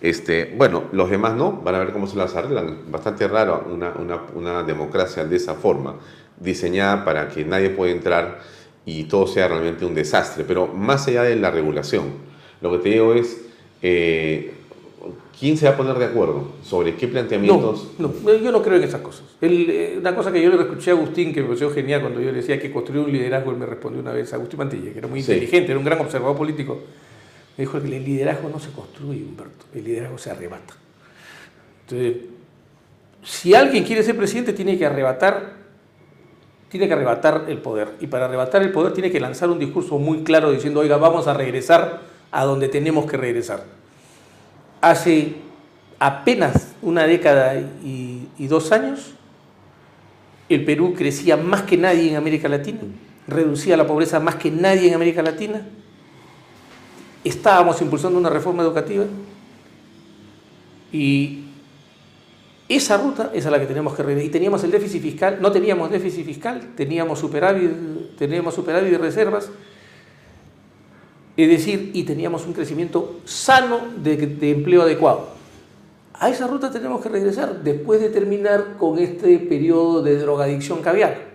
Este, 0.00 0.54
bueno, 0.56 0.84
los 0.92 1.10
demás 1.10 1.36
no, 1.36 1.52
van 1.52 1.74
a 1.74 1.78
ver 1.80 1.92
cómo 1.92 2.06
se 2.06 2.16
las 2.16 2.34
arreglan. 2.34 2.90
Bastante 2.90 3.28
raro 3.28 3.66
una, 3.70 3.90
una, 3.90 4.22
una 4.34 4.62
democracia 4.62 5.26
de 5.26 5.36
esa 5.36 5.54
forma, 5.54 5.96
diseñada 6.38 7.04
para 7.04 7.28
que 7.28 7.44
nadie 7.44 7.70
pueda 7.70 7.92
entrar 7.92 8.40
y 8.84 9.04
todo 9.04 9.26
sea 9.26 9.48
realmente 9.48 9.84
un 9.84 9.94
desastre. 9.94 10.44
Pero 10.46 10.66
más 10.66 11.06
allá 11.08 11.22
de 11.22 11.36
la 11.36 11.50
regulación, 11.50 12.04
lo 12.60 12.72
que 12.72 12.78
te 12.78 12.88
digo 12.90 13.14
es, 13.14 13.42
eh, 13.82 14.52
¿quién 15.38 15.56
se 15.56 15.66
va 15.66 15.74
a 15.74 15.76
poner 15.76 15.96
de 15.98 16.04
acuerdo 16.06 16.52
sobre 16.64 16.94
qué 16.96 17.06
No, 17.06 17.12
planteamientos? 17.12 17.88
no, 17.98 18.12
yo 18.34 18.52
no 18.52 18.62
creo 18.62 18.76
en 18.76 18.84
esas 18.84 19.00
cosas. 19.00 19.24
El, 19.40 19.70
eh, 19.70 19.94
una 19.98 20.14
cosa 20.14 20.32
que 20.32 20.42
yo 20.42 20.50
le 20.50 20.60
escuché 20.60 20.90
a 20.90 20.94
Agustín, 20.94 21.32
que 21.32 21.40
me 21.42 21.46
pareció 21.48 21.70
genial 21.72 22.00
cuando 22.00 22.20
yo 22.20 22.30
le 22.30 22.38
decía 22.38 22.58
que 22.60 22.70
construir 22.72 23.04
un 23.04 23.12
liderazgo, 23.12 23.50
él 23.50 23.56
me 23.56 23.66
respondió 23.66 24.00
una 24.00 24.12
vez, 24.12 24.32
Agustín 24.32 24.58
Mantilla, 24.58 24.92
que 24.92 24.98
era 24.98 25.08
muy 25.08 25.22
Sí. 25.22 25.32
inteligente, 25.32 25.70
era 25.72 25.78
un 25.78 25.84
gran 25.84 26.00
observador 26.00 26.36
político, 26.36 26.80
me 27.56 27.62
dijo 27.64 27.80
que 27.80 27.86
el 27.96 28.04
liderazgo 28.04 28.48
no 28.48 28.58
se 28.58 28.70
construye, 28.70 29.22
Humberto, 29.22 29.66
el 29.74 29.84
liderazgo 29.84 30.18
se 30.18 30.30
arrebata. 30.30 30.74
Entonces, 31.86 32.16
si 33.24 33.54
alguien 33.54 33.84
quiere 33.84 34.02
ser 34.02 34.16
presidente, 34.16 34.52
tiene 34.52 34.78
que 34.78 34.86
arrebatar, 34.86 35.61
tiene 36.72 36.88
que 36.88 36.94
arrebatar 36.94 37.44
el 37.48 37.58
poder. 37.58 37.90
Y 38.00 38.06
para 38.06 38.24
arrebatar 38.24 38.62
el 38.62 38.72
poder 38.72 38.94
tiene 38.94 39.10
que 39.10 39.20
lanzar 39.20 39.50
un 39.50 39.58
discurso 39.58 39.98
muy 39.98 40.22
claro 40.22 40.50
diciendo, 40.50 40.80
oiga, 40.80 40.96
vamos 40.96 41.26
a 41.26 41.34
regresar 41.34 42.00
a 42.30 42.44
donde 42.46 42.66
tenemos 42.68 43.04
que 43.04 43.18
regresar. 43.18 43.62
Hace 44.80 45.34
apenas 45.98 46.72
una 46.80 47.06
década 47.06 47.60
y, 47.84 48.26
dos 48.48 48.72
años, 48.72 49.12
el 50.48 50.64
Perú 50.64 50.94
crecía 50.96 51.36
más 51.36 51.60
que 51.60 51.76
nadie 51.76 52.08
en 52.08 52.16
América 52.16 52.48
Latina, 52.48 52.80
reducía 53.28 53.76
la 53.76 53.86
pobreza 53.86 54.18
más 54.18 54.36
que 54.36 54.50
nadie 54.50 54.88
en 54.88 54.94
América 54.94 55.22
Latina, 55.22 55.60
estábamos 57.22 57.82
impulsando 57.82 58.18
una 58.18 58.30
reforma 58.30 58.62
educativa 58.62 59.04
y 60.90 61.44
esa 62.76 62.96
ruta 62.96 63.30
es 63.34 63.46
a 63.46 63.50
la 63.50 63.58
que 63.58 63.66
tenemos 63.66 63.94
que 63.94 64.02
regresar. 64.02 64.26
Y 64.26 64.30
teníamos 64.30 64.62
el 64.64 64.70
déficit 64.70 65.02
fiscal, 65.02 65.38
no 65.40 65.50
teníamos 65.50 65.90
déficit 65.90 66.24
fiscal, 66.24 66.72
teníamos 66.76 67.18
superávit, 67.18 68.16
teníamos 68.16 68.54
superávit 68.54 68.90
de 68.90 68.98
reservas, 68.98 69.50
es 71.36 71.48
decir, 71.48 71.90
y 71.94 72.04
teníamos 72.04 72.46
un 72.46 72.52
crecimiento 72.52 73.20
sano 73.24 73.80
de, 73.96 74.16
de 74.16 74.50
empleo 74.50 74.82
adecuado. 74.82 75.28
A 76.14 76.28
esa 76.28 76.46
ruta 76.46 76.70
tenemos 76.70 77.00
que 77.00 77.08
regresar 77.08 77.62
después 77.62 78.00
de 78.00 78.10
terminar 78.10 78.76
con 78.78 78.98
este 78.98 79.38
periodo 79.38 80.02
de 80.02 80.18
drogadicción 80.18 80.82
caviar. 80.82 81.31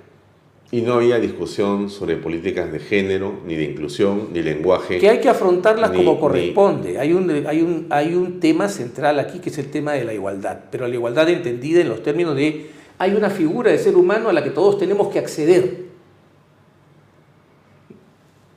Y 0.69 0.81
no 0.81 0.95
había 0.95 1.17
discusión 1.17 1.89
sobre 1.89 2.17
políticas 2.17 2.71
de 2.73 2.79
género, 2.79 3.39
ni 3.45 3.55
de 3.55 3.63
inclusión, 3.63 4.29
ni 4.33 4.41
lenguaje. 4.43 4.99
que 4.99 5.09
hay 5.09 5.21
que 5.21 5.29
afrontarlas 5.29 5.91
Ni- 5.91 5.97
como 5.97 6.13
ni- 6.15 6.19
corresponde. 6.19 6.99
Hay 6.99 7.13
un, 7.13 7.29
hay, 7.47 7.61
un, 7.61 7.87
hay 7.89 8.13
un 8.13 8.41
tema 8.41 8.67
central 8.67 9.17
aquí 9.19 9.39
que 9.39 9.49
es 9.49 9.57
el 9.59 9.71
tema 9.71 9.93
de 9.93 10.03
la 10.03 10.13
igualdad, 10.13 10.59
pero 10.69 10.85
la 10.87 10.93
igualdad 10.93 11.29
entendida 11.29 11.79
en 11.79 11.87
los 11.87 12.03
términos 12.03 12.35
de 12.35 12.69
hay 12.97 13.13
una 13.13 13.29
figura 13.29 13.71
de 13.71 13.77
ser 13.77 13.95
humano 13.95 14.27
a 14.27 14.33
la 14.33 14.43
que 14.43 14.49
todos 14.49 14.77
tenemos 14.77 15.07
que 15.07 15.19
acceder. 15.19 15.85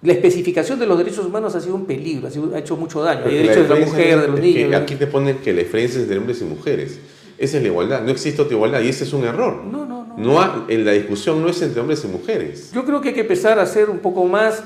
La 0.03 0.13
especificación 0.15 0.79
de 0.79 0.87
los 0.87 0.97
derechos 0.99 1.27
humanos 1.27 1.55
ha 1.55 1.61
sido 1.61 1.75
un 1.75 1.85
peligro, 1.85 2.27
ha, 2.27 2.31
sido- 2.31 2.55
ha 2.55 2.59
hecho 2.59 2.77
mucho 2.77 3.03
daño. 3.03 3.27
Hay 3.27 3.35
derechos 3.35 3.69
de 3.69 3.75
la 3.79 3.87
mujer, 3.87 4.09
es- 4.15 4.21
de 4.23 4.29
los 4.29 4.41
niños. 4.41 4.75
aquí 4.75 4.95
te 4.97 5.07
ponen 5.07 5.37
que 5.39 5.53
la 5.53 5.61
diferencia 5.61 5.99
es 5.99 6.05
entre 6.05 6.19
hombres 6.19 6.41
y 6.41 6.45
mujeres. 6.45 6.99
Esa 7.37 7.57
es 7.59 7.63
la 7.63 7.69
igualdad. 7.69 8.03
No 8.03 8.11
existe 8.11 8.41
otra 8.43 8.55
igualdad 8.55 8.81
y 8.81 8.89
ese 8.89 9.05
es 9.05 9.13
un 9.13 9.25
error. 9.25 9.63
No, 9.65 9.85
no, 9.87 10.00
no. 10.21 10.41
Ha- 10.41 10.65
en 10.69 10.85
la 10.85 10.93
discusión 10.93 11.43
no 11.43 11.49
es 11.49 11.61
entre 11.63 11.81
hombres 11.81 12.05
y 12.05 12.09
mujeres. 12.09 12.71
Yo 12.73 12.85
creo 12.85 13.01
que 13.01 13.09
hay 13.09 13.15
que 13.15 13.21
empezar 13.23 13.59
a 13.59 13.67
ser 13.67 13.91
un 13.91 13.99
poco 13.99 14.25
más 14.25 14.63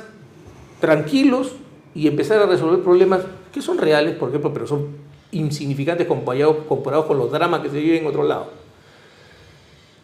tranquilos 0.80 1.52
y 1.94 2.06
empezar 2.08 2.40
a 2.40 2.46
resolver 2.46 2.80
problemas 2.82 3.20
que 3.52 3.62
son 3.62 3.78
reales, 3.78 4.16
por 4.16 4.28
ejemplo, 4.28 4.52
pero 4.52 4.66
son 4.66 4.88
insignificantes 5.32 6.06
comparados, 6.06 6.56
comparados 6.68 7.06
con 7.06 7.18
los 7.18 7.30
dramas 7.30 7.60
que 7.62 7.70
se 7.70 7.78
viven 7.78 8.02
en 8.02 8.06
otro 8.06 8.22
lado. 8.24 8.50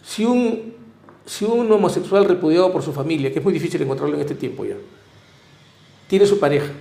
Si 0.05 0.25
un, 0.25 0.75
si 1.27 1.45
un 1.45 1.71
homosexual 1.71 2.25
repudiado 2.25 2.73
por 2.73 2.83
su 2.83 2.93
familia, 2.93 3.33
que 3.33 3.39
es 3.39 3.45
muy 3.45 3.53
difícil 3.53 3.81
encontrarlo 3.83 4.15
en 4.15 4.21
este 4.23 4.35
tiempo 4.35 4.65
ya, 4.65 4.77
tiene 6.09 6.27
su 6.27 6.39
pareja 6.41 6.73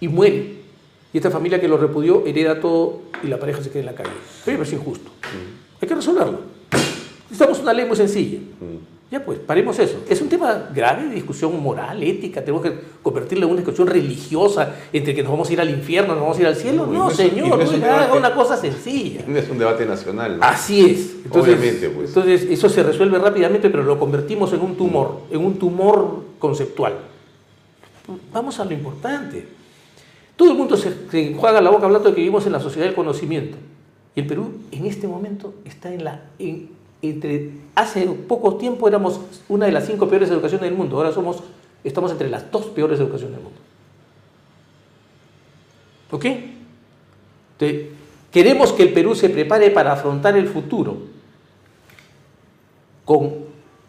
y 0.00 0.08
muere, 0.08 0.56
y 1.12 1.16
esta 1.16 1.30
familia 1.30 1.60
que 1.60 1.68
lo 1.68 1.76
repudió 1.78 2.24
hereda 2.26 2.60
todo 2.60 3.00
y 3.22 3.26
la 3.26 3.38
pareja 3.38 3.62
se 3.62 3.70
queda 3.70 3.80
en 3.80 3.86
la 3.86 3.94
calle. 3.94 4.10
Me 4.46 4.54
parece 4.56 4.76
injusto. 4.76 5.10
Hay 5.80 5.88
que 5.88 5.94
resolverlo. 5.94 6.40
Necesitamos 7.30 7.60
una 7.60 7.72
ley 7.72 7.86
muy 7.86 7.96
sencilla. 7.96 8.38
Ya 9.10 9.24
pues, 9.24 9.38
paremos 9.38 9.78
eso. 9.78 10.04
Es 10.08 10.20
un 10.20 10.28
tema 10.28 10.68
grave 10.74 11.06
de 11.06 11.14
discusión 11.14 11.58
moral, 11.62 12.02
ética. 12.02 12.42
Tenemos 12.42 12.62
que 12.62 12.74
convertirlo 13.02 13.46
en 13.46 13.52
una 13.52 13.60
discusión 13.62 13.88
religiosa 13.88 14.74
entre 14.92 15.14
que 15.14 15.22
nos 15.22 15.32
vamos 15.32 15.48
a 15.48 15.52
ir 15.54 15.60
al 15.62 15.70
infierno, 15.70 16.12
nos 16.12 16.22
vamos 16.22 16.36
a 16.36 16.40
ir 16.42 16.46
al 16.46 16.56
cielo. 16.56 16.86
No, 16.86 17.08
señor, 17.10 17.56
no 17.56 17.62
es 17.62 17.70
un 17.70 17.80
debate. 17.80 18.18
una 18.18 18.34
cosa 18.34 18.56
sencilla. 18.58 19.22
No 19.26 19.38
es 19.38 19.48
un 19.48 19.58
debate 19.58 19.86
nacional. 19.86 20.36
¿no? 20.38 20.44
Así 20.44 20.84
es. 20.84 21.16
Entonces, 21.24 21.54
Obviamente, 21.54 21.88
pues. 21.88 22.08
Entonces, 22.08 22.42
eso 22.50 22.68
se 22.68 22.82
resuelve 22.82 23.18
rápidamente, 23.18 23.70
pero 23.70 23.82
lo 23.82 23.98
convertimos 23.98 24.52
en 24.52 24.60
un 24.60 24.76
tumor, 24.76 25.22
en 25.30 25.42
un 25.42 25.58
tumor 25.58 26.24
conceptual. 26.38 26.94
Vamos 28.32 28.58
a 28.60 28.64
lo 28.66 28.72
importante. 28.72 29.46
Todo 30.36 30.50
el 30.50 30.56
mundo 30.56 30.76
se, 30.76 30.92
se 31.10 31.30
enjuaga 31.30 31.60
la 31.62 31.70
boca 31.70 31.86
hablando 31.86 32.10
de 32.10 32.14
que 32.14 32.20
vivimos 32.20 32.44
en 32.46 32.52
la 32.52 32.60
sociedad 32.60 32.86
del 32.86 32.94
conocimiento. 32.94 33.56
Y 34.14 34.20
el 34.20 34.26
Perú 34.26 34.50
en 34.70 34.84
este 34.86 35.06
momento 35.08 35.54
está 35.64 35.92
en 35.92 36.04
la... 36.04 36.22
en- 36.38 36.76
entre, 37.02 37.50
hace 37.74 38.06
poco 38.06 38.56
tiempo 38.56 38.88
éramos 38.88 39.20
una 39.48 39.66
de 39.66 39.72
las 39.72 39.86
cinco 39.86 40.08
peores 40.08 40.30
educaciones 40.30 40.68
del 40.68 40.76
mundo. 40.76 40.96
Ahora 40.96 41.12
somos, 41.12 41.42
estamos 41.84 42.10
entre 42.10 42.28
las 42.28 42.50
dos 42.50 42.66
peores 42.66 42.98
educaciones 42.98 43.36
del 43.36 43.44
mundo. 43.44 43.60
¿Ok? 46.10 46.24
Entonces, 47.58 47.88
queremos 48.32 48.72
que 48.72 48.82
el 48.82 48.92
Perú 48.92 49.14
se 49.14 49.28
prepare 49.28 49.70
para 49.70 49.92
afrontar 49.92 50.36
el 50.36 50.48
futuro 50.48 50.98
con 53.04 53.48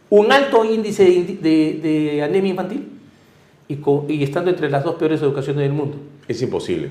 un 0.10 0.31
alto 0.31 0.65
índice 0.65 1.03
de, 1.41 2.22
anemia 2.23 2.52
infantil 2.52 2.90
y, 3.68 3.77
y 4.07 4.23
estando 4.23 4.49
entre 4.49 4.69
las 4.69 4.84
dos 4.84 4.95
peores 4.95 5.22
educaciones 5.22 5.64
del 5.64 5.73
mundo. 5.73 5.98
Es 6.27 6.41
imposible. 6.41 6.90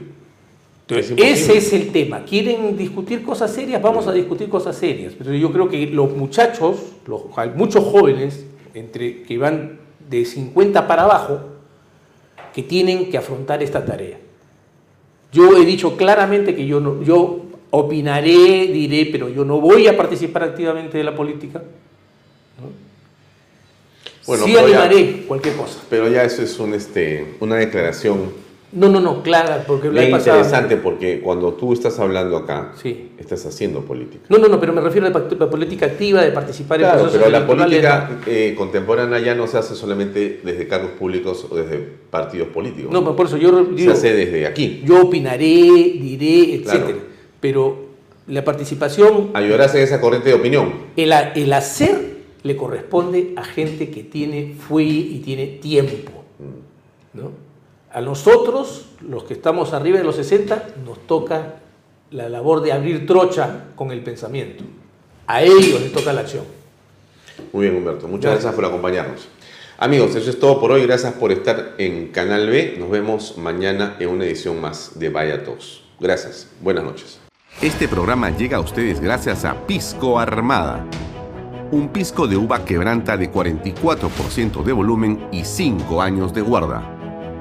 Es. 0.89 1.11
Ese 1.11 1.59
es 1.59 1.73
el 1.75 1.93
tema. 1.93 2.25
¿Quieren 2.25 2.77
discutir 2.77 3.23
cosas 3.23 3.53
serias? 3.53 3.81
Vamos 3.83 4.07
a 4.07 4.13
discutir 4.13 4.49
cosas 4.49 4.77
serias. 4.77 5.13
Pero 5.17 5.35
yo 5.35 5.53
creo 5.53 5.69
que 5.69 5.87
los 5.87 6.17
muchachos, 6.17 6.79
los, 7.07 7.23
hay 7.37 7.51
muchos 7.55 7.85
jóvenes, 7.85 8.45
entre, 8.75 9.23
que 9.23 9.37
van 9.39 9.79
de 10.09 10.25
50 10.25 10.87
para 10.87 11.03
abajo, 11.05 11.41
que 12.55 12.63
tienen 12.63 13.11
que 13.11 13.19
afrontar 13.19 13.63
esta 13.63 13.85
tarea. 13.85 14.19
Yo 15.33 15.57
he 15.59 15.67
dicho 15.67 15.97
claramente 15.97 16.55
que 16.57 16.67
yo, 16.67 16.81
no, 16.81 17.03
yo 17.03 17.43
opinaré, 17.71 18.67
diré, 18.69 19.07
pero 19.13 19.29
yo 19.29 19.45
no 19.45 19.61
voy 19.61 19.87
a 19.89 19.97
participar 19.97 20.43
activamente 20.45 20.97
de 20.97 21.05
la 21.05 21.15
política. 21.15 21.63
Bueno, 24.27 24.45
sí 24.45 24.53
ya- 24.53 24.63
animaré 24.63 25.25
cualquier 25.27 25.55
cosa. 25.57 25.81
Pero 25.89 26.09
ya 26.09 26.23
eso 26.23 26.43
es 26.43 26.59
un, 26.59 26.75
este, 26.75 27.35
una 27.41 27.57
declaración 27.57 28.33
No, 28.71 28.91
no, 28.91 29.01
no, 29.01 29.23
clara, 29.23 29.65
porque 29.67 29.89
la 29.91 30.11
pasada- 30.11 30.37
interesante 30.39 30.77
porque 30.77 31.21
cuando 31.21 31.55
tú 31.55 31.73
estás 31.73 31.99
hablando 31.99 32.37
acá, 32.37 32.73
Sí. 32.77 33.13
estás 33.19 33.47
haciendo 33.47 33.81
política. 33.81 34.25
No, 34.29 34.37
no, 34.37 34.47
no, 34.49 34.61
pero 34.61 34.75
me 34.75 34.83
refiero 34.83 35.07
a 35.07 35.11
la, 35.11 35.51
política 35.51 35.87
activa 35.87 36.21
de 36.23 36.33
participar 36.33 36.83
en 36.83 36.91
procesos 36.91 37.13
pero 37.17 37.31
la 37.31 37.47
política 37.47 38.11
eh, 38.27 38.55
contemporánea 38.59 39.19
ya 39.21 39.35
no 39.35 39.47
se 39.47 39.57
hace 39.57 39.75
solamente 39.75 40.41
desde 40.45 40.69
cargos 40.69 40.91
públicos 40.99 41.47
o 41.51 41.57
desde 41.57 41.79
partidos 42.11 42.49
políticos. 42.49 42.93
No, 42.93 43.01
no, 43.01 43.17
por 43.17 43.25
eso 43.27 43.39
yo 43.39 43.65
se 43.65 43.73
digo, 43.75 43.93
hace 43.93 44.13
desde 44.15 44.47
aquí. 44.47 44.83
yo 44.85 45.03
opinaré, 45.07 45.45
diré, 45.47 46.61
Claro. 46.63 46.79
etcétera. 46.81 46.99
Pero 47.41 47.87
la 48.27 48.45
participación, 48.45 49.31
Ayudarás 49.33 49.75
en 49.77 49.83
esa 49.83 49.99
corriente 49.99 50.29
de 50.29 50.35
opinión. 50.35 50.73
el, 50.95 51.13
el 51.37 51.53
hacer 51.55 52.19
le 52.43 52.55
corresponde 52.57 53.33
a 53.37 53.45
gente 53.45 53.89
que 53.89 54.03
tiene 54.03 54.55
fue 54.59 54.85
y 54.85 55.23
tiene 55.25 55.47
tiempo. 55.47 56.13
¿no? 57.15 57.48
A 57.99 58.01
nosotros, 58.01 58.85
los 59.01 59.25
que 59.25 59.35
estamos 59.35 59.73
arriba 59.73 59.99
de 59.99 60.05
los 60.05 60.15
60, 60.15 60.69
nos 60.87 61.05
toca 61.09 61.57
la 62.13 62.29
labor 62.29 62.63
de 62.63 62.71
abrir 62.71 63.09
trocha 63.09 63.65
con 63.75 63.91
el 63.91 64.05
pensamiento. 64.05 64.63
A 65.27 65.43
ellos 65.43 65.81
les 65.81 65.93
toca 65.93 66.13
la 66.13 66.21
acción. 66.21 66.45
Muy 67.53 67.65
bien, 67.65 67.77
Humberto. 67.77 68.07
Muchas 68.07 68.31
Gracias. 68.31 68.45
gracias 68.45 68.55
por 68.55 68.65
acompañarnos. 68.67 69.27
Amigos, 69.79 70.15
eso 70.15 70.31
es 70.31 70.39
todo 70.39 70.61
por 70.61 70.71
hoy. 70.71 70.87
Gracias 70.87 71.13
por 71.15 71.33
estar 71.33 71.75
en 71.79 72.13
Canal 72.13 72.49
B. 72.49 72.77
Nos 72.79 72.89
vemos 72.89 73.37
mañana 73.37 73.97
en 73.99 74.11
una 74.11 74.27
edición 74.27 74.61
más 74.61 74.97
de 74.97 75.09
Vaya 75.09 75.43
Talks. 75.43 75.81
Gracias. 75.99 76.49
Buenas 76.61 76.85
noches. 76.85 77.19
Este 77.61 77.89
programa 77.89 78.31
llega 78.31 78.59
a 78.59 78.61
ustedes 78.61 79.01
gracias 79.01 79.45
a 79.45 79.67
Pisco 79.67 80.21
Armada. 80.21 80.87
Un 81.73 81.89
pisco 81.89 82.29
de 82.29 82.37
uva 82.37 82.65
quebranta 82.65 83.17
de 83.17 83.29
44% 83.29 84.63
de 84.63 84.73
volumen 84.73 85.27
y 85.33 85.45
5 85.45 86.01
años 86.01 86.33
de 86.33 86.43
guarda. 86.43 86.95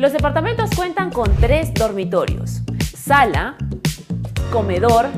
Los 0.00 0.14
departamentos 0.14 0.70
cuentan 0.74 1.10
con 1.10 1.30
tres 1.36 1.74
dormitorios, 1.74 2.62
sala, 2.96 3.56
comedor, 4.50 5.08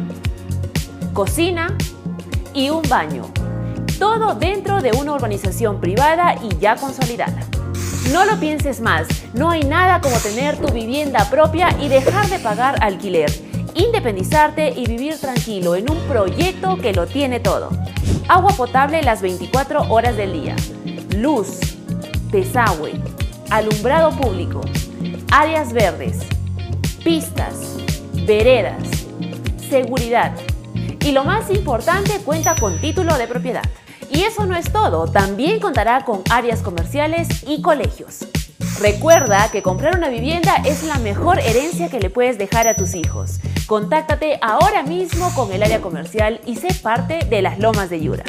cocina 1.12 1.68
y 2.52 2.70
un 2.70 2.82
baño. 2.88 3.30
Todo 4.00 4.34
dentro 4.34 4.82
de 4.82 4.90
una 4.90 5.12
urbanización 5.12 5.80
privada 5.80 6.34
y 6.42 6.58
ya 6.58 6.74
consolidada. 6.74 7.38
No 8.10 8.24
lo 8.24 8.40
pienses 8.40 8.80
más, 8.80 9.06
no 9.34 9.50
hay 9.50 9.62
nada 9.62 10.00
como 10.00 10.16
tener 10.16 10.56
tu 10.56 10.72
vivienda 10.72 11.30
propia 11.30 11.68
y 11.80 11.86
dejar 11.86 12.26
de 12.26 12.40
pagar 12.40 12.82
alquiler, 12.82 13.30
independizarte 13.74 14.70
y 14.70 14.84
vivir 14.86 15.16
tranquilo 15.20 15.76
en 15.76 15.88
un 15.88 15.98
proyecto 16.08 16.76
que 16.78 16.92
lo 16.92 17.06
tiene 17.06 17.38
todo. 17.38 17.70
Agua 18.26 18.52
potable 18.56 19.00
las 19.04 19.22
24 19.22 19.82
horas 19.92 20.16
del 20.16 20.32
día, 20.32 20.56
luz, 21.16 21.60
desagüe, 22.32 23.00
alumbrado 23.52 24.12
público, 24.12 24.62
áreas 25.30 25.74
verdes, 25.74 26.20
pistas, 27.04 27.76
veredas, 28.26 28.82
seguridad. 29.68 30.32
Y 31.04 31.12
lo 31.12 31.24
más 31.24 31.50
importante, 31.50 32.18
cuenta 32.24 32.54
con 32.54 32.80
título 32.80 33.14
de 33.18 33.26
propiedad. 33.26 33.64
Y 34.10 34.22
eso 34.22 34.46
no 34.46 34.56
es 34.56 34.72
todo, 34.72 35.06
también 35.06 35.60
contará 35.60 36.06
con 36.06 36.22
áreas 36.30 36.62
comerciales 36.62 37.28
y 37.46 37.60
colegios. 37.60 38.26
Recuerda 38.80 39.50
que 39.52 39.62
comprar 39.62 39.98
una 39.98 40.08
vivienda 40.08 40.56
es 40.64 40.82
la 40.84 40.96
mejor 40.98 41.38
herencia 41.38 41.90
que 41.90 42.00
le 42.00 42.08
puedes 42.08 42.38
dejar 42.38 42.68
a 42.68 42.74
tus 42.74 42.94
hijos. 42.94 43.38
Contáctate 43.66 44.38
ahora 44.40 44.82
mismo 44.82 45.30
con 45.34 45.52
el 45.52 45.62
área 45.62 45.82
comercial 45.82 46.40
y 46.46 46.56
sé 46.56 46.68
parte 46.82 47.26
de 47.28 47.42
las 47.42 47.58
Lomas 47.58 47.90
de 47.90 48.00
Yura. 48.00 48.24